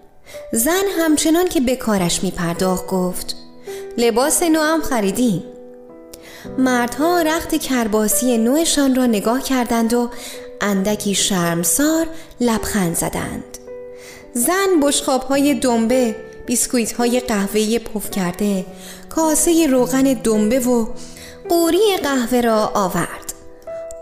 زن 0.52 0.84
همچنان 0.98 1.48
که 1.48 1.60
به 1.60 1.76
کارش 1.76 2.22
میپرداخت 2.22 2.86
گفت 2.86 3.36
لباس 3.98 4.42
نو 4.42 4.60
هم 4.60 4.82
خریدیم. 4.82 5.42
مردها 6.58 7.22
رخت 7.22 7.54
کرباسی 7.54 8.38
نوشان 8.38 8.94
را 8.94 9.06
نگاه 9.06 9.42
کردند 9.42 9.94
و 9.94 10.10
اندکی 10.60 11.14
شرمسار 11.14 12.06
لبخند 12.40 12.96
زدند. 12.96 13.58
زن 14.34 14.80
بشخاب 14.82 15.22
های 15.22 15.54
دنبه 15.54 16.16
بیسکویت 16.46 16.92
های 16.92 17.20
قهوه‌ای 17.20 17.78
پف 17.78 18.10
کرده 18.10 18.66
کاسه 19.10 19.66
روغن 19.66 20.02
دنبه 20.02 20.60
و 20.60 20.86
قوری 21.48 21.96
قهوه 22.02 22.40
را 22.40 22.70
آورد. 22.74 23.32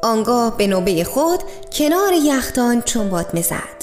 آنگاه 0.03 0.57
به 0.57 0.67
نوبه 0.67 1.05
خود 1.05 1.41
کنار 1.73 2.13
یختان 2.13 2.83
چنبات 2.83 3.35
مزد 3.35 3.81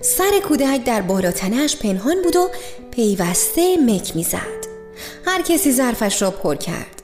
سر 0.00 0.40
کودک 0.48 0.84
در 0.84 1.02
بالاتنش 1.02 1.76
پنهان 1.76 2.22
بود 2.22 2.36
و 2.36 2.48
پیوسته 2.90 3.76
مک 3.76 4.16
می‌زد. 4.16 4.60
هر 5.26 5.42
کسی 5.42 5.72
ظرفش 5.72 6.22
را 6.22 6.30
پر 6.30 6.54
کرد. 6.54 6.99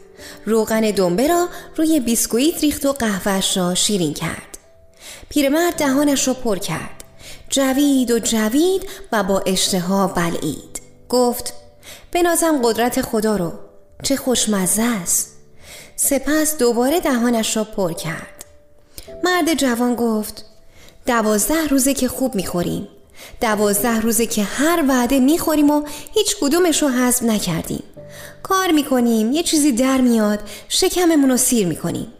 روغن 0.47 0.91
دنبه 0.91 1.29
را 1.29 1.49
روی 1.77 2.01
بیسکویت 2.01 2.61
ریخت 2.61 2.87
و 2.87 2.93
قهوهش 2.93 3.57
را 3.57 3.75
شیرین 3.75 4.15
کرد. 4.15 4.59
پیرمرد 5.29 5.75
دهانش 5.75 6.29
را 6.29 6.35
پر 6.35 6.59
کرد. 6.59 7.05
جوید 7.51 8.11
و 8.11 8.19
جوید 8.19 8.89
و 9.13 9.23
با 9.23 9.41
اشتها 9.41 10.07
بلعید 10.07 10.81
گفت 11.09 11.53
بنازم 12.13 12.61
قدرت 12.63 13.03
خدا 13.03 13.37
رو 13.37 13.53
چه 14.03 14.17
خوشمزه 14.17 14.83
است. 14.83 15.33
سپس 15.97 16.59
دوباره 16.59 17.01
دهانش 17.01 17.57
را 17.57 17.65
پر 17.65 17.93
کرد. 17.93 18.45
مرد 19.25 19.55
جوان 19.55 19.95
گفت 19.95 20.45
دوازده 21.07 21.67
روزه 21.67 21.95
که 21.95 22.09
خوب 22.09 22.35
می‌خوریم. 22.35 22.89
دوازده 23.41 24.01
روزه 24.01 24.27
که 24.27 24.43
هر 24.43 24.85
وعده 24.89 25.21
می‌خوریم 25.21 25.71
و 25.71 25.83
هیچ 26.15 26.37
کدومش 26.41 26.83
رو 26.83 26.89
حذف 26.89 27.23
نکردیم. 27.23 27.83
کار 28.43 28.73
می‌کنیم 28.73 29.33
یه 29.33 29.43
چیزی 29.43 29.73
در 29.73 30.01
میاد 30.01 30.39
شکممون 30.69 31.31
رو 31.31 31.37
سیر 31.37 31.67
می‌کنیم. 31.67 32.13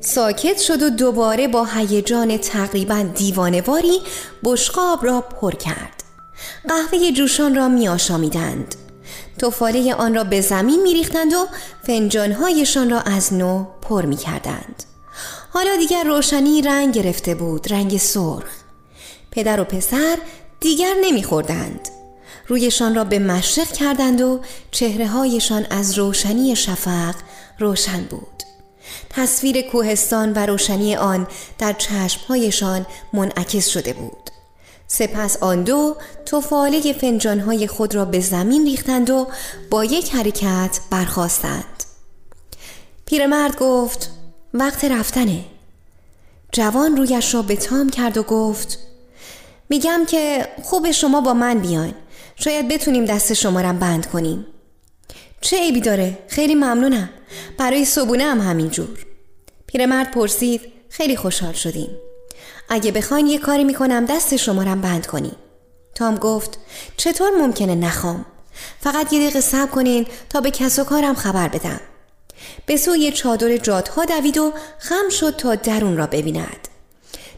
ساکت 0.00 0.58
شد 0.58 0.82
و 0.82 0.90
دوباره 0.90 1.48
با 1.48 1.64
هیجان 1.64 2.36
تقریبا 2.36 3.02
دیوانواری 3.14 3.98
بشقاب 4.44 5.04
را 5.04 5.20
پر 5.20 5.54
کرد. 5.54 6.04
قهوه 6.68 7.12
جوشان 7.12 7.54
را 7.54 7.68
می 7.68 7.88
آشامیدند 7.88 8.74
توفاله 9.38 9.94
آن 9.94 10.14
را 10.14 10.24
به 10.24 10.40
زمین 10.40 10.82
می 10.82 10.94
ریختند 10.94 11.32
و 11.32 11.46
فنجانهایشان 11.86 12.90
را 12.90 13.00
از 13.00 13.32
نو 13.32 13.64
پر 13.82 14.04
می 14.04 14.16
کردند 14.16 14.84
حالا 15.50 15.76
دیگر 15.76 16.04
روشنی 16.04 16.62
رنگ 16.62 16.94
گرفته 16.94 17.34
بود 17.34 17.72
رنگ 17.72 17.96
سرخ. 17.96 18.50
پدر 19.30 19.60
و 19.60 19.64
پسر 19.64 20.18
دیگر 20.60 20.94
نمیخوردند. 21.04 21.88
رویشان 22.48 22.94
را 22.94 23.04
به 23.04 23.18
مشرق 23.18 23.72
کردند 23.72 24.20
و 24.20 24.40
چهره 24.70 25.06
هایشان 25.06 25.66
از 25.70 25.98
روشنی 25.98 26.56
شفق 26.56 27.14
روشن 27.58 28.02
بود. 28.02 28.42
تصویر 29.10 29.62
کوهستان 29.62 30.32
و 30.32 30.46
روشنی 30.46 30.96
آن 30.96 31.26
در 31.58 31.72
چشمهایشان 31.72 32.86
منعکس 33.12 33.68
شده 33.68 33.92
بود. 33.92 34.30
سپس 34.86 35.36
آن 35.42 35.62
دو 35.62 35.96
توفاله 36.26 36.92
فنجانهای 36.92 37.66
خود 37.66 37.94
را 37.94 38.04
به 38.04 38.20
زمین 38.20 38.66
ریختند 38.66 39.10
و 39.10 39.26
با 39.70 39.84
یک 39.84 40.14
حرکت 40.14 40.80
برخواستند 40.90 41.84
پیرمرد 43.06 43.58
گفت 43.58 44.10
وقت 44.54 44.84
رفتنه. 44.84 45.44
جوان 46.52 46.96
رویش 46.96 47.34
را 47.34 47.42
به 47.42 47.56
تام 47.56 47.90
کرد 47.90 48.16
و 48.16 48.22
گفت 48.22 48.78
میگم 49.68 50.00
که 50.08 50.48
خوب 50.62 50.90
شما 50.90 51.20
با 51.20 51.34
من 51.34 51.58
بیاین. 51.58 51.94
شاید 52.40 52.68
بتونیم 52.68 53.04
دست 53.04 53.32
شما 53.32 53.60
را 53.60 53.72
بند 53.72 54.06
کنیم. 54.06 54.46
چه 55.40 55.60
عیبی 55.60 55.80
داره؟ 55.80 56.18
خیلی 56.28 56.54
ممنونم. 56.54 57.10
برای 57.58 57.84
صبونه 57.84 58.24
هم 58.24 58.40
همینجور. 58.40 58.98
پیرمرد 59.66 60.10
پرسید 60.10 60.60
خیلی 60.88 61.16
خوشحال 61.16 61.52
شدیم. 61.52 61.88
اگه 62.68 62.92
بخواین 62.92 63.26
یه 63.26 63.38
کاری 63.38 63.64
می‌کنم 63.64 64.04
دست 64.04 64.36
شما 64.36 64.62
را 64.62 64.74
بند 64.74 65.06
کنیم 65.06 65.36
تام 65.94 66.16
گفت 66.16 66.58
چطور 66.96 67.30
ممکنه 67.30 67.74
نخوام؟ 67.74 68.26
فقط 68.80 69.12
یه 69.12 69.20
دقیقه 69.20 69.40
صبر 69.40 69.70
کنین 69.70 70.06
تا 70.28 70.40
به 70.40 70.50
کس 70.50 70.78
و 70.78 70.84
کارم 70.84 71.14
خبر 71.14 71.48
بدم. 71.48 71.80
به 72.66 72.76
سوی 72.76 73.12
چادر 73.12 73.56
جادها 73.56 74.04
دوید 74.04 74.38
و 74.38 74.52
خم 74.78 75.08
شد 75.10 75.36
تا 75.36 75.54
درون 75.54 75.96
را 75.96 76.06
ببیند. 76.06 76.68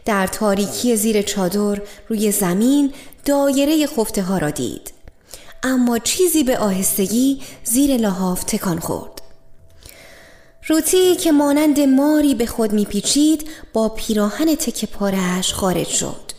در 0.05 0.27
تاریکی 0.27 0.95
زیر 0.95 1.21
چادر 1.21 1.81
روی 2.07 2.31
زمین 2.31 2.93
دایره 3.25 3.87
خفته 3.87 4.21
ها 4.21 4.37
را 4.37 4.49
دید. 4.49 4.93
اما 5.63 5.99
چیزی 5.99 6.43
به 6.43 6.57
آهستگی 6.57 7.41
زیر 7.63 7.97
لحاف 7.97 8.43
تکان 8.43 8.79
خورد. 8.79 9.21
روتی 10.67 11.15
که 11.15 11.31
مانند 11.31 11.79
ماری 11.79 12.35
به 12.35 12.45
خود 12.45 12.73
میپیچید 12.73 13.49
با 13.73 13.89
پیراهن 13.89 14.55
تک 14.55 14.85
پارش 14.85 15.53
خارج 15.53 15.87
شد. 15.87 16.31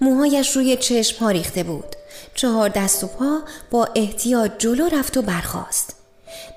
موهایش 0.00 0.56
روی 0.56 0.76
چشم 0.76 1.18
ها 1.18 1.30
ریخته 1.30 1.62
بود. 1.62 1.96
چهار 2.34 2.68
دست 2.68 3.04
و 3.04 3.06
پا 3.06 3.42
با 3.70 3.88
احتیاط 3.94 4.50
جلو 4.58 4.88
رفت 4.88 5.16
و 5.16 5.22
برخاست. 5.22 5.96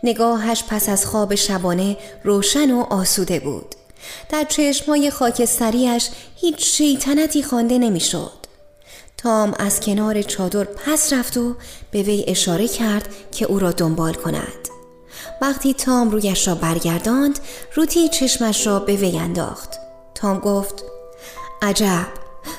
نگاهش 0.03 0.63
پس 0.69 0.89
از 0.89 1.05
خواب 1.05 1.35
شبانه 1.35 1.97
روشن 2.23 2.71
و 2.71 2.79
آسوده 2.79 3.39
بود. 3.39 3.75
در 4.29 4.43
چشمای 4.43 5.09
خاکستریش 5.09 6.09
هیچ 6.35 6.65
شیطنتی 6.65 7.43
خوانده 7.43 7.77
نمی‌شد. 7.77 8.31
تام 9.17 9.53
از 9.59 9.79
کنار 9.79 10.21
چادر 10.21 10.63
پس 10.63 11.13
رفت 11.13 11.37
و 11.37 11.55
به 11.91 12.01
وی 12.01 12.25
اشاره 12.27 12.67
کرد 12.67 13.09
که 13.31 13.45
او 13.45 13.59
را 13.59 13.71
دنبال 13.71 14.13
کند. 14.13 14.69
وقتی 15.41 15.73
تام 15.73 16.11
رویش 16.11 16.47
را 16.47 16.55
برگرداند 16.55 17.39
روتی 17.75 18.09
چشمش 18.09 18.67
را 18.67 18.79
به 18.79 18.95
وی 18.95 19.17
انداخت. 19.17 19.69
تام 20.15 20.39
گفت 20.39 20.83
عجب 21.61 22.07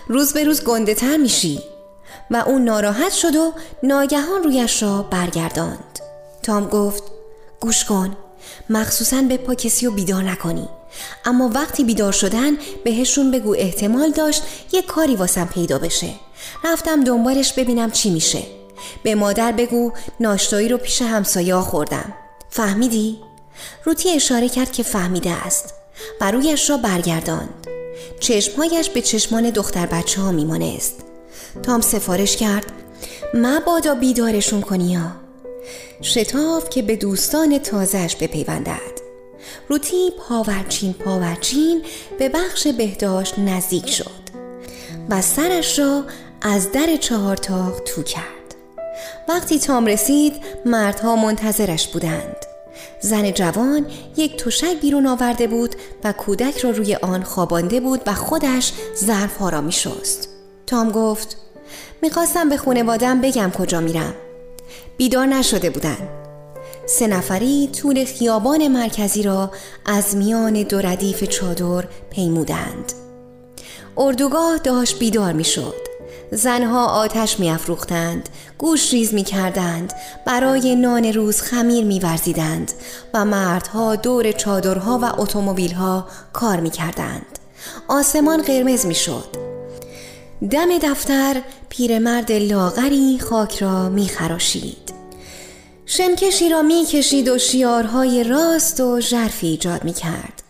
روز 0.09 0.32
به 0.32 0.44
روز 0.44 0.64
گنده 0.64 0.94
تر 0.94 1.16
میشی 1.16 1.60
و 2.31 2.36
او 2.47 2.59
ناراحت 2.59 3.12
شد 3.12 3.36
و 3.36 3.52
ناگهان 3.82 4.43
رویش 4.43 4.82
را 4.82 5.02
برگرداند. 5.02 5.98
تام 6.43 6.66
گفت 6.68 7.02
گوش 7.60 7.85
کن 7.85 8.16
مخصوصا 8.70 9.23
به 9.23 9.36
پا 9.36 9.55
کسی 9.55 9.86
و 9.86 9.90
بیدار 9.90 10.23
نکنی 10.23 10.68
اما 11.24 11.51
وقتی 11.55 11.85
بیدار 11.85 12.12
شدن 12.12 12.56
بهشون 12.85 13.31
بگو 13.31 13.55
احتمال 13.59 14.10
داشت 14.10 14.43
یه 14.73 14.82
کاری 14.82 15.16
واسم 15.16 15.47
پیدا 15.47 15.78
بشه. 15.78 16.10
رفتم 16.64 17.05
دنبالش 17.05 17.52
ببینم 17.52 17.90
چی 17.90 18.10
میشه. 18.10 18.43
به 19.02 19.14
مادر 19.14 19.52
بگو 19.52 19.93
ناشتایی 20.20 20.68
رو 20.68 20.78
پیش 20.78 21.02
همسایه 21.02 21.56
خوردم. 21.56 22.14
فهمیدی؟ 22.51 23.18
روتی 23.85 24.10
اشاره 24.10 24.48
کرد 24.48 24.73
که 24.73 24.82
فهمیده 24.82 25.31
است 25.31 25.74
و 26.20 26.31
رویش 26.31 26.70
را 26.70 26.77
برگرداند. 26.77 27.66
چشمهایش 28.20 28.90
به 28.90 29.01
چشمان 29.01 29.51
دختر 29.51 29.86
بچه 29.86 30.20
ها 30.20 30.32
میمانست. 30.32 30.94
تام 31.62 31.81
سفارش 31.81 32.36
کرد 32.36 32.66
مبادا 33.35 33.94
بیدارشون 33.94 34.60
کنی 34.60 34.94
ها. 34.94 35.12
شتاف 36.02 36.70
که 36.70 36.82
به 36.82 36.97
دوستان 36.97 37.59
تازش 37.59 38.16
بپیوندد. 38.16 39.06
روتی 39.68 40.12
پاورچین 40.28 40.93
پاورچین 40.93 41.82
به 42.18 42.28
بخش 42.28 42.66
بهداشت 42.66 43.39
نزدیک 43.39 43.90
شد 43.90 44.27
و 45.10 45.23
سرش 45.23 45.78
را 45.78 46.05
از 46.43 46.73
در 46.73 46.97
چهارتاق 46.97 47.81
تو 47.81 48.02
کرد. 48.02 48.55
وقتی 49.28 49.59
تام 49.59 49.86
رسید 49.86 50.35
مردها 50.64 51.16
منتظرش 51.16 51.89
بودند. 51.89 52.36
زن 53.01 53.31
جوان 53.31 53.86
یک 54.16 54.36
تشک 54.36 54.81
بیرون 54.81 55.06
آورده 55.06 55.47
بود 55.47 55.77
و 56.05 56.12
کودک 56.12 56.59
را 56.59 56.70
روی 56.70 56.94
آن 56.94 57.23
خوابانده 57.23 57.81
بود 57.81 58.01
و 58.06 58.14
خودش 58.14 58.73
ظرفها 58.97 59.48
را 59.48 59.60
می 59.60 59.73
شست. 59.73 60.28
تام 60.66 60.90
گفت 60.90 61.36
می‌خواستم 62.02 62.48
به 62.48 62.56
خونوادم 62.56 63.20
بگم 63.20 63.51
کجا 63.59 63.81
میرم. 63.81 64.14
بیدار 64.97 65.27
نشده 65.27 65.70
بودن 65.70 66.26
سه 66.86 67.06
نفری 67.06 67.68
طول 67.68 68.04
خیابان 68.04 68.68
مرکزی 68.68 69.22
را 69.22 69.50
از 69.86 70.16
میان 70.16 70.62
دو 70.62 70.80
ردیف 70.80 71.24
چادر 71.24 71.84
پیمودند. 72.10 72.92
اردوگاه 73.96 74.58
داشت 74.58 74.98
بیدار 74.98 75.32
می‌شد. 75.32 75.86
زنها 76.32 76.86
آتش 76.86 77.40
میافروختند 77.40 78.28
گوش 78.58 78.92
ریز 78.92 79.14
می 79.14 79.24
کردند 79.24 79.92
برای 80.26 80.76
نان 80.76 81.04
روز 81.04 81.42
خمیر 81.42 81.84
می 81.84 81.98
ورزیدند 82.00 82.72
و 83.14 83.24
مردها 83.24 83.96
دور 83.96 84.32
چادرها 84.32 84.98
و 85.02 85.20
اتومبیلها 85.20 86.06
کار 86.32 86.60
می 86.60 86.70
کردند 86.70 87.38
آسمان 87.88 88.42
قرمز 88.42 88.86
می 88.86 88.94
شد 88.94 89.28
دم 90.50 90.78
دفتر 90.78 91.42
پیرمرد 91.68 92.32
لاغری 92.32 93.18
خاک 93.18 93.58
را 93.58 93.88
می 93.88 94.08
خراشید 94.08 94.95
شمکشی 95.88 96.48
را 96.48 96.62
می 96.62 96.84
کشید 96.84 97.28
و 97.28 97.38
شیارهای 97.38 98.24
راست 98.24 98.80
و 98.80 99.00
ژرفی 99.00 99.46
ایجاد 99.46 99.84
می 99.84 99.92
کرد 99.92 100.42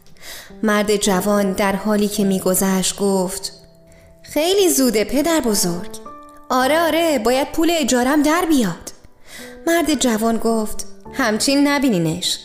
مرد 0.63 0.97
جوان 0.97 1.53
در 1.53 1.77
حالی 1.77 2.09
که 2.09 2.25
میگذشت 2.25 2.97
گفت 2.97 3.53
خیلی 4.23 4.69
زوده 4.69 5.05
پدر 5.05 5.41
بزرگ. 5.41 5.91
آره 6.49 6.81
آره 6.81 7.19
باید 7.19 7.53
پول 7.53 7.71
اجارم 7.73 8.23
در 8.23 8.45
بیاد. 8.49 8.93
مرد 9.67 9.95
جوان 9.95 10.37
گفت 10.37 10.87
همچین 11.13 11.67
نبینینش. 11.67 12.39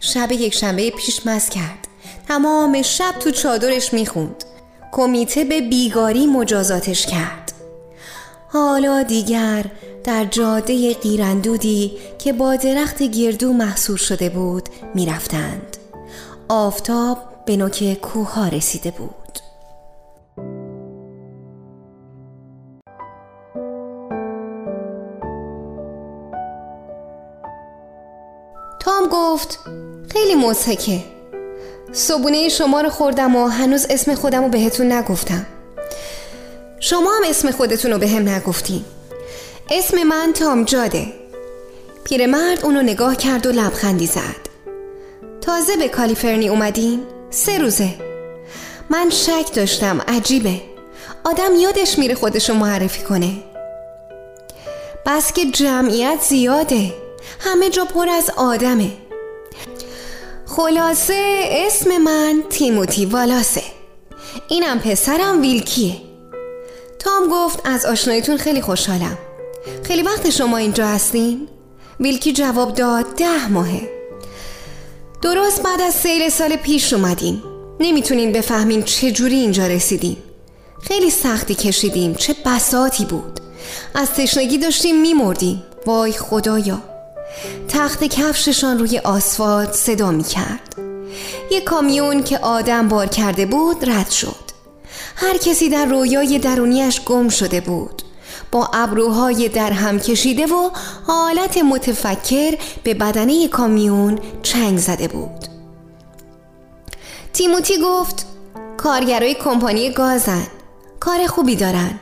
شب 0.00 0.32
یک 0.32 0.54
شنبه 0.54 0.90
پیش 0.90 1.26
مز 1.26 1.48
کرد. 1.48 1.88
تمام 2.28 2.82
شب 2.82 3.14
تو 3.20 3.30
چادرش 3.30 3.92
می‌خوند. 3.92 4.44
کمیته 4.92 5.44
به 5.44 5.60
بیگاری 5.60 6.26
مجازاتش 6.26 7.06
کرد. 7.06 7.52
حالا 8.48 9.02
دیگر 9.02 9.64
در 10.04 10.24
جاده 10.24 10.94
قیرندودی 10.94 11.92
که 12.18 12.32
با 12.32 12.56
درخت 12.56 13.02
گردو 13.02 13.52
محصور 13.52 13.96
شده 13.96 14.28
بود 14.28 14.68
می‌رفتند. 14.94 15.76
آفتاب 16.48 17.18
به 17.46 17.56
نوک 17.56 17.94
کوها 18.00 18.48
رسیده 18.48 18.90
بود. 18.90 19.16
تام 28.80 29.08
گفت 29.12 29.58
خیلی 30.12 30.34
مزهکه 30.34 31.04
صبونه 31.92 32.48
شما 32.48 32.80
رو 32.80 32.88
خوردم 32.88 33.36
و 33.36 33.46
هنوز 33.46 33.86
اسم 33.90 34.14
خودم 34.14 34.42
رو 34.42 34.48
بهتون 34.48 34.92
نگفتم 34.92 35.46
شما 36.80 37.10
هم 37.16 37.30
اسم 37.30 37.50
خودتون 37.50 37.90
رو 37.90 37.98
به 37.98 38.08
هم 38.08 38.28
نگفتیم 38.28 38.84
اسم 39.70 40.02
من 40.02 40.32
تام 40.32 40.64
جاده. 40.64 41.06
پیرمرد 42.04 42.64
اونو 42.64 42.82
نگاه 42.82 43.16
کرد 43.16 43.46
و 43.46 43.52
لبخندی 43.52 44.06
زد. 44.06 44.46
تازه 45.40 45.76
به 45.76 45.88
کالیفرنی 45.88 46.48
اومدین؟ 46.48 47.00
سه 47.30 47.58
روزه. 47.58 47.94
من 48.90 49.10
شک 49.10 49.54
داشتم 49.54 50.00
عجیبه. 50.08 50.60
آدم 51.24 51.54
یادش 51.54 51.98
میره 51.98 52.14
خودشو 52.14 52.54
معرفی 52.54 53.02
کنه. 53.02 53.32
بس 55.06 55.32
که 55.32 55.50
جمعیت 55.50 56.18
زیاده. 56.28 56.94
همه 57.40 57.70
جا 57.70 57.84
پر 57.84 58.08
از 58.08 58.30
آدمه. 58.36 58.90
خلاصه 60.46 61.48
اسم 61.66 61.98
من 61.98 62.42
تیموتی 62.50 63.06
والاسه. 63.06 63.62
اینم 64.48 64.78
پسرم 64.78 65.40
ویلکیه. 65.40 66.05
تام 66.98 67.28
گفت 67.30 67.60
از 67.64 67.86
آشناییتون 67.86 68.36
خیلی 68.36 68.60
خوشحالم. 68.60 69.18
خیلی 69.82 70.02
وقت 70.02 70.30
شما 70.30 70.56
اینجا 70.56 70.86
هستین؟ 70.86 71.48
ویلکی 72.00 72.32
جواب 72.32 72.74
داد 72.74 73.16
ده 73.16 73.48
ماهه. 73.48 73.88
درست 75.22 75.62
بعد 75.62 75.80
از 75.80 75.94
سیل 75.94 76.28
سال 76.28 76.56
پیش 76.56 76.92
اومدین. 76.92 77.42
نمی‌تونین 77.80 78.32
بفهمین 78.32 78.82
چه 78.82 79.10
جوری 79.10 79.36
اینجا 79.36 79.66
رسیدیم 79.66 80.16
خیلی 80.82 81.10
سختی 81.10 81.54
کشیدیم 81.54 82.14
چه 82.14 82.36
بساتی 82.46 83.04
بود. 83.04 83.40
از 83.94 84.10
تشنگی 84.10 84.58
داشتیم 84.58 85.00
میمردیم 85.00 85.62
وای 85.86 86.12
خدایا. 86.12 86.82
تخت 87.68 88.04
کفششان 88.04 88.78
روی 88.78 88.98
آسفالت 88.98 89.72
صدا 89.72 90.10
می 90.10 90.24
کرد 90.24 90.76
یک 91.50 91.64
کامیون 91.64 92.22
که 92.22 92.38
آدم 92.38 92.88
بار 92.88 93.06
کرده 93.06 93.46
بود 93.46 93.90
رد 93.90 94.10
شد. 94.10 94.45
هر 95.16 95.36
کسی 95.36 95.68
در 95.68 95.84
رویای 95.84 96.38
درونیش 96.38 97.00
گم 97.00 97.28
شده 97.28 97.60
بود. 97.60 98.02
با 98.52 98.70
ابروهای 98.72 99.48
در 99.48 99.70
هم 99.70 100.00
کشیده 100.00 100.46
و 100.46 100.70
حالت 101.06 101.58
متفکر 101.58 102.58
به 102.82 102.94
بدنه 102.94 103.48
کامیون 103.48 104.18
چنگ 104.42 104.78
زده 104.78 105.08
بود. 105.08 105.46
تیموتی 107.32 107.74
گفت 107.82 108.26
کارگرای 108.76 109.34
کمپانی 109.34 109.90
گازن 109.90 110.46
کار 111.00 111.26
خوبی 111.26 111.56
دارن. 111.56 112.00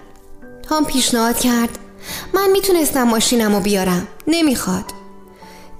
تام 0.68 0.84
پیشنهاد 0.84 1.38
کرد 1.38 1.78
من 2.34 2.50
می‌تونستم 2.50 3.02
ماشینم 3.02 3.54
رو 3.54 3.60
بیارم 3.60 4.08
نمی‌خواد. 4.26 4.84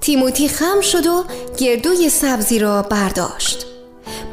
تیموتی 0.00 0.48
خم 0.48 0.80
شد 0.80 1.06
و 1.06 1.24
گردوی 1.58 2.10
سبزی 2.10 2.58
را 2.58 2.82
برداشت. 2.82 3.66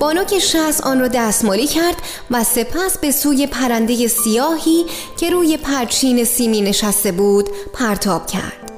بانوک 0.01 0.39
شست 0.39 0.81
آن 0.81 0.99
را 0.99 1.07
دستمالی 1.07 1.67
کرد 1.67 1.95
و 2.31 2.43
سپس 2.43 2.97
به 2.97 3.11
سوی 3.11 3.47
پرنده 3.47 4.07
سیاهی 4.07 4.85
که 5.17 5.29
روی 5.29 5.57
پرچین 5.57 6.23
سیمی 6.23 6.61
نشسته 6.61 7.11
بود 7.11 7.49
پرتاب 7.73 8.27
کرد. 8.27 8.71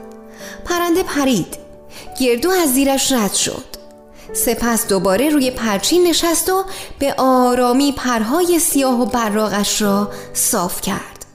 پرنده 0.65 1.03
پرید. 1.03 1.57
گردو 2.19 2.49
از 2.49 2.73
زیرش 2.73 3.11
رد 3.11 3.33
شد. 3.33 3.65
سپس 4.33 4.87
دوباره 4.87 5.29
روی 5.29 5.51
پرچین 5.51 6.07
نشست 6.07 6.49
و 6.49 6.63
به 6.99 7.13
آرامی 7.17 7.91
پرهای 7.91 8.59
سیاه 8.59 9.01
و 9.01 9.05
براغش 9.05 9.81
را 9.81 10.11
صاف 10.33 10.81
کرد. 10.81 11.25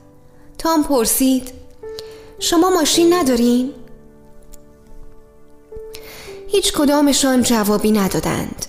تام 0.59 0.83
پرسید 0.85 1.53
شما 2.39 2.71
ماشین 2.71 3.15
ندارین؟ 3.15 3.73
هیچ 6.49 6.73
کدامشان 6.73 7.43
جوابی 7.43 7.93
ندادند. 7.93 8.68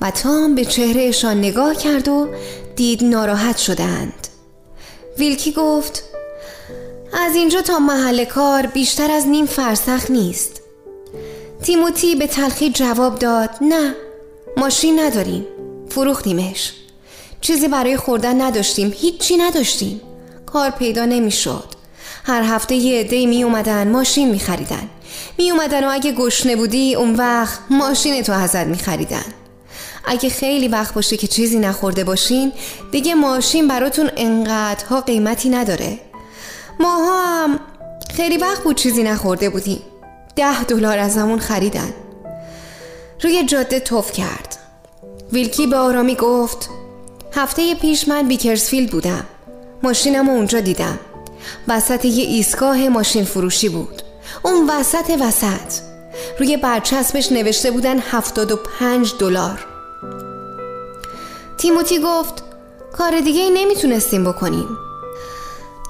و 0.00 0.10
تام 0.10 0.54
به 0.54 0.64
چهرهشان 0.64 1.38
نگاه 1.38 1.74
کرد 1.74 2.08
و 2.08 2.28
دید 2.76 3.04
ناراحت 3.04 3.56
شدند. 3.56 4.28
ویلکی 5.18 5.52
گفت 5.52 6.02
از 7.12 7.34
اینجا 7.34 7.62
تا 7.62 7.78
محل 7.78 8.24
کار 8.24 8.66
بیشتر 8.66 9.10
از 9.10 9.26
نیم 9.26 9.46
فرسخ 9.46 10.10
نیست. 10.10 10.60
تیموتی 11.62 12.14
به 12.14 12.26
تلخی 12.26 12.70
جواب 12.70 13.18
داد 13.18 13.50
نه 13.60 13.94
ماشین 14.56 15.00
نداریم 15.00 15.46
فروختیمش. 15.88 16.72
چیزی 17.40 17.68
برای 17.68 17.96
خوردن 17.96 18.40
نداشتیم 18.40 18.92
هیچی 18.96 19.36
نداشتیم. 19.36 20.00
کار 20.46 20.70
پیدا 20.70 21.04
نمی‌شد. 21.04 21.64
هر 22.24 22.42
هفته 22.42 22.74
یه 22.74 23.00
عده 23.00 23.26
می 23.26 23.44
اومدن 23.44 23.88
ماشین 23.88 24.30
می 24.30 24.38
خریدن 24.38 24.88
می 25.38 25.50
اومدن 25.50 25.84
و 25.84 25.90
اگه 25.92 26.12
گشنه 26.12 26.56
بودی 26.56 26.94
اون 26.94 27.14
وقت 27.14 27.58
ماشین 27.70 28.22
تو 28.22 28.32
ازت 28.32 28.66
می 28.66 28.78
خریدن 28.78 29.24
اگه 30.04 30.28
خیلی 30.28 30.68
وقت 30.68 30.94
باشه 30.94 31.16
که 31.16 31.26
چیزی 31.26 31.58
نخورده 31.58 32.04
باشین 32.04 32.52
دیگه 32.92 33.14
ماشین 33.14 33.68
براتون 33.68 34.10
انقدرها 34.16 35.00
قیمتی 35.00 35.48
نداره. 35.48 35.98
ماها 36.80 37.24
هم 37.24 37.60
خیلی 38.16 38.36
وقت 38.36 38.62
بود 38.62 38.76
چیزی 38.76 39.02
نخورده 39.02 39.50
بودیم 39.50 39.82
ده 40.36 40.64
دلار 40.64 40.98
از 40.98 41.16
همون 41.16 41.38
خریدن. 41.38 41.92
روی 43.22 43.44
جاده 43.44 43.80
توف 43.80 44.12
کرد. 44.12 44.56
ویلکی 45.32 45.66
به 45.66 45.76
آرامی 45.76 46.14
گفت 46.14 46.68
هفته 47.34 47.74
پیش 47.74 48.08
من 48.08 48.28
بیکرسفیلد 48.28 48.90
بودم. 48.90 49.24
ماشینم 49.82 50.28
اونجا 50.28 50.60
دیدم. 50.60 50.98
وسط 51.68 52.04
یه 52.04 52.24
ایستگاه 52.24 52.88
ماشین 52.88 53.24
فروشی 53.24 53.68
بود. 53.68 54.02
اون 54.42 54.70
وسط 54.70 55.10
وسط. 55.20 55.82
روی 56.38 56.56
برچسبش 56.56 57.32
نوشته 57.32 57.70
بودن 57.70 57.98
75 57.98 59.12
دلار. 59.18 59.69
تیموتی 61.60 61.98
گفت 61.98 62.34
کار 62.92 63.20
دیگه 63.20 63.40
ای 63.40 63.50
نمی‌تونستیم 63.50 64.24
بکنیم. 64.24 64.68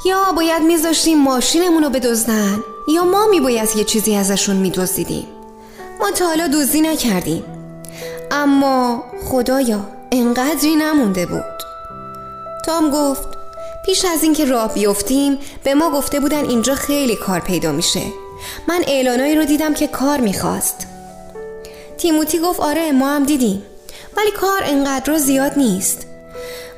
یا 0.05 0.33
باید 0.37 0.63
میذاشتیم 0.63 1.19
ماشینمون 1.19 1.83
رو 1.83 1.91
بدزدن 1.91 2.65
یا 2.89 3.05
ما 3.05 3.27
میباید 3.27 3.69
یه 3.77 3.85
چیزی 3.85 4.17
ازشون 4.17 4.57
میدزدیدیم. 4.57 5.27
ما 6.01 6.11
تا 6.11 6.27
حالا 6.27 6.49
دزدی 6.49 6.81
نکردیم. 6.81 7.45
اما 8.31 9.05
خدایا 9.25 9.81
انقدری 10.13 10.77
نمونده 10.77 11.27
بود. 11.27 11.63
تام 12.67 12.91
گفت 12.91 13.29
پیش 13.87 14.05
از 14.05 14.23
اینکه 14.23 14.45
راه 14.45 14.75
بیفتیم 14.75 15.39
به 15.65 15.75
ما 15.75 15.91
گفته 15.91 16.21
بودن 16.21 16.45
اینجا 16.45 16.75
خیلی 16.75 17.17
کار 17.17 17.41
پیدا 17.41 17.73
میشه. 17.73 18.03
من 18.69 18.83
اعلانایی 18.87 19.35
رو 19.35 19.45
دیدم 19.45 19.75
که 19.75 19.87
کار 19.87 20.21
می‌خواست. 20.21 20.87
تیموتی 21.99 22.39
گفت 22.39 22.61
آره 22.61 22.93
ما 22.93 23.09
هم 23.09 23.25
دیدیم. 23.25 23.63
ولی 24.21 24.31
کار 24.31 24.63
انقدر 24.65 25.19
زیاد 25.19 25.53
نیست. 25.57 26.07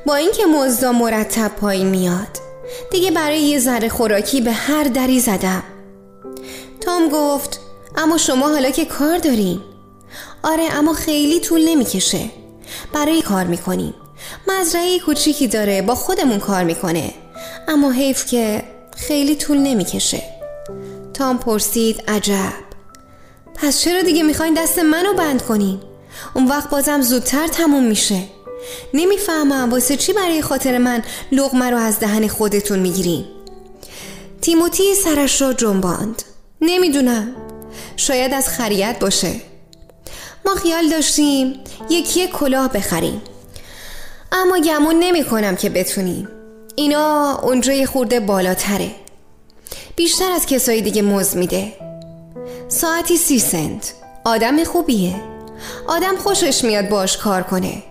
با 0.05 0.15
اینکه 0.15 0.45
مزدا 0.45 0.91
مرتب 0.91 1.51
پایین 1.61 1.87
میاد. 1.87 2.27
دیگه 2.91 3.11
برای 3.11 3.41
یه 3.41 3.59
ذره 3.59 3.89
خوراکی 3.89 4.41
به 4.41 4.51
هر 4.51 4.83
دری 4.83 5.19
زدم. 5.19 5.63
تام 6.81 7.09
گفت 7.09 7.59
اما 7.97 8.17
شما 8.17 8.49
حالا 8.49 8.69
که 8.69 8.85
کار 8.85 9.17
دارین. 9.17 9.59
آره 10.43 10.63
اما 10.63 10.93
خیلی 10.93 11.39
طول 11.39 11.69
نمی‌کشه. 11.69 12.29
برای 12.93 13.21
کار 13.21 13.43
می‌کنیم. 13.43 13.93
مزرعه 14.47 14.99
کوچیکی 14.99 15.47
داره 15.47 15.81
با 15.81 15.95
خودمون 15.95 16.39
کار 16.39 16.63
می‌کنه. 16.63 17.13
اما 17.67 17.91
حیف 17.91 18.25
که 18.25 18.63
خیلی 18.97 19.35
طول 19.35 19.57
نمی‌کشه. 19.57 20.23
تام 21.13 21.37
پرسید 21.37 22.03
عجب. 22.07 22.53
پس 23.55 23.79
چرا 23.79 24.01
دیگه 24.01 24.23
می‌خواین 24.23 24.53
دست 24.53 24.79
منو 24.79 25.13
بند 25.13 25.41
کنین؟ 25.41 25.79
اون 26.35 26.47
وقت 26.47 26.69
بازم 26.69 27.01
زودتر 27.01 27.47
تموم 27.47 27.83
میشه. 27.83 28.19
نمی‌فهمم 28.93 29.71
واسه 29.71 29.97
چی 29.97 30.13
برای 30.13 30.41
خاطر 30.41 30.77
من 30.77 31.03
لغمه 31.31 31.69
رو 31.69 31.77
از 31.77 31.99
دهن 31.99 32.27
خودتون 32.27 32.79
می‌گیرین. 32.79 33.25
تیموتی 34.41 34.95
سرش 34.95 35.41
رو 35.41 35.53
جنباند. 35.53 36.23
نمی‌دونم. 36.61 37.35
شاید 37.97 38.33
از 38.33 38.49
خریت 38.49 38.99
باشه. 38.99 39.31
ما 40.45 40.55
خیال 40.55 40.89
داشتیم 40.89 41.59
یکی 41.89 42.27
کلاه 42.27 42.67
بخریم. 42.67 43.21
اما 44.31 44.59
گمون 44.59 44.99
نمی 44.99 45.23
کنم 45.23 45.55
که 45.55 45.69
بتونیم. 45.69 46.27
اینا 46.75 47.39
اونجا 47.43 47.73
یه 47.73 47.85
خورده 47.85 48.19
بالاتره. 48.19 48.91
بیشتر 49.95 50.31
از 50.31 50.45
کسایی 50.45 50.81
دیگه 50.81 51.01
مز 51.01 51.37
میده. 51.37 51.73
ساعتی 52.67 53.17
سی 53.17 53.39
سنت. 53.39 53.93
آدم 54.25 54.63
خوبیه. 54.63 55.32
آدم 55.87 56.15
خوشش 56.17 56.63
میاد 56.63 56.89
باش 56.89 57.17
کار 57.17 57.43
کنه. 57.43 57.83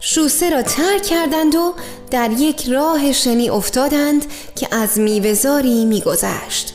شوسه 0.00 0.50
را 0.50 0.62
ترک 0.62 1.02
کردند 1.02 1.54
و 1.54 1.74
در 2.10 2.30
یک 2.30 2.68
راه 2.68 3.12
شنی 3.12 3.50
افتادند 3.50 4.24
که 4.56 4.68
از 4.70 4.98
میوهزاری 4.98 5.84
میگذشت. 5.84 6.74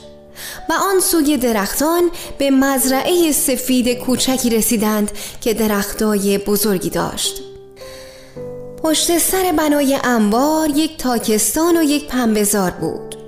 و 0.70 0.74
آن 0.74 1.00
سوی 1.00 1.38
درختان 1.38 2.12
به 2.38 2.52
مزرعه 2.52 3.32
سفید 3.32 3.94
کوچکی 3.94 4.50
رسیدند 4.50 5.12
که 5.42 5.54
درختای 5.54 6.38
بزرگی 6.38 6.90
داشت. 6.90 7.42
پشت 8.84 9.18
سر 9.18 9.54
بنای 9.58 10.00
انبار 10.04 10.70
یک 10.70 10.98
تاکستان 10.98 11.78
و 11.78 11.84
یک 11.84 12.08
پنبهزار 12.08 12.72
بود. 12.72 13.27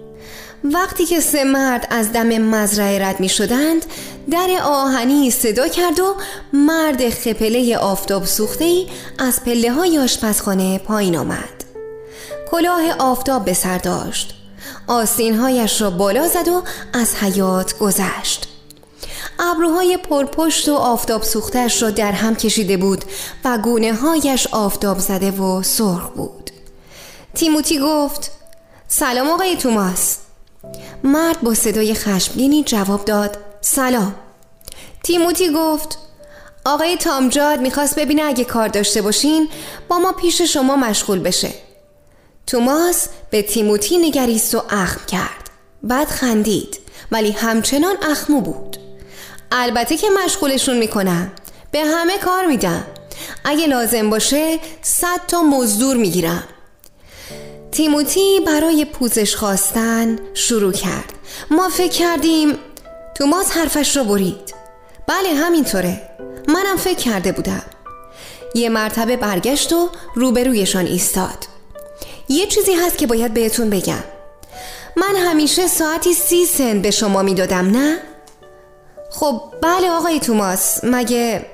وقتی 0.63 1.05
که 1.05 1.19
سه 1.19 1.43
مرد 1.43 1.87
از 1.89 2.13
دم 2.13 2.37
مزرعه 2.37 3.05
رد 3.05 3.19
می 3.19 3.29
شدند 3.29 3.85
در 4.31 4.49
آهنی 4.63 5.31
صدا 5.31 5.67
کرد 5.67 5.99
و 5.99 6.15
مرد 6.53 7.09
خپله 7.09 7.77
آفتاب 7.77 8.25
سوخته 8.25 8.65
ای 8.65 8.87
از 9.19 9.43
پله 9.43 9.71
های 9.71 9.99
آشپزخانه 9.99 10.77
پایین 10.77 11.17
آمد. 11.17 11.63
کلاه 12.51 12.91
آفتاب 12.99 13.45
به 13.45 13.53
سر 13.53 13.77
داشت. 13.77 14.35
آسینهایش 14.87 15.81
را 15.81 15.89
بالا 15.89 16.27
زد 16.27 16.47
و 16.47 16.63
از 16.93 17.15
حیات 17.15 17.77
گذشت. 17.77 18.47
ابروهای 19.39 19.97
پرپشت 19.97 20.69
و 20.69 20.75
آفتاب 20.75 21.23
سوختش 21.23 21.81
را 21.81 21.89
در 21.89 22.11
هم 22.11 22.35
کشیده 22.35 22.77
بود 22.77 23.05
و 23.45 23.57
گونه 23.57 23.93
هایش 23.93 24.47
آفتاب 24.51 24.99
زده 24.99 25.31
و 25.31 25.63
سرخ 25.63 26.09
بود. 26.09 26.51
تیموتی 27.35 27.79
گفت 27.79 28.31
سلام 28.87 29.29
آقای 29.29 29.55
توماس. 29.55 30.17
مرد 31.03 31.41
با 31.41 31.53
صدای 31.53 31.93
خشمگینی 31.93 32.63
جواب 32.63 33.05
داد 33.05 33.37
سلام. 33.61 34.15
تیموتی 35.03 35.53
گفت 35.53 35.97
آقای 36.65 36.97
تامجاد 36.97 37.59
می‌خواست 37.59 37.99
ببینه 37.99 38.23
اگه 38.23 38.43
کار 38.43 38.67
داشته 38.67 39.01
باشین 39.01 39.49
با 39.87 39.99
ما 39.99 40.11
پیش 40.11 40.41
شما 40.41 40.75
مشغول 40.75 41.19
بشه. 41.19 41.49
توماس 42.47 43.07
به 43.29 43.41
تیموتی 43.41 43.97
نگریست 43.97 44.55
و 44.55 44.63
اخم 44.69 45.05
کرد. 45.05 45.49
بعد 45.83 46.07
خندید 46.07 46.79
ولی 47.11 47.31
همچنان 47.31 47.95
اخمو 48.11 48.41
بود. 48.41 48.77
البته 49.51 49.97
که 49.97 50.07
مشغولشون 50.25 50.77
می‌کنم 50.77 51.31
به 51.71 51.79
همه 51.79 52.17
کار 52.17 52.45
میدم 52.45 52.83
اگه 53.43 53.67
لازم 53.67 54.09
باشه 54.09 54.59
صد 54.81 55.19
تا 55.27 55.41
مزدور 55.41 55.97
می‌گیرم 55.97 56.43
تیموتی 57.71 58.39
برای 58.39 58.85
پوزش 58.85 59.35
خواستن 59.35 60.19
شروع 60.33 60.71
کرد. 60.71 61.13
ما 61.51 61.69
فکر 61.69 61.91
کردیم 61.91 62.57
توماس 63.15 63.51
حرفش 63.51 63.97
رو 63.97 64.03
برید. 64.03 64.53
بله 65.07 65.33
همینطوره. 65.33 66.01
منم 66.47 66.77
فکر 66.77 66.97
کرده 66.97 67.31
بودم. 67.31 67.63
یه 68.55 68.69
مرتبه 68.69 69.17
برگشت 69.17 69.73
و 69.73 69.89
روبرویشان 70.15 70.85
ایستاد. 70.85 71.47
یه 72.29 72.45
چیزی 72.45 72.73
هست 72.73 72.97
که 72.97 73.07
باید 73.07 73.33
بهتون 73.33 73.69
بگم. 73.69 74.03
من 74.95 75.15
همیشه 75.15 75.67
ساعتی 75.67 76.13
سی 76.13 76.45
سنت 76.45 76.81
به 76.81 76.91
شما 76.91 77.21
می‌دادم 77.21 77.71
نه؟ 77.71 77.97
خب 79.11 79.41
بله 79.61 79.89
آقای 79.89 80.19
توماس 80.19 80.79
مگه 80.83 81.45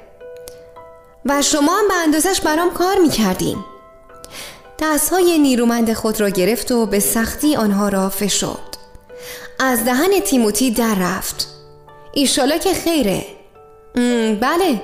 و 1.26 1.42
شما 1.42 1.78
هم 1.78 1.88
به 1.88 1.94
اندازش 1.94 2.42
برام 2.42 2.74
کار 2.74 2.98
می‌کردین؟ 2.98 3.58
دستهای 4.80 5.38
نیرومند 5.38 5.94
خود 5.94 6.22
را 6.22 6.30
گرفت 6.30 6.72
و 6.72 6.86
به 6.86 7.00
سختی 7.00 7.56
آنها 7.56 7.90
را 7.90 8.10
فشرد. 8.10 8.78
از 9.60 9.86
دهن 9.86 10.20
تیموتی 10.20 10.72
در 10.72 10.96
رفت. 11.00 11.48
ایشالا 12.14 12.58
که 12.58 12.74
خیره. 12.74 13.26
بله. 14.42 14.82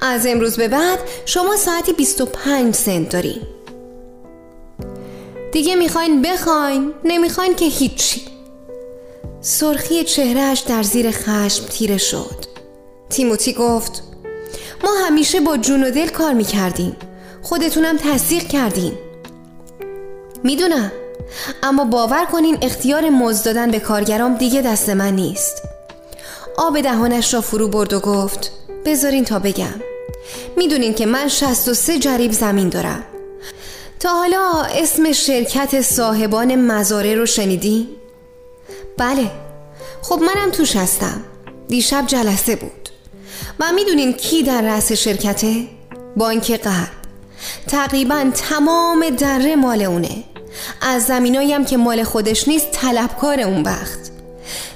از 0.00 0.26
امروز 0.26 0.56
به 0.56 0.68
بعد 0.68 0.98
شما 1.26 1.56
ساعتی 1.56 1.92
25 1.92 2.74
سنت 2.74 3.08
دارین. 3.08 3.40
دیگه 5.52 5.74
می‌خواین 5.74 6.22
بخواین 6.22 6.92
نمی‌خواین 7.04 7.54
که 7.54 7.64
هیچی. 7.64 8.22
سرخی 9.40 10.04
چهرهش 10.04 10.60
در 10.60 10.82
زیر 10.82 11.10
خشم 11.10 11.66
تیره 11.66 11.98
شد. 11.98 12.44
تیموتی 13.10 13.52
گفت 13.52 14.02
ما 14.84 14.90
همیشه 15.06 15.40
با 15.40 15.56
جون 15.56 15.84
و 15.84 15.90
دل 15.90 16.08
کار 16.08 16.32
می‌کردیم. 16.32 16.96
خودتونم 17.42 17.96
تصدیق 17.96 18.48
کردین. 18.48 18.92
می‌دونم. 20.44 20.92
اما 21.62 21.84
باور 21.84 22.24
کنین 22.24 22.58
اختیار 22.62 23.10
مزد 23.10 23.44
دادن 23.44 23.70
به 23.70 23.80
کارگرام 23.80 24.34
دیگه 24.34 24.62
دست 24.62 24.88
من 24.90 25.12
نیست. 25.14 25.62
آب 26.56 26.80
دهانش 26.80 27.34
را 27.34 27.40
فرو 27.40 27.68
برد 27.68 27.92
و 27.92 28.00
گفت 28.00 28.50
بذارین 28.84 29.24
تا 29.24 29.38
بگم. 29.38 29.74
می‌دونین 30.56 30.94
که 30.94 31.06
من 31.06 31.28
63 31.28 31.98
جریب 31.98 32.32
زمین 32.32 32.68
دارم. 32.68 33.04
تا 34.00 34.08
حالا 34.08 34.62
اسم 34.62 35.12
شرکت 35.12 35.80
صاحبان 35.80 36.54
مزاره 36.56 37.14
رو 37.14 37.26
شنیدی؟ 37.26 37.88
بله. 38.98 39.30
خب 40.02 40.20
منم 40.22 40.50
توش 40.50 40.76
هستم. 40.76 41.24
دیشب 41.68 42.04
جلسه 42.06 42.56
بود. 42.56 42.88
و 43.60 43.72
می‌دونین 43.72 44.12
کی 44.12 44.42
در 44.42 44.62
رأس 44.62 44.92
شرکته؟ 44.92 45.54
بانک 46.16 46.56
غرب. 46.56 46.88
تقریبا 47.66 48.30
تمام 48.34 49.10
دره 49.10 49.56
مال 49.56 49.82
اونه. 49.82 50.24
از 50.80 51.04
زمینایم 51.04 51.64
که 51.64 51.76
مال 51.76 52.02
خودش 52.04 52.48
نیست 52.48 52.70
طلبکار 52.70 53.40
اون 53.40 53.62
وقت 53.62 53.98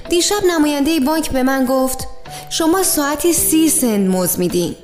دیشب 0.09 0.45
نماینده 0.47 0.99
بانک 0.99 1.31
به 1.31 1.43
من 1.43 1.65
گفت 1.65 2.07
شما 2.49 2.83
ساعتی 2.83 3.33
سی 3.33 3.69
سنت 3.69 4.09
موز 4.09 4.39
میدین 4.39 4.75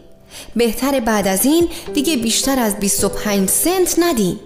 بهتر 0.56 1.00
بعد 1.00 1.28
از 1.28 1.46
این 1.46 1.68
دیگه 1.94 2.18
بیشتر 2.18 2.60
از 2.60 2.76
25 2.76 3.50
سنت 3.50 3.96
ندین 4.00 4.40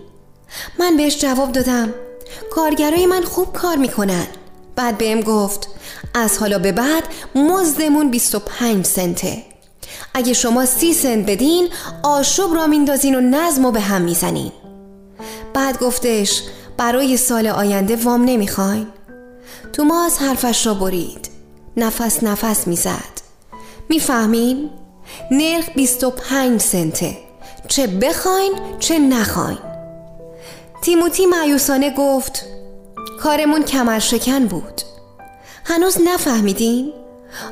من 0.80 0.97
بهش 0.97 1.17
جواب 1.17 1.51
دادم 1.51 1.93
کارگرای 2.51 3.05
من 3.05 3.23
خوب 3.23 3.53
کار 3.53 3.76
می‌کنن. 3.76 4.27
بعد 4.76 4.97
بهم 4.97 5.21
گفت 5.21 5.69
از 6.13 6.38
حالا 6.38 6.59
به 6.59 6.71
بعد 6.71 7.03
مزدمون 7.35 8.11
25 8.11 8.85
سنته. 8.85 9.43
اگه 10.13 10.34
شما 10.34 10.65
سی 10.65 10.93
سنت 10.93 11.26
بدین 11.26 11.69
آشوب 12.03 12.55
را 12.55 12.67
میندازین 12.67 13.15
و 13.15 13.21
نظم 13.21 13.65
و 13.65 13.71
به 13.71 13.80
هم 13.80 14.01
می‌زنین. 14.01 14.51
بعد 15.54 15.80
گفتش 15.80 16.44
برای 16.78 17.18
سال 17.18 17.48
آینده 17.48 17.96
وام 17.96 18.26
نمی‌خواین؟ 18.26 18.88
توماس 19.74 20.18
حرفش 20.18 20.66
را 20.66 20.74
برید. 20.74 21.30
نفس 21.78 22.24
نفس 22.24 22.68
می‌زد. 22.68 23.20
می‌فهمین؟ 23.90 24.70
نرخ 25.32 25.70
25 25.76 26.62
سنته. 26.62 27.18
چه 27.68 27.88
بخواین 27.88 28.54
چه 28.80 29.00
نخواین. 29.00 29.58
تیموتی 30.82 31.26
معیوسانه 31.26 31.96
گفت 31.98 32.46
کارمون 33.20 33.64
کمر 33.64 34.00
شکن 34.00 34.46
بود. 34.46 34.82
هنوز 35.66 35.98
نفهمیدین؟ 36.06 36.94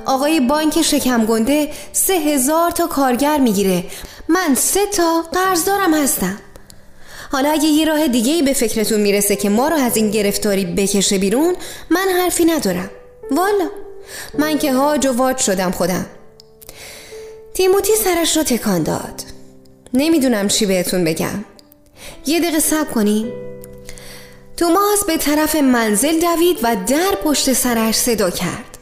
آقای 0.06 0.40
بانک 0.40 0.82
شکم 0.82 1.26
گنده 1.26 1.70
سه 1.94 2.14
هزار 2.14 2.72
تا 2.72 2.88
کارگر 2.88 3.38
می‌گیره. 3.38 3.84
من 4.30 4.56
سه 4.56 4.86
تا 4.86 5.22
قرضدارم 5.34 5.94
هستم. 5.94 6.38
حالا 7.32 7.50
اگه 7.50 7.66
یه 7.66 7.86
راه 7.86 8.08
دیگه 8.08 8.44
به 8.44 8.54
فکرتون 8.54 9.00
می‌رسه 9.00 9.36
که 9.36 9.50
ما 9.50 9.68
رو 9.68 9.76
از 9.76 9.98
این 9.98 10.12
گرفتاری 10.12 10.66
بکشه 10.66 11.18
بیرون 11.18 11.56
من 11.90 12.08
حرفی 12.20 12.46
ندارم. 12.46 12.90
والا. 13.32 13.70
من 14.38 14.58
که 14.58 14.74
هاج 14.74 15.06
و 15.08 15.12
واج 15.12 15.38
شدم 15.38 15.72
خودم. 15.72 16.06
تیموتی 17.54 17.96
سرش 17.96 18.38
رو 18.38 18.44
تکان 18.44 18.84
داد. 18.84 19.24
نمی‌دونم 19.94 20.48
چی 20.48 20.66
بهتون 20.66 21.04
بگم. 21.04 21.46
یه 22.26 22.40
دقیقه 22.40 22.60
صبر 22.60 22.92
کنین. 22.92 23.32
توماس 24.58 25.04
به 25.08 25.18
طرف 25.18 25.56
منزل 25.56 26.20
دوید 26.20 26.58
و 26.64 26.76
در 26.88 27.16
پشت 27.24 27.54
سرش 27.54 27.96
صدا 27.96 28.30
کرد. 28.30 28.78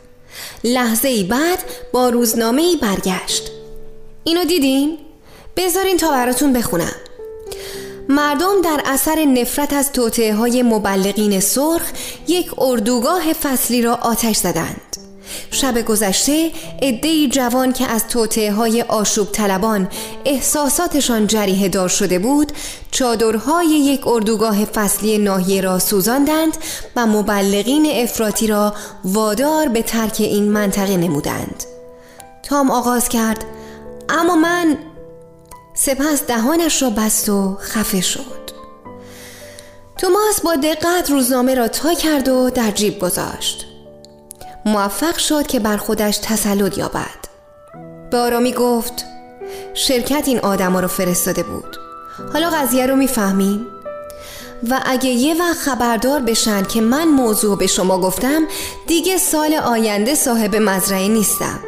لحظه 0.64 1.08
ای 1.08 1.24
بعد 1.24 1.60
با 1.92 2.10
روزنامه 2.10 2.62
ای 2.62 2.76
برگشت. 2.76 3.52
اینو 4.24 4.46
دیدین؟ 4.46 4.98
بذارین 5.58 5.98
تا 5.98 6.12
براتون 6.12 6.54
بخونم. 6.54 6.96
مردم 8.10 8.62
در 8.64 8.82
اثر 8.86 9.26
نفرت 9.26 9.74
از 9.74 9.92
توطعه 9.92 10.34
های 10.34 10.64
مبلغین 10.64 11.40
سرخ 11.40 11.92
یک 12.28 12.52
اردوگاه 12.58 13.34
فصلی 13.34 13.82
را 13.82 13.96
آتش 13.96 14.36
زدند. 14.36 14.98
شب 15.52 15.82
گذشته 15.82 16.52
عدهای 16.82 17.28
جوان 17.28 17.74
که 17.74 17.88
از 17.88 18.08
توطعه 18.08 18.52
های 18.52 18.82
آشوب 18.82 19.32
طلبان 19.32 19.88
احساساتشان 20.26 21.28
جریه 21.28 21.70
دار 21.70 21.90
شده 21.90 22.20
بود 22.20 22.52
چادرهای 22.92 23.68
یک 23.68 24.08
اردوگاه 24.08 24.66
فصلی 24.66 25.18
ناحیه 25.18 25.62
را 25.62 25.80
سوزاندند 25.80 26.58
و 26.96 27.06
مبلغین 27.06 27.88
افراطی 27.92 28.48
را 28.48 28.74
وادار 29.04 29.68
به 29.68 29.82
ترک 29.82 30.16
این 30.20 30.52
منطقه 30.52 30.98
نمودند. 30.98 31.64
تام 32.44 32.72
آغاز 32.72 33.10
کرد 33.10 33.46
اما 34.10 34.36
من 34.36 34.78
سپس 35.76 36.24
دهانش 36.28 36.82
را 36.82 36.90
بست 36.90 37.30
و 37.30 37.58
خفه 37.62 38.02
شد. 38.02 38.46
توماس 39.98 40.42
با 40.44 40.56
دقت 40.56 41.12
روزنامه 41.12 41.56
را 41.56 41.68
تا 41.68 41.94
کرد 41.94 42.28
و 42.28 42.50
در 42.50 42.72
جیب 42.72 43.00
گذاشت. 43.00 43.66
موفق 44.66 45.18
شد 45.18 45.48
که 45.48 45.60
بر 45.60 45.78
خودش 45.78 46.18
تسلط 46.18 46.78
یابد. 46.78 47.26
به 48.12 48.18
آرامی 48.18 48.54
گفت 48.54 49.06
شرکت 49.74 50.24
این 50.28 50.40
آدم 50.40 50.78
را 50.78 50.88
فرستاده 50.88 51.44
بود. 51.44 51.78
حالا 52.34 52.50
قضیه 52.50 52.86
رو 52.86 52.96
می‌فهمین؟ 52.96 53.66
و 54.70 54.82
اگه 54.86 55.10
یه 55.10 55.36
وقت 55.36 55.58
خبردار 55.58 56.20
بشن 56.20 56.64
که 56.64 56.82
من 56.82 57.08
موضوع 57.08 57.58
به 57.58 57.68
شما 57.68 57.98
گفتم 57.98 58.42
دیگه 58.88 59.18
سال 59.18 59.54
آینده 59.54 60.16
صاحب 60.16 60.56
مزرعه 60.56 61.08
نیستم. 61.08 61.60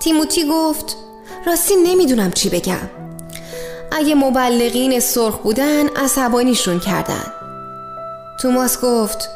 تیموتی 0.00 0.48
گفت 0.48 0.96
راستی 1.46 1.76
نمی‌دونم 1.76 2.30
چی 2.30 2.48
بگم. 2.48 2.88
اگه 3.92 4.14
مبلغین 4.14 5.00
سرخ 5.00 5.36
بودن 5.38 5.88
عصبانیشون 5.88 6.80
کردن. 6.80 7.32
توماس 8.42 8.80
گفت 8.80 9.28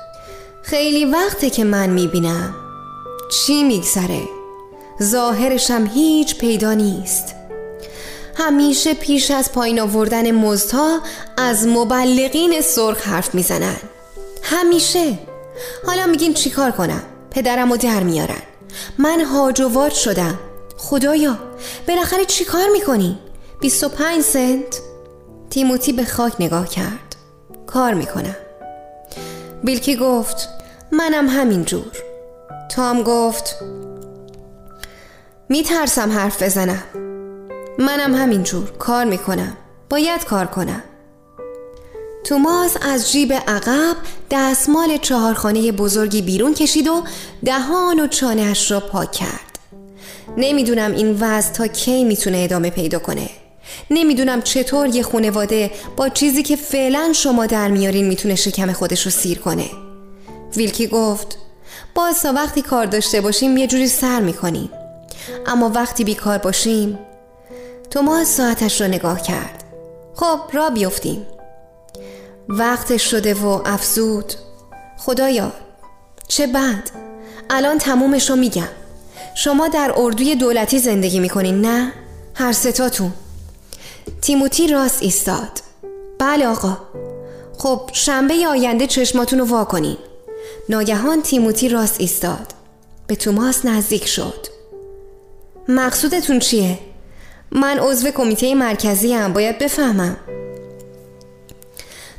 خیلی 0.62 1.04
وقته 1.04 1.50
که 1.50 1.64
من 1.64 1.90
می‌بینم. 1.90 2.54
چی 3.30 3.62
میگذره 3.62 4.22
ظاهرشم 5.02 5.90
هیچ 5.94 6.38
پیدا 6.38 6.74
نیست. 6.74 7.34
همیشه 8.36 8.94
پیش 8.94 9.30
از 9.30 9.52
پایین 9.52 9.80
آوردن 9.80 10.30
مزدها 10.30 11.00
از 11.36 11.66
مبلغین 11.66 12.60
سرخ 12.60 13.08
حرف 13.08 13.34
می‌زنن. 13.34 13.76
همیشه. 14.42 15.18
حالا 15.86 16.06
میگین 16.06 16.34
چیکار 16.34 16.70
کنم؟ 16.70 17.02
پدرم 17.30 17.70
رو 17.70 17.76
در 17.76 18.02
میارن. 18.02 18.42
من 18.98 19.20
هاج 19.20 19.92
شدم. 19.92 20.38
خدایا 20.76 21.38
بالاخره 21.88 22.24
چیکار 22.24 22.68
می‌کنی؟ 22.72 23.18
25 23.64 24.22
سنت. 24.22 24.80
تیموتی 25.50 25.92
به 25.92 26.04
خاک 26.04 26.32
نگاه 26.40 26.68
کرد. 26.68 27.16
کار 27.66 27.94
می‌کنم. 27.94 28.36
بیلکی 29.62 29.96
گفت 29.96 30.48
منم 30.92 31.28
همینجور 31.28 31.92
تام 32.70 33.02
گفت 33.02 33.56
میترسم 35.48 36.12
حرف 36.12 36.42
بزنم. 36.42 36.82
منم 37.78 38.14
همینجور 38.14 38.70
کار 38.70 39.04
می‌کنم. 39.04 39.56
باید 39.90 40.24
کار 40.24 40.46
کنم. 40.46 40.82
توماس 42.24 42.76
از 42.82 43.12
جیب 43.12 43.32
عقب 43.32 43.96
دستمال 44.30 44.96
چهارخانه 44.96 45.72
بزرگی 45.72 46.22
بیرون 46.22 46.54
کشید 46.54 46.88
و 46.88 47.02
دهان 47.44 48.00
و 48.00 48.06
چانهش 48.06 48.70
را 48.70 48.80
پاک 48.80 49.12
کرد. 49.12 49.58
نمی‌دونم 50.36 50.92
این 50.92 51.18
وضع 51.20 51.52
تا 51.52 51.66
کی 51.66 52.04
می‌تونه 52.04 52.38
ادامه 52.38 52.70
پیدا 52.70 52.98
کنه. 52.98 53.30
نمی‌دونم 53.90 54.42
چطور 54.42 54.86
یه 54.86 55.02
خونواده 55.02 55.70
با 55.96 56.08
چیزی 56.08 56.42
که 56.42 56.56
فعلا 56.56 57.12
شما 57.14 57.46
در 57.46 57.68
میارین 57.68 58.08
می‌تونه 58.08 58.34
شکم 58.34 58.72
خودش 58.72 59.02
رو 59.02 59.10
سیر 59.10 59.38
کنه. 59.38 59.66
ویلکی 60.56 60.86
گفت 60.86 61.38
باز 61.94 62.22
تا 62.22 62.32
وقتی 62.32 62.62
کار 62.62 62.86
داشته 62.86 63.20
باشیم 63.20 63.56
یه 63.56 63.66
جوری 63.66 63.88
سر 63.88 64.20
می‌کنیم. 64.20 64.70
اما 65.46 65.68
وقتی 65.68 66.04
بیکار 66.04 66.38
باشیم 66.38 66.98
توماس 67.90 68.28
ساعتش 68.28 68.80
رو 68.80 68.88
نگاه 68.88 69.22
کرد. 69.22 69.64
خب 70.14 70.38
را 70.52 70.70
بیفتیم. 70.70 71.26
وقت 72.48 72.96
شده 72.96 73.34
و 73.34 73.46
افزود. 73.64 74.32
خدایا 74.98 75.52
چه 76.28 76.46
بد. 76.46 76.90
الان 77.50 77.78
تمومش 77.78 78.30
رو 78.30 78.36
میگم. 78.36 78.68
شما 79.34 79.68
در 79.68 79.92
اردوی 79.96 80.34
دولتی 80.34 80.78
زندگی 80.78 81.20
می‌کنین 81.20 81.60
نه؟ 81.60 81.92
هر 82.34 82.52
ستاتون 82.52 83.12
تیموتی 84.22 84.68
راست 84.68 85.02
ایستاد. 85.02 85.50
بله 86.18 86.46
آقا. 86.46 86.78
خب 87.58 87.90
شنبه 87.92 88.46
آینده 88.48 88.86
چشماتون 88.86 89.38
رو 89.38 89.44
وا 89.44 89.64
کنین. 89.64 89.96
ناگهان 90.68 91.22
تیموتی 91.22 91.68
راست 91.68 92.00
ایستاد. 92.00 92.54
به 93.06 93.16
توماس 93.16 93.64
نزدیک 93.64 94.06
شد. 94.06 94.46
مقصودتون 95.68 96.38
چیه؟ 96.38 96.78
من 97.50 97.78
عضو 97.78 98.10
کمیته 98.10 98.54
مرکزی 98.54 99.12
هم 99.12 99.32
باید 99.32 99.58
بفهمم. 99.58 100.16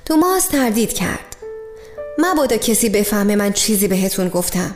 توماس 0.06 0.48
تردید 0.48 0.94
کرد. 0.94 1.36
مبادا 2.18 2.58
کسی 2.58 2.90
بفهمه 2.90 3.36
من 3.36 3.54
چیزی 3.54 3.88
بهتون 3.88 4.30
گفتم. 4.30 4.76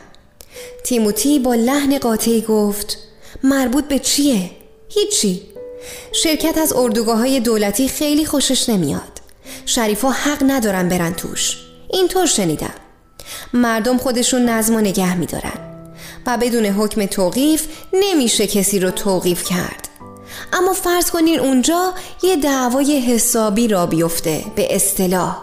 تیموتی 0.84 1.38
با 1.38 1.54
لحن 1.54 1.98
قاطعی 1.98 2.40
گفت 2.40 2.98
مربوط 3.42 3.84
به 3.84 3.98
چیه؟ 3.98 4.50
هیچی. 4.88 5.49
شرکت 6.12 6.58
از 6.58 6.72
اردوگاه 6.72 7.18
های 7.18 7.40
دولتی 7.40 7.88
خیلی 7.88 8.24
خوشش 8.24 8.68
نمیاد. 8.68 9.20
شریفا 9.66 10.10
حق 10.10 10.42
ندارن 10.46 10.88
برن 10.88 11.14
توش. 11.14 11.56
اینطور 11.92 12.26
شنیدم. 12.26 12.74
مردم 13.52 13.98
خودشون 13.98 14.48
نظم 14.48 14.74
و 14.74 14.80
نگه 14.80 15.14
میدارن. 15.16 15.70
و 16.26 16.36
بدون 16.36 16.66
حکم 16.66 17.06
توقیف 17.06 17.66
نمیشه 17.92 18.46
کسی 18.46 18.80
رو 18.80 18.90
توقیف 18.90 19.44
کرد. 19.44 19.88
اما 20.52 20.72
فرض 20.72 21.10
کنین 21.10 21.40
اونجا 21.40 21.94
یه 22.22 22.36
دعوای 22.36 23.00
حسابی 23.00 23.68
را 23.68 23.86
بیفته 23.86 24.44
به 24.56 24.74
اصطلاح. 24.74 25.38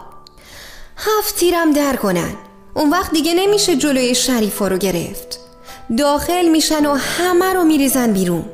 هفت 0.98 1.36
تیرم 1.36 1.74
در 1.74 1.96
کنن. 1.96 2.36
اون 2.74 2.90
وقت 2.90 3.12
دیگه 3.12 3.34
نمیشه 3.34 3.76
جلوی 3.76 4.16
شریفا 4.16 4.68
رو 4.68 4.78
گرفت. 4.78 5.40
داخل 5.98 6.48
میشن 6.48 6.86
و 6.86 6.94
همه 6.94 7.54
رو 7.54 7.64
میریزن 7.64 8.14
بیرون. 8.14 8.46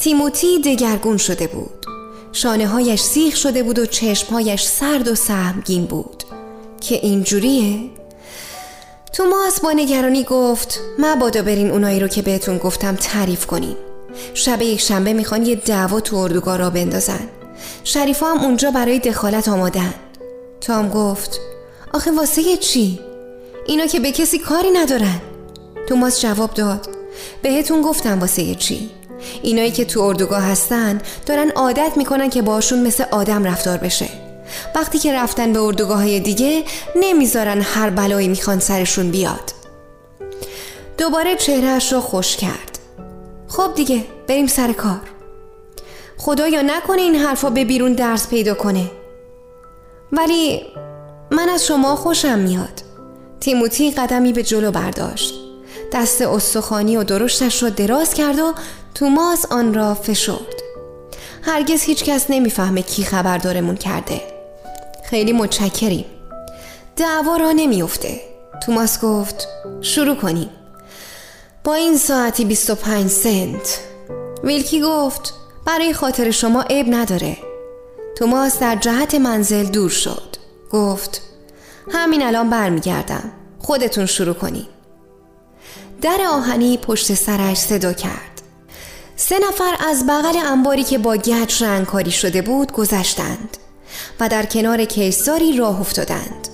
تیموتی 0.00 0.58
دگرگون 0.58 1.16
شده 1.16 1.46
بود. 1.46 1.86
شانه 2.32 2.66
هایش 2.66 3.00
سیخ 3.00 3.36
شده 3.36 3.62
بود 3.62 3.78
و 3.78 3.86
چشمهایش 3.86 4.62
سرد 4.62 5.08
و 5.08 5.14
سهمگین 5.14 5.84
بود. 5.84 6.24
که 6.80 6.94
اینجوریه؟ 6.94 7.90
توماس 9.12 9.60
با 9.60 9.72
نگرانی 9.72 10.24
گفت 10.24 10.80
مبادا 10.98 11.42
برین 11.42 11.70
اونایی 11.70 12.00
رو 12.00 12.08
که 12.08 12.22
بهتون 12.22 12.58
گفتم 12.58 12.96
تعریف 12.96 13.46
کنین. 13.46 13.76
شب 14.34 14.62
یک 14.62 14.80
شنبه 14.80 15.12
می‌خوان 15.12 15.46
یه 15.46 15.54
دعوا 15.54 16.00
تو 16.00 16.16
اردوگاه 16.16 16.56
را 16.56 16.70
بندازن. 16.70 17.28
شریفا 17.84 18.26
هم 18.26 18.44
اونجا 18.44 18.70
برای 18.70 18.98
دخالت 18.98 19.48
آمادن. 19.48 19.94
تام 20.60 20.88
گفت 20.88 21.40
آخه 21.94 22.10
واسه 22.10 22.56
چی؟ 22.56 23.00
اینا 23.66 23.86
که 23.86 24.00
به 24.00 24.12
کسی 24.12 24.38
کاری 24.38 24.70
ندارن. 24.70 25.20
توماس 25.88 26.20
جواب 26.20 26.54
داد 26.54 26.88
بهتون 27.42 27.82
گفتم 27.82 28.20
واسه 28.20 28.54
چی. 28.54 28.99
اینایی 29.42 29.70
که 29.70 29.84
تو 29.84 30.00
اردوگاه 30.00 30.42
هستن 30.42 31.00
دارن 31.26 31.50
عادت 31.50 31.92
می‌کنن 31.96 32.30
که 32.30 32.42
باشون 32.42 32.86
مثل 32.86 33.04
آدم 33.10 33.44
رفتار 33.44 33.76
بشه. 33.78 34.08
وقتی 34.74 34.98
که 34.98 35.12
رفتن 35.12 35.52
به 35.52 35.60
اردوگاه 35.60 35.98
های 35.98 36.20
دیگه 36.20 36.64
نمی‌ذارن 36.96 37.60
هر 37.60 37.90
بلایی 37.90 38.28
می‌خوان 38.28 38.58
سرشون 38.60 39.10
بیاد. 39.10 39.52
دوباره 40.98 41.36
چهرهش 41.36 41.92
رو 41.92 42.00
خوش 42.00 42.36
کرد. 42.36 42.78
خب 43.48 43.74
دیگه 43.74 44.04
بریم 44.28 44.46
سر 44.46 44.72
کار. 44.72 45.00
خدایا 46.18 46.62
نکنه 46.62 47.02
این 47.02 47.14
حرفا 47.14 47.50
به 47.50 47.64
بیرون 47.64 47.92
درس 47.92 48.28
پیدا 48.28 48.54
کنه. 48.54 48.90
ولی 50.12 50.62
من 51.30 51.48
از 51.48 51.66
شما 51.66 51.96
خوشم 51.96 52.38
میاد. 52.38 52.82
تیموتی 53.40 53.90
قدمی 53.90 54.32
به 54.32 54.42
جلو 54.42 54.70
برداشت. 54.70 55.34
دست 55.92 56.22
استخوانی 56.22 56.96
و 56.96 57.04
درشتش 57.04 57.62
را 57.62 57.68
دراز 57.68 58.14
کرد 58.14 58.38
و 58.38 58.52
توماس 58.94 59.46
آن 59.50 59.74
را 59.74 59.94
فشرد. 59.94 60.62
هرگز 61.42 61.82
هیچ 61.82 62.04
کس 62.04 62.26
نمی‌فهمه 62.28 62.82
کی 62.82 63.04
خبردارمون 63.04 63.76
کرده. 63.76 64.20
خیلی 65.04 65.32
متشکریم. 65.32 66.04
دعوا 66.96 67.36
را 67.36 67.52
نمیافته. 67.52 68.20
توماس 68.66 69.00
گفت 69.00 69.48
شروع 69.80 70.16
کنیم. 70.16 70.50
با 71.64 71.74
این 71.74 71.96
ساعتی 71.96 72.44
25 72.44 73.10
سنت. 73.10 73.80
ویلکی 74.44 74.80
گفت 74.80 75.34
برای 75.66 75.92
خاطر 75.92 76.30
شما 76.30 76.62
عیب 76.62 76.86
نداره. 76.90 77.36
توماس 78.18 78.58
در 78.58 78.76
جهت 78.76 79.14
منزل 79.14 79.64
دور 79.64 79.90
شد. 79.90 80.36
گفت 80.72 81.22
همین 81.92 82.22
الان 82.22 82.50
برمیگردم. 82.50 83.32
خودتون 83.58 84.06
شروع 84.06 84.34
کنید 84.34 84.66
در 86.02 86.18
آهنی 86.32 86.76
پشت 86.76 87.14
سرش 87.14 87.58
صدا 87.58 87.92
کرد. 87.92 88.29
سه 89.20 89.38
نفر 89.38 89.76
از 89.88 90.06
بغل 90.06 90.36
انباری 90.36 90.84
که 90.84 90.98
با 90.98 91.16
گچ 91.16 91.62
رنگکاری 91.62 92.10
شده 92.10 92.42
بود 92.42 92.72
گذشتند 92.72 93.56
و 94.20 94.28
در 94.28 94.46
کنار 94.46 94.84
کیساری 94.84 95.56
راه 95.56 95.80
افتادند. 95.80 96.48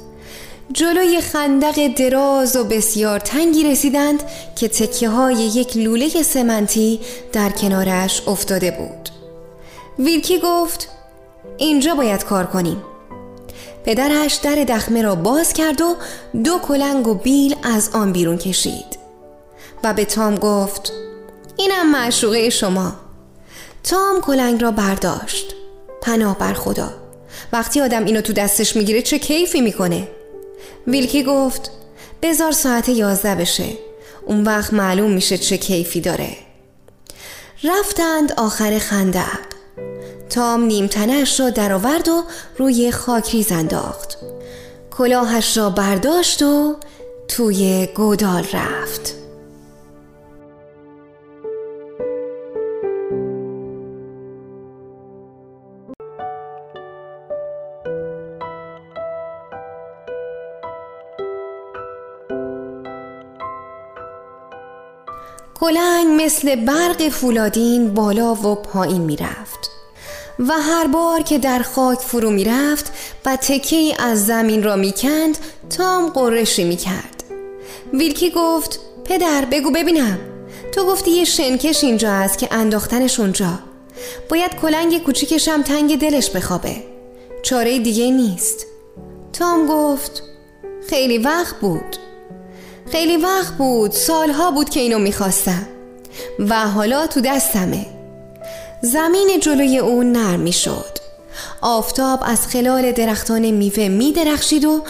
جلوی 0.73 1.21
خندق 1.21 1.87
دراز 1.87 2.57
و 2.57 2.65
بسیار 2.65 3.19
تنگی 3.19 3.65
رسیدند 3.65 4.23
که 4.57 4.69
تکیه 4.69 5.09
های 5.09 5.35
یک 5.35 5.77
لوله 5.77 6.23
سمنتی 6.23 7.01
در 7.33 7.51
کنارش 7.51 8.23
افتاده 8.29 8.71
بود. 8.71 9.09
ویلکی 9.99 10.39
گفت 10.39 10.89
اینجا 11.57 11.95
باید 11.95 12.25
کار 12.25 12.47
کنیم. 12.47 12.83
پدرش 13.85 14.35
در 14.35 14.55
دخمه 14.55 15.03
را 15.03 15.15
باز 15.15 15.53
کرد 15.53 15.81
و 15.81 15.97
دو 16.45 16.59
کلنگ 16.59 17.09
و 17.09 17.15
بیل 17.15 17.57
از 17.63 17.91
آن 17.93 18.13
بیرون 18.13 18.39
کشید 18.39 18.99
و 19.85 19.95
به 19.95 20.05
تام 20.05 20.35
گفت 20.35 20.93
اینم 21.57 21.91
معشوقه 21.91 22.51
شما. 22.51 22.93
تام 23.85 24.20
کلنگ 24.20 24.62
را 24.62 24.70
برداشت. 24.70 25.55
پناه 26.03 26.39
بر 26.39 26.53
خدا. 26.53 26.91
وقتی 27.53 27.81
آدم 27.81 28.05
اینو 28.05 28.20
تو 28.20 28.33
دستش 28.33 28.77
می‌گیره 28.77 29.03
چه 29.03 29.19
کیفی 29.19 29.61
می‌کنه؟ 29.61 30.09
ویلکی 30.87 31.23
گفت 31.23 31.70
بزار 32.23 32.53
ساعت 32.53 32.89
یازده 32.89 33.35
بشه. 33.35 33.69
اون 34.27 34.45
وقت 34.45 34.73
معلوم 34.73 35.11
میشه 35.11 35.39
چه 35.39 35.57
کیفی 35.57 36.01
داره. 36.01 36.37
رفتند 37.65 38.33
آخر 38.37 38.78
خندق. 38.78 39.39
تام 40.31 40.65
نیمتنش 40.65 41.41
را 41.41 41.51
درآورد 41.51 42.09
و 42.09 42.24
روی 42.59 42.91
خاکریز 42.91 43.53
انداخت 43.53 44.19
کلاهش 44.91 45.57
را 45.57 45.70
برداشت 45.70 46.43
و 46.43 46.77
توی 47.28 47.89
گودال 47.95 48.47
رفت. 48.53 49.16
کلنگ 65.61 66.23
مثل 66.23 66.65
برق 66.65 67.09
فولادین 67.09 67.95
بالا 67.95 68.35
و 68.35 68.55
پایین 68.55 69.03
می‌رفت. 69.03 69.70
و 70.39 70.53
هر 70.53 70.87
بار 70.87 71.23
که 71.23 71.39
در 71.39 71.62
خاک 71.62 71.99
فرو 71.99 72.31
می‌رفت 72.31 72.93
و 73.27 73.37
تکه 73.37 73.95
از 73.99 74.27
زمین 74.27 74.62
را 74.62 74.77
می‌کند 74.77 75.39
تام 75.77 76.11
قرشی 76.11 76.65
می‌کرد. 76.65 77.24
ویلکی 77.93 78.31
گفت 78.31 78.81
پدر 79.05 79.45
بگو 79.45 79.70
ببینم. 79.70 80.19
تو 80.73 80.85
گفتی 80.85 81.11
یه 81.11 81.24
شنکش 81.24 81.85
اینجا 81.85 82.11
است 82.12 82.39
که 82.39 82.49
انداختنش 82.51 83.20
اونجا. 83.20 83.59
باید 84.31 84.55
کلنگ 84.62 85.03
کوچیکشم 85.03 85.62
تنگ 85.62 85.99
دلش 85.99 86.31
بخوابه. 86.31 86.77
چاره 87.43 87.78
دیگه 87.78 88.11
نیست. 88.11 88.66
تام 89.33 89.66
گفت 89.66 90.23
خیلی 90.89 91.19
وقت 91.19 91.57
بود. 91.61 91.97
خیلی 92.93 93.17
وقت 93.17 93.53
بود 93.53 93.91
سالها 93.91 94.51
بود 94.51 94.71
که 94.71 94.81
اینو 94.81 94.99
می‌خواستم. 94.99 95.67
و 96.39 96.69
حالا 96.69 97.07
تو 97.07 97.21
دستمه. 97.21 97.87
زمین 98.83 99.41
جلوی 99.43 99.79
اون 99.79 100.13
نرم 100.13 100.41
می 100.41 100.53
شد 100.53 100.99
آفتاب 101.61 102.21
از 102.23 102.47
خلال 102.47 102.93
درختان 102.93 103.51
میوه 103.51 103.89
می 103.89 104.13
درخشید 104.13 104.65
و 104.65 104.83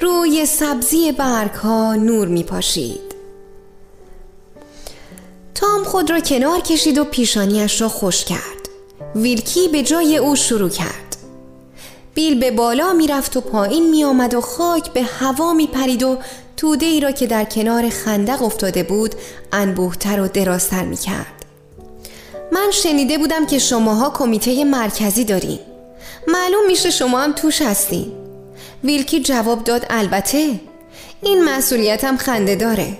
روی 0.00 0.46
سبزی 0.46 1.12
برگ 1.12 1.50
ها 1.50 1.94
نور 1.94 2.28
می 2.28 2.42
پاشید 2.42 3.14
تام 5.54 5.84
خود 5.84 6.10
را 6.10 6.20
کنار 6.20 6.60
کشید 6.60 6.98
و 6.98 7.04
پیشانیش 7.04 7.80
را 7.80 7.88
خوش 7.88 8.24
کرد. 8.24 8.68
ویلکی 9.14 9.68
به 9.68 9.82
جای 9.82 10.16
او 10.16 10.36
شروع 10.36 10.68
کرد. 10.68 11.03
بیل 12.14 12.40
به 12.40 12.50
بالا 12.50 12.92
می 12.92 13.06
رفت 13.06 13.36
و 13.36 13.40
پایین 13.40 13.90
می 13.90 14.04
آمد 14.04 14.34
و 14.34 14.40
خاک 14.40 14.92
به 14.92 15.02
هوا 15.02 15.52
می 15.52 15.66
پرید 15.66 16.02
و 16.02 16.18
توده 16.56 16.86
ای 16.86 17.00
را 17.00 17.10
که 17.10 17.26
در 17.26 17.44
کنار 17.44 17.88
خندق 17.88 18.42
افتاده 18.42 18.82
بود 18.82 19.14
انبوهتر 19.52 20.20
و 20.20 20.28
درازتر 20.28 20.84
می 20.84 20.96
کرد 20.96 21.44
من 22.52 22.70
شنیده 22.70 23.18
بودم 23.18 23.46
که 23.46 23.58
شماها 23.58 24.10
کمیته 24.10 24.64
مرکزی 24.64 25.24
دارین. 25.24 25.58
معلوم 26.28 26.66
میشه 26.66 26.90
شما 26.90 27.20
هم 27.20 27.32
توش 27.32 27.62
هستین. 27.62 28.12
ویلکی 28.84 29.20
جواب 29.20 29.64
داد 29.64 29.86
البته 29.90 30.60
این 31.22 31.44
مسئولیتم 31.44 32.16
خنده 32.16 32.54
داره. 32.54 32.96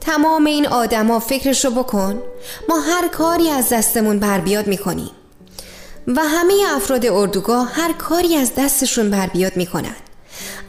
تمام 0.00 0.44
این 0.44 0.66
آدما 0.66 1.18
فکرشو 1.18 1.70
بکن. 1.70 2.22
ما 2.68 2.80
هر 2.80 3.08
کاری 3.08 3.50
از 3.50 3.68
دستمون 3.68 4.18
بر 4.18 4.40
بیاد 4.40 4.66
می‌کنیم. 4.66 5.10
و 6.06 6.20
همه 6.24 6.54
افراد 6.76 7.06
اردوگاه 7.06 7.72
هر 7.72 7.92
کاری 7.92 8.36
از 8.36 8.52
دستشون 8.58 9.10
بر 9.10 9.26
بیاد 9.26 9.56
می‌کنن. 9.56 9.96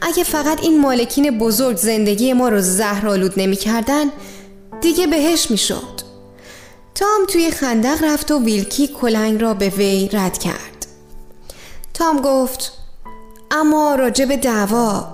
اگه 0.00 0.24
فقط 0.24 0.62
این 0.62 0.80
مالکین 0.80 1.38
بزرگ 1.38 1.76
زندگی 1.76 2.32
ما 2.32 2.48
رو 2.48 2.60
زهرالود 2.60 3.32
نمی‌کردن 3.36 4.04
دیگه 4.80 5.06
بهش 5.06 5.50
می‌شد. 5.50 6.00
تام 6.94 7.26
توی 7.28 7.50
خندق 7.50 8.04
رفت 8.04 8.30
و 8.30 8.44
ویلکی 8.44 8.88
کلنگ 8.88 9.42
را 9.42 9.54
به 9.54 9.68
وی 9.68 10.08
رد 10.12 10.38
کرد. 10.38 10.86
تام 11.94 12.20
گفت 12.20 12.72
اما 13.50 13.94
راجب 13.94 14.36
دعوا. 14.36 15.06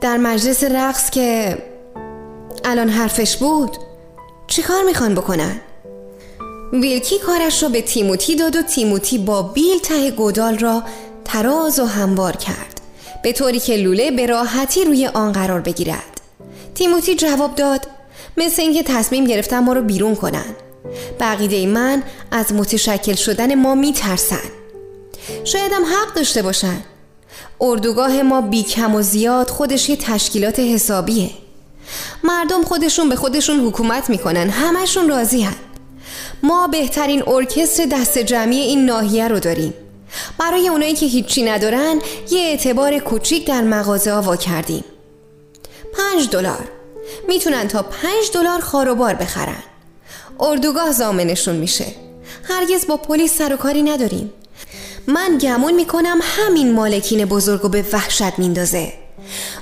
در 0.00 0.16
مجلس 0.16 0.64
رقص 0.64 1.10
که 1.10 1.58
الان 2.64 2.88
حرفش 2.88 3.36
بود 3.36 3.76
چیکار 4.46 4.84
می‌خوان 4.84 5.14
بکنن؟ 5.14 5.60
ویلکی 6.72 7.18
کارش 7.18 7.62
را 7.62 7.68
به 7.68 7.82
تیموتی 7.82 8.36
داد 8.36 8.56
و 8.56 8.62
تیموتی 8.62 9.18
با 9.18 9.42
بیل 9.42 9.78
ته 9.78 10.10
گودال 10.10 10.58
را 10.58 10.82
تراز 11.24 11.78
و 11.78 11.84
هموار 11.84 12.36
کرد. 12.36 12.80
به 13.22 13.32
طوری 13.32 13.60
که 13.60 13.76
لوله 13.76 14.10
به 14.10 14.26
راحتی 14.26 14.84
روی 14.84 15.06
آن 15.06 15.32
قرار 15.32 15.60
بگیرد. 15.60 16.20
تیموتی 16.74 17.14
جواب 17.14 17.54
داد 17.54 17.86
مثل 18.36 18.62
اینکه 18.62 18.82
تصمیم 18.82 19.24
گرفتن 19.24 19.58
ما 19.58 19.72
رو 19.72 19.82
بیرون 19.82 20.14
کنن. 20.14 20.56
بقیده 21.20 21.66
من 21.66 22.02
از 22.30 22.52
متشکل 22.52 23.14
شدن 23.14 23.54
ما 23.54 23.74
میترسن. 23.74 24.50
شاید 25.44 25.72
هم 25.72 25.84
حق 25.84 26.14
داشته 26.14 26.42
باشن. 26.42 26.80
اردوگاه 27.60 28.22
ما 28.22 28.40
بی 28.40 28.62
کم 28.62 28.94
و 28.94 29.02
زیاد 29.02 29.50
خودش 29.50 29.88
یه 29.88 29.96
تشکیلات 29.96 30.60
حسابیه. 30.60 31.30
مردم 32.24 32.62
خودشون 32.62 33.08
به 33.08 33.16
خودشون 33.16 33.60
حکومت 33.60 34.10
می‌کنن 34.10 34.50
همشون 34.50 35.08
راضی 35.08 35.42
هن. 35.42 35.65
ما 36.42 36.66
بهترین 36.66 37.28
ارکستر 37.28 37.86
دست 37.86 38.18
جمعی 38.18 38.60
این 38.60 38.84
ناحیه 38.84 39.28
رو 39.28 39.40
داریم. 39.40 39.74
برای 40.38 40.68
اونایی 40.68 40.94
که 40.94 41.06
هیچی 41.06 41.42
ندارن 41.42 42.00
یه 42.30 42.40
اعتبار 42.40 42.98
کوچیک 42.98 43.46
در 43.46 43.62
مغازه 43.62 44.12
ها 44.12 44.36
کردیم. 44.36 44.84
پنج 45.92 46.30
دلار. 46.30 46.68
می‌تونن 47.28 47.68
تا 47.68 47.82
پنج 47.82 48.30
دلار 48.34 48.60
خاروبار 48.60 49.14
بخرن. 49.14 49.62
اردوگاه 50.40 50.92
زامنشون 50.92 51.56
میشه. 51.56 51.86
هرگز 52.42 52.86
با 52.86 52.96
پلیس 52.96 53.38
سر 53.38 53.54
و 53.54 53.56
کاری 53.56 53.82
نداریم. 53.82 54.32
من 55.06 55.38
گمون 55.38 55.74
می‌کنم 55.74 56.18
همین 56.22 56.72
مالکین 56.72 57.24
بزرگ 57.24 57.70
به 57.70 57.84
وحشت 57.92 58.38
میندازه. 58.38 58.92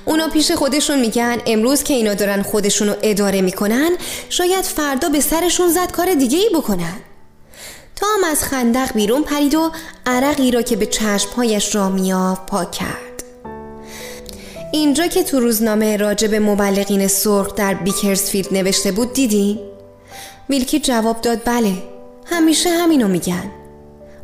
اونا 0.04 0.28
پیش 0.28 0.52
خودشون 0.52 1.00
میگن. 1.00 1.38
امروز 1.46 1.82
که 1.82 1.94
اینا 1.94 2.14
دارن 2.14 2.42
خودشونو 2.42 2.94
اداره 3.02 3.40
می‌کنن 3.40 3.90
شاید 4.28 4.64
فردا 4.64 5.08
به 5.08 5.20
سرشون 5.20 5.68
زد 5.68 5.92
کار 5.92 6.14
دیگه 6.14 6.38
ای 6.38 6.50
بکنن. 6.54 6.96
تام 7.96 8.24
از 8.30 8.42
خندق 8.42 8.92
بیرون 8.92 9.22
پرید 9.22 9.54
و 9.54 9.70
عرقی 10.06 10.50
را 10.50 10.62
که 10.62 10.76
به 10.76 10.86
چشمهایش 10.86 11.74
را 11.74 11.88
میاف 11.88 12.40
پاک 12.46 12.72
کرد. 12.72 13.22
اینجا 14.72 15.06
که 15.06 15.22
تو 15.22 15.40
روزنامه 15.40 15.96
راجب 15.96 16.30
به 16.30 16.38
مبلغین 16.38 17.08
سرخ 17.08 17.54
در 17.54 17.74
بیکرسفیلد 17.74 18.54
نوشته 18.54 18.92
بود 18.92 19.12
دیدی؟ 19.12 19.60
ویلکی 20.50 20.80
جواب 20.80 21.20
داد 21.20 21.40
بله. 21.44 21.72
همیشه 22.26 22.70
همینو 22.70 23.08
میگن. 23.08 23.50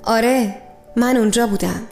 آره 0.04 0.54
من 0.96 1.16
اونجا 1.16 1.46
بودم. 1.46 1.82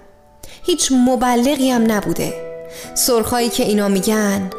هیچ 0.62 0.93
مبلغی 0.93 1.70
هم 1.70 1.93
نبوده. 1.93 2.48
سرخایی 2.95 3.49
که 3.49 3.62
اینا 3.62 3.89
میگن. 3.89 4.51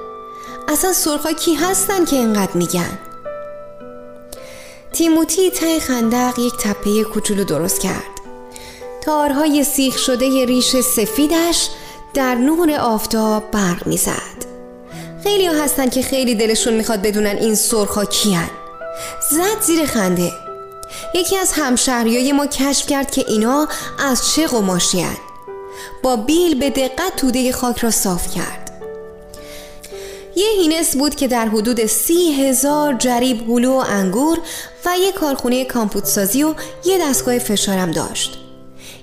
اصلا 0.67 0.93
سرخای 0.93 1.33
کی 1.33 1.53
هستن 1.53 2.05
که 2.05 2.15
اینقدر 2.15 2.51
میگن؟ 2.53 2.99
تیموتی 4.93 5.51
ته 5.51 5.79
خندق 5.79 6.39
یک 6.39 6.53
تپه 6.59 7.03
کوچولو 7.03 7.43
درست 7.43 7.81
کرد. 7.81 8.03
تارهای 9.01 9.63
سیخ 9.63 9.97
شده 9.97 10.45
ریش 10.45 10.75
سفیدش 10.75 11.69
در 12.13 12.35
نور 12.35 12.71
آفتاب 12.71 13.51
برق 13.51 13.87
می‌زد. 13.87 14.39
خیلی 15.23 15.45
ها 15.45 15.63
هستن 15.63 15.89
که 15.89 16.01
خیلی 16.01 16.35
دلشون 16.35 16.73
می‌خواد 16.73 17.01
بدونن 17.01 17.35
این 17.35 17.55
سرخا 17.55 18.05
کیان. 18.05 18.49
زد 19.31 19.61
زیر 19.61 19.85
خنده. 19.85 20.31
یکی 21.15 21.37
از 21.37 21.51
همشهریای 21.51 22.31
ما 22.31 22.47
کشف 22.47 22.87
کرد 22.87 23.11
که 23.11 23.25
اینا 23.27 23.67
از 23.99 24.31
چه 24.33 24.47
قماشی 24.47 25.05
با 26.03 26.15
بیل 26.15 26.59
به 26.59 26.69
دقت 26.69 27.15
توده 27.15 27.51
خاک 27.51 27.77
را 27.77 27.91
صاف 27.91 28.35
کرد. 28.35 28.71
یه 30.35 30.47
هینس 30.61 30.95
بود 30.95 31.15
که 31.15 31.27
در 31.27 31.47
حدود 31.47 31.85
سی 31.85 32.31
هزار 32.31 32.93
جریب 32.93 33.49
هلو 33.49 33.73
و 33.73 33.83
انگور 33.87 34.39
و 34.85 34.97
یه 34.97 35.11
کارخونه 35.11 35.65
کامپوتسازی 35.65 36.43
و 36.43 36.53
یه 36.85 36.97
دستگاه 37.01 37.39
فشارم 37.39 37.91
داشت. 37.91 38.39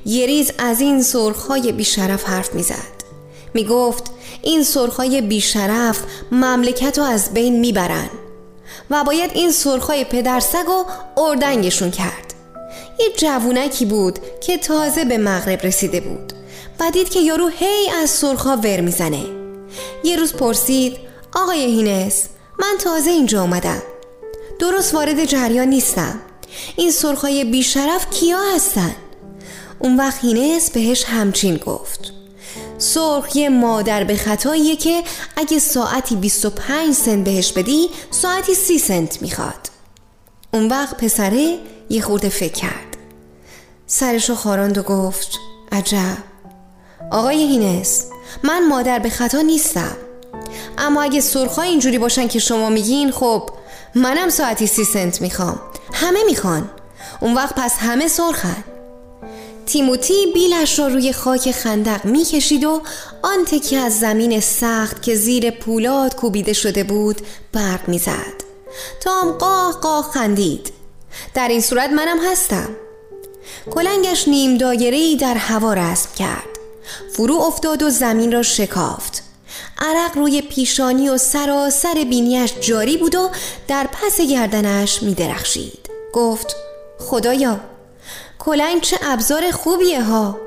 یه 0.07 0.27
ریز 0.27 0.53
از 0.59 0.81
این 0.81 1.03
سرخهای 1.03 1.73
بیشرف 1.73 2.25
حرف 2.25 2.55
می‌زد. 2.55 2.97
می‌گفت 3.55 4.05
این 4.43 4.63
سرخهای 4.63 5.21
بیشرف 5.21 6.03
مملکت 6.33 6.99
رو 6.99 7.05
از 7.05 7.35
بین 7.35 7.61
می‌برن 7.61 8.11
و 8.91 9.05
باید 9.05 9.31
این 9.35 9.53
سرخای 9.53 10.05
پدرسگو 10.05 10.85
اردنگشون 11.21 11.91
کرد. 11.91 12.35
یه 12.99 13.07
جوونکی 13.17 13.85
بود 13.85 14.19
که 14.41 14.59
تازه 14.59 15.05
به 15.05 15.19
مغرب 15.19 15.67
رسیده 15.67 16.01
بود. 16.01 16.33
و 16.81 16.91
دید 16.91 17.09
که 17.09 17.21
یارو 17.21 17.49
هی 17.49 17.91
از 18.03 18.11
سرخا 18.11 18.57
ور 18.57 18.81
می‌زنه. 18.81 19.25
یه 20.05 20.17
روز 20.17 20.33
پرسید 20.33 20.97
آقای 21.35 21.65
هینس 21.65 22.25
من 22.59 22.75
تازه 22.81 23.11
اینجا 23.11 23.43
آمدم 23.43 23.83
درست 24.59 24.95
وارد 24.95 25.25
جریان 25.25 25.69
نیستم. 25.69 26.21
این 26.77 26.91
سرخای 26.91 27.45
بیشرف 27.45 28.11
کیا 28.11 28.39
هستن؟ 28.55 28.97
اون 29.79 29.97
وقت 29.97 30.25
هینس 30.25 30.71
بهش 30.71 31.05
همچین 31.05 31.57
گفت. 31.57 32.13
سرخ 32.79 33.37
یه 33.37 33.49
مادر 33.49 34.05
به 34.05 34.17
خطاییه 34.17 34.77
که 34.77 35.03
اگه 35.37 35.59
ساعتی 35.59 36.17
25 36.17 36.95
سنت 36.95 37.25
بهش 37.25 37.53
بدی 37.53 37.89
ساعتی 38.11 38.55
30 38.55 38.79
سنت 38.79 39.23
می‌خواد. 39.23 39.71
اون 40.53 40.69
وقت 40.69 40.97
پسره 40.97 41.59
یه 41.91 42.01
خورده 42.01 42.29
فکر 42.29 42.53
کرد. 42.53 42.97
سرشو 43.87 44.35
خاراند 44.35 44.79
و 44.79 44.83
گفت 44.83 45.39
عجب. 45.73 46.36
آقای 47.11 47.49
هینس 47.49 48.05
من 48.43 48.69
مادر 48.69 48.99
به 48.99 49.11
خطا 49.11 49.41
نیستم. 49.41 49.97
اما 50.79 51.03
اگه 51.03 51.21
سرخا 51.21 51.63
اینجوری 51.63 51.99
باشن 51.99 52.29
که 52.29 52.39
شما 52.39 52.69
میگین 52.69 53.11
خب 53.11 53.51
منم 53.95 54.29
ساعتی 54.29 54.67
سی 54.67 54.85
سنت 54.85 55.21
می‌خوام. 55.21 55.61
همه 55.93 56.25
می‌خوان. 56.27 56.71
اون 57.21 57.35
وقت 57.35 57.55
پس 57.55 57.73
همه 57.79 58.09
سرخن. 58.09 58.65
تیموتی 59.67 60.27
بیلش 60.35 60.79
را 60.79 60.89
روی 60.89 61.13
خاک 61.13 61.51
خندق 61.51 62.05
می‌کشید 62.05 62.65
و 62.65 62.83
آن 63.23 63.45
تکی 63.45 63.77
از 63.77 64.01
زمین 64.01 64.41
سخت 64.41 65.03
که 65.03 65.15
زیر 65.15 65.51
پولاد 65.51 66.17
کوبیده 66.17 66.53
شده 66.53 66.85
بود 66.85 67.21
برق 67.53 67.89
می‌زد. 67.89 68.37
تام 69.01 69.33
قاه 69.33 69.73
قاه 69.73 70.11
خندید. 70.15 70.73
در 71.35 71.49
این 71.49 71.61
صورت 71.61 71.91
منم 71.91 72.19
هستم. 72.31 72.69
کلنگش 73.71 74.29
نیم 74.29 74.59
دایره 74.59 75.17
در 75.17 75.35
هوا 75.35 75.75
رسم 75.75 76.09
کرد. 76.19 76.56
فرو 77.13 77.35
افتاد 77.35 77.83
و 77.83 77.91
زمین 77.91 78.33
را 78.33 78.43
شکافت. 78.43 79.23
عرق 79.79 80.19
روی 80.19 80.43
پیشانی 80.43 81.09
و 81.09 81.19
سراسر 81.19 81.95
بینیش 81.95 82.53
جاری 82.61 82.97
بود 82.97 83.15
و 83.15 83.31
در 83.69 83.89
پس 83.93 84.21
گردنش 84.21 85.03
می 85.03 85.15
درخشید. 85.15 85.91
گفت 86.13 86.57
خدایا 86.99 87.61
کلنگ 88.39 88.81
چه 88.81 88.99
ابزار 89.03 89.51
خوبیه 89.51 90.03
ها. 90.03 90.39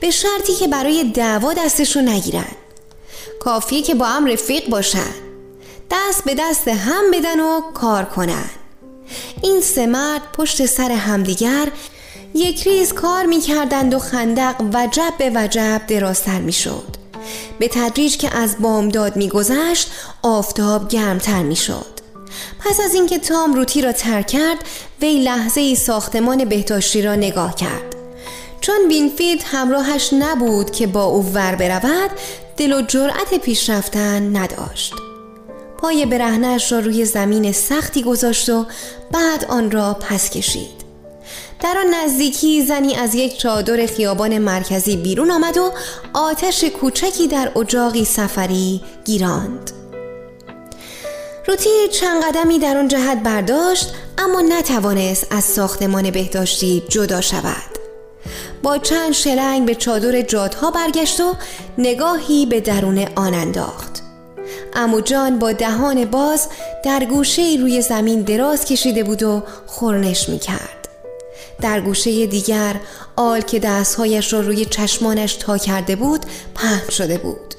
به 0.00 0.10
شرطی 0.10 0.54
که 0.54 0.68
برای 0.68 1.04
دعوا 1.04 1.52
دستشو 1.52 2.00
نگیرن. 2.00 2.52
کافیه 3.40 3.82
که 3.82 3.94
با 3.94 4.06
هم 4.06 4.26
رفیق 4.26 4.68
باشن. 4.68 5.10
دست 5.90 6.24
به 6.24 6.34
دست 6.38 6.68
هم 6.68 7.10
بدن 7.10 7.40
و 7.40 7.60
کار 7.60 8.04
کنن. 8.04 8.50
این 9.42 9.60
سه 9.60 9.86
مرد 9.86 10.22
پشت 10.32 10.66
سر 10.66 10.92
همدیگر 10.92 11.68
یک 12.34 12.66
ریز 12.66 12.92
کار 12.92 13.26
می 13.26 13.40
کردند 13.40 13.94
و 13.94 13.98
خندق 13.98 14.54
وجب 14.72 15.12
به 15.18 15.32
وجب 15.34 15.82
درازتر 15.88 16.38
می 16.38 16.52
شد 16.52 16.96
به 17.58 17.68
تدریج 17.68 18.16
که 18.16 18.36
از 18.36 18.56
بامداد 18.60 19.16
می 19.16 19.28
گذشت 19.28 19.90
آفتاب 20.22 20.88
گرمتر 20.88 21.42
می 21.42 21.56
شد 21.56 22.00
پس 22.58 22.80
از 22.80 22.94
اینکه 22.94 23.18
تام 23.18 23.54
روتی 23.54 23.82
را 23.82 23.92
ترک 23.92 24.26
کرد 24.26 24.58
وی 25.02 25.22
لحظه 25.22 25.60
ای 25.60 25.74
ساختمان 25.76 26.44
بهداشتی 26.44 27.02
را 27.02 27.14
نگاه 27.14 27.54
کرد. 27.54 27.96
چون 28.60 28.76
وینفیلد 28.88 29.42
همراهش 29.44 30.12
نبود 30.12 30.70
که 30.70 30.86
با 30.86 31.04
او 31.04 31.32
ور 31.34 31.54
برود 31.54 32.10
دل 32.56 32.72
و 32.72 32.82
جرأت 32.82 33.34
پیش 33.34 33.70
رفتن 33.70 34.36
نداشت. 34.36 34.94
پای 35.78 36.06
برهنش 36.06 36.72
را 36.72 36.78
روی 36.78 37.04
زمین 37.04 37.52
سختی 37.52 38.02
گذاشت 38.02 38.48
و 38.48 38.66
بعد 39.12 39.44
آن 39.44 39.70
را 39.70 39.94
پس 39.94 40.30
کشید. 40.30 40.79
در 41.62 41.78
آن 41.78 41.94
نزدیکی 41.94 42.62
زنی 42.62 42.96
از 42.96 43.14
یک 43.14 43.38
چادر 43.38 43.86
خیابان 43.86 44.38
مرکزی 44.38 44.96
بیرون 44.96 45.30
آمد 45.30 45.58
و 45.58 45.72
آتش 46.14 46.64
کوچکی 46.64 47.28
در 47.28 47.52
اجاقی 47.58 48.04
سفری 48.04 48.80
گیراند. 49.04 49.70
روتی 51.46 51.88
چند 51.92 52.24
قدمی 52.24 52.58
در 52.58 52.76
آن 52.76 52.88
جهت 52.88 53.22
برداشت 53.22 53.94
اما 54.18 54.40
نتوانست 54.40 55.26
از 55.30 55.44
ساختمان 55.44 56.10
بهداشتی 56.10 56.82
جدا 56.88 57.20
شود. 57.20 57.78
با 58.62 58.78
چند 58.78 59.12
شلنگ 59.12 59.66
به 59.66 59.74
چادر 59.74 60.22
جادها 60.22 60.70
برگشت 60.70 61.20
و 61.20 61.34
نگاهی 61.78 62.46
به 62.46 62.60
درون 62.60 63.08
آن 63.16 63.34
انداخت. 63.34 64.02
امو 64.74 65.00
جان 65.00 65.38
با 65.38 65.52
دهان 65.52 66.04
باز 66.04 66.48
در 66.84 67.04
گوشه 67.04 67.56
روی 67.60 67.82
زمین 67.82 68.22
دراز 68.22 68.64
کشیده 68.64 69.04
بود 69.04 69.22
و 69.22 69.42
خورنش 69.66 70.28
می 70.28 70.38
کرد. 70.38 70.79
در 71.60 71.80
گوشه 71.80 72.26
دیگر 72.26 72.80
آل 73.16 73.40
که 73.40 73.58
دستهایش 73.58 74.32
را 74.32 74.40
روی 74.40 74.64
چشمانش 74.64 75.34
تا 75.34 75.58
کرده 75.58 75.96
بود 75.96 76.26
پهن 76.54 76.90
شده 76.90 77.18
بود. 77.18 77.54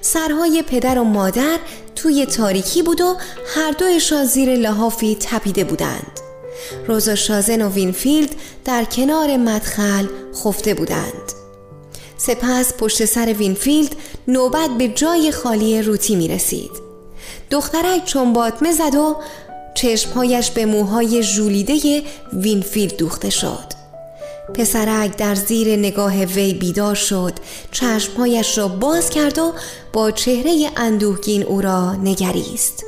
سرهای 0.00 0.62
پدر 0.62 0.98
و 0.98 1.04
مادر 1.04 1.58
توی 1.96 2.26
تاریکی 2.26 2.82
بود 2.82 3.00
و 3.00 3.16
هر 3.54 3.70
دویشان 3.70 4.24
زیر 4.24 4.56
لحافی 4.56 5.16
تپیده 5.20 5.64
بودند. 5.64 6.20
روزا 6.86 7.14
شازن 7.14 7.62
و 7.62 7.68
وینفیلد 7.68 8.34
در 8.64 8.84
کنار 8.84 9.36
مدخل 9.36 10.06
خفته 10.44 10.74
بودند. 10.74 11.32
سپس 12.16 12.74
پشت 12.74 13.04
سر 13.04 13.32
وینفیلد 13.32 13.96
نوبت 14.28 14.70
به 14.78 14.88
جای 14.88 15.32
خالی 15.32 15.82
روتی 15.82 16.16
می 16.16 16.28
رسید 16.28 16.70
دخترک 17.50 18.04
چمباتمه 18.04 18.72
زد 18.72 18.94
و 18.94 19.16
چشمهایش 19.78 20.50
به 20.50 20.66
موهای 20.66 21.22
ژولیده 21.22 22.02
وینفیلد 22.32 22.96
دوخته 22.96 23.30
شد. 23.30 23.64
پسرک 24.54 25.16
در 25.16 25.34
زیر 25.34 25.76
نگاه 25.76 26.24
وی 26.24 26.54
بیدار 26.54 26.94
شد 26.94 27.32
چشمهایش 27.72 28.58
را 28.58 28.68
باز 28.68 29.10
کرد 29.10 29.38
و 29.38 29.52
با 29.92 30.10
چهره 30.10 30.70
اندوهگین 30.76 31.42
او 31.42 31.60
را 31.60 31.94
نگریست. 31.94 32.84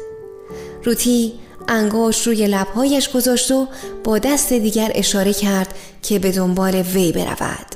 روتی 0.84 1.32
انگاش 1.68 2.26
روی 2.26 2.46
لبهایش 2.46 3.08
گذاشت 3.08 3.50
و 3.50 3.66
با 4.04 4.18
دست 4.18 4.52
دیگر 4.52 4.92
اشاره 4.94 5.32
کرد 5.32 5.74
که 6.02 6.18
به 6.18 6.32
دنبال 6.32 6.74
وی 6.74 7.12
برود. 7.12 7.66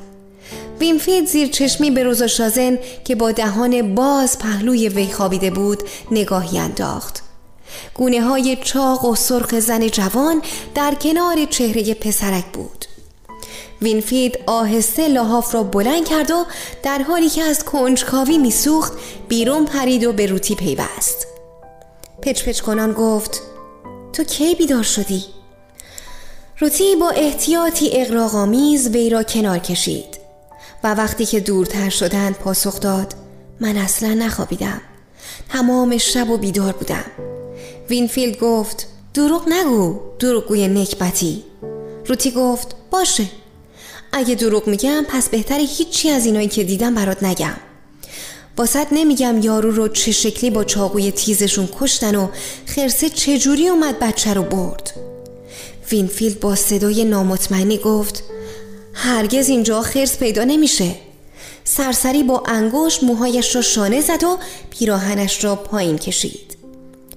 وینفید 0.81 1.27
زیر 1.27 1.49
چشمی 1.49 1.91
به 1.91 2.03
روزا 2.03 2.27
شازن 2.27 2.79
که 3.05 3.15
با 3.15 3.33
دهان 3.33 3.95
باز 3.95 4.39
پهلوی 4.39 4.89
وی 4.89 5.07
خوابیده 5.13 5.51
بود 5.51 5.83
نگاهی 6.11 6.59
انداخت. 6.59 7.24
گونه 7.95 8.21
های 8.23 8.57
چاق 8.63 9.05
و 9.05 9.15
سرخ 9.15 9.59
زن 9.61 9.89
جوان 9.89 10.43
در 10.75 10.95
کنار 10.95 11.45
چهره 11.45 11.95
پسرک 11.95 12.45
بود. 12.53 12.85
وینفید 13.83 14.39
آهسته 14.47 15.09
لحاف 15.09 15.55
را 15.55 15.63
بلند 15.63 16.05
کرد 16.05 16.31
و 16.31 16.45
در 16.83 17.03
حالی 17.03 17.29
که 17.29 17.43
از 17.43 17.65
کنجکاوی 17.65 18.39
میسوخت 18.39 18.93
بیرون 19.29 19.65
پرید 19.65 20.05
و 20.05 20.13
به 20.13 20.27
روتی 20.27 20.55
پیوست. 20.55 21.27
پچ 22.23 22.45
پچ 22.45 22.61
کنان 22.61 22.93
گفت 22.93 23.43
تو 24.13 24.25
کی 24.25 24.55
بیدار 24.55 24.83
شدی؟ 24.83 25.25
روتی 26.59 26.97
با 26.97 27.11
احتیاطی 27.11 27.91
اقراغامیز 27.93 28.89
وی 28.89 29.11
را 29.11 29.23
کنار 29.23 29.59
کشید 29.59 30.19
و 30.85 30.95
وقتی 30.95 31.27
که 31.27 31.41
دورتر 31.41 31.89
شدند 31.89 32.35
پاسخ 32.35 32.81
داد 32.81 33.15
من 33.61 33.77
اصلا 33.77 34.15
نخوابیدم. 34.15 34.81
تمام 35.49 35.99
شب 35.99 36.31
و 36.31 36.37
بیدار 36.37 36.73
بودم. 36.73 37.05
وینفیلد 37.91 38.39
گفت 38.39 38.87
دروغ 39.15 39.49
نگو 39.49 40.01
دروغگوی 40.19 40.69
نکبتی. 40.69 41.45
روتی 42.07 42.31
گفت 42.31 42.75
باشه. 42.91 43.27
اگه 44.13 44.35
دروغ 44.35 44.67
میگم 44.67 45.05
پس 45.09 45.29
بهتره 45.29 45.63
هیچی 45.63 46.11
از 46.11 46.27
اینایی 46.27 46.49
که 46.49 46.65
دیدم 46.65 46.95
برات 46.95 47.23
نگم. 47.23 47.57
واست 48.59 48.87
نمیگم 48.93 49.41
یارو 49.43 49.71
رو 49.71 49.89
چه 49.89 50.13
شکلی 50.13 50.51
با 50.51 50.65
چاقوی 50.65 51.11
تیزشون 51.11 51.69
کشتن 51.81 52.15
و 52.17 52.29
خرسه 52.67 53.09
چجوری 53.09 53.69
اومد 53.69 53.99
بچه 53.99 54.35
رو 54.35 54.43
برد. 54.43 54.93
وینفیلد 55.91 56.41
با 56.41 56.55
صدای 56.55 57.05
نامطمئنی 57.05 57.79
گفت 57.79 58.23
هرگز 58.93 59.49
اینجا 59.49 59.83
خرس 59.83 60.19
پیدا 60.19 60.45
نمیشه. 60.45 60.95
سرسری 61.65 62.23
با 62.23 62.43
انگشت 62.47 63.03
موهایش 63.03 63.57
را 63.57 63.63
شانه 63.63 64.01
زد 64.01 64.25
و 64.25 64.39
پیراهنش 64.71 65.45
را 65.45 65.57
پایین 65.57 65.99
کشید. 65.99 66.44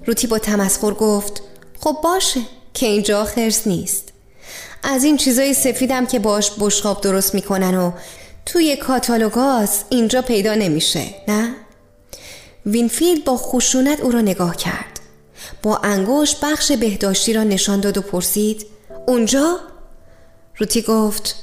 روتی 0.08 0.28
با 0.28 0.40
تمسخر 0.40 0.92
گفت 0.92 1.42
خب 1.80 1.98
باشه 2.04 2.42
که 2.74 2.86
اینجا 2.86 3.26
خرس 3.26 3.68
نیست 3.68 4.14
از 4.84 5.04
این 5.04 5.18
چیزای 5.18 5.54
سفیدم 5.54 6.06
که 6.06 6.20
باش 6.20 6.52
بشقاب 6.60 7.02
درست 7.02 7.36
می‌کنن 7.36 7.78
و 7.78 7.92
توی 8.46 8.76
کاتالوگاس 8.76 9.84
اینجا 9.90 10.22
پیدا 10.22 10.56
نمیشه 10.56 11.04
نه؟ 11.28 11.56
وینفیلد 12.66 13.24
با 13.24 13.38
خشونت 13.38 14.02
او 14.02 14.12
را 14.12 14.22
نگاه 14.22 14.56
کرد 14.58 15.00
با 15.64 15.78
انگشت 15.78 16.36
بخش 16.42 16.72
بهداشتی 16.72 17.34
را 17.34 17.44
نشان 17.44 17.80
داد 17.80 17.98
و 17.98 18.02
پرسید 18.02 18.66
اونجا؟ 19.08 19.60
روتی 20.58 20.82
گفت 20.82 21.36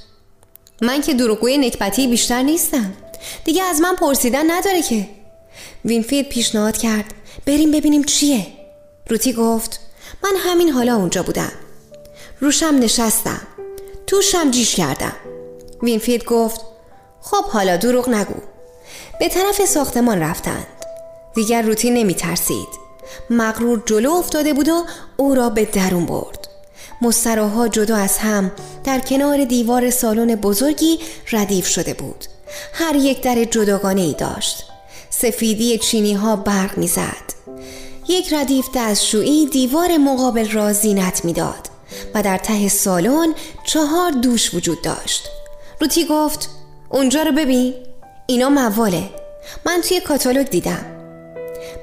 من 0.82 1.00
که 1.00 1.14
دروغگوی 1.14 1.58
نکبتی 1.58 2.06
بیشتر 2.06 2.42
نیستم 2.42 2.92
دیگه 3.44 3.62
از 3.62 3.80
من 3.80 3.96
پرسیدن 3.96 4.50
نداره 4.50 4.82
که 4.82 5.08
وینفید 5.84 6.28
پیشنهاد 6.28 6.76
کرد. 6.76 7.04
بریم 7.46 7.70
ببینیم 7.70 8.04
چیه. 8.04 8.46
روتی 9.08 9.32
گفت 9.32 9.80
من 10.24 10.32
همین 10.38 10.68
حالا 10.68 10.96
اونجا 10.96 11.22
بودم. 11.22 11.52
روشم 12.40 12.74
نشستم. 12.80 13.40
توشم 14.06 14.50
جیش 14.50 14.74
کردم. 14.74 15.12
وینفید 15.82 16.24
گفت 16.24 16.60
خب 17.20 17.44
حالا 17.44 17.76
دروغ 17.76 18.08
نگو. 18.08 18.40
به 19.20 19.28
طرف 19.28 19.64
ساختمان 19.64 20.20
رفتند. 20.20 20.66
دیگر 21.34 21.62
روتی 21.62 21.90
نمی 21.90 22.14
ترسید 22.14 22.68
مغرور 23.30 23.82
جلو 23.86 24.12
افتاده 24.12 24.54
بود 24.54 24.68
و 24.68 24.84
او 25.16 25.34
را 25.34 25.50
به 25.50 25.64
درون 25.64 26.06
برد. 26.06 26.48
مستراها 27.02 27.68
جدا 27.68 27.96
از 27.96 28.18
هم 28.18 28.52
در 28.84 28.98
کنار 29.00 29.44
دیوار 29.44 29.90
سالن 29.90 30.34
بزرگی 30.34 30.98
ردیف 31.32 31.66
شده 31.66 31.94
بود. 31.94 32.24
هر 32.72 32.96
یک 32.96 33.22
در 33.22 33.44
جداگانه 33.44 34.00
ای 34.00 34.14
داشت. 34.18 34.73
سفیدی 35.18 35.78
چینی 35.78 36.14
ها 36.14 36.36
برق 36.36 36.78
می‌زد. 36.78 37.34
یک 38.08 38.32
ردیف 38.32 38.66
دستشویی 38.74 39.46
دیوار 39.46 39.96
مقابل 39.96 40.50
را 40.50 40.72
زینت 40.72 41.24
می‌داد 41.24 41.68
و 42.14 42.22
در 42.22 42.38
ته 42.38 42.68
سالن 42.68 43.34
چهار 43.66 44.10
دوش 44.10 44.54
وجود 44.54 44.82
داشت. 44.82 45.28
روتی 45.80 46.04
گفت 46.04 46.50
اونجا 46.90 47.22
رو 47.22 47.32
ببین 47.32 47.74
اینا 48.26 48.48
مواله. 48.48 49.10
من 49.66 49.80
توی 49.88 50.00
کاتالوگ 50.00 50.48
دیدم. 50.48 50.86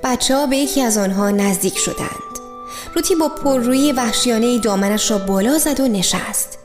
بچه 0.03 0.35
ها 0.35 0.45
به 0.45 0.57
یکی 0.57 0.81
از 0.81 0.97
آنها 0.97 1.31
نزدیک 1.31 1.77
شدند. 1.77 2.31
روتی 2.95 3.15
با 3.15 3.29
پررویی 3.29 3.91
وحشیانه 3.91 4.59
دامنش 4.59 5.11
را 5.11 5.17
بالا 5.17 5.57
زد 5.57 5.79
و 5.79 5.87
نشست. 5.87 6.57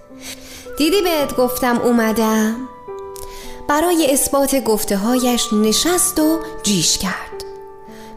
دیدی 0.79 1.03
بهت 1.03 1.37
گفتم 1.37 1.79
اومدم؟ 1.79 2.69
برای 3.69 4.13
اثبات 4.13 4.65
گفته 4.65 4.97
هایش 4.97 5.53
نشست 5.53 6.21
و 6.21 6.39
جیش 6.63 6.99
کرد. 6.99 7.45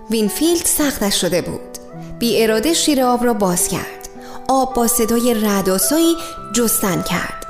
وینفیلد 0.10 0.66
سختش 0.66 1.22
شده 1.22 1.42
بود. 1.42 1.78
بی 2.20 2.44
اراده 2.44 2.74
شیر 2.74 3.02
آب 3.02 3.26
را 3.26 3.34
باز 3.34 3.68
کرد. 3.68 4.10
آب 4.48 4.74
با 4.74 4.88
صدای 4.88 5.34
رعدآسایی 5.34 6.16
جستن 6.56 7.02
کرد. 7.02 7.46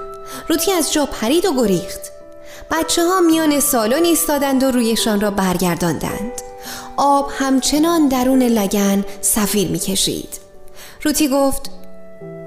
روتی 0.48 0.72
از 0.72 0.94
جا 0.94 1.06
پرید 1.06 1.46
و 1.46 1.54
گریخت. 1.54 2.12
بچه 2.72 3.04
ها 3.04 3.20
میان 3.20 3.60
سالن 3.60 4.04
ایستادند 4.04 4.64
و 4.64 4.72
رویشان 4.72 5.22
را 5.22 5.32
برگرداندند. 5.32 6.32
آب 6.98 7.32
همچنان 7.40 8.08
درون 8.08 8.44
لگن 8.44 9.06
صفیر 9.22 9.68
می‌کشید. 9.68 10.40
روتی 11.04 11.28
گفت 11.28 11.70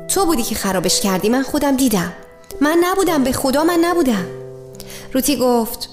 تو 0.09 0.27
بودی 0.27 0.43
که 0.43 0.55
خرابش 0.55 1.01
کردی 1.01 1.29
من 1.29 1.43
خودم 1.43 1.77
دیدم. 1.77 2.13
من 2.61 2.79
نبودم 2.85 3.25
به 3.25 3.33
خدا 3.33 3.65
من 3.65 3.79
نبودم. 3.85 4.27
روتی 5.13 5.37
گفت 5.37 5.89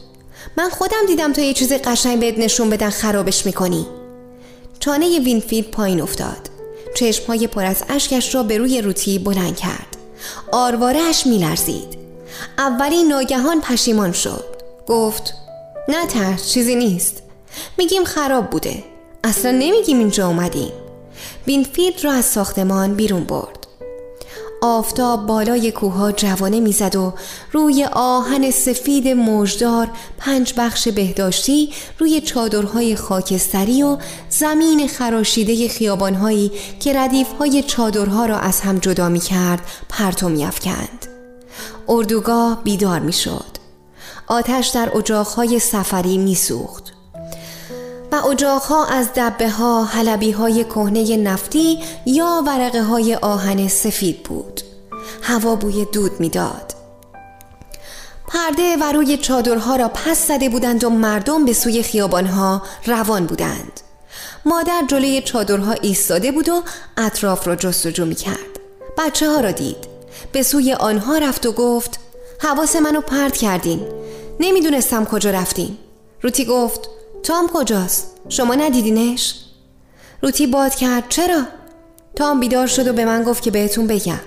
من 0.57 0.69
خودم 0.69 1.05
دیدم 1.07 1.33
تو 1.33 1.41
یه 1.41 1.53
چیز 1.53 1.73
قشنگ 1.73 2.19
بهت 2.19 2.37
نشون 2.37 2.69
بدن 2.69 2.89
خرابش 2.89 3.45
می‌کنی. 3.45 3.87
چانه 4.79 5.19
وینفیلد 5.19 5.71
پایین 5.71 6.01
افتاد. 6.01 6.49
چشمهای 6.95 7.47
پر 7.47 7.65
از 7.65 7.83
اشکش 7.89 8.35
را 8.35 8.43
به 8.43 8.57
روی 8.57 8.81
روتی 8.81 9.19
بلند 9.19 9.55
کرد. 9.57 9.97
آرواره‌اش 10.51 11.26
میلرزید. 11.25 11.97
روتی 12.57 13.03
ناگهان 13.03 13.61
پشیمان 13.61 14.11
شد. 14.11 14.45
گفت 14.87 15.33
نترس 15.88 16.49
چیزی 16.49 16.75
نیست. 16.75 17.21
میگیم 17.77 18.03
خراب 18.03 18.49
بوده. 18.49 18.83
اصلا 19.23 19.51
نمیگیم 19.51 19.99
اینجا 19.99 20.27
اومدیم. 20.27 20.71
وینفیلد 21.47 22.03
را 22.03 22.11
از 22.11 22.25
ساختمان 22.25 22.95
بیرون 22.95 23.23
برد. 23.23 23.59
آفتاب 24.61 25.26
بالای 25.26 25.72
کوها 25.72 26.11
جوانه 26.11 26.60
می‌زد 26.60 26.95
و 26.95 27.14
روی 27.52 27.86
آهن 27.94 28.52
سفید 28.52 29.07
موجدار 29.07 29.88
پنج 30.18 30.53
بخش 30.57 30.88
بهداشتی 30.88 31.73
روی 31.99 32.22
چادرهای 32.22 32.95
خاکستری 32.95 33.84
و 33.84 33.98
زمین 34.30 34.88
خراشیده 34.88 35.68
خیابانهایی 35.68 36.52
که 36.80 36.99
ردیفهای 36.99 37.64
چادرها 37.64 38.26
را 38.26 38.40
از 38.40 38.61
هم 38.61 38.77
جدا 38.77 39.10
می 39.10 39.19
کرد 39.19 39.61
پرتو 39.90 40.30
می 40.30 40.45
افکند. 40.45 41.06
اردوگاه 41.90 42.64
بیدار 42.64 42.99
می 42.99 43.14
شد. 43.14 43.60
آتش 44.27 44.68
در 44.68 44.98
اجاقهای 44.98 45.60
سفری 45.60 46.18
می 46.18 46.36
سوخت. 46.36 46.98
و 48.11 48.15
اجاقها 48.15 48.86
از 48.86 49.10
دبه 49.15 49.49
ها 49.49 49.84
حلبی 49.84 50.31
های 50.31 50.64
کهنه 50.64 51.18
نفتی 51.18 51.80
یا 52.06 52.44
ورقه 52.48 52.81
های 52.81 53.15
آهن 53.15 53.68
سفید 53.68 54.23
بود. 54.23 54.61
هوا 55.22 55.56
بوی 55.56 55.86
دود 55.86 56.19
می‌داد. 56.19 56.73
پرده 58.27 58.77
و 58.77 58.91
روی 58.91 59.18
چادرها 59.18 59.76
را 59.76 59.88
پس 59.88 60.27
زده 60.27 60.49
بودند 60.49 60.84
و 60.84 60.90
مردم 60.90 61.45
به 61.45 61.53
سوی 61.53 61.84
خیابانها 61.84 62.61
روان 62.86 63.26
بودند. 63.26 63.81
مادر 64.45 64.84
جلوی 64.88 65.22
چادرها 65.22 65.72
ایستاده 65.72 66.31
بود 66.31 66.49
و 66.49 66.64
اطراف 66.98 67.48
را 67.48 67.56
جستجو 67.56 68.06
می 68.06 68.15
کرد 68.15 68.60
بچه 68.98 69.30
ها 69.30 69.40
را 69.40 69.52
دید. 69.52 69.88
به 70.31 70.44
سوی 70.44 70.73
آنها 70.73 71.18
رفت 71.18 71.45
و 71.45 71.52
گفت 71.52 71.99
حواس 72.40 72.76
منو 72.76 73.02
پرد 73.02 73.38
کردین. 73.38 73.88
نمی‌دونستم 74.40 75.06
کجا 75.06 75.30
رفتین. 75.30 75.77
روتی 76.22 76.45
گفت 76.45 76.90
تام 77.23 77.49
کجاست؟ 77.53 78.07
شما 78.29 78.55
ندیدینش؟ 78.55 79.35
روتی 80.21 80.47
باد 80.47 80.75
کرد 80.75 81.03
چرا؟ 81.09 81.43
تام 82.15 82.39
بیدار 82.39 82.67
شد 82.67 82.87
و 82.87 82.93
به 82.93 83.05
من 83.05 83.23
گفت 83.23 83.43
که 83.43 83.51
بهتون 83.51 83.87
بگم 83.87 84.19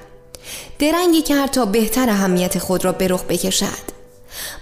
درنگی 0.78 1.22
کرد 1.22 1.50
تا 1.50 1.64
بهتر 1.64 2.10
اهمیت 2.10 2.58
خود 2.58 2.84
را 2.84 2.92
به 2.92 3.08
رخ 3.08 3.24
بکشد 3.24 3.92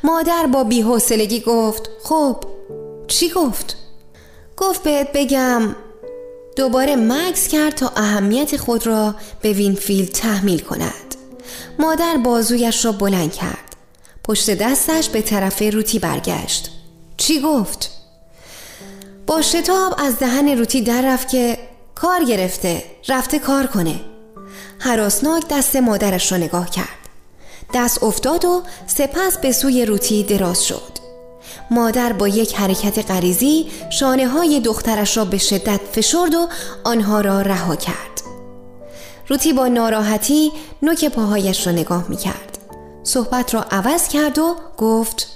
مادر 0.05 0.47
با 0.47 0.65
بیحوصلگی 0.65 1.41
گفت 1.41 1.91
خب 2.03 2.37
چی 3.09 3.31
گفت؟ 3.31 3.77
گفت 4.57 4.83
بهت 4.83 5.09
بگم 5.15 5.77
دوباره 6.57 6.97
مکث 6.97 7.49
کرد 7.49 7.75
تا 7.75 7.93
اهمیت 7.97 8.57
خود 8.57 8.87
را 8.87 9.15
به 9.43 9.53
وینفیلد 9.53 10.09
تحمیل 10.09 10.59
کند 10.61 11.15
مادر 11.79 12.17
بازویش 12.17 12.85
را 12.85 12.93
بلند 12.93 13.33
کرد 13.33 13.77
پشت 14.25 14.51
دستش 14.51 15.09
به 15.09 15.23
طرف 15.23 15.63
روتی 15.63 15.99
برگشت 15.99 16.71
چی 17.17 17.41
گفت؟ 17.41 18.00
با 19.31 19.43
شتاب 19.43 19.95
از 19.99 20.19
دهن 20.19 20.49
روتی 20.49 20.83
در 20.83 21.03
رفت 21.03 21.29
که 21.29 21.59
کار 21.95 22.25
گرفته 22.25 22.83
رفته 23.09 23.39
کار 23.39 23.67
کنه. 23.67 24.01
هراسناک 24.79 25.45
دست 25.51 25.77
مادرش 25.77 26.33
را 26.33 26.39
نگاه 26.39 26.71
کرد. 26.71 26.99
دست 27.75 28.03
افتاد 28.03 28.45
و 28.45 28.63
سپس 28.87 29.39
به 29.39 29.53
سوی 29.53 29.87
روتی 29.87 30.23
دراز 30.23 30.65
شد. 30.65 30.93
مادر 31.71 32.13
با 32.13 32.29
یک 32.29 32.55
حرکت 32.55 33.11
غریزی 33.11 33.71
شانه 33.91 34.29
های 34.29 34.61
دخترش 34.61 35.17
را 35.17 35.25
به 35.25 35.39
شدت 35.39 35.81
فشرد 35.93 36.35
و 36.35 36.49
آنها 36.85 37.21
را 37.21 37.41
رها 37.43 37.77
کرد. 37.77 38.23
روتی 39.29 39.53
با 39.53 39.69
ناراحتی 39.69 40.53
نوک 40.83 41.05
پاهایش 41.05 41.67
را 41.67 41.73
نگاه 41.73 42.05
می 42.09 42.17
کرد 42.17 42.59
صحبت 43.03 43.55
را 43.55 43.63
عوض 43.71 44.09
کرد 44.09 44.39
و 44.39 44.57
گفت 44.77 45.29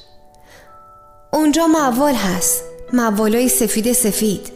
اونجا 1.32 1.66
موال 1.66 2.14
هست. 2.14 2.73
موالای 2.94 3.48
سفید 3.48 3.92
سفید. 3.92 4.52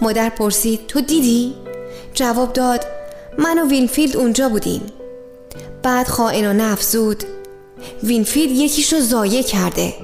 مادر 0.00 0.28
پرسید 0.28 0.86
تو 0.88 1.00
دیدی؟ 1.00 1.54
جواب 2.14 2.52
داد 2.52 2.84
من 3.38 3.58
و 3.58 3.68
وینفیلد 3.68 4.16
اونجا 4.16 4.48
بودیم. 4.48 4.82
بعد 5.82 6.08
خائنانه 6.08 6.72
افزود 6.72 7.24
وینفیلد 8.02 8.50
یکیشو 8.50 9.00
ضایع 9.00 9.42
کرده. 9.42 9.94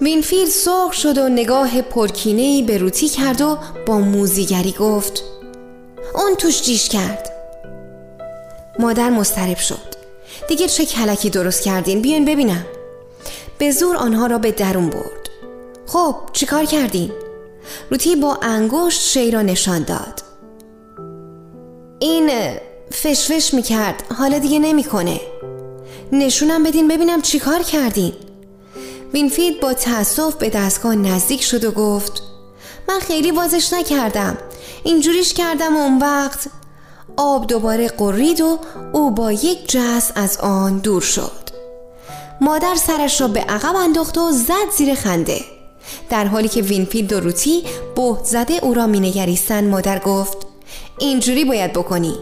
وینفیلد 0.00 0.48
سرخ 0.48 0.92
شد 0.92 1.18
و 1.18 1.28
نگاه 1.28 1.82
پرکینه‌ای 1.82 2.62
به 2.62 2.78
روتی 2.78 3.08
کرد 3.08 3.40
و 3.40 3.58
با 3.86 3.98
موذیگری 3.98 4.72
گفت 4.72 5.22
اون 6.14 6.34
توش 6.34 6.62
جیش 6.62 6.88
کرد. 6.88 7.30
مادر 8.78 9.10
مضطرب 9.10 9.58
شد. 9.58 9.88
دیگه 10.48 10.68
چه 10.68 10.86
کلکی 10.86 11.30
درست 11.30 11.62
کردین؟ 11.62 12.02
بیاین 12.02 12.24
ببینم. 12.24 12.66
به 13.58 13.70
زور 13.70 13.96
آنها 13.96 14.26
را 14.26 14.38
به 14.38 14.52
درون 14.52 14.90
برد. 14.90 15.17
خب 15.88 16.14
چیکار 16.32 16.64
کردین؟ 16.64 17.10
روتی 17.90 18.16
با 18.16 18.38
انگشت 18.42 19.00
شی 19.00 19.30
را 19.30 19.42
نشان 19.42 19.82
داد. 19.82 20.22
این 21.98 22.30
فشفش 22.90 23.54
می‌کرد. 23.54 24.02
حالا 24.18 24.38
دیگه 24.38 24.58
نمی‌کنه. 24.58 25.20
نشونم 26.12 26.62
بدین 26.62 26.88
ببینم 26.88 27.22
چیکار 27.22 27.62
کردین. 27.62 28.12
وینفیلد 29.14 29.60
با 29.60 29.74
تأسف 29.74 30.34
به 30.34 30.50
دستگاه 30.50 30.94
نزدیک 30.94 31.42
شد 31.42 31.64
و 31.64 31.70
گفت 31.70 32.22
من 32.88 32.98
خیلی 33.00 33.30
وازش 33.30 33.72
نکردم. 33.72 34.38
اینجوریش 34.84 35.34
کردم 35.34 35.76
اون 35.76 35.98
وقت. 35.98 36.46
آب 37.16 37.46
دوباره 37.46 37.88
غرید 37.88 38.40
و 38.40 38.58
او 38.92 39.10
با 39.10 39.32
یک 39.32 39.68
جست 39.68 40.12
از 40.14 40.38
آن 40.38 40.78
دور 40.78 41.02
شد. 41.02 41.48
مادر 42.40 42.74
سرش 42.74 43.20
را 43.20 43.28
به 43.28 43.40
عقب 43.40 43.76
انداخت 43.76 44.18
و 44.18 44.32
زد 44.32 44.70
زیر 44.76 44.94
خنده. 44.94 45.57
در 46.10 46.24
حالی 46.24 46.48
که 46.48 46.62
وینفیلد 46.62 47.12
و 47.12 47.20
روتی 47.20 47.62
بهت 47.96 48.24
زده 48.24 48.54
او 48.62 48.74
را 48.74 48.86
مینگریستن 48.86 49.68
مادر 49.68 49.98
گفت 49.98 50.36
اینجوری 50.98 51.44
باید 51.44 51.72
بکنی. 51.72 52.14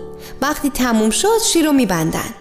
وقتی 0.42 0.70
تموم 0.70 1.10
شد 1.10 1.38
شیر 1.52 1.64
رو 1.64 1.72
میبندن 1.72 2.34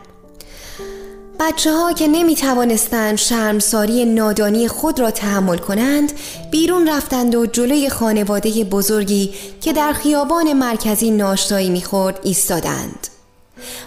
بچه 1.40 1.72
ها 1.74 1.94
که 1.94 2.08
نمی 2.08 2.36
توانستند 2.36 3.18
شرمساری 3.18 4.06
نادانی 4.06 4.68
خود 4.68 5.00
را 5.00 5.12
تحمل 5.12 5.58
کنند 5.58 6.12
بیرون 6.52 6.90
رفتند 6.90 7.36
و 7.36 7.46
جلوی 7.46 7.90
خانواده 7.90 8.64
بزرگی 8.64 9.34
که 9.62 9.74
در 9.74 9.94
خیابان 9.94 10.54
مرکزی 10.54 11.12
ناشتایی 11.12 11.70
می‌خورد 11.70 12.20
ایستادند. 12.24 13.08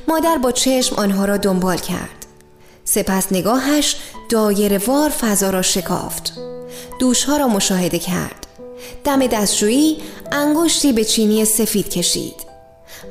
مادر 0.08 0.38
با 0.38 0.52
چشم 0.52 0.96
آنها 0.96 1.24
را 1.24 1.36
دنبال 1.36 1.76
کرد. 1.76 2.26
سپس 2.84 3.32
نگاهش 3.32 3.96
وار 4.86 5.10
فضا 5.10 5.50
را 5.50 5.62
شکافت. 5.62 6.32
دوشها 7.00 7.36
را 7.36 7.48
مشاهده 7.48 7.98
کرد. 7.98 8.46
دم 9.04 9.26
دستشویی 9.26 9.96
انگشتی 10.32 10.92
به 10.92 11.04
چینی 11.04 11.44
سفید 11.44 11.88
کشید. 11.88 12.48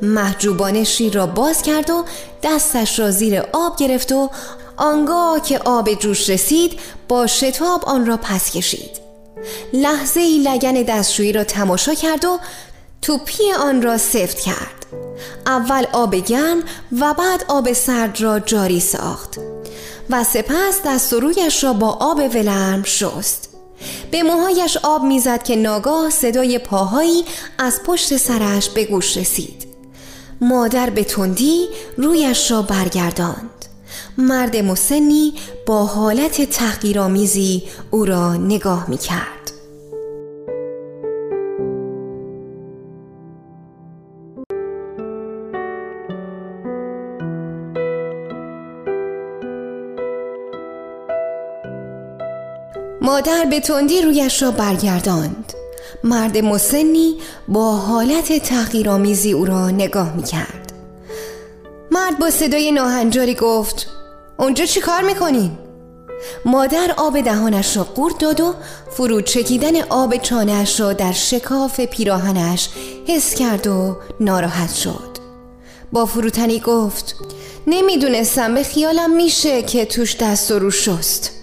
محجوبانه 0.01 0.83
شیر 0.83 1.13
را 1.13 1.27
باز 1.27 1.61
کرد 1.61 1.89
و 1.89 2.03
دستش 2.43 2.99
را 2.99 3.11
زیر 3.11 3.39
آب 3.53 3.77
گرفت 3.77 4.11
و 4.11 4.29
آنگاه 4.77 5.41
که 5.41 5.59
آب 5.59 5.93
جوش 5.93 6.29
رسید 6.29 6.79
با 7.07 7.27
شتاب 7.27 7.85
آن 7.85 8.05
را 8.05 8.17
پس 8.17 8.51
کشید. 8.51 9.07
لحظه 9.73 10.19
ای 10.19 10.39
لگن 10.39 10.73
دستشویی 10.73 11.31
را 11.31 11.43
تماشا 11.43 11.93
کرد 11.93 12.25
و 12.25 12.39
توپی 13.01 13.51
آن 13.59 13.81
را 13.81 13.97
سفت 13.97 14.39
کرد. 14.39 14.85
اول 15.45 15.85
آب 15.93 16.15
گرم 16.15 16.63
و 16.99 17.13
بعد 17.13 17.45
آب 17.47 17.73
سرد 17.73 18.21
را 18.21 18.39
جاری 18.39 18.79
ساخت 18.79 19.39
و 20.09 20.23
سپس 20.23 20.81
دست 20.85 21.13
و 21.13 21.19
رویش 21.19 21.63
را 21.63 21.73
با 21.73 21.89
آب 21.89 22.17
ولرم 22.17 22.83
شست. 22.83 23.46
به 24.11 24.23
موهایش 24.23 24.77
آب 24.83 25.03
می‌زد 25.03 25.43
که 25.43 25.55
ناگاه 25.55 26.09
صدای 26.09 26.59
پاهایی 26.59 27.23
از 27.57 27.79
پشت 27.85 28.17
سرش 28.17 28.69
به 28.69 28.85
گوش 28.85 29.17
رسید. 29.17 29.67
مادر 30.41 30.89
به 30.89 31.03
تندی 31.03 31.67
رویش 31.97 32.51
را 32.51 32.61
برگرداند. 32.61 33.65
مرد 34.17 34.57
مسنی 34.57 35.33
با 35.65 35.85
حالت 35.85 36.41
تحقیرآمیزی 36.41 37.63
او 37.91 38.05
را 38.05 38.33
نگاه 38.33 38.89
می 38.89 38.97
مادر 53.07 53.45
به 53.49 53.59
تندی 53.59 54.01
رویش 54.01 54.41
را 54.41 54.51
برگرداند. 54.51 55.53
مرد 56.03 56.37
مسنی 56.37 57.15
با 57.47 57.75
حالت 57.75 58.43
تحقیرآمیزی 58.43 59.31
او 59.31 59.45
را 59.45 59.69
نگاه 59.69 60.15
می 60.15 60.23
کرد 60.23 60.73
مرد 61.91 62.19
با 62.19 62.29
صدای 62.29 62.71
ناهنجاری 62.71 63.33
گفت 63.35 63.87
اونجا 64.39 64.65
چی 64.65 64.79
کار 64.79 65.01
می‌کنین؟ 65.01 65.51
مادر 66.45 66.93
آب 66.97 67.21
دهانش 67.21 67.77
را 67.77 67.83
قورت 67.83 68.17
داد 68.17 68.41
و 68.41 68.53
فرود 68.91 69.25
چکیدن 69.25 69.81
آب 69.81 70.17
چانهش 70.17 70.79
را 70.79 70.93
در 70.93 71.11
شکاف 71.11 71.79
پیراهنش 71.79 72.69
حس 73.07 73.35
کرد 73.35 73.67
و 73.67 73.97
ناراحت 74.19 74.73
شد. 74.73 75.17
با 75.91 76.05
فروتنی 76.05 76.59
گفت 76.59 77.15
نمی‌دونستم 77.67 78.55
به 78.55 78.63
خیالم 78.63 79.15
میشه 79.15 79.61
که 79.61 79.85
توش 79.85 80.15
دست 80.15 80.51
و 80.51 80.59
رو 80.59 80.71
شست. 80.71 81.36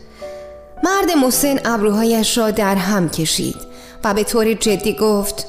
مرد 0.85 1.11
مسن 1.11 1.61
ابروهایش 1.65 2.39
را 2.39 2.51
در 2.51 2.75
هم 2.75 3.09
کشید 3.09 3.57
و 4.05 4.15
به 4.15 4.25
طور 4.25 4.53
جدی 4.55 4.93
گفت 4.93 5.47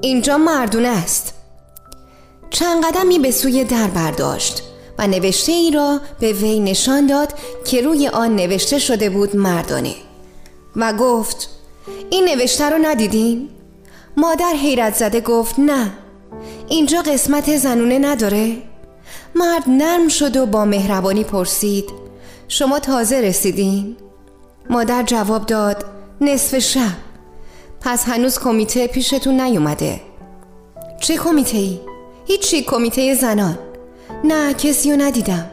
اینجا 0.00 0.38
مردونه 0.38 0.88
است 0.88 1.34
چند 2.50 2.84
قدمی 2.84 3.18
به 3.18 3.30
سوی 3.30 3.64
در 3.64 3.86
برداشت 3.86 4.62
و 4.98 5.06
نوشته 5.06 5.52
ای 5.52 5.70
را 5.70 6.00
به 6.20 6.32
وی 6.32 6.60
نشان 6.60 7.06
داد 7.06 7.34
که 7.64 7.82
روی 7.82 8.08
آن 8.08 8.36
نوشته 8.36 8.78
شده 8.78 9.10
بود 9.10 9.36
مردانه 9.36 9.94
و 10.76 10.92
گفت 10.92 11.48
این 12.10 12.24
نوشته 12.24 12.70
رو 12.70 12.78
ندیدین؟ 12.78 13.48
مادر 14.16 14.52
حیرت 14.52 14.94
زده 14.94 15.20
گفت 15.20 15.54
نه 15.58 15.92
اینجا 16.68 17.02
قسمت 17.02 17.56
زنونه 17.56 17.98
نداره؟ 17.98 18.56
مرد 19.34 19.64
نرم 19.68 20.08
شد 20.08 20.36
و 20.36 20.46
با 20.46 20.64
مهربانی 20.64 21.24
پرسید 21.24 21.90
شما 22.48 22.78
تازه 22.78 23.20
رسیدین؟ 23.20 23.96
مادر 24.70 25.02
جواب 25.02 25.46
داد 25.46 25.84
نصف 26.20 26.58
شب. 26.58 26.80
پس 27.80 28.04
هنوز 28.08 28.38
کمیته 28.38 28.86
پیشتون 28.86 29.40
نیومده. 29.40 30.00
چه 31.00 31.16
کمیته 31.16 31.58
ای؟ 31.58 31.80
هیچی 32.26 32.62
کمیته 32.62 33.14
زنان. 33.14 33.58
نه 34.24 34.54
کسی 34.54 34.92
رو 34.92 35.02
ندیدم. 35.02 35.50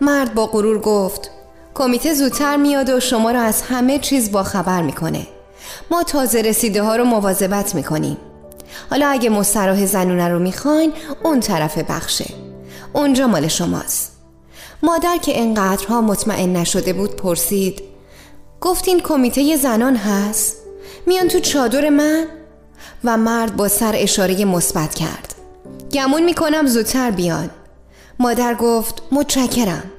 مرد 0.00 0.34
با 0.34 0.46
غرور 0.46 0.78
گفت 0.78 1.30
کمیته 1.74 2.14
زودتر 2.14 2.56
میاد 2.56 2.90
و 2.90 3.00
شما 3.00 3.30
را 3.30 3.40
از 3.40 3.62
همه 3.62 3.98
چیز 3.98 4.32
با 4.32 4.42
خبر 4.42 4.82
می‌کنه. 4.82 5.26
ما 5.90 6.02
تازه 6.02 6.42
رسیده 6.42 6.82
ها 6.82 6.96
رو 6.96 7.04
مواظبت 7.04 7.74
می‌کنیم. 7.74 8.16
حالا 8.90 9.08
اگه 9.08 9.30
مستراح 9.30 9.86
زنونه 9.86 10.28
رو 10.28 10.38
می‌خواین 10.38 10.92
اون 11.24 11.40
طرف 11.40 11.78
بخشه. 11.78 12.34
اونجا 12.92 13.26
مال 13.26 13.48
شماست. 13.48 14.16
مادر 14.82 15.16
که 15.16 15.40
انقدرها 15.40 16.00
مطمئن 16.00 16.56
نشده 16.56 16.92
بود 16.92 17.16
پرسید 17.16 17.82
گفتین 18.60 19.00
کمیته 19.00 19.56
زنان 19.56 19.96
هست؟ 19.96 20.56
میان 21.06 21.28
تو 21.28 21.40
چادر 21.40 21.88
من؟ 21.88 22.26
و 23.04 23.16
مرد 23.16 23.56
با 23.56 23.68
سر 23.68 23.92
اشاره 23.96 24.44
مثبت 24.44 24.94
کرد. 24.94 25.34
گمون 25.92 26.22
می‌کنم 26.22 26.66
زودتر 26.66 27.10
بیان. 27.10 27.50
مادر 28.18 28.54
گفت 28.54 29.02
متشکرم. 29.12 29.90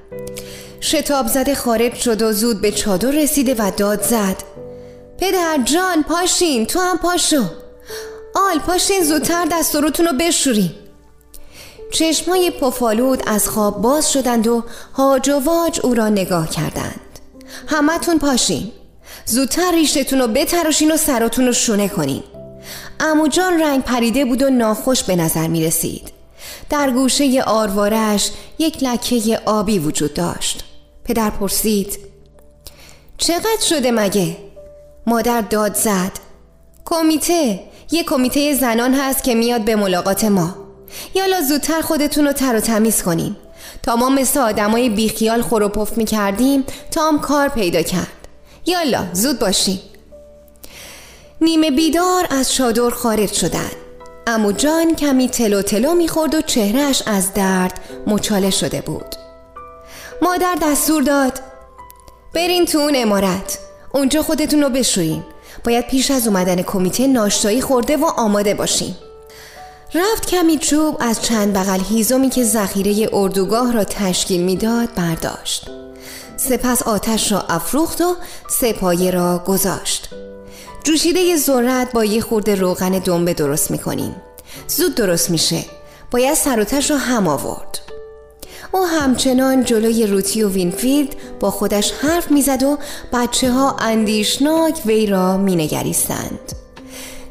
شتاب 0.80 1.26
زده 1.26 1.54
خارج 1.54 1.94
شد 1.94 2.22
و 2.22 2.32
زود 2.32 2.60
به 2.60 2.72
چادر 2.72 3.10
رسیده 3.10 3.54
و 3.58 3.72
داد 3.76 4.02
زد. 4.02 4.42
پدر 5.18 5.58
جان 5.64 6.02
پاشین 6.02 6.66
تو 6.66 6.80
هم 6.80 6.98
پاشو. 6.98 7.44
آل 8.34 8.58
پاشین 8.58 9.04
زودتر 9.04 9.46
دست 9.52 9.74
رو 9.74 9.90
بشورین. 10.20 10.70
چشمای 11.92 12.50
پفالود 12.50 13.22
از 13.26 13.48
خواب 13.48 13.82
باز 13.82 14.12
شدند 14.12 14.46
و 14.46 14.64
هاج 14.94 15.28
و 15.28 15.38
واج 15.38 15.80
او 15.82 15.94
را 15.94 16.08
نگاه 16.08 16.50
کردند. 16.50 17.11
همتون 17.68 18.18
پاشین. 18.18 18.72
زودتر 19.26 19.72
ریشتون 19.72 20.18
رو 20.18 20.26
بتراشین 20.26 20.92
و 20.92 20.96
سراتون 20.96 21.46
رو 21.46 21.52
شونه 21.52 21.88
کنین. 21.88 22.22
امو 23.00 23.28
جان 23.28 23.60
رنگ 23.60 23.82
پریده 23.82 24.24
بود 24.24 24.42
و 24.42 24.50
ناخوش 24.50 25.02
به 25.02 25.16
نظر 25.16 25.48
می 25.48 25.64
رسید 25.64 26.12
در 26.70 26.90
گوشه 26.90 27.42
آروارش 27.42 28.30
یک 28.58 28.82
لکه 28.82 29.40
آبی 29.44 29.78
وجود 29.78 30.14
داشت. 30.14 30.64
پدر 31.04 31.30
پرسید 31.30 31.98
چقدر 33.18 33.62
شده 33.68 33.90
مگه؟ 33.90 34.36
مادر 35.06 35.40
داد 35.40 35.74
زد 35.74 36.12
کمیته 36.84 37.60
یه 37.90 38.04
کمیته 38.04 38.54
زنان 38.54 38.94
هست 38.94 39.24
که 39.24 39.34
میاد 39.34 39.64
به 39.64 39.76
ملاقات 39.76 40.24
ما. 40.24 40.56
یالا 41.14 41.40
زودتر 41.40 41.80
خودتون 41.80 42.24
رو 42.24 42.32
تر 42.32 42.56
و 42.56 42.60
تمیز 42.60 43.02
کنین. 43.02 43.36
تا 43.82 43.96
ما 43.96 44.08
مثل 44.08 44.40
آدمای 44.40 44.88
بیخیال 44.88 45.42
خوروپف 45.42 45.96
می‌کردیم 45.96 46.64
تا 46.90 47.08
هم 47.08 47.20
کار 47.20 47.48
پیدا 47.48 47.82
کرد. 47.82 48.28
یالا 48.66 49.04
زود 49.12 49.38
باشین. 49.38 49.78
نیمه 51.40 51.70
بیدار 51.70 52.26
از 52.30 52.52
چادر 52.52 52.90
خارج 52.90 53.32
شدن. 53.32 53.70
امو 54.26 54.52
جان 54.52 54.94
کمی 54.94 55.28
تلو 55.28 55.62
تلو 55.62 55.94
می‌خورد 55.94 56.34
و 56.34 56.40
چهرهش 56.40 57.02
از 57.06 57.34
درد 57.34 57.80
مچاله 58.06 58.50
شده 58.50 58.80
بود. 58.80 59.14
مادر 60.22 60.56
دستور 60.62 61.02
داد 61.02 61.40
برین 62.34 62.66
تو 62.66 62.78
اون 62.78 62.92
امارت. 62.96 63.58
اونجا 63.94 64.22
خودتون 64.22 64.62
رو 64.62 64.68
بشویین 64.68 65.24
باید 65.64 65.86
پیش 65.86 66.10
از 66.10 66.26
اومدن 66.26 66.62
کمیته 66.62 67.06
ناشتایی 67.06 67.60
خورده 67.60 67.96
و 67.96 68.04
آماده 68.04 68.54
باشین. 68.54 68.94
رفت 69.94 70.26
کمی 70.26 70.58
چوب 70.58 70.96
از 71.00 71.22
چند 71.22 71.52
بغل 71.52 71.80
هیزومی 71.80 72.30
که 72.30 72.44
ذخیره 72.44 73.08
اردوگاه 73.12 73.72
را 73.72 73.84
تشکیل 73.84 74.42
می‌داد 74.42 74.88
برداشت. 74.94 75.70
سپس 76.36 76.82
آتش 76.82 77.32
را 77.32 77.40
افروخت 77.40 78.00
و 78.00 78.16
سپایه 78.60 79.10
را 79.10 79.42
گذاشت. 79.46 80.08
جوشیده 80.84 81.36
ذرت 81.36 81.92
با 81.92 82.04
یه 82.04 82.20
خورده 82.20 82.54
روغن 82.54 82.90
دنبه 82.90 83.34
درست 83.34 83.70
می‌کنیم. 83.70 84.16
زود 84.68 84.94
درست 84.94 85.30
میشه. 85.30 85.64
باید 86.10 86.34
سر 86.34 86.50
و 86.50 86.58
تهش 86.58 86.90
رو 86.90 86.96
هم 86.96 87.28
آورد. 87.28 87.78
او 88.72 88.86
همچنان 88.86 89.64
جلوی 89.64 90.06
روتی 90.06 90.42
و 90.42 90.48
وینفیلد 90.48 91.14
با 91.40 91.50
خودش 91.50 91.92
حرف 91.92 92.30
می‌زد 92.30 92.62
و 92.62 92.78
بچه 93.12 93.52
ها 93.52 93.76
اندیشناک 93.76 94.80
وی 94.86 95.06
را 95.06 95.36
مینگریستند. 95.36 96.61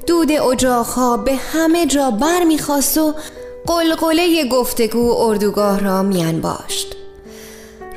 دود 0.07 0.31
اجاقها 0.31 1.17
به 1.17 1.35
همه 1.35 1.85
جا 1.85 2.11
بر 2.11 2.43
می‌خاست 2.43 2.97
و 2.97 3.13
غلغله 3.67 4.49
گفتگو 4.49 5.11
اردوگاه 5.17 5.79
را 5.79 6.03
میانباشت 6.03 6.95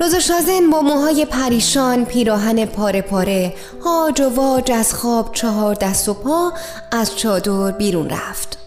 روزاشارن 0.01 0.70
با 0.70 0.81
موهای 0.81 1.24
پریشان 1.24 2.05
پیراهن 2.05 2.66
پاره 2.66 3.02
پاره 3.02 3.55
هاج 3.85 4.20
و 4.20 4.28
واج 4.28 4.72
از 4.72 4.94
خواب 4.94 5.35
چهار 5.35 5.74
دست 5.74 6.09
و 6.09 6.14
پا 6.14 6.52
از 6.93 7.16
چادر 7.16 7.70
بیرون 7.70 8.10
رفت. 8.10 8.59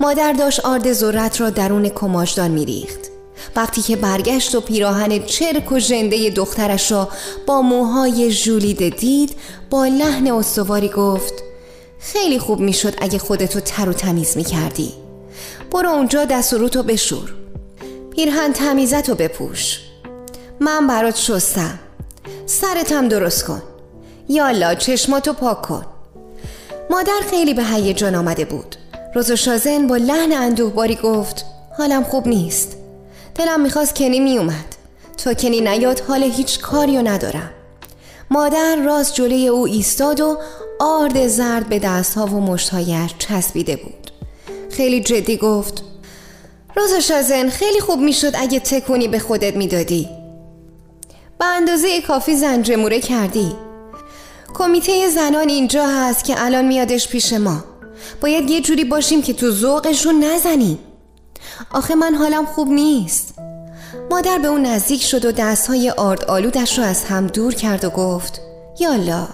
مادر 0.00 0.32
داشت 0.32 0.60
آرد 0.60 0.92
ذرت 0.92 1.40
را 1.40 1.50
درون 1.50 1.88
کماشدان 1.88 2.50
میریخت. 2.50 3.00
وقتی 3.56 3.82
که 3.82 3.96
برگشت 3.96 4.54
و 4.54 4.60
پیراهن 4.60 5.18
چرک 5.18 5.72
و 5.72 5.78
ژنده 5.78 6.30
دخترش 6.30 6.92
را 6.92 7.08
با 7.46 7.62
موهای 7.62 8.30
ژولیده 8.30 8.90
دید 8.90 9.36
با 9.70 9.86
لحن 9.86 10.32
استواری 10.32 10.88
گفت 10.88 11.49
خیلی 12.00 12.38
خوب 12.38 12.60
می‌شد 12.60 12.94
اگه 12.98 13.18
خودتو 13.18 13.60
تر 13.60 13.88
و 13.88 13.92
تمیز 13.92 14.36
می‌کردی. 14.36 14.92
برو 15.72 15.88
اونجا 15.90 16.24
دست 16.24 16.52
و 16.52 16.58
روتو 16.58 16.82
بشور. 16.82 17.34
پیرهن 18.10 18.52
تمیزتو 18.52 19.14
بپوش. 19.14 19.80
من 20.60 20.86
برات 20.86 21.16
شستم. 21.16 21.78
سرتم 22.46 23.08
درست 23.08 23.44
کن. 23.44 23.62
یالا 24.28 24.74
چشماتو 24.74 25.32
پاک 25.32 25.62
کن. 25.62 25.86
مادر 26.90 27.20
خیلی 27.30 27.54
به 27.54 27.64
هیجان 27.64 28.14
آمده 28.14 28.44
بود. 28.44 28.76
روز 29.14 29.32
شازن 29.32 29.86
با 29.86 29.96
لحن 29.96 30.32
اندوهباری 30.32 30.94
گفت 30.94 31.44
حالم 31.78 32.02
خوب 32.02 32.28
نیست. 32.28 32.76
دلم 33.34 33.60
می‌خواست 33.60 33.94
کنی 33.94 34.20
میومد 34.20 34.74
تا 35.16 35.34
کنی 35.34 35.60
نیاد 35.60 36.00
حال 36.00 36.22
هیچ 36.22 36.60
کاری 36.60 36.96
رو 36.96 37.08
ندارم. 37.08 37.50
مادر 38.30 38.76
راست 38.76 39.14
جلوی 39.14 39.48
او 39.48 39.66
ایستاد 39.66 40.20
و 40.20 40.38
آرد 40.82 41.26
زرد 41.26 41.68
به 41.68 41.78
دستها 41.78 42.26
و 42.26 42.40
مشتهایش 42.40 43.14
چسبیده 43.18 43.76
بود. 43.76 44.10
خیلی 44.70 45.00
جدی 45.00 45.36
گفت 45.36 45.82
روز 46.76 46.94
شازن 46.94 47.48
خیلی 47.48 47.80
خوب 47.80 48.00
می‌شد 48.00 48.32
اگه 48.34 48.60
تکونی 48.60 49.08
به 49.08 49.18
خودت 49.18 49.56
می‌دادی. 49.56 50.08
به 51.38 51.44
اندازه 51.44 52.00
کافی 52.00 52.36
زنجموره 52.36 53.00
کردی. 53.00 53.52
کمیته 54.54 55.08
زنان 55.08 55.48
اینجا 55.48 55.86
هست 55.86 56.24
که 56.24 56.34
الان 56.44 56.64
میادش 56.64 57.08
پیش 57.08 57.32
ما. 57.32 57.64
باید 58.20 58.50
یه 58.50 58.60
جوری 58.60 58.84
باشیم 58.84 59.22
که 59.22 59.32
تو 59.32 59.50
ذوقشون 59.50 60.24
نزنیم 60.24 60.78
آخه 61.72 61.94
من 61.94 62.14
حالم 62.14 62.46
خوب 62.46 62.68
نیست. 62.68 63.34
مادر 64.10 64.38
به 64.38 64.48
اون 64.48 64.66
نزدیک 64.66 65.02
شد 65.02 65.24
و 65.24 65.32
دستهای 65.32 65.90
آرد 65.90 66.24
آلودش 66.24 66.78
رو 66.78 66.84
از 66.84 67.04
هم 67.04 67.26
دور 67.26 67.54
کرد 67.54 67.84
و 67.84 67.90
گفت 67.90 68.40
یالا. 68.80 69.28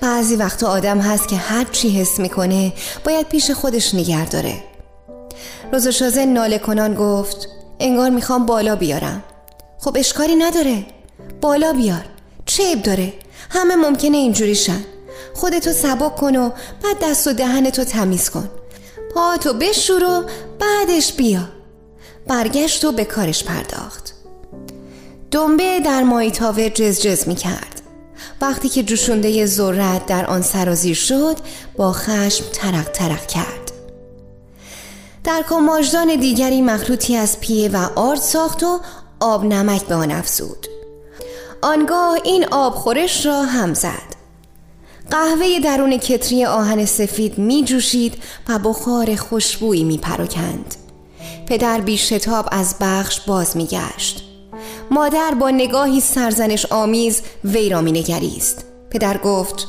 بعضی 0.00 0.36
وقتا 0.36 0.68
آدم 0.68 0.98
هست 0.98 1.28
که 1.28 1.36
هر 1.36 1.64
چی 1.64 2.00
حس 2.00 2.20
می‌کنه 2.20 2.72
باید 3.04 3.28
پیش 3.28 3.50
خودش 3.50 3.94
نگر 3.94 4.24
داره. 4.24 4.64
روزشازه 5.72 6.24
ناله 6.24 6.58
کنان 6.58 6.94
گفت 6.94 7.48
انگار 7.80 8.10
می‌خوام 8.10 8.46
بالا 8.46 8.76
بیارم. 8.76 9.22
خب 9.78 9.96
اشکاری 9.98 10.34
نداره. 10.34 10.86
بالا 11.40 11.72
بیار. 11.72 12.04
چه 12.46 12.76
داره؟ 12.76 13.12
همه 13.50 13.76
ممکنه 13.76 14.16
اینجوری 14.16 14.54
شن. 14.54 14.84
خودتو 15.34 15.72
سبک 15.72 16.16
کن 16.16 16.36
و 16.36 16.50
بعد 16.82 16.96
دست 17.02 17.26
و 17.26 17.32
دهنتو 17.32 17.84
تمیز 17.84 18.30
کن. 18.30 18.50
پاتو 19.14 19.52
بشور 19.52 20.04
و 20.04 20.24
بعدش 20.58 21.12
بیا. 21.12 21.48
برگشت 22.26 22.84
و 22.84 22.92
به 22.92 23.04
کارش 23.04 23.44
پرداخت. 23.44 24.14
دنبه 25.30 25.80
در 25.80 26.02
مایتاوه 26.02 26.70
جز 26.70 27.28
می 27.28 27.34
کرد 27.34 27.73
وقتی 28.40 28.68
که 28.68 28.82
جوشونده 28.82 29.46
ذرت 29.46 30.06
در 30.06 30.26
آن 30.26 30.42
سرازیر 30.42 30.94
شد 30.94 31.36
با 31.76 31.92
خشم 31.92 32.44
ترق 32.52 32.90
ترق 32.90 33.26
کرد. 33.26 33.72
در 35.24 35.44
کماجدان 35.48 36.16
دیگری 36.16 36.62
مخلوطی 36.62 37.16
از 37.16 37.40
پیه 37.40 37.68
و 37.68 37.88
آرد 37.96 38.20
ساخت 38.20 38.62
و 38.62 38.80
آب 39.20 39.44
نمک 39.44 39.82
به 39.82 39.94
آن 39.94 40.10
افزود. 40.10 40.66
آنگاه 41.62 42.18
این 42.24 42.46
آب 42.50 42.74
خورش 42.74 43.26
را 43.26 43.42
هم 43.42 43.74
زد. 43.74 44.14
قهوه 45.10 45.60
درون 45.64 45.98
کتری 45.98 46.44
آهن 46.44 46.84
سفید 46.84 47.38
می 47.38 47.64
جوشید 47.64 48.22
و 48.48 48.58
بخار 48.58 49.16
خوشبویی 49.16 49.84
می 49.84 49.98
پروکند 49.98 50.74
پدر 51.46 51.80
بی 51.80 51.98
شتاب 51.98 52.48
از 52.52 52.74
بخش 52.80 53.20
باز 53.20 53.56
می 53.56 53.66
گشت. 53.66 54.33
مادر 54.90 55.34
با 55.40 55.50
نگاهی 55.50 56.00
سرزنش 56.00 56.66
آمیز 56.66 57.22
وی 57.44 57.68
را 57.68 57.80
می 57.80 57.92
نگریست 57.92 58.64
پدر 58.90 59.18
گفت 59.18 59.66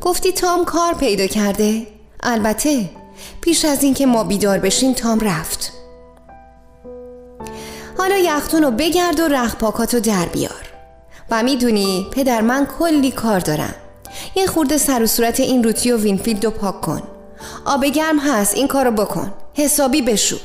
گفتی 0.00 0.32
تام 0.32 0.64
کار 0.64 0.94
پیدا 0.94 1.26
کرده؟ 1.26 1.86
البته 2.22 2.90
پیش 3.40 3.64
از 3.64 3.82
اینکه 3.82 4.06
ما 4.06 4.24
بیدار 4.24 4.58
بشیم 4.58 4.92
تام 4.92 5.20
رفت. 5.20 5.72
حالا 7.98 8.16
یخدون 8.16 8.62
رو 8.62 8.70
بگرد 8.70 9.20
و 9.20 9.28
رخت 9.28 9.56
پاکاتو 9.56 10.00
در 10.00 10.26
بیار. 10.26 10.68
و 11.30 11.42
می‌دونی 11.42 12.06
پدر 12.12 12.40
من 12.40 12.66
کلی 12.78 13.10
کار 13.10 13.40
دارم. 13.40 13.74
یه 14.36 14.46
خورده 14.46 14.78
سر 14.78 15.02
و 15.02 15.06
صورت 15.06 15.40
این 15.40 15.64
روتی 15.64 15.92
و 15.92 15.96
وینفیلد 15.96 16.44
رو 16.44 16.50
پاک 16.50 16.80
کن. 16.80 17.02
آب 17.64 17.84
گرم 17.84 18.18
هست 18.18 18.54
این 18.54 18.68
کارو 18.68 18.90
بکن. 18.90 19.32
حسابی 19.54 20.02
بشور. 20.02 20.40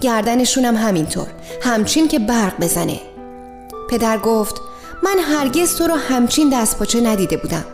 گردنشونم 0.00 0.76
همینطور. 0.76 1.26
همچین 1.62 2.08
که 2.08 2.18
برق 2.18 2.60
بزنه. 2.60 3.00
پدر 3.88 4.18
گفت 4.18 4.60
من 5.02 5.18
هرگز 5.18 5.76
تو 5.76 5.86
رو 5.86 5.94
همچین 5.94 6.50
دست 6.50 6.78
پاچه 6.78 7.00
ندیده 7.00 7.36
بودم. 7.36 7.64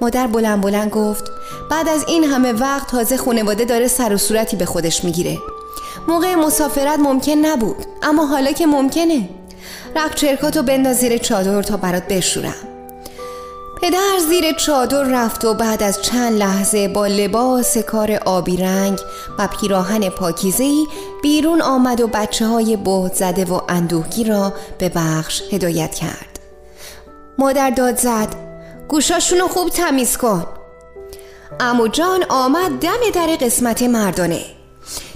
مادر 0.00 0.26
بلند 0.26 0.60
بلند 0.60 0.90
گفت 0.90 1.24
بعد 1.70 1.88
از 1.88 2.04
این 2.08 2.24
همه 2.24 2.52
وقت 2.52 2.90
تازه 2.90 3.16
خانواده 3.16 3.64
داره 3.64 3.88
سر 3.88 4.14
و 4.14 4.16
صورتی 4.16 4.56
به 4.56 4.64
خودش 4.64 5.04
می‌گیره. 5.04 5.38
موقع 6.08 6.34
مسافرت 6.34 6.98
ممکن 6.98 7.32
نبود 7.32 7.86
اما 8.02 8.26
حالا 8.26 8.52
که 8.52 8.66
ممکنه. 8.66 9.28
رق 9.96 10.14
چرکاتو 10.14 10.62
بنداز 10.62 10.96
زیر 10.96 11.18
چادر 11.18 11.62
تا 11.62 11.76
برات 11.76 12.08
بشورم. 12.08 12.75
پدر 13.82 14.18
زیر 14.28 14.52
چادر 14.52 15.02
رفت 15.02 15.44
و 15.44 15.54
بعد 15.54 15.82
از 15.82 16.02
چند 16.02 16.38
لحظه 16.38 16.88
با 16.88 17.06
لباس 17.06 17.78
کار 17.78 18.12
آبی 18.12 18.56
رنگ 18.56 18.98
و 19.38 19.48
پیراهن 19.60 20.08
پاکیزهی 20.08 20.86
بیرون 21.22 21.62
آمد 21.62 22.00
و 22.00 22.06
بچه 22.06 22.46
های 22.46 22.76
بهت 22.76 23.14
زده 23.14 23.44
و 23.44 23.60
اندوهگی 23.68 24.24
را 24.24 24.52
به 24.78 24.88
بخش 24.88 25.42
هدایت 25.50 25.94
کرد. 25.94 26.38
مادر 27.38 27.70
داد 27.70 27.96
زد 27.96 28.28
گوشاشونو 28.88 29.48
خوب 29.48 29.68
تمیز 29.68 30.16
کن. 30.16 30.46
امو 31.60 31.88
جان 31.88 32.24
آمد 32.28 32.70
دم 32.80 33.10
در 33.14 33.36
قسمت 33.40 33.82
مردانه. 33.82 34.44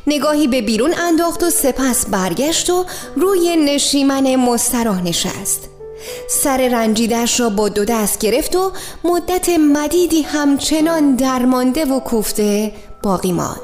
نگاهی 0.07 0.47
به 0.47 0.63
بیرون 0.63 0.95
انداخت 0.95 1.43
و 1.43 1.51
سپس 1.51 2.07
برگشت 2.07 2.71
و 2.71 2.85
روی 3.17 3.57
نشیمن 3.57 4.37
مستراح 4.37 5.03
نشست. 5.03 5.80
سر 6.29 6.69
رنجیدش 6.69 7.41
را 7.41 7.49
با 7.51 7.69
دو 7.69 7.85
دست 7.85 8.19
گرفت 8.19 8.57
و 8.57 8.73
مدت 9.05 9.49
مدیدی 9.49 10.23
همچنان 10.23 11.15
درمانده 11.15 11.85
و 11.85 12.01
کوفته 12.01 12.73
باقی 13.03 13.33
ماند. 13.33 13.61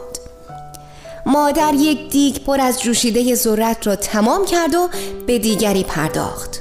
مادر 1.26 1.74
یک 1.74 2.10
دیگ 2.10 2.36
پر 2.36 2.60
از 2.60 2.82
جوشیده 2.82 3.34
ذرت 3.34 3.86
را 3.86 3.96
تمام 3.96 4.44
کرد 4.44 4.74
و 4.74 4.88
به 5.26 5.38
دیگری 5.38 5.84
پرداخت. 5.84 6.60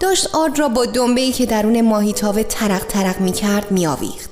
داشت 0.00 0.34
آرد 0.34 0.58
را 0.58 0.68
با 0.68 0.86
دنبهی 0.86 1.32
که 1.32 1.46
درون 1.46 1.80
ماهیتاوه 1.80 2.42
ترق 2.42 2.86
ترق 2.86 3.20
می 3.20 3.32
کرد 3.32 3.70
می 3.70 3.86
آویخت 3.86 4.30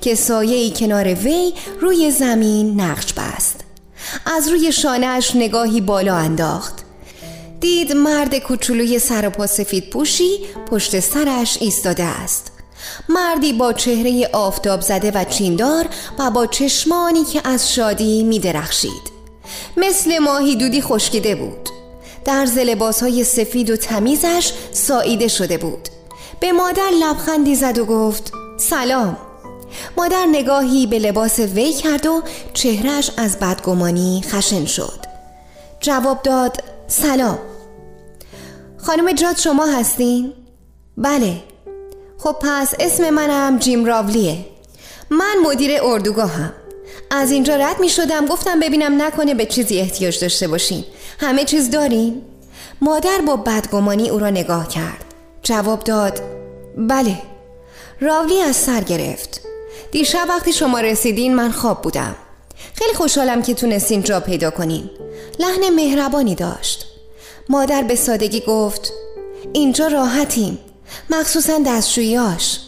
که 0.00 0.14
سایه 0.14 0.70
کنار 0.70 1.14
وی 1.14 1.52
روی 1.80 2.10
زمین 2.10 2.80
نقش 2.80 3.12
بست. 3.12 3.60
از 4.26 4.48
روی 4.48 4.72
شانهش 4.72 5.36
نگاهی 5.36 5.80
بالا 5.80 6.16
انداخت. 6.16 6.89
دید 7.60 7.92
مرد 7.92 8.38
کوچولوی 8.38 8.98
سر 8.98 9.26
و 9.26 9.30
پا 9.30 9.46
سفید 9.46 9.90
پوشی 9.90 10.38
پشت 10.70 11.00
سرش 11.00 11.58
ایستاده 11.60 12.02
است. 12.02 12.52
مردی 13.08 13.52
با 13.52 13.72
چهره 13.72 14.28
آفتاب 14.32 14.80
زده 14.80 15.10
و 15.10 15.24
چیندار 15.24 15.86
و 16.18 16.30
با 16.30 16.46
چشمانی 16.46 17.24
که 17.24 17.40
از 17.44 17.74
شادی 17.74 18.22
می 18.22 18.38
درخشید 18.38 19.10
مثل 19.76 20.18
ماهی 20.18 20.56
دودی 20.56 20.82
خشکیده 20.82 21.34
بود. 21.34 21.68
در 22.24 22.44
لباس 22.44 23.02
های 23.02 23.24
سفید 23.24 23.70
و 23.70 23.76
تمیزش 23.76 24.52
ساییده 24.72 25.28
شده 25.28 25.58
بود. 25.58 25.88
به 26.40 26.52
مادر 26.52 26.90
لبخندی 27.02 27.54
زد 27.54 27.78
و 27.78 27.84
گفت 27.84 28.32
سلام. 28.58 29.16
مادر 29.96 30.26
نگاهی 30.32 30.86
به 30.86 30.98
لباس 30.98 31.38
وی 31.38 31.72
کرد 31.72 32.06
و 32.06 32.22
چهرش 32.54 33.10
از 33.16 33.38
بدگمانی 33.38 34.22
خشن 34.28 34.66
شد. 34.66 34.98
جواب 35.80 36.22
داد 36.22 36.62
سلام. 36.90 37.38
خانم 38.76 39.12
جاد 39.12 39.36
شما 39.36 39.66
هستین؟ 39.66 40.32
بله. 40.96 41.36
خب 42.18 42.36
پس 42.40 42.74
اسم 42.80 43.10
منم 43.10 43.58
جیم 43.58 43.84
راولیه. 43.84 44.46
من 45.10 45.36
مدیر 45.44 45.82
اردوگاهم. 45.82 46.52
از 47.10 47.30
اینجا 47.30 47.56
رد 47.56 47.80
می 47.80 47.88
شدم 47.88 48.26
گفتم 48.26 48.60
ببینم 48.60 49.02
نکنه 49.02 49.34
به 49.34 49.46
چیزی 49.46 49.78
احتیاج 49.78 50.20
داشته 50.20 50.48
باشین. 50.48 50.84
همه 51.20 51.44
چیز 51.44 51.70
دارین؟ 51.70 52.22
مادر 52.80 53.18
با 53.26 53.36
بدگمانی 53.36 54.10
او 54.10 54.18
را 54.18 54.30
نگاه 54.30 54.68
کرد. 54.68 55.04
جواب 55.42 55.84
داد 55.84 56.20
بله. 56.76 57.22
راولی 58.00 58.40
از 58.40 58.56
سر 58.56 58.80
گرفت. 58.80 59.40
دیشب 59.92 60.26
وقتی 60.28 60.52
شما 60.52 60.80
رسیدین 60.80 61.34
من 61.34 61.50
خواب 61.50 61.82
بودم. 61.82 62.16
خیلی 62.74 62.94
خوشحالم 62.94 63.42
که 63.42 63.54
تونستین 63.54 64.02
جا 64.02 64.20
پیدا 64.20 64.50
کنین. 64.50 64.90
لحن 65.38 65.74
مهربانی 65.74 66.34
داشت. 66.34 66.86
مادر 67.48 67.82
به 67.82 67.94
سادگی 67.96 68.42
گفت 68.46 68.92
اینجا 69.52 69.86
راحتیم. 69.86 70.58
مخصوصا 71.10 71.58
دستشویاش 71.66 72.58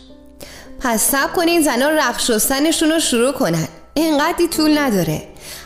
پس 0.80 1.10
سب 1.10 1.32
کنین 1.36 1.62
زنان 1.62 1.92
رخ 1.92 2.20
شستنشون 2.20 2.90
رو 2.90 3.00
شروع 3.00 3.32
کنن. 3.32 3.68
اینقدری 3.94 4.48
طول 4.48 4.78
نداره. 4.78 5.22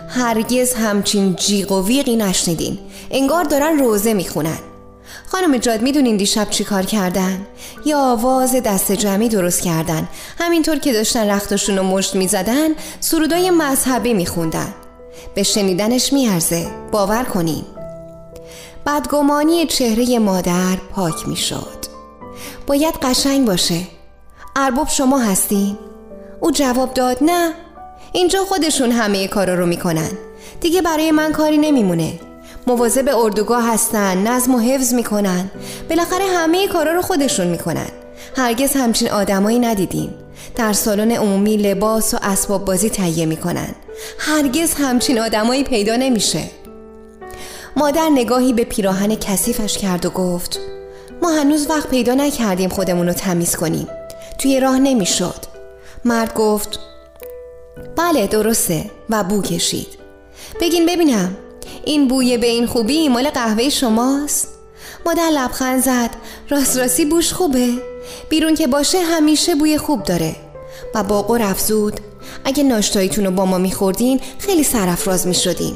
هرگز 0.08 0.74
همچین 0.74 1.34
جیغ 1.36 1.72
و 1.72 1.86
ویقی 1.86 2.16
نشنیدین. 2.16 2.78
انگار 3.10 3.44
دارن 3.44 3.78
روزه 3.78 4.14
می‌خونن. 4.14 4.58
خانم 5.26 5.56
جاد 5.56 5.82
می‌دونین 5.82 6.16
دیشب 6.16 6.50
چی 6.50 6.64
کار 6.64 6.82
کردن؟ 6.82 7.46
یا 7.84 7.98
آواز 7.98 8.56
دست 8.64 8.92
جمعی 8.92 9.28
درست 9.28 9.60
کردن. 9.60 10.08
همینطور 10.38 10.78
که 10.78 10.92
داشتن 10.92 11.30
رختشون 11.30 11.76
رو 11.76 11.82
مشت 11.82 12.14
می‌زدن 12.14 12.68
سرودای 13.00 13.50
مذهبی 13.50 14.14
میخوندن. 14.14 14.74
به 15.34 15.42
شنیدنش 15.42 16.12
میارزه. 16.12 16.66
باور 16.92 17.24
کنین. 17.24 17.64
بدگمانی 18.86 19.66
چهره 19.66 20.18
مادر 20.18 20.76
پاک 20.94 21.28
می‌شد. 21.28 21.86
باید 22.66 22.94
قشنگ 22.94 23.46
باشه. 23.46 23.80
ارباب 24.56 24.88
شما 24.88 25.18
هستین؟ 25.18 25.78
او 26.40 26.50
جواب 26.50 26.94
داد 26.94 27.18
نه. 27.20 27.52
اینجا 28.12 28.44
خودشون 28.44 28.90
همه 28.90 29.28
کارا 29.28 29.54
رو 29.54 29.66
می‌کنن. 29.66 30.10
دیگه 30.60 30.82
برای 30.82 31.10
من 31.10 31.32
کاری 31.32 31.58
نمیمونه. 31.58 32.20
مواظب 32.68 33.08
اردوگاه 33.16 33.72
هستن 33.72 34.18
نظم 34.18 34.54
و 34.54 34.58
حفظ 34.58 34.94
می‌کنن. 34.94 35.50
بالاخره 35.88 36.24
همه 36.24 36.68
کارا 36.68 36.92
رو 36.92 37.02
خودشون 37.02 37.46
می‌کنن. 37.46 37.88
هرگز 38.36 38.72
همچین 38.74 39.10
آدمایی 39.10 39.58
ندیدیم. 39.58 40.14
در 40.54 40.72
سالن 40.72 41.10
عمومی 41.10 41.56
لباس 41.56 42.14
و 42.14 42.18
اسباب 42.22 42.64
بازی 42.64 42.90
تهیه 42.90 43.26
می‌کنن. 43.26 43.74
هرگز 44.18 44.74
همچین 44.74 45.18
آدمایی 45.18 45.64
پیدا 45.64 45.96
نمیشه. 45.96 46.42
مادر 47.76 48.08
نگاهی 48.08 48.52
به 48.52 48.64
پیراهن 48.64 49.14
کثیفش 49.14 49.78
کرد 49.78 50.06
و 50.06 50.10
گفت 50.10 50.60
ما 51.22 51.30
هنوز 51.30 51.70
وقت 51.70 51.88
پیدا 51.88 52.14
نکردیم 52.14 52.68
خودمون 52.68 53.06
رو 53.06 53.12
تمیز 53.12 53.56
کنیم. 53.56 53.88
توی 54.38 54.60
راه 54.60 54.78
نمی‌شد. 54.78 55.44
مرد 56.04 56.34
گفت 56.34 56.78
بله 57.96 58.26
درسته 58.26 58.90
و 59.10 59.24
بو 59.24 59.42
کشید. 59.42 59.88
بگین 60.60 60.86
ببینم. 60.86 61.36
این 61.84 62.08
بوی 62.08 62.38
به 62.38 62.46
این 62.46 62.66
خوبی 62.66 63.08
مال 63.08 63.30
قهوه 63.30 63.68
شماست. 63.68 64.48
مادر 65.06 65.30
لبخند 65.32 65.82
زد. 65.82 66.10
راست 66.48 66.78
راستی 66.78 67.04
بوش 67.04 67.32
خوبه. 67.32 67.68
بیرون 68.28 68.54
که 68.54 68.66
باشه 68.66 69.00
همیشه 69.00 69.54
بوی 69.54 69.78
خوب 69.78 70.02
داره. 70.02 70.36
و 70.94 71.02
با 71.02 71.22
قر 71.22 71.42
افزود 71.42 72.00
اگه 72.44 72.62
ناشتاییتون 72.62 73.24
رو 73.24 73.30
با 73.30 73.44
ما 73.44 73.58
میخوردین 73.58 74.20
خیلی 74.38 74.62
سرافراز 74.62 75.26
می‌شدین. 75.26 75.74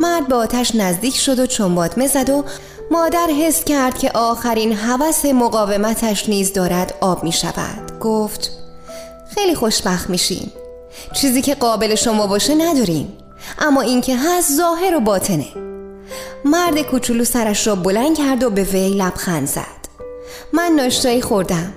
مرد 0.00 0.28
به 0.28 0.34
آتش 0.34 0.74
نزدیک 0.74 1.16
شد 1.16 1.38
و 1.38 1.46
چنبات 1.46 2.06
زد 2.06 2.30
و 2.30 2.44
مادر 2.90 3.26
حس 3.40 3.64
کرد 3.64 3.98
که 3.98 4.10
آخرین 4.10 4.72
هوس 4.72 5.24
مقاومتش 5.24 6.28
نیز 6.28 6.52
دارد 6.52 6.94
آب 7.00 7.24
می 7.24 7.32
شود 7.32 7.98
گفت 8.00 8.50
خیلی 9.34 9.54
خوشبخت 9.54 10.10
میشیم 10.10 10.52
چیزی 11.12 11.42
که 11.42 11.54
قابل 11.54 11.94
شما 11.94 12.26
باشه 12.26 12.54
نداریم 12.54 13.12
اما 13.58 13.80
اینکه 13.80 14.16
هست 14.16 14.52
ظاهر 14.52 14.96
و 14.96 15.00
باطنه. 15.00 15.46
مرد 16.44 16.82
کوچولو 16.82 17.24
سرش 17.24 17.66
را 17.66 17.74
بلند 17.74 18.18
کرد 18.18 18.42
و 18.42 18.50
به 18.50 18.62
وی 18.62 18.88
لبخند 18.88 19.48
زد. 19.48 19.80
من 20.52 20.72
ناشتایی 20.76 21.22
خوردم 21.22 21.72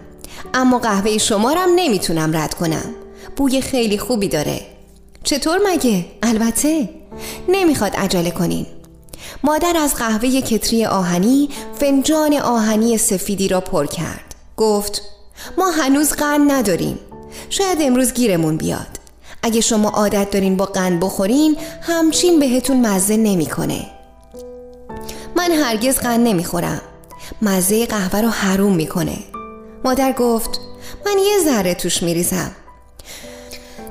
اما 0.53 0.79
قهوه 0.79 1.17
شما 1.17 1.65
نمی‌تونم 1.75 2.37
رد 2.37 2.53
کنم. 2.53 2.85
بوی 3.35 3.61
خیلی 3.61 3.97
خوبی 3.97 4.27
داره. 4.27 4.61
چطور 5.23 5.59
مگه؟ 5.67 6.05
البته 6.23 6.89
نمی‌خواد 7.49 7.95
عجله 7.95 8.31
کنین 8.31 8.65
مادر 9.43 9.77
از 9.77 9.95
قهوه 9.95 10.41
کتری 10.41 10.85
آهنی 10.85 11.49
فنجان 11.79 12.33
آهنی 12.33 12.97
سفیدی 12.97 13.47
را 13.47 13.61
پر 13.61 13.85
کرد. 13.85 14.35
گفت 14.57 15.01
ما 15.57 15.69
هنوز 15.69 16.13
قند 16.13 16.51
نداریم. 16.51 16.99
شاید 17.49 17.77
امروز 17.81 18.13
گیرمون 18.13 18.57
بیاد. 18.57 18.99
اگه 19.43 19.61
شما 19.61 19.89
عادت 19.89 20.31
دارین 20.31 20.57
با 20.57 20.65
قند 20.65 20.99
بخورین 20.99 21.57
همچین 21.81 22.39
بهتون 22.39 22.85
مزه 22.85 23.17
نمی‌کنه. 23.17 23.85
من 25.35 25.51
هرگز 25.51 25.97
قند 25.97 26.27
نمی‌خورم. 26.27 26.81
مزه 27.41 27.85
قهوه 27.85 28.21
رو 28.21 28.29
حروم 28.29 28.75
می‌کنه. 28.75 29.17
مادر 29.85 30.11
گفت 30.11 30.59
من 31.05 31.17
یه 31.17 31.43
ذره 31.45 31.73
توش 31.73 32.03
میریزم. 32.03 32.51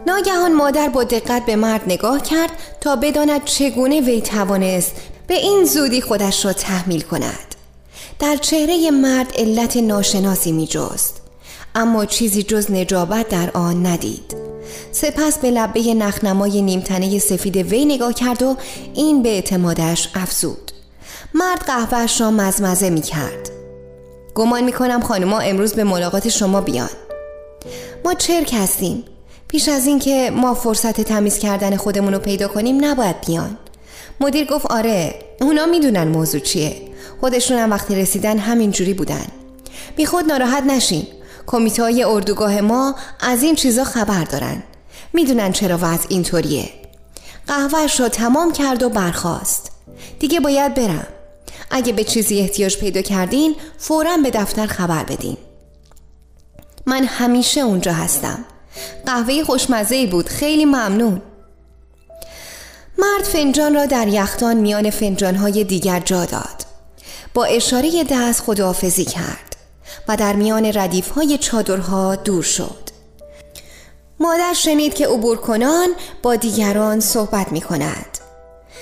ناگهان 0.06 0.52
مادر 0.52 0.88
با 0.88 1.04
دقت 1.04 1.46
به 1.46 1.56
مرد 1.56 1.82
نگاه 1.86 2.22
کرد 2.22 2.50
تا 2.80 2.96
بداند 2.96 3.44
چگونه 3.44 4.00
وی 4.00 4.20
توانست 4.20 4.92
به 5.26 5.34
این 5.34 5.64
زودی 5.64 6.00
خودش 6.00 6.44
را 6.44 6.52
تحمیل 6.52 7.00
کند. 7.00 7.54
در 8.18 8.36
چهره 8.36 8.90
مرد 8.90 9.32
علت 9.34 9.76
ناشناسی 9.76 10.52
می 10.52 10.66
جست 10.66 11.20
اما 11.74 12.06
چیزی 12.06 12.42
جز 12.42 12.70
نجابت 12.70 13.28
در 13.28 13.50
آن 13.50 13.86
ندید. 13.86 14.51
سپس 14.92 15.38
به 15.38 15.50
لبه 15.50 15.94
نخنمای 15.94 16.62
نیمتنه 16.62 17.18
سفید 17.18 17.56
وی 17.56 17.84
نگاه 17.84 18.14
کرد 18.14 18.42
و 18.42 18.56
این 18.94 19.22
به 19.22 19.28
اعتمادش 19.28 20.08
افزود. 20.14 20.72
مرد 21.34 21.60
قهوهش 21.66 22.20
را 22.20 22.30
مزمزه 22.30 22.90
می 22.90 23.02
کرد 23.02 23.50
گمان 24.34 24.64
می 24.64 24.72
کنم 24.72 25.00
خانما 25.00 25.38
امروز 25.38 25.72
به 25.72 25.84
ملاقات 25.84 26.28
شما 26.28 26.60
بیان. 26.60 26.90
ما 28.04 28.14
چرک 28.14 28.54
هستیم. 28.54 29.04
پیش 29.48 29.68
از 29.68 29.86
اینکه 29.86 30.30
ما 30.34 30.54
فرصت 30.54 31.00
تمیز 31.00 31.38
کردن 31.38 31.76
خودمون 31.76 32.12
رو 32.12 32.18
پیدا 32.18 32.48
کنیم 32.48 32.84
نباید 32.84 33.16
بیان. 33.26 33.58
مدیر 34.20 34.46
گفت 34.46 34.66
آره 34.66 35.14
اونا 35.40 35.66
می‌دونن 35.66 36.08
موضوع 36.08 36.40
چیه. 36.40 36.76
خودشون 37.20 37.58
هم 37.58 37.70
وقتی 37.70 37.94
رسیدن 37.94 38.38
همین 38.38 38.70
جوری 38.70 38.94
بودن. 38.94 39.26
بی 39.96 40.06
خود 40.06 40.24
ناراحت 40.24 40.62
نشین. 40.62 41.06
کمیته 41.46 41.82
های 41.82 42.04
اردوگاه 42.04 42.60
ما 42.60 42.94
از 43.20 43.42
این 43.42 43.54
چیزا 43.54 43.84
خبر 43.84 44.24
دارن. 44.24 44.62
می‌دونن 45.12 45.52
چرا 45.52 45.78
وضع 45.82 46.06
اینطوریه. 46.08 46.70
قهوهش 47.46 48.00
رو 48.00 48.08
تمام 48.08 48.52
کرد 48.52 48.82
و 48.82 48.88
برخواست 48.88 49.70
دیگه 50.18 50.40
باید 50.40 50.74
برم. 50.74 51.06
اگه 51.70 51.92
به 51.92 52.04
چیزی 52.04 52.40
احتیاج 52.40 52.78
پیدا 52.78 53.02
کردین 53.02 53.56
فورا 53.78 54.16
به 54.16 54.30
دفتر 54.30 54.66
خبر 54.66 55.04
بدین. 55.04 55.36
من 56.86 57.04
همیشه 57.04 57.60
اونجا 57.60 57.92
هستم. 57.92 58.44
قهوه 59.06 59.44
خوشمزه 59.44 60.06
بود. 60.06 60.28
خیلی 60.28 60.64
ممنون. 60.64 61.22
مرد 62.98 63.24
فنجان 63.24 63.74
را 63.74 63.86
در 63.86 64.08
یختان 64.08 64.56
میان 64.56 64.90
فنجانهای 64.90 65.64
دیگر 65.64 66.00
جا 66.00 66.24
داد. 66.24 66.66
با 67.34 67.44
اشاره 67.44 68.04
دست 68.04 68.42
خداحافظی 68.42 69.04
کرد. 69.04 69.51
و 70.08 70.16
در 70.16 70.32
میان 70.32 70.72
ردیف 70.74 71.10
های 71.10 71.38
چادرها 71.38 72.16
دور 72.16 72.42
شد. 72.42 72.82
مادر 74.20 74.52
شنید 74.52 74.94
که 74.94 75.06
عبور 75.06 75.36
کنان 75.36 75.88
با 76.22 76.36
دیگران 76.36 77.00
صحبت 77.00 77.52
می 77.52 77.60
کند 77.60 78.18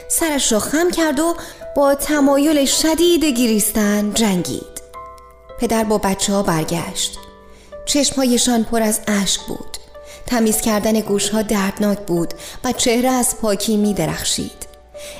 سرش 0.08 0.52
را 0.52 0.58
خم 0.58 0.90
کرد 0.90 1.20
و 1.20 1.34
با 1.76 1.94
تمایل 1.94 2.64
شدید 2.64 3.24
گریستن 3.24 4.12
جنگید. 4.14 4.80
پدر 5.60 5.84
با 5.84 5.98
بچه 5.98 6.32
ها 6.32 6.42
برگشت. 6.42 7.18
چشمهایشان 7.86 8.64
پر 8.64 8.82
از 8.82 9.00
اشک 9.06 9.40
بود. 9.40 9.76
تمیز 10.26 10.60
کردن 10.60 11.00
گوشها 11.00 11.42
دردناک 11.42 11.98
بود 11.98 12.34
و 12.64 12.72
چهره 12.72 13.08
از 13.08 13.36
پاکی 13.36 13.76
می 13.76 13.94
درخشید 13.94 14.66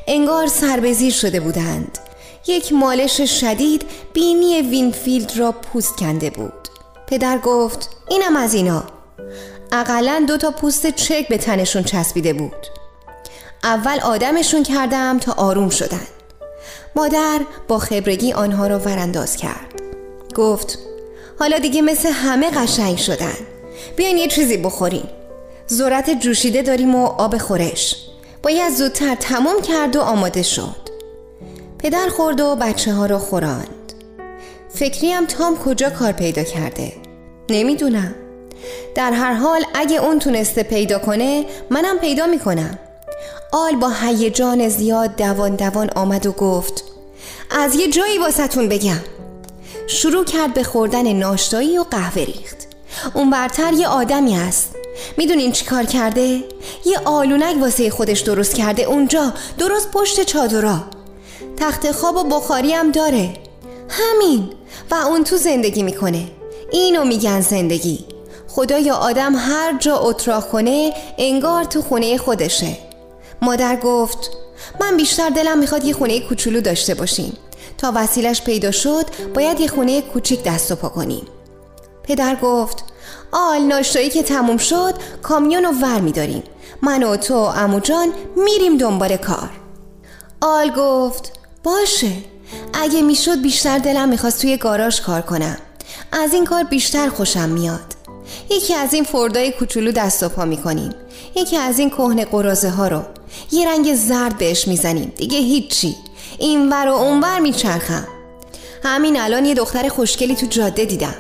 انگار 0.07 0.47
سربزیر 0.47 1.13
شده 1.13 1.41
بودند. 1.41 1.99
یک 2.47 2.73
مالش 2.73 3.21
شدید 3.21 3.83
بینی 4.13 4.63
وینفیلد 4.63 5.37
را 5.37 5.53
پوست 5.53 5.97
کنده 5.97 6.31
بود. 6.31 6.69
پدر 7.07 7.39
گفت 7.39 7.91
اینم 8.09 8.37
از 8.37 8.55
اینا. 8.55 8.85
اقلا 9.73 10.25
دو 10.29 10.37
تا 10.37 10.51
پوست 10.51 10.87
چک 10.91 11.29
به 11.29 11.39
تنشون 11.39 11.83
چسبیده 11.83 12.33
بود. 12.33 12.67
اول 13.65 14.01
آدمشون 14.01 14.63
کردم 14.63 15.19
تا 15.19 15.33
آروم 15.33 15.69
شدن. 15.69 16.07
مادر 16.97 17.41
با 17.69 17.79
خبرگی 17.79 18.33
آنها 18.33 18.67
را 18.67 18.79
ورانداز 18.79 19.37
کرد. 19.37 19.83
گفت 20.37 20.79
حالا 21.39 21.59
دیگه 21.59 21.83
مثل 21.83 22.09
همه 22.09 22.51
قشنگ 22.51 22.99
شدن. 22.99 23.37
بیاین 23.97 24.19
یه 24.19 24.29
چیزی 24.29 24.57
بخورین 24.57 25.05
ذرت 25.71 26.11
جوشیده 26.21 26.63
داریم 26.63 26.95
و 26.95 27.07
آب 27.07 27.39
خورش. 27.39 27.97
باید 28.43 28.75
زودتر 28.75 29.15
تمام 29.15 29.63
کرد 29.63 29.97
و 29.97 30.01
آماده 30.01 30.43
شد. 30.43 31.00
پدر 31.83 32.09
خورد 32.09 32.41
و 32.41 32.57
بچه 32.57 32.93
ها 32.93 33.07
را 33.07 33.19
خوراند. 33.19 33.93
فکریم 34.75 35.27
تام 35.27 35.57
کجا 35.57 35.91
کار 35.91 36.13
پیدا 36.13 36.43
کرده؟ 36.43 36.93
نمی‌دونم. 37.51 38.15
در 38.95 39.13
هر 39.13 39.33
حال 39.33 39.65
اگه 39.75 39.97
اون 39.97 40.19
تونسته 40.19 40.63
پیدا 40.63 40.99
کنه 40.99 41.45
منم 41.71 41.99
پیدا 41.99 42.27
می‌کنم. 42.27 42.79
آل 43.53 43.77
با 43.77 43.91
هیجان 44.03 44.69
زیاد 44.69 45.17
دوان 45.17 45.57
دوان 45.57 45.91
آمد 45.91 46.27
و 46.27 46.33
گفت 46.33 46.85
از 47.51 47.75
یه 47.75 47.91
جایی 47.91 48.19
واسهتون 48.19 48.69
بگم. 48.69 49.01
شروع 49.87 50.25
کرد 50.25 50.55
به 50.55 50.63
خوردن 50.63 51.13
ناشتایی 51.13 51.79
و 51.79 51.83
قهوه 51.83 52.25
ریخت. 52.25 52.57
اون 53.15 53.31
برتر 53.31 53.73
یه 53.73 53.89
آدمی 53.89 54.35
هست. 54.35 54.77
می‌دونین 55.17 55.53
چی 55.53 55.65
کار 55.65 55.85
کرده؟ 55.85 56.43
یه 56.85 56.99
آلونک 57.05 57.63
واسه 57.63 57.91
خودش 57.91 58.21
درست 58.21 58.55
کرده 58.55 58.83
اونجا 58.83 59.33
درست 59.59 59.91
پشت 59.91 60.23
چادرا 60.23 60.81
تخت 61.61 61.93
خواب 61.93 62.17
و 62.17 62.25
بخاری 62.25 62.73
هم 62.73 62.93
داره. 62.93 63.35
همین. 63.89 64.53
و 64.91 64.95
اون 64.95 65.25
تو 65.25 65.37
زندگی 65.37 65.83
می‌کنه. 65.83 66.25
اینو 66.73 67.05
میگن 67.05 67.41
زندگی. 67.41 68.05
خدا 68.49 68.79
یا 68.79 68.95
آدم 68.95 69.35
هر 69.37 69.79
جا 69.79 69.99
اتراق 69.99 70.49
کنه 70.49 70.93
انگار 71.19 71.65
تو 71.65 71.83
خونه 71.83 72.19
خودشه. 72.19 72.77
مادر 73.43 73.77
گفت 73.77 74.31
من 74.81 74.97
بیشتر 74.97 75.31
دلم 75.31 75.59
می‌خواد 75.59 75.85
یه 75.85 75.95
خونه 75.95 76.21
کوچولو 76.21 76.61
داشته 76.61 76.95
باشیم. 76.95 77.37
تا 77.79 77.93
وسیلش 77.95 78.43
پیدا 78.43 78.71
شد 78.71 79.07
باید 79.35 79.61
یه 79.61 79.69
خونه 79.69 80.01
کوچیک 80.01 80.43
دست 80.43 80.73
و 80.73 80.77
پا 80.77 80.89
کنیم. 80.89 81.27
پدر 82.03 82.37
گفت 82.43 82.85
آل 83.33 83.61
ناشتایی 83.61 84.11
که 84.11 84.23
تموم 84.23 84.57
شد 84.57 84.95
کامیون 85.23 85.65
رو 85.65 85.71
ور 85.83 86.01
میداریم. 86.01 86.43
من 86.83 87.03
و 87.03 87.17
تو 87.17 87.35
امو 87.35 87.81
جان 87.81 88.13
میریم 88.37 88.77
دنبال 88.77 89.17
کار. 89.17 89.51
آل 90.41 90.71
گفت 90.77 91.40
باشه. 91.63 92.13
اگه 92.73 93.03
می‌شد 93.03 93.43
بیشتر 93.43 93.79
دلم 93.79 94.09
می‌خواست 94.09 94.41
توی 94.41 94.57
گاراژ 94.57 95.01
کار 95.01 95.21
کنم. 95.21 95.59
از 96.13 96.35
این 96.35 96.45
کار 96.45 96.63
بیشتر 96.63 97.09
خوشم 97.09 97.49
میاد. 97.49 97.95
یکی 98.51 98.75
از 98.75 98.95
این 98.95 99.05
فردای 99.05 99.53
کوچولو 99.53 99.93
دست 99.93 100.23
و 100.23 100.29
پا 100.29 100.45
می‌کنیم. 100.45 100.95
یکی 101.35 101.57
از 101.57 101.79
این 101.79 101.91
کهنه 101.91 102.25
قرازه 102.25 102.71
ها 102.71 102.89
رو. 102.89 103.03
یه 103.53 103.69
رنگ 103.69 103.95
زرد 103.95 104.39
بهش 104.39 104.69
می‌زنیم. 104.69 105.13
دیگه 105.17 105.39
هیچی. 105.39 105.97
این 106.39 106.73
ور 106.73 106.89
و 106.89 106.93
اون 106.93 107.21
ور 107.21 107.39
میچرخم. 107.39 108.09
همین 108.85 109.21
الان 109.21 109.45
یه 109.45 109.55
دختر 109.55 109.89
خوشگلی 109.89 110.37
تو 110.37 110.47
جاده 110.47 110.85
دیدم. 110.85 111.15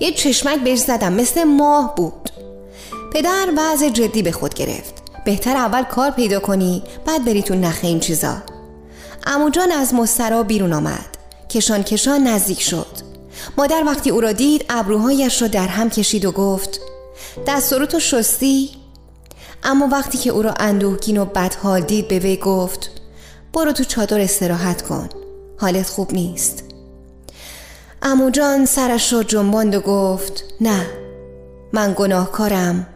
یه 0.00 0.12
چشمک 0.12 0.60
بهش 0.60 0.78
زدم. 0.78 1.12
مثل 1.12 1.44
ماه 1.44 1.94
بود. 1.94 2.30
پدر 3.12 3.46
وضع 3.56 3.88
جدی 3.88 4.22
به 4.22 4.32
خود 4.32 4.54
گرفت. 4.54 4.94
بهتر 5.24 5.56
اول 5.56 5.82
کار 5.82 6.10
پیدا 6.10 6.40
کنی 6.40 6.82
بعد 7.06 7.24
بری 7.24 7.42
تو 7.42 7.54
نخه 7.54 7.86
این 7.86 8.00
چیزا. 8.00 8.36
اموجان 9.30 9.72
از 9.72 9.94
مسترا 9.94 10.42
بیرون 10.42 10.72
آمد. 10.72 11.16
کشان 11.50 11.82
کشان 11.82 12.26
نزدیک 12.26 12.60
شد. 12.60 12.86
مادر 13.58 13.82
وقتی 13.86 14.10
او 14.10 14.20
را 14.20 14.32
دید 14.32 14.64
ابروهایش 14.68 15.42
را 15.42 15.48
در 15.48 15.66
هم 15.66 15.90
کشید 15.90 16.24
و 16.24 16.32
گفت 16.32 16.80
دستورتو 17.46 18.00
شستی؟ 18.00 18.70
اما 19.62 19.88
وقتی 19.92 20.18
که 20.18 20.30
او 20.30 20.42
را 20.42 20.52
اندوهگین 20.52 21.18
و 21.18 21.24
بدحال 21.24 21.80
دید 21.80 22.08
به 22.08 22.18
وی 22.18 22.36
گفت 22.36 22.90
برو 23.52 23.72
تو 23.72 23.84
چادر 23.84 24.20
استراحت 24.20 24.82
کن. 24.82 25.08
حالت 25.58 25.88
خوب 25.88 26.12
نیست. 26.12 26.64
امو 28.02 28.30
جان 28.30 28.66
سرش 28.66 29.12
را 29.12 29.22
جنباند 29.22 29.74
و 29.74 29.80
گفت 29.80 30.44
نه 30.60 30.86
من 31.72 31.94
گناهکارم 31.96 32.86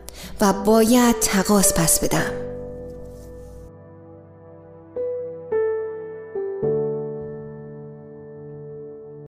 و 0.41 0.53
باید 0.53 1.21
تقاس 1.21 1.73
پس 1.75 2.01
بدم. 2.01 2.52